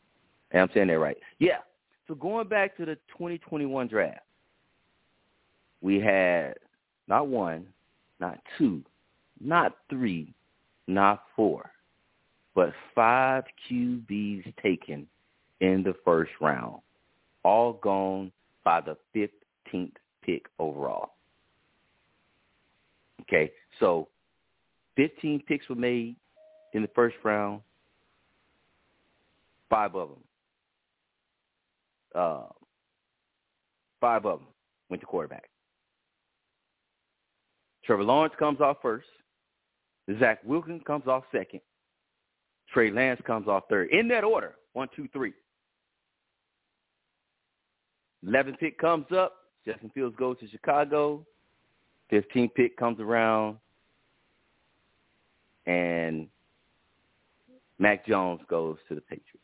And 0.50 0.62
I'm 0.62 0.70
saying 0.72 0.88
that 0.88 0.98
right. 0.98 1.16
Yeah. 1.38 1.58
So 2.06 2.14
going 2.14 2.48
back 2.48 2.76
to 2.78 2.86
the 2.86 2.94
2021 3.12 3.88
draft, 3.88 4.20
we 5.80 6.00
had 6.00 6.54
not 7.06 7.28
one, 7.28 7.66
not 8.20 8.38
two, 8.56 8.82
not 9.40 9.76
three, 9.88 10.34
not 10.86 11.22
four, 11.36 11.70
but 12.54 12.72
five 12.94 13.44
QBs 13.70 14.52
taken 14.62 15.06
in 15.60 15.82
the 15.82 15.94
first 16.04 16.30
round, 16.40 16.80
all 17.44 17.74
gone 17.74 18.32
by 18.64 18.80
the 18.80 18.96
15th 19.14 19.92
pick 20.22 20.46
overall. 20.58 21.10
Okay, 23.22 23.52
so 23.78 24.08
15 24.96 25.42
picks 25.46 25.68
were 25.68 25.74
made 25.74 26.16
in 26.72 26.82
the 26.82 26.90
first 26.94 27.16
round. 27.24 27.60
Five 29.70 29.94
of 29.94 30.08
them. 30.08 30.18
Uh, 32.14 32.46
five 34.00 34.24
of 34.24 34.40
them 34.40 34.48
went 34.88 35.00
to 35.00 35.06
quarterback. 35.06 35.48
Trevor 37.88 38.04
Lawrence 38.04 38.34
comes 38.38 38.60
off 38.60 38.76
first. 38.82 39.06
Zach 40.20 40.40
Wilson 40.44 40.78
comes 40.86 41.06
off 41.06 41.24
second. 41.32 41.60
Trey 42.70 42.90
Lance 42.90 43.18
comes 43.26 43.48
off 43.48 43.64
third. 43.70 43.88
In 43.90 44.08
that 44.08 44.24
order, 44.24 44.56
one, 44.74 44.88
two, 44.94 45.08
three. 45.10 45.32
11th 48.26 48.58
pick 48.58 48.78
comes 48.78 49.06
up. 49.16 49.36
Justin 49.64 49.90
Fields 49.94 50.14
goes 50.18 50.38
to 50.40 50.48
Chicago. 50.50 51.24
15th 52.12 52.54
pick 52.54 52.76
comes 52.76 53.00
around. 53.00 53.56
And 55.64 56.28
Mac 57.78 58.06
Jones 58.06 58.42
goes 58.50 58.76
to 58.90 58.96
the 58.96 59.00
Patriots. 59.00 59.38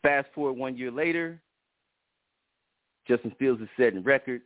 Fast 0.00 0.28
forward 0.34 0.54
one 0.54 0.78
year 0.78 0.90
later, 0.90 1.42
Justin 3.06 3.34
Fields 3.38 3.60
is 3.60 3.68
setting 3.76 4.02
records. 4.02 4.44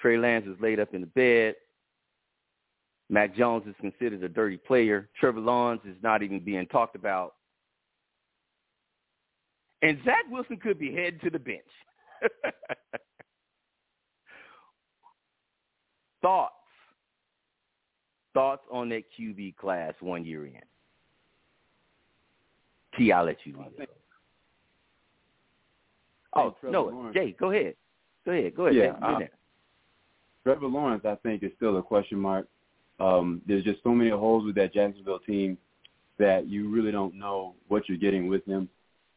Trey 0.00 0.18
Lance 0.18 0.46
is 0.46 0.56
laid 0.60 0.80
up 0.80 0.94
in 0.94 1.00
the 1.00 1.06
bed. 1.06 1.54
Mac 3.08 3.36
Jones 3.36 3.64
is 3.66 3.74
considered 3.80 4.22
a 4.22 4.28
dirty 4.28 4.56
player. 4.56 5.08
Trevor 5.18 5.40
Lawrence 5.40 5.82
is 5.86 5.96
not 6.02 6.22
even 6.22 6.40
being 6.40 6.66
talked 6.66 6.96
about. 6.96 7.34
And 9.82 9.98
Zach 10.04 10.24
Wilson 10.30 10.56
could 10.56 10.78
be 10.78 10.92
heading 10.92 11.20
to 11.20 11.30
the 11.30 11.38
bench. 11.38 11.60
Thoughts? 16.22 16.54
Thoughts 18.34 18.62
on 18.72 18.88
that 18.88 19.04
QB 19.18 19.56
class 19.56 19.94
one 20.00 20.24
year 20.24 20.46
in? 20.46 20.54
T, 22.98 23.12
I'll 23.12 23.24
let 23.24 23.36
you 23.44 23.56
lead. 23.56 23.86
Oh, 26.34 26.54
no, 26.64 27.10
Jay, 27.14 27.34
go 27.38 27.50
ahead. 27.50 27.74
Go 28.24 28.32
ahead. 28.32 28.54
Go 28.54 28.66
ahead. 28.66 28.76
Yeah, 28.76 28.92
Jay. 28.92 28.98
You're 29.00 29.14
I- 29.14 29.18
there. 29.20 29.30
Trevor 30.46 30.68
Lawrence, 30.68 31.04
I 31.04 31.16
think, 31.24 31.42
is 31.42 31.50
still 31.56 31.76
a 31.78 31.82
question 31.82 32.20
mark. 32.20 32.46
Um, 33.00 33.42
there's 33.48 33.64
just 33.64 33.82
so 33.82 33.90
many 33.90 34.10
holes 34.10 34.44
with 34.46 34.54
that 34.54 34.72
Jacksonville 34.72 35.18
team 35.18 35.58
that 36.18 36.46
you 36.46 36.70
really 36.70 36.92
don't 36.92 37.16
know 37.16 37.54
what 37.66 37.88
you're 37.88 37.98
getting 37.98 38.28
with 38.28 38.44
him. 38.46 38.68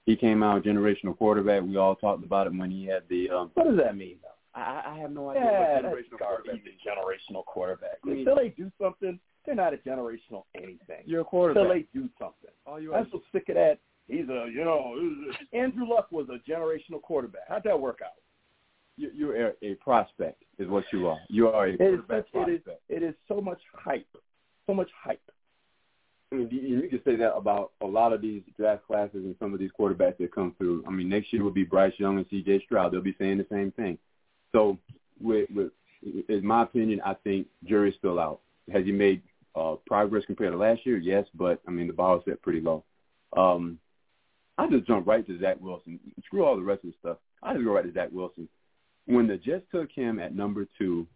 He 0.07 0.15
came 0.15 0.41
out 0.41 0.63
generational 0.63 1.15
quarterback. 1.15 1.61
We 1.61 1.77
all 1.77 1.95
talked 1.95 2.23
about 2.25 2.47
it 2.47 2.53
when 2.55 2.71
he 2.71 2.87
had 2.87 3.03
the. 3.09 3.29
Um, 3.29 3.51
What 3.53 3.67
does 3.67 3.77
that 3.77 3.95
mean, 3.95 4.15
though? 4.23 4.59
I, 4.59 4.81
I 4.95 4.97
have 4.97 5.11
no 5.11 5.29
idea 5.29 5.43
Yeah, 5.43 5.81
what 5.81 5.83
generational 5.83 6.17
quarterback 6.17 6.45
garbage. 6.45 6.61
is. 6.65 6.81
Generational 6.83 7.45
quarterback. 7.45 7.97
I 8.03 8.07
mean- 8.07 8.17
Until 8.19 8.35
they 8.35 8.49
do 8.49 8.71
something, 8.81 9.19
they're 9.45 9.53
not 9.53 9.75
a 9.75 9.77
generational 9.77 10.45
anything. 10.55 11.03
You're 11.05 11.21
a 11.21 11.25
quarterback. 11.25 11.61
Until 11.61 11.75
they 11.75 11.85
do 11.93 12.09
something. 12.17 12.49
All 12.65 12.79
you 12.81 12.93
are. 12.93 13.01
I'm 13.01 13.07
so 13.11 13.21
sick 13.31 13.49
of 13.49 13.55
that. 13.55 13.77
He's 14.07 14.27
a, 14.29 14.49
you 14.51 14.65
know, 14.65 14.95
Andrew 15.53 15.87
Luck 15.87 16.11
was 16.11 16.27
a 16.29 16.39
generational 16.51 16.99
quarterback. 17.03 17.43
How'd 17.47 17.63
that 17.65 17.79
work 17.79 17.99
out? 18.03 18.13
You- 18.99 19.11
You're 19.15 19.47
a, 19.47 19.53
a 19.61 19.75
prospect, 19.75 20.43
is 20.57 20.67
what 20.67 20.83
you 20.91 21.07
are. 21.07 21.19
You 21.29 21.47
are 21.49 21.67
a 21.67 21.69
It 21.73 21.73
is, 21.81 21.99
quarterback 22.01 22.25
such, 22.33 22.47
it 22.47 22.51
is, 22.51 22.61
prospect. 22.63 22.81
it 22.89 23.03
is 23.03 23.15
so 23.27 23.39
much 23.41 23.61
hype, 23.73 24.07
so 24.67 24.73
much 24.73 24.89
hype. 25.03 25.21
I 26.31 26.35
mean, 26.35 26.49
you, 26.51 26.81
you 26.81 26.89
can 26.89 27.01
say 27.03 27.15
that 27.15 27.33
about 27.35 27.71
a 27.81 27.85
lot 27.87 28.13
of 28.13 28.21
these 28.21 28.43
draft 28.57 28.85
classes 28.85 29.23
and 29.25 29.35
some 29.39 29.53
of 29.53 29.59
these 29.59 29.71
quarterbacks 29.79 30.17
that 30.17 30.33
come 30.35 30.53
through. 30.57 30.83
I 30.87 30.91
mean, 30.91 31.09
next 31.09 31.33
year 31.33 31.43
will 31.43 31.49
be 31.49 31.63
Bryce 31.63 31.93
Young 31.97 32.17
and 32.17 32.25
C.J. 32.29 32.63
Stroud. 32.65 32.91
They'll 32.91 33.01
be 33.01 33.15
saying 33.17 33.37
the 33.39 33.47
same 33.51 33.71
thing. 33.71 33.97
So, 34.51 34.77
with, 35.19 35.49
with 35.55 35.71
in 36.27 36.45
my 36.45 36.63
opinion, 36.63 37.01
I 37.05 37.13
think 37.15 37.47
jury's 37.65 37.95
still 37.97 38.19
out. 38.19 38.41
Has 38.71 38.85
he 38.85 38.91
made 38.91 39.21
uh, 39.55 39.75
progress 39.87 40.23
compared 40.25 40.51
to 40.51 40.57
last 40.57 40.85
year? 40.85 40.97
Yes, 40.97 41.25
but 41.33 41.61
I 41.67 41.71
mean 41.71 41.87
the 41.87 41.93
bar 41.93 42.17
is 42.17 42.23
set 42.25 42.41
pretty 42.41 42.61
low. 42.61 42.83
Um, 43.35 43.79
I 44.57 44.67
just 44.69 44.85
jump 44.87 45.07
right 45.07 45.25
to 45.25 45.39
Zach 45.39 45.57
Wilson. 45.59 45.99
Screw 46.25 46.45
all 46.45 46.55
the 46.55 46.61
rest 46.61 46.83
of 46.83 46.91
the 46.91 46.95
stuff. 46.99 47.17
I 47.41 47.53
just 47.53 47.65
go 47.65 47.71
right 47.73 47.85
to 47.85 47.91
Zach 47.93 48.09
Wilson. 48.11 48.47
When 49.09 49.25
the 49.25 49.37
Jets 49.37 49.65
took 49.71 49.91
him 49.91 50.19
at 50.19 50.35
number 50.35 50.67
two, 50.77 51.07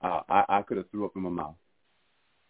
uh, 0.00 0.20
I, 0.30 0.44
I 0.48 0.62
could 0.62 0.78
have 0.78 0.88
threw 0.90 1.04
up 1.04 1.14
in 1.14 1.20
my 1.20 1.28
mouth. 1.28 1.56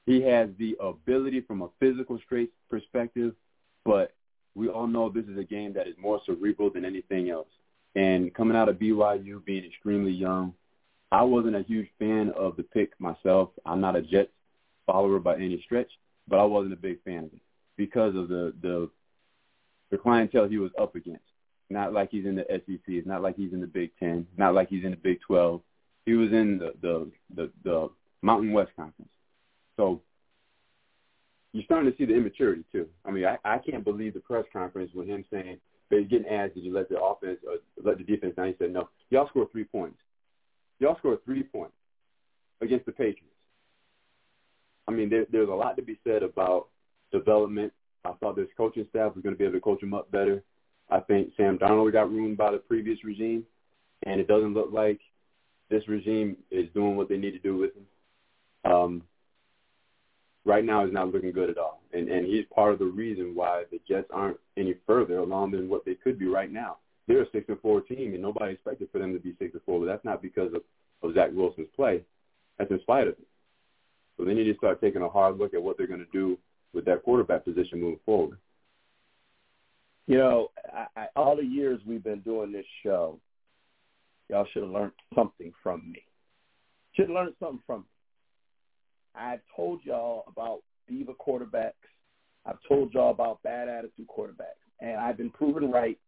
He 0.06 0.22
has 0.22 0.50
the 0.56 0.76
ability 0.80 1.40
from 1.40 1.62
a 1.62 1.68
physical 1.80 2.16
straight 2.24 2.52
perspective, 2.70 3.34
but 3.84 4.14
we 4.54 4.68
all 4.68 4.86
know 4.86 5.08
this 5.08 5.24
is 5.24 5.36
a 5.36 5.42
game 5.42 5.72
that 5.72 5.88
is 5.88 5.96
more 5.98 6.20
cerebral 6.24 6.70
than 6.70 6.84
anything 6.84 7.28
else. 7.28 7.48
And 7.96 8.32
coming 8.34 8.56
out 8.56 8.68
of 8.68 8.76
BYU, 8.76 9.44
being 9.44 9.64
extremely 9.64 10.12
young, 10.12 10.54
I 11.10 11.24
wasn't 11.24 11.56
a 11.56 11.62
huge 11.62 11.88
fan 11.98 12.30
of 12.36 12.54
the 12.56 12.62
pick 12.62 12.92
myself. 13.00 13.50
I'm 13.64 13.80
not 13.80 13.96
a 13.96 14.02
Jets 14.02 14.30
follower 14.86 15.18
by 15.18 15.34
any 15.34 15.60
stretch, 15.64 15.90
but 16.28 16.38
I 16.38 16.44
wasn't 16.44 16.74
a 16.74 16.76
big 16.76 17.02
fan 17.02 17.24
of 17.24 17.32
it 17.32 17.40
because 17.76 18.14
of 18.14 18.28
the 18.28 18.54
the 18.62 18.88
the 19.90 19.98
clientele 19.98 20.46
he 20.46 20.58
was 20.58 20.70
up 20.80 20.94
against. 20.94 21.24
Not 21.68 21.92
like 21.92 22.10
he's 22.10 22.26
in 22.26 22.36
the 22.36 22.44
SEC. 22.48 22.80
It's 22.86 23.06
not 23.06 23.22
like 23.22 23.36
he's 23.36 23.52
in 23.52 23.60
the 23.60 23.66
Big 23.66 23.90
Ten. 23.98 24.26
Not 24.36 24.54
like 24.54 24.68
he's 24.68 24.84
in 24.84 24.90
the 24.90 24.96
Big 24.96 25.20
Twelve. 25.20 25.62
He 26.04 26.14
was 26.14 26.30
in 26.32 26.58
the 26.58 26.72
the 26.80 27.10
the, 27.34 27.50
the 27.64 27.90
Mountain 28.22 28.52
West 28.52 28.70
Conference. 28.76 29.10
So 29.76 30.00
you're 31.52 31.64
starting 31.64 31.90
to 31.90 31.96
see 31.96 32.04
the 32.04 32.14
immaturity 32.14 32.64
too. 32.70 32.86
I 33.04 33.10
mean, 33.10 33.24
I, 33.24 33.38
I 33.44 33.58
can't 33.58 33.84
believe 33.84 34.14
the 34.14 34.20
press 34.20 34.44
conference 34.52 34.90
with 34.94 35.08
him 35.08 35.24
saying, 35.30 35.58
"But 35.90 36.00
he's 36.00 36.08
getting 36.08 36.28
asked, 36.28 36.54
did 36.54 36.64
you 36.64 36.72
let 36.72 36.88
the 36.88 37.02
offense 37.02 37.38
or 37.46 37.56
let 37.82 37.98
the 37.98 38.04
defense 38.04 38.36
down?" 38.36 38.48
He 38.48 38.54
said, 38.58 38.72
"No, 38.72 38.88
y'all 39.10 39.28
scored 39.28 39.50
three 39.52 39.64
points. 39.64 39.98
Y'all 40.78 40.98
scored 40.98 41.24
three 41.24 41.42
points 41.42 41.74
against 42.60 42.86
the 42.86 42.92
Patriots." 42.92 43.32
I 44.86 44.92
mean, 44.92 45.08
there, 45.08 45.26
there's 45.32 45.48
a 45.48 45.52
lot 45.52 45.76
to 45.76 45.82
be 45.82 45.98
said 46.04 46.22
about 46.22 46.68
development. 47.10 47.72
I 48.04 48.12
thought 48.20 48.36
this 48.36 48.48
coaching 48.56 48.86
staff 48.90 49.14
was 49.14 49.22
going 49.22 49.34
to 49.34 49.38
be 49.38 49.44
able 49.44 49.54
to 49.54 49.60
coach 49.60 49.82
him 49.82 49.94
up 49.94 50.10
better. 50.10 50.42
I 50.90 51.00
think 51.00 51.32
Sam 51.36 51.58
Darnold 51.58 51.92
got 51.92 52.10
ruined 52.10 52.36
by 52.36 52.52
the 52.52 52.58
previous 52.58 53.02
regime, 53.04 53.44
and 54.04 54.20
it 54.20 54.28
doesn't 54.28 54.54
look 54.54 54.70
like 54.72 55.00
this 55.68 55.88
regime 55.88 56.36
is 56.50 56.68
doing 56.74 56.96
what 56.96 57.08
they 57.08 57.16
need 57.16 57.32
to 57.32 57.38
do 57.38 57.56
with 57.56 57.70
him. 57.74 58.72
Um, 58.72 59.02
right 60.44 60.64
now, 60.64 60.84
he's 60.84 60.94
not 60.94 61.12
looking 61.12 61.32
good 61.32 61.50
at 61.50 61.58
all, 61.58 61.80
and 61.92 62.08
and 62.08 62.26
he's 62.26 62.44
part 62.54 62.72
of 62.72 62.78
the 62.78 62.84
reason 62.84 63.34
why 63.34 63.64
the 63.70 63.80
Jets 63.88 64.08
aren't 64.12 64.38
any 64.56 64.74
further 64.86 65.18
along 65.18 65.52
than 65.52 65.68
what 65.68 65.84
they 65.84 65.94
could 65.94 66.18
be 66.18 66.26
right 66.26 66.52
now. 66.52 66.78
They're 67.08 67.22
a 67.22 67.30
six 67.30 67.48
and 67.48 67.60
four 67.60 67.80
team, 67.80 68.14
and 68.14 68.22
nobody 68.22 68.54
expected 68.54 68.88
for 68.90 68.98
them 68.98 69.12
to 69.12 69.20
be 69.20 69.34
six 69.38 69.54
and 69.54 69.62
four, 69.64 69.80
but 69.80 69.86
that's 69.86 70.04
not 70.04 70.22
because 70.22 70.52
of, 70.54 70.62
of 71.02 71.14
Zach 71.14 71.30
Wilson's 71.32 71.68
play. 71.74 72.02
That's 72.58 72.70
in 72.70 72.80
spite 72.80 73.08
of 73.08 73.14
it. 73.14 73.26
So 74.16 74.24
they 74.24 74.34
need 74.34 74.44
to 74.44 74.56
start 74.56 74.80
taking 74.80 75.02
a 75.02 75.08
hard 75.08 75.38
look 75.38 75.54
at 75.54 75.62
what 75.62 75.76
they're 75.76 75.86
going 75.86 76.04
to 76.04 76.12
do 76.12 76.38
with 76.72 76.84
that 76.86 77.02
quarterback 77.02 77.44
position 77.44 77.80
moving 77.80 78.00
forward. 78.04 78.38
You 80.06 80.18
know, 80.18 80.48
I, 80.72 80.86
I, 81.00 81.06
all 81.16 81.36
the 81.36 81.44
years 81.44 81.80
we've 81.86 82.04
been 82.04 82.20
doing 82.20 82.52
this 82.52 82.66
show, 82.82 83.18
y'all 84.28 84.46
should 84.52 84.62
have 84.62 84.72
learned 84.72 84.92
something 85.14 85.52
from 85.62 85.90
me. 85.90 86.02
Should 86.94 87.08
have 87.08 87.14
learned 87.14 87.34
something 87.40 87.62
from 87.66 87.80
me. 87.80 87.86
I've 89.16 89.40
told 89.54 89.80
y'all 89.82 90.24
about 90.28 90.60
diva 90.88 91.12
quarterbacks. 91.14 91.72
I've 92.44 92.58
told 92.68 92.94
y'all 92.94 93.10
about 93.10 93.42
bad 93.42 93.68
attitude 93.68 94.06
quarterbacks. 94.06 94.62
And 94.80 94.96
I've 94.96 95.16
been 95.16 95.30
proven 95.30 95.70
right 95.70 95.98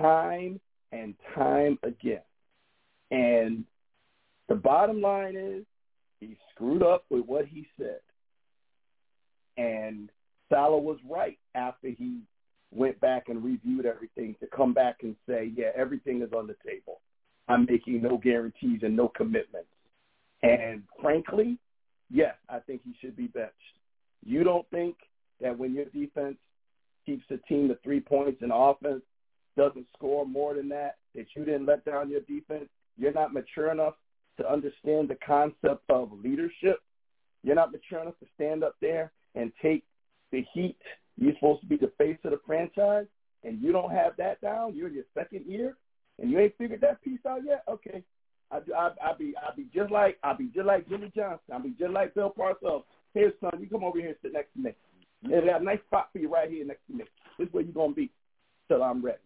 time 0.00 0.60
and 0.92 1.14
time 1.34 1.78
again. 1.82 2.22
And 3.10 3.64
the 4.48 4.54
bottom 4.54 5.00
line 5.00 5.36
is 5.36 5.64
he 6.20 6.36
screwed 6.54 6.82
up 6.82 7.04
with 7.10 7.24
what 7.26 7.46
he 7.46 7.66
said. 7.76 8.00
And 9.56 10.10
Saleh 10.48 10.82
was 10.82 10.98
right 11.08 11.38
after 11.54 11.88
he 11.88 12.20
went 12.72 12.98
back 13.00 13.28
and 13.28 13.44
reviewed 13.44 13.86
everything 13.86 14.34
to 14.40 14.46
come 14.46 14.72
back 14.72 14.98
and 15.02 15.14
say, 15.28 15.52
yeah, 15.54 15.70
everything 15.76 16.22
is 16.22 16.32
on 16.32 16.46
the 16.46 16.56
table. 16.66 17.00
I'm 17.48 17.66
making 17.68 18.02
no 18.02 18.16
guarantees 18.16 18.80
and 18.82 18.96
no 18.96 19.08
commitments. 19.08 19.68
And 20.42 20.82
frankly, 21.00 21.58
yes, 22.10 22.34
I 22.48 22.58
think 22.60 22.82
he 22.84 22.94
should 23.00 23.16
be 23.16 23.26
benched. 23.26 23.52
You 24.24 24.44
don't 24.44 24.68
think 24.70 24.96
that 25.40 25.56
when 25.56 25.74
your 25.74 25.86
defense 25.86 26.36
keeps 27.04 27.24
the 27.28 27.38
team 27.48 27.68
to 27.68 27.76
three 27.82 28.00
points 28.00 28.42
and 28.42 28.52
offense 28.54 29.02
doesn't 29.56 29.86
score 29.96 30.24
more 30.24 30.54
than 30.54 30.68
that, 30.70 30.96
that 31.14 31.26
you 31.36 31.44
didn't 31.44 31.66
let 31.66 31.84
down 31.84 32.10
your 32.10 32.20
defense, 32.20 32.68
you're 32.96 33.12
not 33.12 33.34
mature 33.34 33.70
enough 33.70 33.94
to 34.38 34.50
understand 34.50 35.08
the 35.08 35.18
concept 35.26 35.82
of 35.90 36.10
leadership. 36.24 36.80
You're 37.42 37.56
not 37.56 37.72
mature 37.72 38.00
enough 38.00 38.18
to 38.20 38.26
stand 38.34 38.64
up 38.64 38.76
there 38.80 39.12
and 39.34 39.52
take 39.60 39.84
the 40.30 40.44
heat 40.54 40.78
you're 41.24 41.34
supposed 41.34 41.60
to 41.62 41.66
be 41.66 41.76
the 41.76 41.92
face 41.98 42.18
of 42.24 42.32
the 42.32 42.40
franchise, 42.46 43.06
and 43.44 43.60
you 43.60 43.72
don't 43.72 43.90
have 43.90 44.16
that 44.18 44.40
down. 44.40 44.74
You're 44.74 44.88
in 44.88 44.94
your 44.94 45.04
second 45.14 45.46
year, 45.46 45.76
and 46.18 46.30
you 46.30 46.38
ain't 46.38 46.56
figured 46.58 46.80
that 46.82 47.02
piece 47.02 47.20
out 47.28 47.40
yet. 47.44 47.64
Okay, 47.68 48.02
I 48.50 48.58
I 48.76 48.90
I 49.02 49.12
be 49.18 49.34
I 49.36 49.54
be 49.54 49.66
just 49.74 49.90
like 49.90 50.18
I 50.22 50.32
be 50.32 50.50
just 50.54 50.66
like 50.66 50.88
Jimmy 50.88 51.12
Johnson. 51.14 51.54
I 51.54 51.58
be 51.58 51.74
just 51.78 51.92
like 51.92 52.14
Bill 52.14 52.32
Parcells. 52.36 52.84
Here, 53.14 53.32
son, 53.40 53.60
you 53.60 53.68
come 53.68 53.84
over 53.84 53.98
here 53.98 54.08
and 54.08 54.16
sit 54.22 54.32
next 54.32 54.52
to 54.54 54.60
me. 54.60 54.74
And 55.24 55.46
got 55.46 55.60
a 55.60 55.64
nice 55.64 55.78
spot 55.86 56.08
for 56.12 56.18
you 56.18 56.32
right 56.32 56.50
here 56.50 56.64
next 56.64 56.86
to 56.88 56.96
me. 56.96 57.04
This 57.38 57.46
is 57.46 57.52
where 57.52 57.62
you're 57.62 57.72
gonna 57.72 57.94
be 57.94 58.10
till 58.68 58.82
I'm 58.82 59.04
ready. 59.04 59.18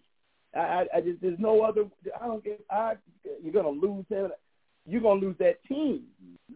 I, 0.55 0.59
I, 0.59 0.86
I 0.97 1.01
just 1.01 1.20
there's 1.20 1.39
no 1.39 1.62
other. 1.62 1.85
I 2.20 2.27
don't 2.27 2.44
get. 2.44 2.64
I 2.70 2.94
you're 3.43 3.52
gonna 3.52 3.68
lose 3.68 4.05
him. 4.09 4.31
You're 4.86 5.01
gonna 5.01 5.20
lose 5.20 5.36
that 5.39 5.62
team 5.68 6.05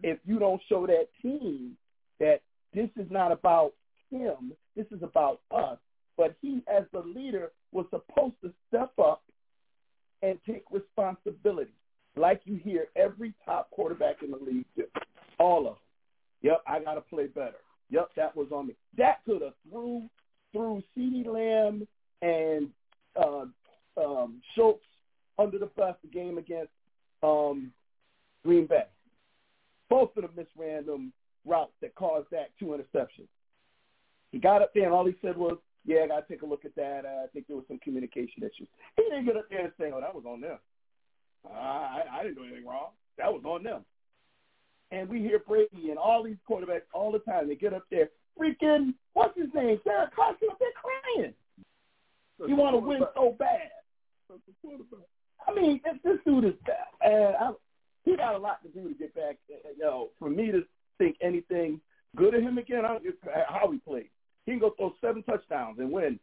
if 0.03 0.19
you 0.25 0.39
don't 0.39 0.61
show 0.69 0.87
that 0.87 1.07
team 1.21 1.75
that 2.19 2.41
this 2.73 2.89
is 2.97 3.09
not 3.09 3.31
about 3.31 3.73
him. 4.11 4.53
This 4.75 4.85
is 4.91 5.01
about 5.01 5.41
us. 5.55 5.77
But 6.17 6.35
he, 6.41 6.61
as 6.67 6.83
the 6.91 6.99
leader, 6.99 7.51
was 7.71 7.85
supposed 7.89 8.35
to 8.43 8.53
step 8.67 8.91
up 8.99 9.23
and 10.21 10.37
take 10.45 10.63
responsibility, 10.71 11.71
like 12.15 12.41
you 12.45 12.57
hear 12.63 12.87
every 12.95 13.33
top 13.45 13.71
quarterback 13.71 14.21
in 14.21 14.31
the 14.31 14.37
league 14.37 14.65
do. 14.75 14.83
All 15.39 15.59
of 15.59 15.65
them. 15.65 15.75
Yep, 16.43 16.61
I 16.67 16.79
got 16.79 16.95
to 16.95 17.01
play 17.01 17.27
better. 17.27 17.55
Yep, 17.89 18.09
that 18.15 18.35
was 18.35 18.47
on 18.51 18.67
me. 18.67 18.75
That 18.97 19.19
could 19.25 19.41
have 19.41 19.53
threw 19.69 20.03
threw 20.51 20.83
CeeDee 20.95 21.25
Lamb 21.25 21.87
and 22.21 22.69
uh, 23.15 23.45
um, 23.97 24.41
Schultz 24.53 24.83
under 25.39 25.57
the 25.57 25.67
bus 25.77 25.95
the 26.03 26.09
game 26.09 26.37
against 26.37 26.71
um, 27.23 27.71
Green 28.43 28.65
Bay. 28.67 28.85
Both 29.89 30.15
of 30.17 30.23
them 30.23 30.31
missed 30.35 30.51
random 30.57 31.11
routes 31.45 31.73
that 31.81 31.95
caused 31.95 32.27
that 32.31 32.51
two 32.59 32.77
interceptions. 32.77 33.27
He 34.31 34.39
got 34.39 34.61
up 34.61 34.71
there 34.73 34.85
and 34.85 34.93
all 34.93 35.05
he 35.05 35.15
said 35.21 35.37
was, 35.37 35.57
yeah, 35.85 36.01
I 36.03 36.07
got 36.07 36.27
to 36.27 36.33
take 36.33 36.43
a 36.43 36.45
look 36.45 36.63
at 36.63 36.75
that. 36.75 37.05
Uh, 37.05 37.23
I 37.23 37.27
think 37.33 37.47
there 37.47 37.55
was 37.55 37.65
some 37.67 37.79
communication 37.79 38.43
issues. 38.43 38.67
He 38.95 39.03
didn't 39.03 39.25
get 39.25 39.37
up 39.37 39.49
there 39.49 39.65
and 39.65 39.73
say, 39.79 39.91
oh, 39.93 39.99
that 39.99 40.13
was 40.13 40.25
on 40.27 40.41
them. 40.41 40.57
Uh, 41.45 41.53
I, 41.53 42.03
I 42.13 42.23
didn't 42.23 42.35
do 42.35 42.43
anything 42.43 42.65
wrong. 42.65 42.91
That 43.17 43.33
was 43.33 43.41
on 43.45 43.63
them. 43.63 43.83
And 44.91 45.09
we 45.09 45.19
hear 45.19 45.39
Brady 45.39 45.89
and 45.89 45.97
all 45.97 46.23
these 46.23 46.37
quarterbacks 46.49 46.81
all 46.93 47.11
the 47.11 47.19
time. 47.19 47.47
They 47.47 47.55
get 47.55 47.73
up 47.73 47.85
there, 47.89 48.09
freaking, 48.39 48.93
what's 49.13 49.37
his 49.37 49.47
name? 49.55 49.79
Derek 49.85 50.15
Carr 50.15 50.31
up 50.31 50.39
there 50.39 50.69
crying. 50.75 51.33
You 52.47 52.55
want 52.55 52.75
to 52.75 52.79
win 52.79 53.01
so 53.15 53.35
bad. 53.37 53.69
I 55.47 55.53
mean, 55.53 55.81
this, 55.83 55.95
this 56.03 56.17
dude 56.25 56.45
is 56.45 56.53
bad. 56.65 56.87
And 57.01 57.35
I, 57.35 57.51
he 58.03 58.15
got 58.17 58.35
a 58.35 58.37
lot 58.37 58.61
to 58.63 58.69
do 58.69 58.87
to 58.87 58.95
get 58.95 59.15
back. 59.15 59.37
You 59.47 59.83
know, 59.83 60.09
for 60.19 60.29
me 60.29 60.51
to 60.51 60.63
think 60.97 61.17
anything 61.21 61.79
good 62.15 62.33
of 62.33 62.41
him 62.41 62.57
again, 62.57 62.85
I 62.85 62.97
how 63.47 63.71
he 63.71 63.79
played. 63.79 64.09
He 64.45 64.51
can 64.51 64.59
go 64.59 64.73
throw 64.77 64.93
seven 65.01 65.23
touchdowns 65.23 65.79
and 65.79 65.91
win. 65.91 66.19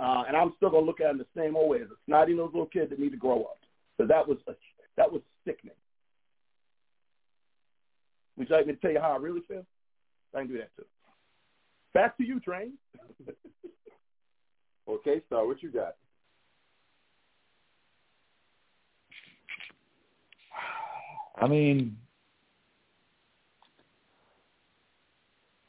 Uh, 0.00 0.24
and 0.26 0.36
I'm 0.36 0.52
still 0.56 0.70
gonna 0.70 0.86
look 0.86 1.00
at 1.00 1.10
him 1.10 1.18
the 1.18 1.26
same 1.36 1.56
old 1.56 1.70
way 1.70 1.78
as 1.78 1.88
a 1.88 1.98
snotty 2.06 2.34
nosed 2.34 2.54
little 2.54 2.66
kid 2.66 2.90
that 2.90 2.98
need 2.98 3.10
to 3.10 3.16
grow 3.16 3.42
up. 3.42 3.58
So 3.98 4.06
that 4.06 4.26
was 4.26 4.38
a, 4.48 4.52
that 4.96 5.10
was 5.10 5.22
sickening. 5.44 5.74
Would 8.36 8.48
you 8.48 8.56
like 8.56 8.66
me 8.66 8.74
to 8.74 8.80
tell 8.80 8.90
you 8.90 9.00
how 9.00 9.12
I 9.12 9.16
really 9.16 9.42
feel? 9.46 9.64
I 10.34 10.38
can 10.38 10.48
do 10.48 10.58
that 10.58 10.74
too. 10.76 10.84
Back 11.94 12.16
to 12.16 12.24
you, 12.24 12.40
Train. 12.40 12.72
okay, 14.88 15.20
Star, 15.26 15.46
what 15.46 15.62
you 15.62 15.70
got? 15.70 15.96
I 21.40 21.46
mean, 21.46 21.96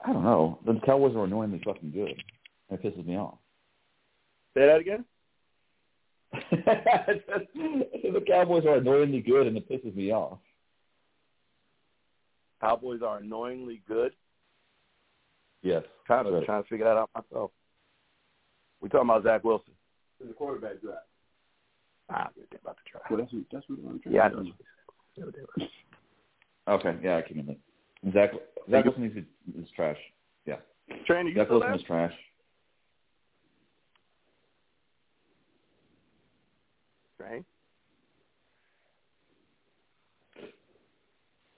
I 0.03 0.11
don't 0.11 0.23
know. 0.23 0.59
The 0.65 0.79
Cowboys 0.85 1.15
are 1.15 1.23
annoyingly 1.23 1.61
fucking 1.63 1.91
good. 1.91 2.21
and 2.69 2.79
It 2.79 2.83
pisses 2.83 3.05
me 3.05 3.17
off. 3.17 3.37
Say 4.53 4.65
that 4.65 4.79
again. 4.79 5.05
the 6.51 8.23
Cowboys 8.27 8.65
are 8.65 8.77
annoyingly 8.77 9.21
good, 9.21 9.47
and 9.47 9.55
it 9.57 9.69
pisses 9.69 9.95
me 9.95 10.11
off. 10.11 10.39
Cowboys 12.59 13.01
are 13.01 13.19
annoyingly 13.19 13.81
good. 13.87 14.13
Yes, 15.61 15.83
kind 16.07 16.27
of 16.27 16.33
right. 16.33 16.45
trying 16.45 16.63
to 16.63 16.69
figure 16.69 16.85
that 16.85 16.97
out 16.97 17.09
myself. 17.15 17.51
We 18.81 18.89
talking 18.89 19.09
about 19.09 19.23
Zach 19.23 19.43
Wilson. 19.43 19.73
In 20.19 20.27
the 20.27 20.33
quarterback 20.33 20.81
draft. 20.81 21.05
Ah, 22.09 22.29
we're 22.35 22.43
about 22.61 22.77
to 22.77 22.91
try. 22.91 23.01
Well, 23.09 23.19
that's 23.19 23.31
what, 23.33 23.43
that's 23.51 23.65
what 23.69 23.79
I'm 23.89 23.99
trying. 23.99 24.15
Yeah, 24.15 24.23
I 24.23 24.29
know. 24.29 25.67
Okay, 26.65 26.95
yeah, 27.03 27.17
I 27.17 27.21
can 27.21 27.39
admit. 27.39 27.59
Zach 28.11 28.31
Zach 28.69 28.85
Wilson 28.85 29.03
is, 29.05 29.63
is 29.63 29.69
trash. 29.75 29.97
Yeah. 30.45 30.57
Trainer, 31.05 31.29
you 31.29 31.35
Zach 31.35 31.47
still 31.47 31.59
Wilson 31.59 31.71
there? 31.71 31.79
is 31.79 31.83
trash. 31.83 32.13
Train. 37.17 37.45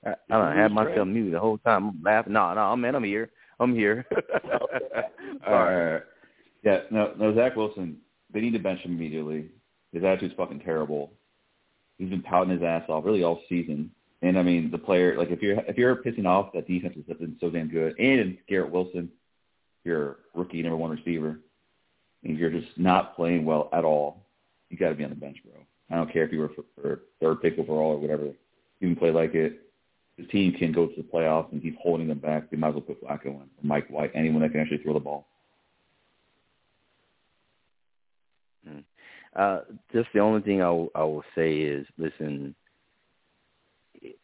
I, 0.05 0.09
I 0.29 0.37
don't 0.37 0.55
have 0.55 0.71
myself 0.71 1.07
muted 1.07 1.33
the 1.33 1.39
whole 1.39 1.57
time. 1.57 1.87
I'm 1.89 2.03
laughing. 2.03 2.33
No, 2.33 2.53
no, 2.53 2.75
man, 2.75 2.95
I'm 2.95 3.03
here. 3.03 3.29
I'm 3.59 3.73
here. 3.73 4.05
All 5.47 5.53
right. 5.53 6.01
Yeah, 6.63 6.79
no, 6.91 7.13
no, 7.17 7.33
Zach 7.35 7.55
Wilson. 7.55 7.97
They 8.33 8.41
need 8.41 8.53
to 8.53 8.59
bench 8.59 8.81
him 8.81 8.93
immediately. 8.93 9.49
His 9.93 10.03
attitude's 10.03 10.33
fucking 10.35 10.59
terrible. 10.59 11.13
He's 11.97 12.09
been 12.09 12.21
pouting 12.21 12.51
his 12.51 12.63
ass 12.63 12.83
off 12.89 13.05
really 13.05 13.23
all 13.23 13.39
season. 13.47 13.91
And 14.21 14.39
I 14.39 14.43
mean, 14.43 14.71
the 14.71 14.77
player, 14.77 15.17
like 15.17 15.29
if 15.29 15.41
you're 15.41 15.59
if 15.67 15.77
you're 15.77 15.95
pissing 15.97 16.25
off 16.25 16.53
that 16.53 16.67
defense 16.67 16.95
has 16.95 17.17
been 17.17 17.37
so 17.39 17.49
damn 17.49 17.67
good, 17.67 17.97
and 17.99 18.37
Garrett 18.47 18.71
Wilson, 18.71 19.09
your 19.83 20.17
rookie 20.33 20.61
number 20.61 20.77
one 20.77 20.91
receiver, 20.91 21.39
and 22.23 22.37
you're 22.37 22.49
just 22.49 22.77
not 22.77 23.15
playing 23.15 23.45
well 23.45 23.69
at 23.73 23.83
all, 23.83 24.25
you 24.69 24.77
got 24.77 24.89
to 24.89 24.95
be 24.95 25.03
on 25.03 25.09
the 25.11 25.15
bench, 25.15 25.37
bro. 25.43 25.53
I 25.91 25.95
don't 25.95 26.11
care 26.11 26.23
if 26.23 26.31
you 26.31 26.39
were 26.39 26.49
for, 26.49 26.63
for 26.81 27.01
third 27.21 27.41
pick 27.41 27.59
overall 27.59 27.91
or 27.91 27.97
whatever. 27.97 28.25
You 28.79 28.87
can 28.87 28.95
play 28.95 29.11
like 29.11 29.35
it. 29.35 29.61
The 30.17 30.25
team 30.25 30.53
can 30.53 30.71
go 30.71 30.87
to 30.87 30.95
the 30.95 31.03
playoffs, 31.03 31.51
and 31.51 31.61
he's 31.61 31.75
holding 31.81 32.07
them 32.07 32.19
back. 32.19 32.49
They 32.49 32.57
might 32.57 32.69
as 32.69 32.75
well 32.75 32.81
put 32.81 33.03
Flacco 33.03 33.25
in, 33.25 33.35
or 33.35 33.47
Mike 33.61 33.87
White, 33.89 34.11
anyone 34.15 34.41
that 34.41 34.51
can 34.51 34.61
actually 34.61 34.77
throw 34.77 34.93
the 34.93 34.99
ball. 34.99 35.27
Mm. 38.67 38.83
Uh, 39.35 39.59
just 39.91 40.07
the 40.13 40.21
only 40.21 40.41
thing 40.41 40.61
I, 40.61 40.65
w- 40.65 40.89
I 40.95 41.03
will 41.03 41.23
say 41.35 41.57
is, 41.57 41.85
listen, 41.97 42.55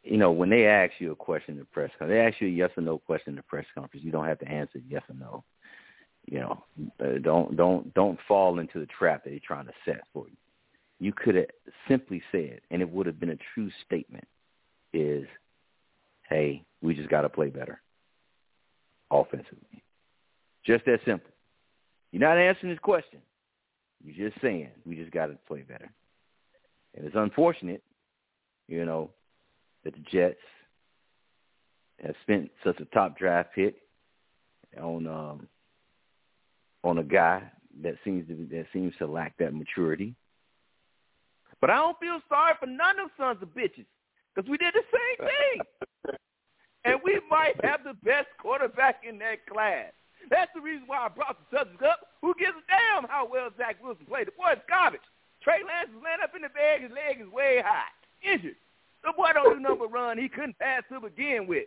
you 0.03 0.17
know, 0.17 0.31
when 0.31 0.49
they 0.49 0.65
ask 0.65 0.93
you 0.99 1.11
a 1.11 1.15
question 1.15 1.53
in 1.53 1.59
the 1.59 1.65
press 1.65 1.91
conference, 1.97 2.11
they 2.11 2.19
ask 2.19 2.41
you 2.41 2.47
a 2.47 2.51
yes 2.51 2.71
or 2.77 2.81
no 2.81 2.97
question 2.97 3.31
in 3.31 3.35
the 3.35 3.43
press 3.43 3.65
conference. 3.75 4.03
You 4.03 4.11
don't 4.11 4.27
have 4.27 4.39
to 4.39 4.47
answer 4.47 4.79
yes 4.87 5.03
or 5.09 5.15
no. 5.15 5.43
You 6.25 6.39
know, 6.39 6.63
uh, 6.99 7.17
don't 7.21 7.55
don't 7.55 7.93
don't 7.93 8.19
fall 8.27 8.59
into 8.59 8.79
the 8.79 8.85
trap 8.85 9.23
that 9.23 9.31
they're 9.31 9.39
trying 9.45 9.65
to 9.65 9.73
set 9.85 10.01
for 10.13 10.27
you. 10.27 10.37
You 10.99 11.13
could 11.13 11.35
have 11.35 11.47
simply 11.87 12.21
said, 12.31 12.61
and 12.69 12.81
it 12.81 12.89
would 12.89 13.07
have 13.07 13.19
been 13.19 13.31
a 13.31 13.37
true 13.53 13.71
statement, 13.85 14.27
is, 14.93 15.27
"Hey, 16.29 16.63
we 16.81 16.93
just 16.93 17.09
got 17.09 17.21
to 17.21 17.29
play 17.29 17.49
better 17.49 17.81
offensively." 19.09 19.83
Just 20.63 20.85
that 20.85 20.99
simple. 21.05 21.31
You're 22.11 22.21
not 22.21 22.37
answering 22.37 22.71
this 22.71 22.79
question. 22.79 23.19
You're 24.03 24.29
just 24.29 24.41
saying 24.41 24.69
we 24.85 24.95
just 24.95 25.11
got 25.11 25.27
to 25.27 25.37
play 25.47 25.61
better. 25.61 25.89
And 26.95 27.05
it's 27.05 27.15
unfortunate, 27.15 27.83
you 28.67 28.85
know, 28.85 29.11
that 29.83 29.93
the 29.93 29.99
Jets 30.11 30.39
have 32.03 32.15
spent 32.23 32.49
such 32.63 32.79
a 32.79 32.85
top 32.85 33.17
draft 33.17 33.49
pick 33.55 33.75
on 34.81 35.07
um, 35.07 35.47
on 36.83 36.97
a 36.97 37.03
guy 37.03 37.43
that 37.81 37.95
seems 38.03 38.27
to 38.27 38.47
that 38.51 38.65
seems 38.73 38.93
to 38.97 39.07
lack 39.07 39.37
that 39.37 39.53
maturity. 39.53 40.15
But 41.59 41.69
I 41.69 41.77
don't 41.77 41.99
feel 41.99 42.19
sorry 42.27 42.53
for 42.59 42.65
none 42.65 42.99
of 42.99 43.09
sons 43.17 43.37
of 43.41 43.49
bitches 43.49 43.85
because 44.33 44.49
we 44.49 44.57
did 44.57 44.73
the 44.73 44.83
same 44.91 45.27
thing, 45.27 46.15
and 46.85 46.99
we 47.03 47.19
might 47.29 47.63
have 47.63 47.83
the 47.83 47.93
best 48.03 48.27
quarterback 48.41 49.03
in 49.07 49.19
that 49.19 49.45
class. 49.45 49.91
That's 50.29 50.51
the 50.55 50.61
reason 50.61 50.83
why 50.87 51.05
I 51.05 51.09
brought 51.09 51.37
the 51.37 51.57
subject 51.57 51.81
up. 51.83 52.07
Who 52.21 52.33
gives 52.37 52.53
a 52.53 52.65
damn 52.69 53.09
how 53.09 53.27
well 53.29 53.49
Zach 53.57 53.81
Wilson 53.83 54.05
played? 54.05 54.27
The 54.27 54.37
boy's 54.37 54.61
garbage. 54.69 55.01
Trey 55.41 55.65
Lance 55.65 55.89
is 55.89 56.03
laying 56.03 56.21
up 56.23 56.35
in 56.35 56.43
the 56.43 56.49
bag. 56.49 56.81
His 56.81 56.91
leg 56.91 57.19
is 57.19 57.31
way 57.33 57.61
high, 57.65 57.89
injured. 58.21 58.55
The 59.03 59.13
boy 59.15 59.29
don't 59.33 59.55
do 59.55 59.59
number 59.59 59.85
run. 59.85 60.17
He 60.17 60.29
couldn't 60.29 60.57
pass 60.59 60.83
to 60.91 60.99
begin 60.99 61.47
with. 61.47 61.65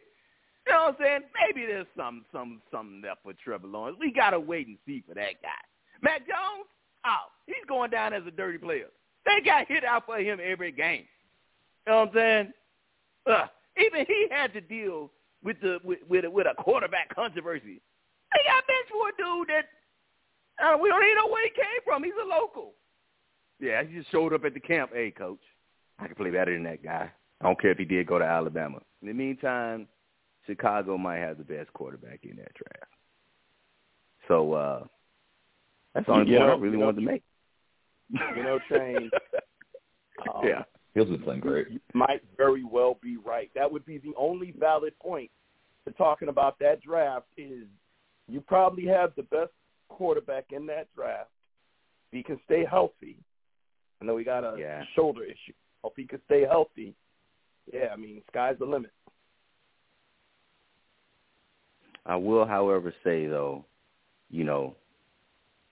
You 0.67 0.73
know 0.73 0.85
what 0.85 0.89
I'm 0.89 0.97
saying? 1.01 1.21
Maybe 1.47 1.67
there's 1.67 1.87
some 1.97 2.25
some 2.33 2.63
something 2.71 3.03
there 3.03 3.15
for 3.23 3.33
Trevor 3.35 3.67
Lawrence. 3.67 3.99
We 4.01 4.13
gotta 4.13 4.41
wait 4.41 4.67
and 4.67 4.79
see 4.87 5.03
for 5.07 5.15
that 5.15 5.43
guy. 5.43 5.61
Mac 6.01 6.21
Jones, 6.21 6.69
oh, 7.07 7.31
he's 7.47 7.65
going 7.69 7.91
down 7.91 8.13
as 8.13 8.23
a 8.27 8.31
dirty 8.31 8.59
player. 8.59 8.89
They 9.27 9.45
got 9.45 9.69
hit 9.69 9.85
out 9.85 10.07
for 10.07 10.19
him 10.19 10.39
every 10.43 10.73
game. 10.73 11.05
You 11.87 11.93
know 11.93 11.99
what 12.01 12.09
I'm 12.09 12.15
saying? 12.15 12.53
Uh, 13.27 13.47
even 13.79 14.07
he 14.07 14.27
had 14.31 14.53
to 14.55 14.61
deal 14.61 15.11
with 15.43 15.61
the 15.61 15.79
with 15.85 15.99
with 16.09 16.25
a, 16.25 16.31
with 16.31 16.47
a 16.47 16.63
quarterback 16.63 17.15
controversy. 17.15 17.81
They 18.33 18.41
got 18.47 18.67
bench 18.67 18.89
for 18.91 19.09
a 19.09 19.13
dude 19.17 19.49
that 19.49 19.67
uh, 20.65 20.79
we 20.79 20.89
don't 20.89 21.03
even 21.05 21.17
know 21.17 21.29
where 21.29 21.45
he 21.45 21.51
came 21.51 21.83
from. 21.85 22.05
He's 22.05 22.13
a 22.23 22.27
local. 22.27 22.73
Yeah, 23.61 23.83
he 23.83 23.99
just 23.99 24.11
showed 24.11 24.33
up 24.33 24.45
at 24.45 24.55
the 24.55 24.61
camp. 24.61 24.91
Hey, 24.93 25.11
coach, 25.11 25.41
I 25.99 26.07
can 26.07 26.17
play 26.17 26.31
better 26.31 26.53
than 26.53 26.65
that 26.65 26.83
guy. 26.83 27.11
I 27.45 27.49
don't 27.49 27.61
care 27.61 27.71
if 27.73 27.79
he 27.79 27.85
did 27.85 28.07
go 28.07 28.19
to 28.19 28.25
Alabama. 28.25 28.81
In 29.03 29.09
the 29.09 29.13
meantime, 29.15 29.87
Chicago 30.47 30.97
might 30.97 31.19
have 31.19 31.37
the 31.37 31.45
best 31.45 31.71
quarterback 31.75 32.21
in 32.23 32.37
that 32.37 32.53
draft. 32.55 32.91
So 34.29 34.55
uh, 34.55 34.85
that's 35.93 36.07
the 36.07 36.13
only 36.13 36.31
You 36.33 36.39
point 36.39 36.49
know- 36.49 36.55
I 36.55 36.59
really 36.59 36.73
you 36.73 36.79
know- 36.79 36.85
wanted 36.87 37.01
to 37.01 37.07
make. 37.07 37.23
You 38.11 38.43
know, 38.43 38.59
Train. 38.69 39.11
um, 40.35 40.47
yeah. 40.47 40.63
Fields 40.95 41.11
been 41.11 41.23
playing 41.23 41.41
great. 41.41 41.69
you 41.71 41.81
might 41.93 42.23
very 42.37 42.63
well 42.65 42.99
be 43.03 43.17
right. 43.17 43.51
That 43.55 43.71
would 43.71 43.85
be 43.85 43.99
the 43.99 44.15
only 44.17 44.53
valid 44.59 44.97
point 45.01 45.31
to 45.87 45.93
talking 45.95 46.29
about 46.29 46.59
that 46.61 46.81
draft 46.83 47.27
is 47.37 47.65
you 48.29 48.41
probably 48.41 48.87
have 48.87 49.13
the 49.17 49.25
best 49.25 49.51
quarterback 49.89 50.47
in 50.53 50.67
that 50.67 50.87
draft. 50.95 51.31
If 52.13 52.19
he 52.19 52.23
can 52.23 52.39
stay 52.45 52.65
healthy. 52.65 53.17
I 54.01 54.05
know 54.05 54.17
he 54.17 54.25
got 54.25 54.45
a 54.45 54.57
Yeah. 54.59 54.85
shoulder 54.95 55.25
issue. 55.25 55.53
If 55.85 55.93
he 55.97 56.07
can 56.07 56.23
stay 56.27 56.43
healthy, 56.43 56.95
yeah, 57.73 57.89
I 57.93 57.97
mean, 57.97 58.23
sky's 58.31 58.57
the 58.59 58.67
limit. 58.67 58.91
I 62.07 62.17
will, 62.17 62.45
however, 62.47 62.93
say 63.03 63.27
though, 63.27 63.65
you 64.31 64.45
know, 64.45 64.75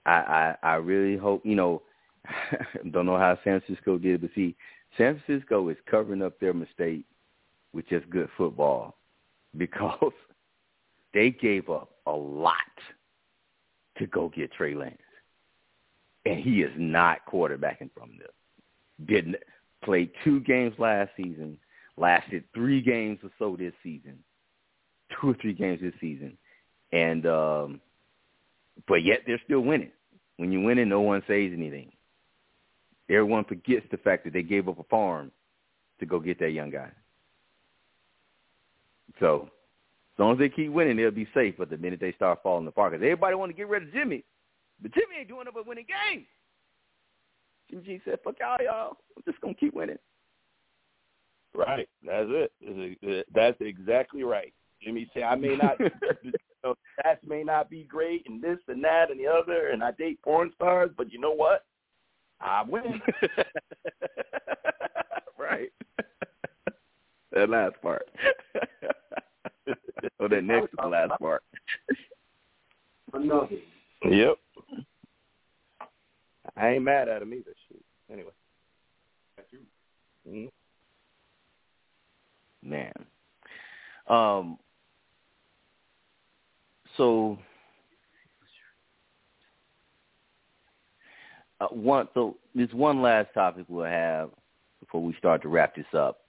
I 0.06 0.12
I, 0.12 0.56
I 0.62 0.74
really 0.74 1.16
hope 1.16 1.44
you 1.44 1.54
know. 1.54 1.82
don't 2.92 3.06
know 3.06 3.18
how 3.18 3.36
San 3.42 3.60
Francisco 3.60 3.98
did, 3.98 4.20
but 4.20 4.30
see, 4.36 4.54
San 4.96 5.20
Francisco 5.20 5.68
is 5.70 5.76
covering 5.90 6.22
up 6.22 6.38
their 6.38 6.54
mistake 6.54 7.04
with 7.72 7.88
just 7.88 8.08
good 8.10 8.28
football 8.36 8.96
because 9.56 10.12
they 11.14 11.30
gave 11.30 11.68
up 11.68 11.90
a 12.06 12.12
lot 12.12 12.54
to 13.98 14.06
go 14.06 14.28
get 14.28 14.52
Trey 14.52 14.74
Lance, 14.74 14.96
and 16.24 16.38
he 16.38 16.62
is 16.62 16.72
not 16.76 17.26
quarterbacking 17.26 17.90
from 17.92 18.10
them. 18.18 19.06
Didn't 19.06 19.36
played 19.82 20.10
two 20.24 20.40
games 20.40 20.74
last 20.78 21.10
season, 21.16 21.58
lasted 21.96 22.44
three 22.54 22.80
games 22.80 23.18
or 23.22 23.30
so 23.38 23.56
this 23.56 23.74
season 23.82 24.18
two 25.20 25.30
or 25.30 25.34
three 25.40 25.52
games 25.52 25.80
this 25.80 25.94
season, 26.00 26.36
and 26.92 27.26
um, 27.26 27.80
but 28.88 29.04
yet 29.04 29.20
they're 29.26 29.40
still 29.44 29.60
winning. 29.60 29.92
When 30.36 30.52
you're 30.52 30.64
winning, 30.64 30.88
no 30.88 31.00
one 31.00 31.22
says 31.26 31.50
anything. 31.52 31.92
Everyone 33.08 33.44
forgets 33.44 33.86
the 33.90 33.98
fact 33.98 34.24
that 34.24 34.32
they 34.32 34.42
gave 34.42 34.68
up 34.68 34.78
a 34.78 34.84
farm 34.84 35.30
to 36.00 36.06
go 36.06 36.18
get 36.18 36.38
that 36.40 36.52
young 36.52 36.70
guy. 36.70 36.90
So 39.20 39.50
as 40.14 40.18
long 40.18 40.32
as 40.32 40.38
they 40.38 40.48
keep 40.48 40.70
winning, 40.70 40.96
they'll 40.96 41.10
be 41.10 41.28
safe. 41.34 41.54
But 41.58 41.68
the 41.68 41.76
minute 41.76 42.00
they 42.00 42.12
start 42.12 42.40
falling 42.42 42.66
apart, 42.66 42.92
because 42.92 43.04
everybody 43.04 43.36
want 43.36 43.50
to 43.50 43.56
get 43.56 43.68
rid 43.68 43.82
of 43.82 43.92
Jimmy, 43.92 44.24
but 44.80 44.92
Jimmy 44.94 45.16
ain't 45.20 45.28
doing 45.28 45.46
it 45.46 45.54
but 45.54 45.66
winning 45.66 45.86
games. 45.86 46.26
Jimmy 47.70 47.82
G 47.82 48.00
said, 48.04 48.18
"Fuck 48.24 48.36
y'all, 48.40 48.58
y'all. 48.62 48.96
I'm 49.16 49.22
just 49.24 49.40
gonna 49.40 49.54
keep 49.54 49.74
winning." 49.74 49.98
Right. 51.54 51.88
That's 52.04 52.28
it. 52.30 53.26
That's 53.34 53.56
exactly 53.60 54.22
right. 54.24 54.52
Jimmy 54.82 55.08
said, 55.14 55.24
I 55.24 55.34
may 55.34 55.56
not, 55.56 55.78
you 56.22 56.32
know, 56.64 56.74
stats 56.98 57.26
may 57.26 57.44
not 57.44 57.70
be 57.70 57.84
great 57.84 58.26
and 58.28 58.42
this 58.42 58.58
and 58.68 58.82
that 58.84 59.10
and 59.10 59.20
the 59.20 59.26
other, 59.26 59.68
and 59.68 59.82
I 59.82 59.92
date 59.92 60.20
porn 60.22 60.50
stars, 60.54 60.90
but 60.96 61.12
you 61.12 61.20
know 61.20 61.32
what? 61.32 61.64
I 62.40 62.62
win. 62.66 63.00
right. 65.38 65.70
that 67.32 67.48
last 67.48 67.80
part. 67.80 68.08
or 69.66 69.74
oh, 70.20 70.28
that 70.28 70.44
next 70.44 70.70
to 70.70 70.76
the 70.82 70.88
last 70.88 71.12
part. 71.20 71.42
Another. 73.12 73.48
Yep. 74.04 74.36
I 76.56 76.68
ain't 76.70 76.84
mad 76.84 77.08
at 77.08 77.22
him 77.22 77.32
either. 77.32 77.54
Shit. 77.68 77.82
Anyway. 78.10 78.32
That's 79.36 79.48
you. 79.52 79.60
Mhm. 80.28 80.50
Man. 82.62 82.92
Um 84.08 84.58
so 86.96 87.38
uh, 91.60 91.68
there's 92.54 92.72
one 92.72 93.02
last 93.02 93.28
topic 93.34 93.64
we'll 93.68 93.84
have 93.84 94.30
before 94.80 95.02
we 95.02 95.14
start 95.18 95.42
to 95.42 95.48
wrap 95.48 95.74
this 95.74 95.86
up, 95.96 96.20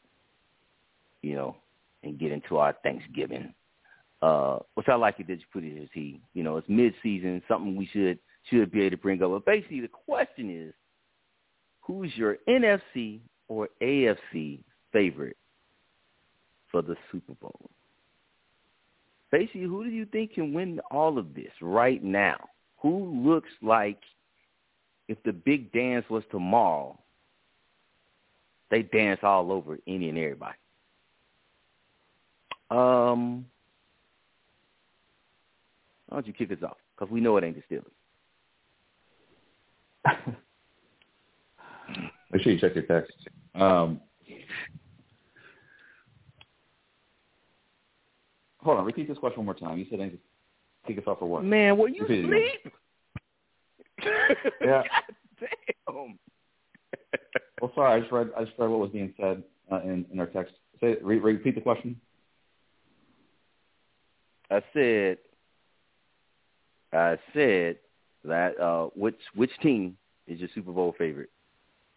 you 1.22 1.36
know, 1.36 1.56
and 2.04 2.20
get 2.20 2.32
into 2.32 2.58
our 2.58 2.74
Thanksgiving. 2.84 3.54
Uh, 4.22 4.60
which 4.76 4.88
I 4.88 4.96
like 4.96 5.20
it 5.20 5.28
that 5.28 5.40
you 5.40 5.46
put 5.52 5.66
it 5.66 5.82
as 5.82 5.90
he. 5.94 6.22
You 6.34 6.44
know, 6.44 6.56
it's 6.56 6.70
mid 6.70 6.94
season, 7.04 7.42
something 7.46 7.76
we 7.76 7.90
should 7.92 8.20
should 8.50 8.72
be 8.72 8.82
able 8.82 8.92
to 8.92 8.98
bring 8.98 9.22
up. 9.22 9.32
But 9.32 9.46
basically 9.46 9.82
the 9.82 9.90
question 9.90 10.50
is 10.50 10.74
who's 11.82 12.16
your 12.16 12.38
NFC 12.48 13.20
or 13.50 13.68
AFC 13.82 14.60
favorite 14.94 15.36
for 16.72 16.82
the 16.82 16.96
Super 17.12 17.34
Bowl? 17.34 17.70
Basically, 19.30 19.64
who 19.64 19.84
do 19.84 19.90
you 19.90 20.06
think 20.06 20.36
can 20.36 20.54
win 20.54 20.80
all 20.92 21.18
of 21.18 21.34
this 21.34 21.52
right 21.62 22.04
now? 22.04 22.38
Who 22.78 23.28
looks 23.28 23.50
like 23.62 24.00
if 25.08 25.22
the 25.24 25.34
big 25.34 25.72
dance 25.72 26.06
was 26.10 26.24
tomorrow, 26.32 26.98
they 28.72 28.84
dance 28.84 29.20
all 29.24 29.52
over 29.52 29.78
any 29.88 30.10
and 30.10 30.18
everybody? 30.18 30.56
Um, 32.70 33.46
why 36.08 36.18
don't 36.18 36.28
you 36.28 36.34
kick 36.34 36.52
us 36.52 36.64
off? 36.64 36.78
Because 36.96 37.12
we 37.12 37.20
know 37.22 37.38
it 37.38 37.44
ain't 37.44 37.56
the 37.56 37.76
Steelers. 37.76 37.86
Make 42.32 42.42
sure 42.42 42.52
you 42.52 42.60
check 42.60 42.76
your 42.76 42.84
text. 42.86 43.14
Um, 43.56 44.02
hold 48.60 48.80
on, 48.80 48.86
repeat 48.86 49.08
this 49.08 49.18
question 49.18 49.46
one 49.46 49.46
more 49.46 49.56
time. 49.56 49.78
You 49.78 49.86
said 49.90 50.00
I 50.00 50.06
need 50.06 50.20
kick 50.88 50.98
us 50.98 51.04
off 51.08 51.20
for 51.20 51.26
what? 51.26 51.44
Man, 51.44 51.78
were 51.78 51.90
you 51.90 52.02
Repeat 52.02 52.26
it 52.26 52.26
asleep? 52.26 52.74
Yeah. 54.62 54.84
Damn. 55.40 56.18
Well, 57.62 57.72
sorry, 57.76 57.98
I 57.98 58.00
just 58.02 58.12
read 58.12 58.30
I 58.38 58.44
just 58.44 58.58
read 58.58 58.70
what 58.70 58.80
was 58.80 58.92
being 58.92 59.14
said 59.20 59.44
uh, 59.72 59.82
in 59.82 60.06
in 60.12 60.20
our 60.20 60.28
text. 60.28 60.54
Say 60.82 60.98
re- 61.02 61.20
repeat 61.20 61.56
the 61.56 61.62
question. 61.62 62.00
I 64.50 64.62
said, 64.74 65.18
I 66.92 67.18
said 67.34 67.78
that 68.26 68.60
uh, 68.60 68.88
which 68.96 69.20
which 69.36 69.52
team 69.62 69.98
is 70.28 70.40
your 70.40 70.50
Super 70.54 70.72
Bowl 70.72 70.94
favorite 70.98 71.30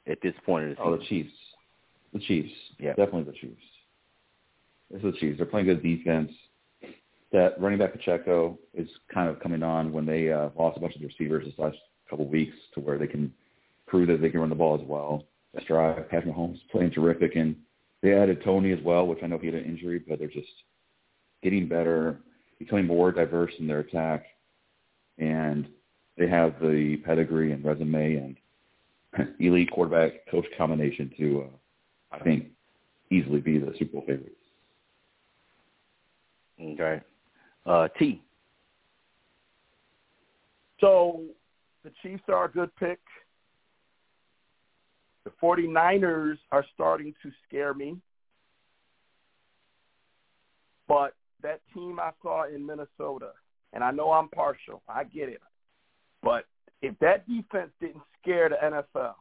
at 0.07 0.19
this 0.23 0.35
point 0.45 0.65
in 0.65 0.71
the 0.71 0.77
season? 0.77 0.87
Oh, 0.89 0.99
season? 0.99 1.01
the 1.01 1.09
Chiefs. 1.09 1.35
The 2.13 2.19
Chiefs. 2.21 2.55
Yeah. 2.79 2.91
Definitely 2.91 3.25
the 3.25 3.33
Chiefs. 3.33 3.63
It's 4.91 5.03
the 5.03 5.13
Chiefs. 5.13 5.39
They're 5.39 5.47
playing 5.47 5.67
good 5.67 5.83
defense. 5.83 6.31
That 7.33 7.61
running 7.61 7.79
back 7.79 7.93
Pacheco 7.93 8.59
is 8.73 8.89
kind 9.13 9.29
of 9.29 9.41
coming 9.41 9.63
on 9.63 9.93
when 9.93 10.07
they 10.07 10.33
uh, 10.33 10.51
lost 10.57 10.77
a 10.77 10.81
bunch 10.81 10.95
of 10.95 11.01
their 11.01 11.09
receivers 11.09 11.45
this 11.45 11.55
last 11.59 11.77
couple 12.09 12.27
weeks 12.29 12.57
to 12.75 12.81
where 12.81 12.99
they 12.99 13.07
can 13.07 13.33
prove 13.87 14.09
that 14.09 14.21
they 14.21 14.31
can 14.31 14.41
run 14.41 14.49
the 14.49 14.55
ball 14.55 14.81
as 14.81 14.87
well. 14.87 15.25
That's 15.53 15.67
drive. 15.67 16.09
Patrick 16.11 16.35
Mahomes 16.35 16.59
playing 16.71 16.91
terrific, 16.91 17.37
and 17.37 17.57
they 18.03 18.15
added 18.15 18.43
Toney 18.45 18.73
as 18.73 18.79
well, 18.85 19.07
which 19.07 19.21
I 19.23 19.27
know 19.27 19.39
he 19.39 19.47
had 19.47 19.55
an 19.55 19.65
injury, 19.65 20.03
but 20.07 20.19
they're 20.19 20.29
just 20.29 20.49
getting 21.43 21.69
better, 21.69 22.19
becoming 22.59 22.87
more 22.87 23.13
diverse 23.13 23.53
in 23.59 23.67
their 23.67 23.81
attack, 23.81 24.25
and 25.19 25.67
they 26.19 26.29
have 26.29 26.55
the 26.61 26.97
pedigree 27.05 27.53
and 27.53 27.65
resume 27.65 28.17
and 28.17 29.35
elite 29.41 29.71
quarterback 29.71 30.27
coach 30.31 30.47
combination 30.57 31.11
to, 31.17 31.47
uh, 31.47 32.17
I 32.17 32.23
think, 32.23 32.47
easily 33.11 33.41
be 33.41 33.59
the 33.59 33.73
Super 33.79 33.93
Bowl 33.93 34.05
favorites. 34.07 34.33
Okay. 36.61 37.01
Uh, 37.65 37.89
T. 37.99 38.23
So 40.81 41.25
the 41.87 41.93
Chiefs 42.03 42.25
are 42.29 42.47
a 42.47 42.51
good 42.51 42.75
pick. 42.75 42.99
The 45.25 45.31
49ers 45.41 46.37
are 46.51 46.65
starting 46.75 47.15
to 47.23 47.31
scare 47.47 47.75
me. 47.75 47.97
But 50.89 51.15
that 51.45 51.61
team 51.73 52.01
I 52.01 52.11
saw 52.23 52.49
in 52.49 52.67
Minnesota, 52.67 53.31
and 53.73 53.85
I 53.85 53.93
know 53.93 54.11
I'm 54.11 54.29
partial, 54.31 54.83
I 54.89 55.05
get 55.05 55.29
it. 55.29 55.41
But 56.25 56.47
if 56.83 56.99
that 56.99 57.25
defense 57.29 57.71
didn't 57.81 58.03
scare 58.21 58.49
the 58.49 58.57
NFL, 58.57 59.15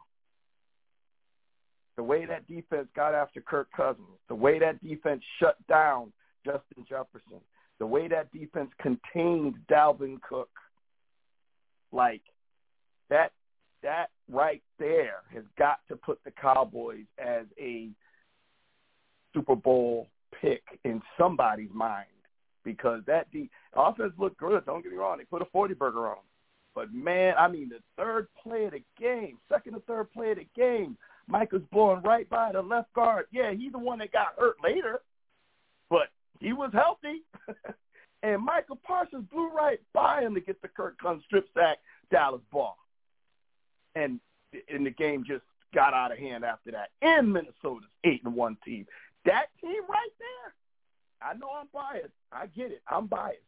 the 1.98 2.04
way 2.04 2.26
that 2.26 2.48
defense 2.48 2.88
got 2.96 3.14
after 3.14 3.42
Kirk 3.42 3.68
Cousins, 3.78 4.08
the 4.28 4.36
way 4.36 4.58
that 4.58 4.84
defense 4.84 5.22
shut 5.40 5.56
down 5.68 6.12
Justin 6.44 6.84
Jefferson, 6.90 7.42
the 7.78 7.86
way 7.86 8.08
that 8.08 8.32
defense 8.32 8.72
contained 8.82 9.56
Dalvin 9.70 10.20
Cook, 10.28 10.50
like 11.92 12.22
that 13.10 13.32
that 13.84 14.08
right 14.32 14.64
there 14.80 15.22
has 15.34 15.44
got 15.58 15.78
to 15.88 15.96
put 15.96 16.20
the 16.24 16.32
Cowboys 16.32 17.06
as 17.20 17.46
a 17.60 17.90
Super 19.34 19.56
Bowl 19.56 20.08
pick 20.42 20.64
in 20.84 21.02
somebody's 21.18 21.70
mind 21.74 22.08
because 22.64 23.02
that 23.06 23.32
de- 23.32 23.50
offense 23.76 24.14
looked 24.18 24.38
good. 24.38 24.66
Don't 24.66 24.82
get 24.82 24.92
me 24.92 24.98
wrong; 24.98 25.18
they 25.18 25.26
put 25.26 25.42
a 25.42 25.46
forty 25.46 25.74
burger 25.74 26.08
on. 26.08 26.18
But 26.74 26.94
man, 26.94 27.36
I 27.40 27.48
mean, 27.48 27.70
the 27.70 27.80
third 27.98 28.28
play 28.42 28.66
of 28.66 28.72
the 28.72 28.84
game, 29.00 29.38
second 29.50 29.76
or 29.76 29.82
third 29.82 30.12
play 30.12 30.32
of 30.32 30.38
the 30.38 30.48
game, 30.56 30.98
Micah's 31.28 31.62
blowing 31.72 32.02
right 32.04 32.30
by 32.30 32.52
the 32.52 32.62
left 32.62 32.94
guard. 32.94 33.28
Yeah, 33.32 33.54
he's 33.54 33.72
the 33.72 33.80
one 33.80 34.00
that 34.00 34.12
got 34.12 34.36
hurt 34.38 34.58
later, 34.64 35.00
but 35.90 36.10
he 36.40 36.54
was 36.54 36.72
healthy. 36.74 37.24
and 38.24 38.44
Micah 38.44 38.76
Parsons 38.84 39.26
blew 39.32 39.50
right 39.50 39.80
by 39.94 40.22
him 40.22 40.34
to 40.34 40.42
get 40.42 40.62
the 40.62 40.68
Kirk 40.68 40.98
Cousins 41.00 41.24
strip 41.26 41.48
sack 41.54 41.78
Dallas 42.12 42.42
ball. 42.52 42.78
And 43.96 44.20
and 44.72 44.86
the 44.86 44.92
game 44.92 45.24
just 45.26 45.44
got 45.74 45.94
out 45.94 46.12
of 46.12 46.18
hand 46.18 46.44
after 46.44 46.72
that. 46.72 46.90
And 47.02 47.32
Minnesota's 47.32 47.90
eight 48.04 48.24
and 48.24 48.36
one 48.36 48.58
team. 48.66 48.86
That 49.26 49.48
team 49.62 49.82
right 49.90 50.12
there. 50.20 51.30
I 51.30 51.34
know 51.34 51.50
I'm 51.60 51.68
biased. 51.74 52.14
I 52.32 52.48
get 52.48 52.72
it. 52.72 52.82
I'm 52.88 53.08
biased. 53.08 53.40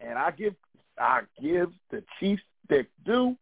And 0.00 0.18
I 0.18 0.30
give 0.30 0.54
I 0.98 1.22
give 1.40 1.70
the 1.90 2.02
Chiefs 2.18 2.42
their 2.68 2.86
due. 3.04 3.36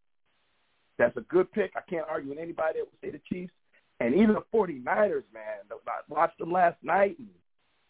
That's 0.97 1.15
a 1.17 1.21
good 1.21 1.51
pick. 1.51 1.73
I 1.75 1.81
can't 1.89 2.07
argue 2.09 2.29
with 2.29 2.39
anybody 2.39 2.79
that 2.79 2.85
would 2.85 3.01
say 3.01 3.11
the 3.11 3.21
Chiefs. 3.33 3.53
And 3.99 4.13
even 4.13 4.35
the 4.35 4.43
49ers, 4.53 5.23
man, 5.33 5.61
I 5.71 5.99
watched 6.09 6.37
them 6.37 6.51
last 6.51 6.77
night 6.83 7.17
and 7.17 7.29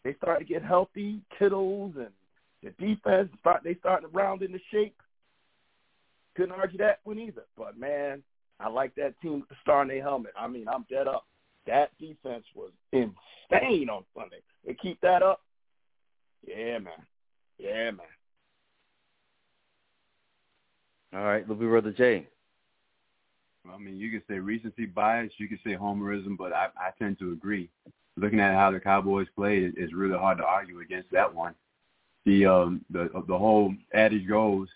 they 0.04 0.14
started 0.16 0.48
to 0.48 0.54
get 0.54 0.64
healthy, 0.64 1.20
Kittles 1.38 1.94
and 1.98 2.10
the 2.64 2.70
defense 2.84 3.30
start 3.40 3.64
they 3.64 3.76
starting 3.76 4.10
to 4.10 4.16
round 4.16 4.42
into 4.42 4.60
shape. 4.72 4.96
Couldn't 6.36 6.52
argue 6.52 6.78
that 6.80 7.00
one 7.04 7.20
either. 7.20 7.44
But 7.58 7.78
man, 7.78 8.24
I 8.60 8.70
like 8.70 8.94
that 8.96 9.20
team 9.22 9.42
with 9.42 9.50
the 9.50 9.56
star 9.62 9.82
in 9.82 9.88
their 9.88 10.02
helmet. 10.02 10.34
I 10.38 10.48
mean, 10.48 10.68
I'm 10.68 10.86
dead 10.90 11.08
up. 11.08 11.26
That 11.68 11.92
defense 12.00 12.46
was 12.54 12.72
insane 12.92 13.90
on 13.90 14.04
Sunday. 14.16 14.42
They 14.66 14.74
keep 14.76 15.00
that 15.02 15.24
up. 15.24 15.42
Yeah, 16.46 16.80
man. 16.80 16.94
Yeah, 17.58 17.92
man. 17.92 18.00
All 21.14 21.24
right, 21.24 21.42
little 21.42 21.56
bit 21.56 21.70
brother 21.70 21.92
Jay. 21.92 22.28
I 23.74 23.78
mean, 23.78 23.98
you 23.98 24.12
could 24.12 24.24
say 24.30 24.40
recency 24.40 24.86
bias, 24.86 25.32
you 25.38 25.48
could 25.48 25.60
say 25.64 25.76
homerism, 25.76 26.38
but 26.38 26.54
I, 26.54 26.68
I 26.78 26.92
tend 27.00 27.18
to 27.20 27.32
agree. 27.32 27.70
Looking 28.18 28.40
at 28.40 28.54
how 28.54 28.72
the 28.72 28.80
Cowboys 28.80 29.28
played, 29.36 29.64
it, 29.64 29.74
it's 29.78 29.94
really 29.94 30.18
hard 30.18 30.38
to 30.38 30.46
argue 30.46 30.82
against 30.82 31.12
that 31.12 31.34
one. 31.34 31.56
The 32.26 32.46
um 32.46 32.86
the 32.90 33.10
the 33.28 33.38
whole 33.38 33.74
adage 33.94 34.28
goes, 34.28 34.68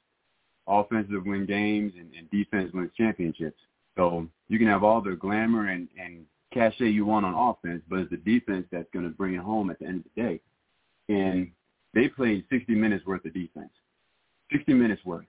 offensive 0.70 1.26
win 1.26 1.46
games 1.46 1.94
and, 1.98 2.14
and 2.18 2.30
defense 2.32 2.72
wins 2.74 2.91
championships. 2.96 3.60
So 3.98 4.28
you 4.48 4.58
can 4.60 4.68
have 4.68 4.84
all 4.84 5.02
the 5.02 5.16
glamour 5.16 5.68
and 5.68 5.88
and 6.00 6.26
cachet 6.54 6.90
you 6.90 7.06
want 7.06 7.26
on 7.26 7.34
offense, 7.34 7.84
but 7.90 8.00
it's 8.00 8.12
the 8.12 8.18
defense 8.18 8.66
that's 8.72 8.90
going 8.91 9.06
to 9.06 9.12
bring 9.12 9.36
it 9.36 9.41
home 9.41 9.70
at 9.70 9.80
the 9.80 9.86
end 9.86 10.00
of 10.00 10.06
the 10.16 10.22
day. 10.22 10.40
And 11.10 11.52
they 11.94 12.08
played 12.08 12.46
60 12.50 12.74
minutes 12.76 13.06
worth 13.06 13.26
of 13.26 13.34
defense, 13.34 13.72
60 14.52 14.74
minutes 14.74 15.04
worth, 15.06 15.26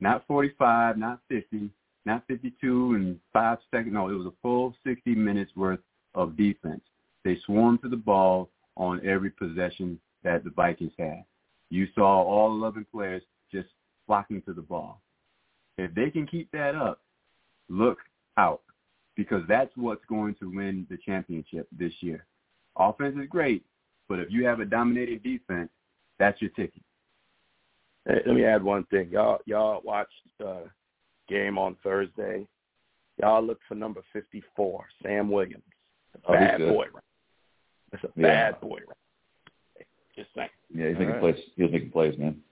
not 0.00 0.26
45, 0.26 0.98
not 0.98 1.20
50, 1.28 1.70
not 2.04 2.24
52 2.26 2.94
and 2.94 3.18
five 3.32 3.58
seconds. 3.70 3.94
No, 3.94 4.08
it 4.08 4.14
was 4.14 4.26
a 4.26 4.32
full 4.42 4.74
60 4.84 5.14
minutes 5.14 5.52
worth 5.56 5.80
of 6.14 6.36
defense. 6.36 6.82
They 7.24 7.38
swarmed 7.46 7.82
to 7.82 7.88
the 7.88 7.96
ball 7.96 8.50
on 8.76 9.06
every 9.06 9.30
possession 9.30 9.98
that 10.24 10.44
the 10.44 10.50
Vikings 10.50 10.92
had. 10.98 11.24
You 11.70 11.86
saw 11.94 12.22
all 12.22 12.52
11 12.52 12.86
players 12.92 13.22
just 13.50 13.68
flocking 14.06 14.42
to 14.42 14.52
the 14.52 14.62
ball. 14.62 15.00
If 15.78 15.94
they 15.94 16.10
can 16.10 16.26
keep 16.26 16.50
that 16.52 16.74
up, 16.74 17.00
look 17.68 17.98
out 18.36 18.62
because 19.16 19.42
that's 19.48 19.70
what's 19.76 20.04
going 20.06 20.34
to 20.36 20.54
win 20.54 20.86
the 20.90 20.98
championship 21.04 21.66
this 21.76 21.92
year. 22.00 22.26
Offense 22.76 23.16
is 23.20 23.28
great, 23.28 23.64
but 24.08 24.18
if 24.18 24.30
you 24.30 24.46
have 24.46 24.60
a 24.60 24.64
dominating 24.64 25.18
defense, 25.18 25.70
that's 26.18 26.40
your 26.40 26.50
ticket. 26.50 26.82
Hey, 28.06 28.20
let 28.26 28.34
me 28.34 28.44
add 28.44 28.62
one 28.62 28.84
thing. 28.84 29.08
Y'all 29.10 29.38
y'all 29.46 29.80
watched 29.84 30.10
uh 30.44 30.62
game 31.28 31.58
on 31.58 31.76
Thursday. 31.82 32.46
Y'all 33.20 33.42
look 33.42 33.60
for 33.68 33.74
number 33.74 34.00
54, 34.12 34.84
Sam 35.02 35.30
Williams. 35.30 35.62
A 36.14 36.30
Oh, 36.30 36.32
bad 36.32 36.58
boy. 36.58 36.86
Right? 36.92 37.02
That's 37.90 38.04
a 38.04 38.08
Yeah. 38.16 38.50
bad 38.50 38.60
boy. 38.60 38.80
Right? 38.86 39.86
Just 40.16 40.30
saying. 40.34 40.48
Yeah, 40.74 40.88
he's 40.88 40.98
making 40.98 41.10
right. 41.12 41.20
plays. 41.20 41.44
He 41.56 41.62
was 41.62 41.72
making 41.72 41.90
plays, 41.90 42.18
man. 42.18 42.42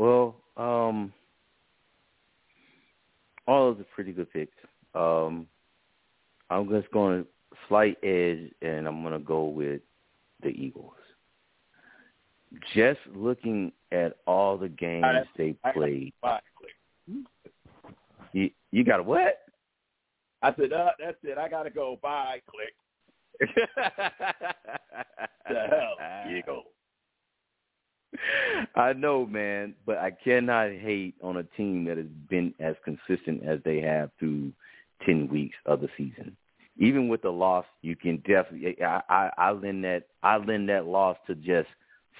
Well, 0.00 0.34
um, 0.56 1.12
all 3.46 3.68
of 3.68 3.76
the 3.76 3.84
pretty 3.84 4.12
good 4.12 4.32
picks. 4.32 4.56
Um, 4.94 5.46
I'm 6.48 6.70
just 6.70 6.90
going 6.90 7.22
to 7.22 7.28
slight 7.68 7.98
edge, 8.02 8.50
and 8.62 8.88
I'm 8.88 9.02
going 9.02 9.12
to 9.12 9.18
go 9.18 9.44
with 9.44 9.82
the 10.42 10.48
Eagles. 10.48 10.94
Just 12.74 13.00
looking 13.14 13.72
at 13.92 14.16
all 14.26 14.56
the 14.56 14.70
games 14.70 15.04
I- 15.04 15.24
they 15.36 15.54
I- 15.64 15.72
played, 15.72 16.14
Bye, 16.22 16.40
Click. 16.56 17.24
you, 18.32 18.50
you 18.70 18.84
got 18.84 19.00
a 19.00 19.02
what? 19.02 19.40
I 20.40 20.54
said, 20.56 20.72
uh, 20.72 20.92
that's 20.98 21.18
it. 21.24 21.36
I 21.36 21.50
got 21.50 21.64
to 21.64 21.70
go. 21.70 21.98
Bye, 22.00 22.40
Click. 22.48 23.50
The 25.48 25.66
hell, 25.68 26.30
Eagle. 26.34 26.62
I 28.74 28.92
know, 28.92 29.26
man, 29.26 29.74
but 29.86 29.98
I 29.98 30.10
cannot 30.10 30.70
hate 30.70 31.14
on 31.22 31.36
a 31.38 31.44
team 31.56 31.84
that 31.84 31.96
has 31.96 32.06
been 32.28 32.54
as 32.60 32.74
consistent 32.84 33.44
as 33.44 33.60
they 33.64 33.80
have 33.80 34.10
through 34.18 34.52
ten 35.04 35.28
weeks 35.28 35.56
of 35.66 35.80
the 35.80 35.88
season. 35.96 36.36
Even 36.76 37.08
with 37.08 37.22
the 37.22 37.30
loss, 37.30 37.66
you 37.82 37.94
can 37.96 38.16
definitely. 38.18 38.82
I, 38.82 39.02
I, 39.08 39.30
I 39.36 39.50
lend 39.52 39.84
that. 39.84 40.04
I 40.22 40.36
lend 40.38 40.68
that 40.68 40.86
loss 40.86 41.16
to 41.26 41.34
just 41.34 41.68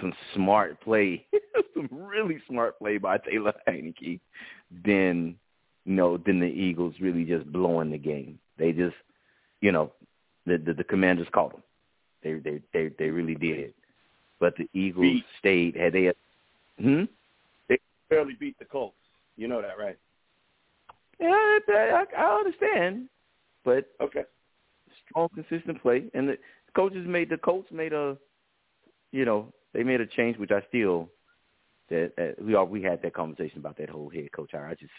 some 0.00 0.12
smart 0.34 0.80
play, 0.80 1.26
some 1.74 1.88
really 1.90 2.40
smart 2.48 2.78
play 2.78 2.98
by 2.98 3.18
Taylor 3.18 3.54
Heinicke, 3.68 4.20
then 4.84 5.36
you 5.84 5.94
know 5.94 6.16
than 6.18 6.40
the 6.40 6.46
Eagles 6.46 6.94
really 7.00 7.24
just 7.24 7.50
blowing 7.52 7.90
the 7.90 7.98
game. 7.98 8.38
They 8.58 8.72
just 8.72 8.96
you 9.60 9.72
know 9.72 9.92
the 10.46 10.58
the, 10.58 10.74
the 10.74 10.84
Commanders 10.84 11.28
caught 11.32 11.52
them. 11.52 11.62
They 12.22 12.34
they 12.34 12.60
they 12.72 12.90
they 12.98 13.10
really 13.10 13.34
did. 13.34 13.74
But 14.40 14.56
the 14.56 14.68
Eagles 14.72 15.02
Beat. 15.02 15.24
stayed. 15.38 15.76
Had 15.76 15.92
they, 15.92 16.12
hmm. 16.80 17.04
They 17.68 17.78
barely 18.08 18.34
beat 18.34 18.58
the 18.58 18.64
Colts. 18.64 18.96
You 19.36 19.46
know 19.48 19.62
that, 19.62 19.78
right? 19.78 19.98
Yeah, 21.20 21.58
I, 21.68 22.04
I 22.16 22.38
understand, 22.38 23.08
but 23.62 23.90
Okay. 24.00 24.24
strong, 25.06 25.28
consistent 25.34 25.80
play, 25.82 26.04
and 26.14 26.28
the 26.28 26.38
coaches 26.74 27.06
made 27.06 27.28
the 27.28 27.36
Colts 27.36 27.70
made 27.70 27.92
a, 27.92 28.16
you 29.12 29.26
know, 29.26 29.52
they 29.74 29.82
made 29.82 30.00
a 30.00 30.06
change, 30.06 30.38
which 30.38 30.50
I 30.50 30.62
still 30.68 31.10
that, 31.90 32.12
that 32.16 32.42
we 32.42 32.54
all 32.54 32.66
we 32.66 32.82
had 32.82 33.02
that 33.02 33.12
conversation 33.12 33.58
about 33.58 33.76
that 33.76 33.90
whole 33.90 34.08
head 34.08 34.32
coach 34.32 34.52
hire. 34.52 34.66
I 34.66 34.74
just, 34.74 34.92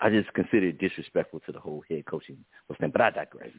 I 0.00 0.10
just 0.10 0.32
consider 0.34 0.66
it 0.68 0.78
disrespectful 0.78 1.40
to 1.46 1.52
the 1.52 1.60
whole 1.60 1.84
head 1.88 2.04
coaching 2.06 2.44
thing. 2.80 2.90
But 2.90 3.00
I 3.00 3.10
digress. 3.10 3.50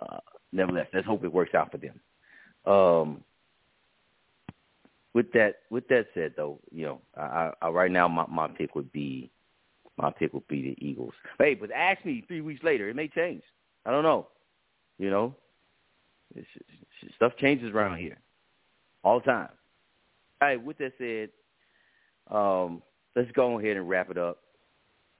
Uh, 0.00 0.18
nevertheless, 0.52 0.88
let's 0.92 1.06
hope 1.06 1.24
it 1.24 1.32
works 1.32 1.54
out 1.54 1.70
for 1.70 1.78
them. 1.78 2.00
Um, 2.66 3.24
with 5.18 5.32
that, 5.32 5.62
with 5.68 5.88
that 5.88 6.06
said, 6.14 6.34
though, 6.36 6.60
you 6.70 6.86
know, 6.86 7.00
I, 7.16 7.50
I, 7.60 7.70
right 7.70 7.90
now 7.90 8.06
my 8.06 8.24
my 8.28 8.46
pick 8.46 8.76
would 8.76 8.92
be 8.92 9.32
my 9.96 10.12
pick 10.12 10.32
would 10.32 10.46
be 10.46 10.62
the 10.62 10.86
Eagles. 10.86 11.12
Hey, 11.40 11.54
but 11.54 11.72
ask 11.72 12.04
me 12.04 12.24
three 12.28 12.40
weeks 12.40 12.62
later, 12.62 12.88
it 12.88 12.94
may 12.94 13.08
change. 13.08 13.42
I 13.84 13.90
don't 13.90 14.04
know. 14.04 14.28
You 14.96 15.10
know, 15.10 15.34
it's, 16.36 16.46
it's, 16.54 17.14
stuff 17.16 17.32
changes 17.36 17.74
around 17.74 17.98
here 17.98 18.16
all 19.02 19.18
the 19.18 19.24
time. 19.26 19.48
All 20.40 20.48
right, 20.50 20.64
with 20.64 20.78
that 20.78 20.92
said, 20.98 21.30
um, 22.32 22.80
let's 23.16 23.32
go 23.32 23.58
ahead 23.58 23.76
and 23.76 23.88
wrap 23.88 24.12
it 24.12 24.18
up. 24.18 24.38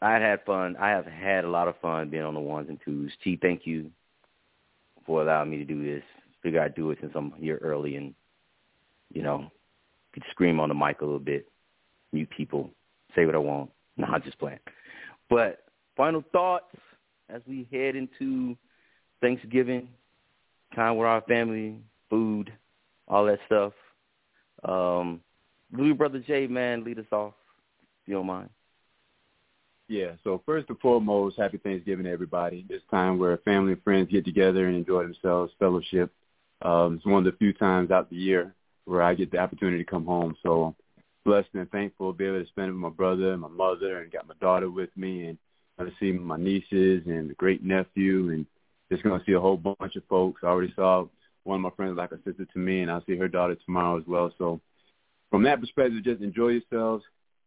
I 0.00 0.12
had 0.12 0.44
fun. 0.44 0.76
I 0.78 0.90
have 0.90 1.06
had 1.06 1.44
a 1.44 1.50
lot 1.50 1.66
of 1.66 1.74
fun 1.80 2.08
being 2.08 2.22
on 2.22 2.34
the 2.34 2.40
ones 2.40 2.68
and 2.68 2.78
twos. 2.84 3.10
T, 3.24 3.36
thank 3.42 3.66
you 3.66 3.90
for 5.04 5.22
allowing 5.22 5.50
me 5.50 5.56
to 5.58 5.64
do 5.64 5.82
this. 5.82 6.04
Figure 6.40 6.60
I'd 6.60 6.76
do 6.76 6.92
it 6.92 6.98
since 7.00 7.14
I'm 7.16 7.32
here 7.32 7.58
early 7.60 7.96
and, 7.96 8.14
you 9.12 9.24
know, 9.24 9.50
could 10.18 10.30
scream 10.30 10.60
on 10.60 10.68
the 10.68 10.74
mic 10.74 11.00
a 11.00 11.04
little 11.04 11.18
bit. 11.18 11.48
Mute 12.12 12.30
people. 12.30 12.70
Say 13.14 13.26
what 13.26 13.34
I 13.34 13.38
want. 13.38 13.70
No, 14.00 14.06
I'm 14.06 14.22
just 14.22 14.38
playing. 14.38 14.60
But 15.28 15.64
final 15.96 16.22
thoughts 16.30 16.72
as 17.28 17.42
we 17.48 17.66
head 17.72 17.96
into 17.96 18.56
Thanksgiving, 19.20 19.88
time 20.72 20.96
with 20.96 21.08
our 21.08 21.20
family, 21.22 21.78
food, 22.08 22.52
all 23.08 23.24
that 23.24 23.40
stuff. 23.46 23.72
Um, 24.62 25.20
Louis 25.72 25.94
Brother 25.94 26.22
J, 26.24 26.46
man, 26.46 26.84
lead 26.84 27.00
us 27.00 27.06
off, 27.10 27.34
if 28.04 28.08
you 28.08 28.14
don't 28.14 28.26
mind. 28.26 28.50
Yeah, 29.88 30.12
so 30.22 30.40
first 30.46 30.68
and 30.68 30.78
foremost, 30.78 31.36
happy 31.36 31.58
Thanksgiving 31.58 32.04
to 32.04 32.12
everybody. 32.12 32.64
This 32.68 32.82
time 32.88 33.18
where 33.18 33.36
family 33.38 33.72
and 33.72 33.82
friends 33.82 34.12
get 34.12 34.24
together 34.24 34.68
and 34.68 34.76
enjoy 34.76 35.02
themselves, 35.02 35.52
fellowship. 35.58 36.12
Um, 36.62 36.94
it's 36.98 37.04
one 37.04 37.26
of 37.26 37.32
the 37.32 37.36
few 37.36 37.52
times 37.52 37.90
out 37.90 38.10
the 38.10 38.16
year 38.16 38.54
where 38.88 39.02
I 39.02 39.14
get 39.14 39.30
the 39.30 39.38
opportunity 39.38 39.84
to 39.84 39.90
come 39.90 40.06
home. 40.06 40.34
So 40.42 40.74
blessed 41.24 41.48
and 41.54 41.70
thankful 41.70 42.12
to 42.12 42.16
be 42.16 42.24
able 42.24 42.42
to 42.42 42.48
spend 42.48 42.68
it 42.68 42.72
with 42.72 42.80
my 42.80 42.88
brother 42.88 43.32
and 43.32 43.40
my 43.40 43.48
mother 43.48 43.98
and 43.98 44.10
got 44.10 44.26
my 44.26 44.34
daughter 44.40 44.70
with 44.70 44.90
me 44.96 45.26
and 45.26 45.38
going 45.78 45.90
to 45.90 45.96
see 46.00 46.12
my 46.12 46.36
nieces 46.36 47.02
and 47.06 47.30
the 47.30 47.34
great 47.34 47.62
nephew 47.62 48.30
and 48.30 48.46
just 48.90 49.02
going 49.02 49.18
to 49.18 49.26
see 49.26 49.32
a 49.32 49.40
whole 49.40 49.56
bunch 49.56 49.96
of 49.96 50.02
folks. 50.08 50.40
I 50.42 50.46
already 50.46 50.72
saw 50.74 51.06
one 51.44 51.56
of 51.56 51.60
my 51.62 51.70
friends 51.76 51.96
like 51.96 52.12
a 52.12 52.16
sister 52.24 52.46
to 52.46 52.58
me 52.58 52.80
and 52.80 52.90
I'll 52.90 53.04
see 53.04 53.16
her 53.16 53.28
daughter 53.28 53.56
tomorrow 53.66 53.98
as 53.98 54.04
well. 54.06 54.32
So 54.38 54.60
from 55.30 55.42
that 55.44 55.60
perspective, 55.60 56.02
just 56.02 56.22
enjoy 56.22 56.48
yourselves. 56.48 57.04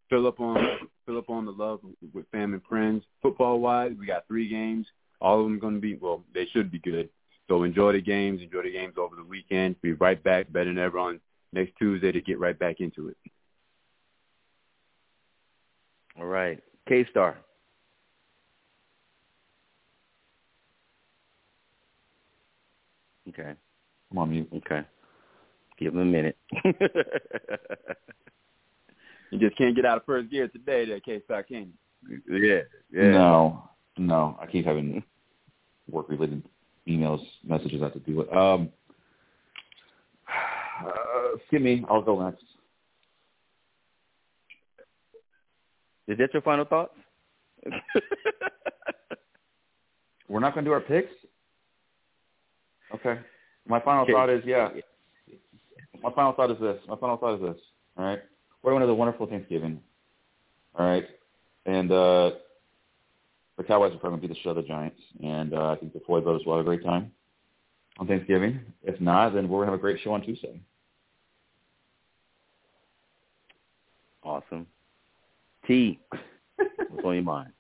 Fill 0.09 0.27
up 0.27 0.39
on 0.39 0.57
fill 1.05 1.18
up 1.18 1.30
on 1.30 1.45
the 1.45 1.51
love 1.51 1.80
with 2.13 2.30
family 2.31 2.55
and 2.55 2.63
friends. 2.63 3.03
Football 3.22 3.59
wise, 3.59 3.93
we 3.97 4.05
got 4.05 4.27
three 4.27 4.47
games. 4.47 4.85
All 5.19 5.39
of 5.39 5.45
them 5.45 5.59
going 5.59 5.76
to 5.76 5.81
be 5.81 5.95
well, 5.95 6.23
they 6.34 6.45
should 6.47 6.72
be 6.72 6.80
good. 6.80 7.09
So 7.47 7.63
enjoy 7.63 7.93
the 7.93 8.01
games. 8.01 8.41
Enjoy 8.41 8.63
the 8.63 8.72
games 8.72 8.95
over 8.97 9.15
the 9.15 9.23
weekend. 9.23 9.81
Be 9.81 9.93
right 9.93 10.22
back, 10.22 10.51
better 10.51 10.65
than 10.65 10.77
ever 10.77 10.99
on 10.99 11.19
next 11.53 11.73
Tuesday 11.78 12.11
to 12.11 12.22
get 12.22 12.40
right 12.40 12.57
back 12.57 12.78
into 12.80 13.10
it. 13.10 13.18
All 16.19 16.26
right. 16.26 16.60
K 16.88 17.06
Star. 17.10 17.38
Okay. 23.30 23.53
I'm 24.11 24.18
on 24.18 24.30
mute. 24.32 24.49
Okay. 24.53 24.82
Give 25.78 25.94
him 25.94 25.99
a 25.99 26.06
minute. 26.06 26.38
You 29.32 29.40
just 29.40 29.57
can't 29.57 29.76
get 29.76 29.86
out 29.86 29.98
of 29.98 30.06
first 30.06 30.30
gear 30.30 30.49
today, 30.49 30.86
there, 30.86 30.99
K 30.99 31.22
Star, 31.23 31.41
can 31.41 31.72
you? 32.07 32.22
yeah. 32.30 32.61
Yeah. 32.91 33.11
No, 33.11 33.69
no. 33.98 34.38
I 34.41 34.45
keep 34.45 34.65
having 34.65 35.02
work-related 35.90 36.44
emails, 36.88 37.26
messages 37.44 37.82
I 37.82 37.86
have 37.86 37.94
to 37.94 37.99
deal 37.99 38.18
with. 38.18 38.34
Um, 38.34 38.69
uh, 40.86 40.91
skip 41.47 41.61
me. 41.61 41.85
I'll 41.89 42.01
go 42.01 42.21
next. 42.23 42.43
Is 46.07 46.17
that 46.17 46.33
your 46.33 46.41
final 46.41 46.65
thoughts? 46.65 46.93
We're 50.27 50.39
not 50.39 50.53
going 50.53 50.65
to 50.65 50.69
do 50.69 50.73
our 50.73 50.81
picks. 50.81 51.11
Okay. 52.95 53.19
My 53.67 53.79
final 53.79 54.03
Okay. 54.03 54.13
thought 54.13 54.29
is 54.29 54.43
yeah. 54.45 54.69
My 56.01 56.11
final 56.13 56.33
thought 56.33 56.51
is 56.51 56.57
this. 56.59 56.77
My 56.87 56.95
final 56.97 57.17
thought 57.17 57.35
is 57.35 57.41
this. 57.41 57.61
All 57.97 58.05
right. 58.05 58.19
We're 58.63 58.71
going 58.71 58.81
to 58.81 58.87
have 58.87 58.91
a 58.93 58.95
wonderful 58.95 59.27
Thanksgiving. 59.27 59.79
All 60.77 60.85
right. 60.87 61.05
And 61.65 61.91
uh, 61.91 62.31
the 63.57 63.63
Cowboys 63.63 63.93
are 63.93 63.97
probably 63.99 64.17
going 64.17 64.21
to 64.21 64.27
beat 64.27 64.33
the 64.33 64.39
shit 64.39 64.47
out 64.47 64.57
of 64.57 64.63
the 64.63 64.67
Giants, 64.67 64.99
and 65.23 65.53
uh, 65.53 65.69
I 65.71 65.75
think 65.75 65.93
the 65.93 65.99
Floyd 66.05 66.23
brothers 66.23 66.41
will 66.45 66.57
have 66.57 66.65
a 66.65 66.67
great 66.67 66.83
time 66.83 67.11
on 67.99 68.07
Thanksgiving. 68.07 68.59
If 68.83 68.99
not, 68.99 69.33
then 69.35 69.47
we're 69.47 69.59
going 69.59 69.67
to 69.67 69.71
have 69.73 69.79
a 69.79 69.81
great 69.81 69.99
show 70.03 70.13
on 70.13 70.21
Tuesday. 70.23 70.59
Awesome. 74.31 74.65
T, 75.67 75.99
what's 76.55 77.03
on 77.05 77.15
your 77.15 77.23
mind? 77.23 77.51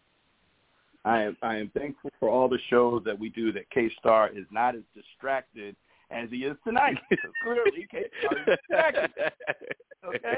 I 1.05 1.23
am 1.23 1.37
I 1.41 1.57
am 1.57 1.69
thankful 1.77 2.11
for 2.17 2.29
all 2.29 2.47
the 2.47 2.59
shows 2.69 3.01
that 3.05 3.19
we 3.19 3.27
do 3.27 3.51
that 3.51 3.69
K 3.71 3.91
Star 3.99 4.29
is 4.29 4.45
not 4.51 4.75
as 4.75 4.83
distracted 4.95 5.75
as 6.11 6.29
he 6.29 6.45
is 6.45 6.55
tonight. 6.65 6.97
Clearly 7.43 7.87
K 7.91 8.05
Star 8.23 8.39
is 8.39 8.57
distracted. 8.69 9.11
Okay. 10.05 10.37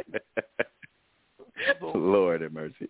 Lord 1.93 2.41
have 2.41 2.51
mercy. 2.51 2.89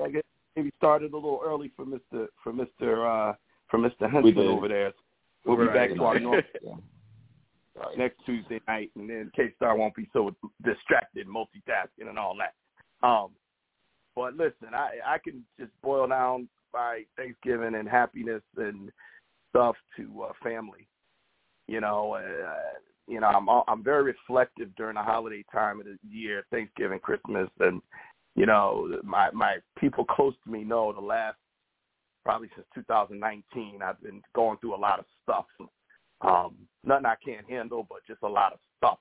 I 0.00 0.10
guess 0.10 0.22
maybe 0.54 0.70
started 0.78 1.12
a 1.12 1.16
little 1.16 1.40
early 1.44 1.72
for 1.74 1.84
Mister 1.84 2.28
for 2.44 2.52
Mister 2.52 3.08
uh 3.08 3.34
for 3.68 3.78
Mister 3.78 4.08
Henson 4.08 4.38
over 4.38 4.68
there. 4.68 4.92
We'll 5.44 5.56
be 5.56 5.64
Right. 5.64 5.88
back 5.88 5.96
to 5.96 6.04
our 6.04 6.20
normal 6.20 6.42
Yeah. 7.80 7.96
next 7.96 8.24
Tuesday 8.26 8.60
night, 8.68 8.90
and 8.96 9.08
then 9.08 9.30
K 9.34 9.52
Star 9.56 9.76
won't 9.76 9.94
be 9.94 10.08
so 10.12 10.34
distracted, 10.64 11.26
multitasking, 11.26 12.08
and 12.08 12.18
all 12.18 12.36
that. 12.38 13.06
Um, 13.06 13.30
but 14.14 14.34
listen, 14.34 14.74
I 14.74 14.98
I 15.06 15.18
can 15.18 15.44
just 15.58 15.72
boil 15.82 16.06
down 16.08 16.48
my 16.72 17.04
Thanksgiving 17.16 17.74
and 17.74 17.88
happiness 17.88 18.42
and 18.56 18.90
stuff 19.50 19.76
to 19.96 20.24
uh, 20.24 20.32
family. 20.42 20.86
You 21.68 21.80
know, 21.80 22.14
uh, 22.14 22.78
you 23.08 23.20
know, 23.20 23.28
I'm 23.28 23.48
I'm 23.48 23.82
very 23.82 24.02
reflective 24.02 24.74
during 24.76 24.94
the 24.94 25.02
holiday 25.02 25.44
time 25.52 25.80
of 25.80 25.86
the 25.86 25.96
year, 26.08 26.44
Thanksgiving, 26.50 27.00
Christmas, 27.00 27.48
and 27.60 27.80
you 28.36 28.46
know, 28.46 28.98
my 29.02 29.30
my 29.32 29.56
people 29.78 30.04
close 30.04 30.34
to 30.44 30.50
me 30.50 30.64
know 30.64 30.92
the 30.92 31.00
last 31.00 31.36
probably 32.24 32.50
since 32.54 32.66
2019, 32.74 33.80
I've 33.82 34.00
been 34.02 34.22
going 34.34 34.58
through 34.58 34.74
a 34.74 34.76
lot 34.76 34.98
of 34.98 35.06
stuff. 35.22 35.46
Um, 36.22 36.54
nothing 36.84 37.06
I 37.06 37.14
can't 37.24 37.48
handle, 37.48 37.86
but 37.88 38.06
just 38.06 38.22
a 38.22 38.28
lot 38.28 38.52
of 38.52 38.58
stuff. 38.78 38.98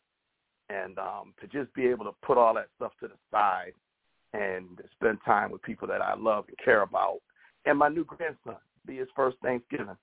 And 0.70 0.98
um, 1.00 1.34
to 1.41 1.48
just 1.48 1.74
be 1.74 1.88
able 1.88 2.06
to 2.06 2.12
put 2.22 2.38
all 2.38 2.54
that 2.54 2.68
stuff 2.76 2.91
to 3.00 3.08
the 3.08 3.16
side 3.32 3.74
and 4.34 4.80
spend 4.91 5.18
time 5.26 5.52
with 5.52 5.62
people 5.64 5.88
that 5.88 6.02
I 6.02 6.16
love 6.16 6.46
and 6.48 6.58
care 6.64 6.84
about, 6.84 7.20
and 7.66 7.78
my 7.78 7.90
new 7.90 8.06
grandson, 8.06 8.56
be 8.86 8.98
his 8.98 9.08
first 9.16 9.38
Thanksgiving. 9.41 9.98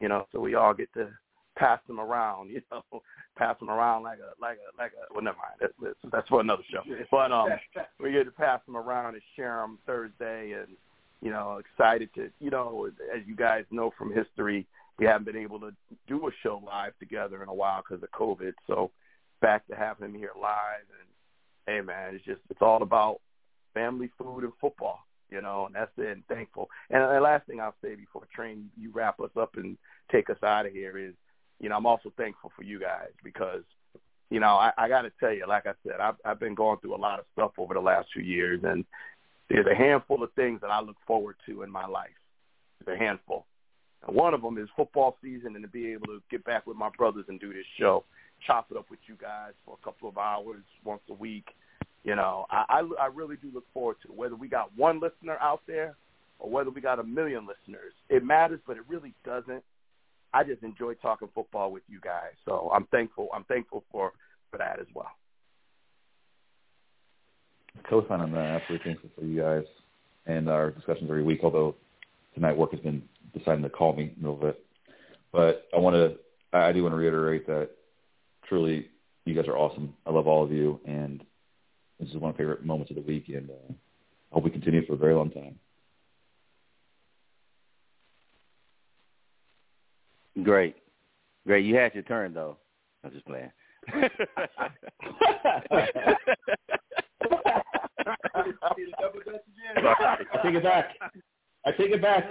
You 0.00 0.08
know, 0.08 0.26
so 0.32 0.40
we 0.40 0.54
all 0.54 0.74
get 0.74 0.92
to 0.94 1.08
pass 1.56 1.80
them 1.86 2.00
around. 2.00 2.50
You 2.50 2.60
know, 2.70 2.82
pass 3.38 3.58
them 3.58 3.70
around 3.70 4.02
like 4.02 4.18
a 4.18 4.40
like 4.40 4.58
a 4.58 4.80
like 4.80 4.92
a. 4.92 5.12
Well, 5.12 5.24
never 5.24 5.38
mind. 5.38 5.58
That's 5.60 5.72
that's, 5.82 6.12
that's 6.12 6.28
for 6.28 6.40
another 6.40 6.64
show. 6.70 6.82
But 7.10 7.32
um, 7.32 7.48
we 8.00 8.12
get 8.12 8.24
to 8.24 8.30
pass 8.30 8.60
them 8.66 8.76
around 8.76 9.14
and 9.14 9.22
share 9.36 9.60
them 9.60 9.78
Thursday, 9.86 10.52
and 10.52 10.76
you 11.22 11.30
know, 11.30 11.58
excited 11.58 12.10
to 12.16 12.30
you 12.40 12.50
know, 12.50 12.90
as 13.14 13.22
you 13.26 13.36
guys 13.36 13.64
know 13.70 13.92
from 13.96 14.12
history, 14.12 14.66
we 14.98 15.06
haven't 15.06 15.24
been 15.24 15.36
able 15.36 15.60
to 15.60 15.72
do 16.06 16.28
a 16.28 16.30
show 16.42 16.62
live 16.64 16.92
together 16.98 17.42
in 17.42 17.48
a 17.48 17.54
while 17.54 17.82
because 17.82 18.02
of 18.02 18.10
COVID. 18.10 18.52
So 18.66 18.90
back 19.40 19.66
to 19.68 19.76
having 19.76 20.08
him 20.08 20.14
here 20.14 20.32
live, 20.40 20.86
and 21.00 21.08
hey, 21.66 21.80
man, 21.80 22.14
it's 22.14 22.24
just 22.24 22.40
it's 22.50 22.62
all 22.62 22.82
about 22.82 23.20
family, 23.74 24.10
food, 24.18 24.44
and 24.44 24.52
football. 24.60 25.00
You 25.30 25.40
know, 25.40 25.64
and 25.64 25.74
that's 25.74 25.90
it. 25.96 26.08
And 26.08 26.26
thankful. 26.26 26.68
And 26.90 27.02
the 27.02 27.20
last 27.20 27.46
thing 27.46 27.58
I'll 27.58 27.74
say 27.82 27.94
before 27.94 28.22
Train 28.34 28.70
you 28.78 28.90
wrap 28.92 29.18
us 29.18 29.30
up 29.40 29.56
and 29.56 29.78
take 30.10 30.28
us 30.28 30.36
out 30.42 30.66
of 30.66 30.72
here 30.72 30.98
is, 30.98 31.14
you 31.58 31.70
know, 31.70 31.76
I'm 31.76 31.86
also 31.86 32.12
thankful 32.18 32.52
for 32.54 32.64
you 32.64 32.78
guys 32.78 33.08
because 33.24 33.62
you 34.32 34.40
know, 34.40 34.54
I, 34.54 34.72
I 34.78 34.88
got 34.88 35.02
to 35.02 35.12
tell 35.20 35.32
you, 35.32 35.44
like 35.46 35.66
I 35.66 35.74
said, 35.86 36.00
I've, 36.00 36.14
I've 36.24 36.40
been 36.40 36.54
going 36.54 36.78
through 36.78 36.94
a 36.94 36.96
lot 36.96 37.18
of 37.18 37.26
stuff 37.34 37.52
over 37.58 37.74
the 37.74 37.80
last 37.80 38.08
few 38.14 38.22
years, 38.22 38.60
and 38.64 38.82
there's 39.50 39.66
a 39.70 39.74
handful 39.74 40.22
of 40.22 40.32
things 40.32 40.62
that 40.62 40.70
I 40.70 40.80
look 40.80 40.96
forward 41.06 41.36
to 41.46 41.62
in 41.62 41.70
my 41.70 41.86
life. 41.86 42.08
There's 42.82 42.98
a 42.98 43.04
handful. 43.04 43.44
And 44.06 44.16
one 44.16 44.34
of 44.34 44.42
them 44.42 44.58
is 44.58 44.68
football 44.76 45.16
season 45.22 45.54
and 45.54 45.62
to 45.62 45.68
be 45.68 45.92
able 45.92 46.06
to 46.06 46.22
get 46.30 46.44
back 46.44 46.66
with 46.66 46.76
my 46.76 46.90
brothers 46.96 47.24
and 47.28 47.38
do 47.40 47.52
this 47.52 47.64
show, 47.78 48.04
chop 48.46 48.66
it 48.70 48.76
up 48.76 48.90
with 48.90 49.00
you 49.06 49.14
guys 49.20 49.52
for 49.64 49.76
a 49.80 49.84
couple 49.84 50.08
of 50.08 50.18
hours 50.18 50.62
once 50.84 51.02
a 51.08 51.14
week. 51.14 51.46
You 52.04 52.16
know, 52.16 52.46
I, 52.50 52.64
I, 52.68 53.04
I 53.04 53.06
really 53.06 53.36
do 53.36 53.50
look 53.54 53.64
forward 53.72 53.96
to 54.02 54.12
it. 54.12 54.18
Whether 54.18 54.34
we 54.34 54.48
got 54.48 54.76
one 54.76 55.00
listener 55.00 55.36
out 55.40 55.62
there 55.66 55.96
or 56.40 56.50
whether 56.50 56.70
we 56.70 56.80
got 56.80 56.98
a 56.98 57.04
million 57.04 57.46
listeners, 57.46 57.92
it 58.08 58.24
matters, 58.24 58.60
but 58.66 58.76
it 58.76 58.82
really 58.88 59.14
doesn't. 59.24 59.62
I 60.34 60.42
just 60.42 60.62
enjoy 60.62 60.94
talking 60.94 61.28
football 61.34 61.70
with 61.70 61.82
you 61.88 62.00
guys, 62.02 62.32
so 62.46 62.72
I'm 62.74 62.86
thankful. 62.86 63.28
I'm 63.34 63.44
thankful 63.44 63.84
for 63.92 64.12
for 64.50 64.58
that 64.58 64.80
as 64.80 64.86
well. 64.94 65.10
Co-sign 67.88 68.20
on 68.20 68.32
that. 68.32 68.62
Absolutely 68.62 68.92
thankful 68.92 69.10
for 69.16 69.24
you 69.24 69.40
guys 69.40 69.64
and 70.26 70.48
our 70.48 70.70
discussions 70.70 71.08
every 71.08 71.22
week. 71.22 71.40
Although 71.42 71.74
tonight 72.34 72.56
work 72.56 72.72
has 72.72 72.80
been 72.80 73.02
deciding 73.36 73.62
to 73.62 73.70
call 73.70 73.94
me 73.94 74.12
a 74.16 74.20
little 74.20 74.36
bit, 74.36 74.64
but 75.32 75.68
I 75.74 75.78
want 75.78 75.96
to. 75.96 76.16
I 76.54 76.70
do 76.72 76.82
want 76.82 76.92
to 76.92 76.98
reiterate 76.98 77.46
that 77.46 77.70
truly 78.46 78.90
you 79.24 79.34
guys 79.34 79.48
are 79.48 79.56
awesome. 79.56 79.94
I 80.06 80.10
love 80.10 80.26
all 80.26 80.44
of 80.44 80.52
you, 80.52 80.80
and 80.84 81.24
this 81.98 82.10
is 82.10 82.16
one 82.16 82.30
of 82.30 82.36
my 82.36 82.38
favorite 82.38 82.64
moments 82.64 82.90
of 82.90 82.96
the 82.96 83.02
week, 83.02 83.28
and 83.28 83.48
uh, 83.48 83.70
I 83.70 84.34
hope 84.34 84.44
we 84.44 84.50
continue 84.50 84.84
for 84.86 84.94
a 84.94 84.98
very 84.98 85.14
long 85.14 85.30
time. 85.30 85.58
Great, 90.42 90.76
great. 91.46 91.64
You 91.64 91.76
had 91.76 91.94
your 91.94 92.02
turn 92.02 92.34
though. 92.34 92.58
I'm 93.04 93.12
just 93.12 93.26
playing. 93.26 93.50
I 99.82 100.42
take 100.42 100.54
it 100.54 100.62
back. 100.62 100.96
I 101.64 101.70
take 101.72 101.92
it 101.92 102.02
back. 102.02 102.24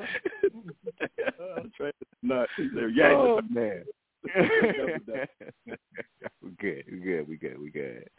No, 2.21 2.45
yeah, 2.93 3.13
oh 3.13 3.41
man. 3.49 3.83
we 4.23 4.29
good, 6.59 6.83
we 6.91 6.99
good, 6.99 7.27
we 7.27 7.37
good, 7.37 7.59
we 7.59 7.69
good. 7.69 8.09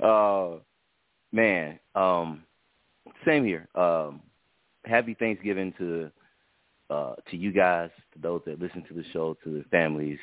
Uh, 0.00 0.58
man, 1.32 1.78
um, 1.94 2.42
same 3.24 3.44
here. 3.44 3.68
Um, 3.74 4.20
happy 4.84 5.14
Thanksgiving 5.14 5.72
to 5.78 6.10
uh, 6.90 7.14
to 7.30 7.36
you 7.36 7.52
guys, 7.52 7.90
to 8.14 8.20
those 8.20 8.42
that 8.46 8.60
listen 8.60 8.84
to 8.88 8.94
the 8.94 9.04
show, 9.12 9.36
to 9.44 9.50
the 9.50 9.64
families. 9.70 10.18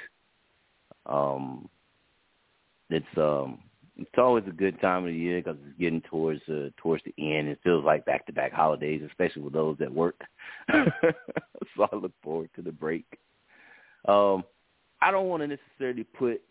Um, 1.05 1.69
it's 2.89 3.05
um, 3.17 3.59
it's 3.97 4.11
always 4.17 4.43
a 4.47 4.51
good 4.51 4.79
time 4.81 5.05
of 5.05 5.11
the 5.11 5.17
year 5.17 5.41
because 5.41 5.57
it's 5.65 5.79
getting 5.79 6.01
towards 6.01 6.41
uh, 6.49 6.69
towards 6.77 7.03
the 7.05 7.13
end. 7.17 7.47
It 7.47 7.59
feels 7.63 7.85
like 7.85 8.05
back 8.05 8.25
to 8.25 8.33
back 8.33 8.51
holidays, 8.51 9.01
especially 9.07 9.43
with 9.43 9.53
those 9.53 9.77
that 9.79 9.93
work. 9.93 10.19
so 10.71 11.87
I 11.91 11.95
look 11.95 12.11
forward 12.21 12.49
to 12.55 12.61
the 12.61 12.71
break. 12.71 13.05
Um, 14.07 14.43
I 15.01 15.11
don't 15.11 15.27
want 15.27 15.43
to 15.43 15.47
necessarily 15.47 16.03
put 16.03 16.41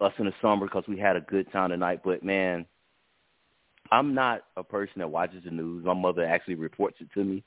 us 0.00 0.12
in 0.18 0.26
a 0.26 0.32
somber 0.42 0.66
because 0.66 0.84
we 0.88 0.98
had 0.98 1.16
a 1.16 1.20
good 1.20 1.50
time 1.52 1.70
tonight, 1.70 2.00
but 2.04 2.24
man, 2.24 2.66
I'm 3.90 4.14
not 4.14 4.42
a 4.56 4.64
person 4.64 4.94
that 4.98 5.10
watches 5.10 5.44
the 5.44 5.50
news. 5.50 5.84
My 5.84 5.94
mother 5.94 6.24
actually 6.24 6.56
reports 6.56 6.96
it 7.00 7.08
to 7.14 7.24
me. 7.24 7.44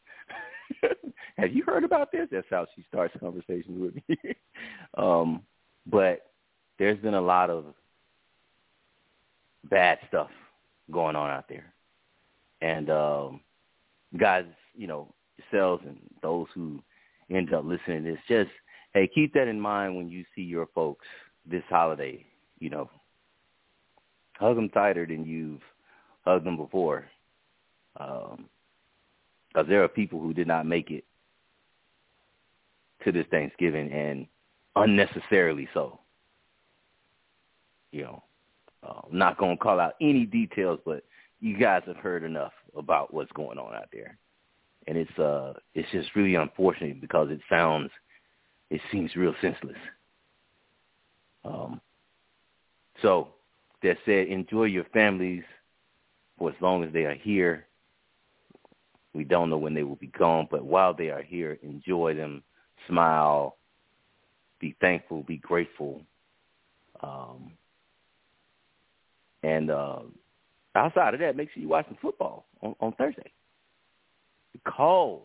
Have 1.37 1.53
you 1.53 1.63
heard 1.65 1.83
about 1.83 2.11
this? 2.11 2.27
That's 2.31 2.47
how 2.49 2.65
she 2.75 2.85
starts 2.87 3.15
conversations 3.19 3.79
with 3.79 3.95
me. 3.95 4.35
um, 4.97 5.41
but 5.85 6.31
there's 6.79 6.99
been 6.99 7.13
a 7.13 7.21
lot 7.21 7.49
of 7.49 7.65
bad 9.69 9.99
stuff 10.07 10.29
going 10.91 11.15
on 11.15 11.29
out 11.29 11.47
there. 11.49 11.73
And 12.61 12.89
um, 12.89 13.41
guys, 14.17 14.45
you 14.75 14.87
know, 14.87 15.13
yourselves 15.37 15.83
and 15.85 15.97
those 16.21 16.47
who 16.53 16.81
end 17.29 17.53
up 17.53 17.65
listening 17.65 18.03
to 18.03 18.11
this, 18.11 18.19
just, 18.27 18.51
hey, 18.93 19.09
keep 19.13 19.33
that 19.33 19.47
in 19.47 19.59
mind 19.59 19.95
when 19.95 20.09
you 20.09 20.23
see 20.35 20.41
your 20.41 20.67
folks 20.73 21.05
this 21.45 21.63
holiday, 21.69 22.25
you 22.59 22.69
know. 22.69 22.89
Hug 24.37 24.57
them 24.57 24.69
tighter 24.69 25.05
than 25.05 25.25
you've 25.25 25.61
hugged 26.25 26.45
them 26.45 26.57
before. 26.57 27.05
Um, 27.97 28.49
because 29.47 29.69
there 29.69 29.83
are 29.83 29.87
people 29.87 30.19
who 30.19 30.33
did 30.33 30.47
not 30.47 30.65
make 30.65 30.91
it 30.91 31.05
to 33.05 33.11
this 33.13 33.25
Thanksgiving 33.31 33.89
and 33.91 34.27
unnecessarily 34.75 35.69
so. 35.73 35.99
You 37.91 38.03
know, 38.03 38.23
I'm 38.85 39.17
not 39.17 39.37
going 39.37 39.57
to 39.57 39.63
call 39.63 39.79
out 39.79 39.93
any 40.01 40.25
details, 40.25 40.79
but 40.85 41.03
you 41.39 41.57
guys 41.57 41.83
have 41.87 41.97
heard 41.97 42.23
enough 42.23 42.53
about 42.75 43.13
what's 43.13 43.31
going 43.33 43.57
on 43.57 43.73
out 43.73 43.89
there. 43.91 44.17
And 44.87 44.97
it's 44.97 45.19
uh 45.19 45.53
it's 45.73 45.89
just 45.91 46.15
really 46.15 46.35
unfortunate 46.35 47.01
because 47.01 47.29
it 47.31 47.39
sounds 47.49 47.89
it 48.69 48.81
seems 48.91 49.15
real 49.15 49.33
senseless. 49.41 49.77
Um 51.43 51.81
so 53.01 53.29
that 53.81 53.97
said, 54.05 54.27
enjoy 54.27 54.65
your 54.65 54.85
families 54.85 55.43
for 56.37 56.49
as 56.49 56.55
long 56.61 56.83
as 56.83 56.93
they 56.93 57.05
are 57.05 57.15
here. 57.15 57.65
We 59.13 59.23
don't 59.23 59.49
know 59.49 59.57
when 59.57 59.73
they 59.73 59.83
will 59.83 59.95
be 59.95 60.07
gone, 60.07 60.47
but 60.51 60.65
while 60.65 60.93
they 60.93 61.09
are 61.09 61.21
here, 61.21 61.57
enjoy 61.63 62.15
them, 62.15 62.43
smile, 62.87 63.57
be 64.59 64.75
thankful, 64.81 65.23
be 65.23 65.37
grateful. 65.37 66.01
Um, 67.01 67.51
and 69.45 69.69
uh, 69.69 69.99
outside 70.73 71.13
of 71.13 71.19
that, 71.19 71.35
make 71.35 71.51
sure 71.51 71.61
you 71.61 71.69
watch 71.69 71.85
some 71.87 71.97
football 72.01 72.47
on, 72.63 72.75
on 72.79 72.93
Thursday. 72.93 73.31
Because 74.51 75.21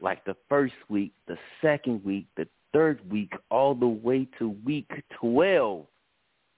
like 0.00 0.24
the 0.24 0.36
first 0.48 0.74
week, 0.88 1.12
the 1.26 1.36
second 1.60 2.04
week, 2.04 2.26
the 2.36 2.46
third 2.72 3.00
week, 3.10 3.32
all 3.50 3.74
the 3.74 3.88
way 3.88 4.28
to 4.38 4.50
week 4.64 4.88
12 5.20 5.84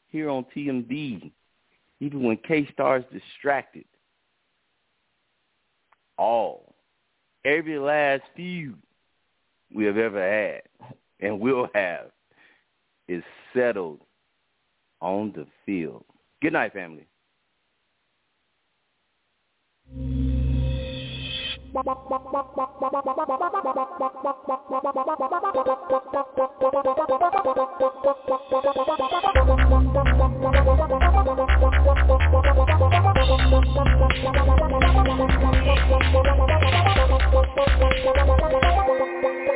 here 0.09 0.29
on 0.29 0.45
TMD, 0.55 1.33
even 2.01 2.23
when 2.23 2.37
K-Star 2.47 2.99
is 2.99 3.05
distracted, 3.11 3.87
all, 6.19 6.75
every 7.45 7.79
last 7.79 8.23
few 8.37 8.75
we 9.75 9.87
have 9.87 9.97
ever 9.97 10.21
had 10.21 10.63
and 11.21 11.41
will 11.41 11.69
have 11.75 12.11
is 13.09 13.23
settled 13.55 14.01
on 15.03 15.33
the 15.35 15.47
field. 15.67 16.05
Good 16.41 16.55
night, 16.55 16.73
family. 16.73 17.07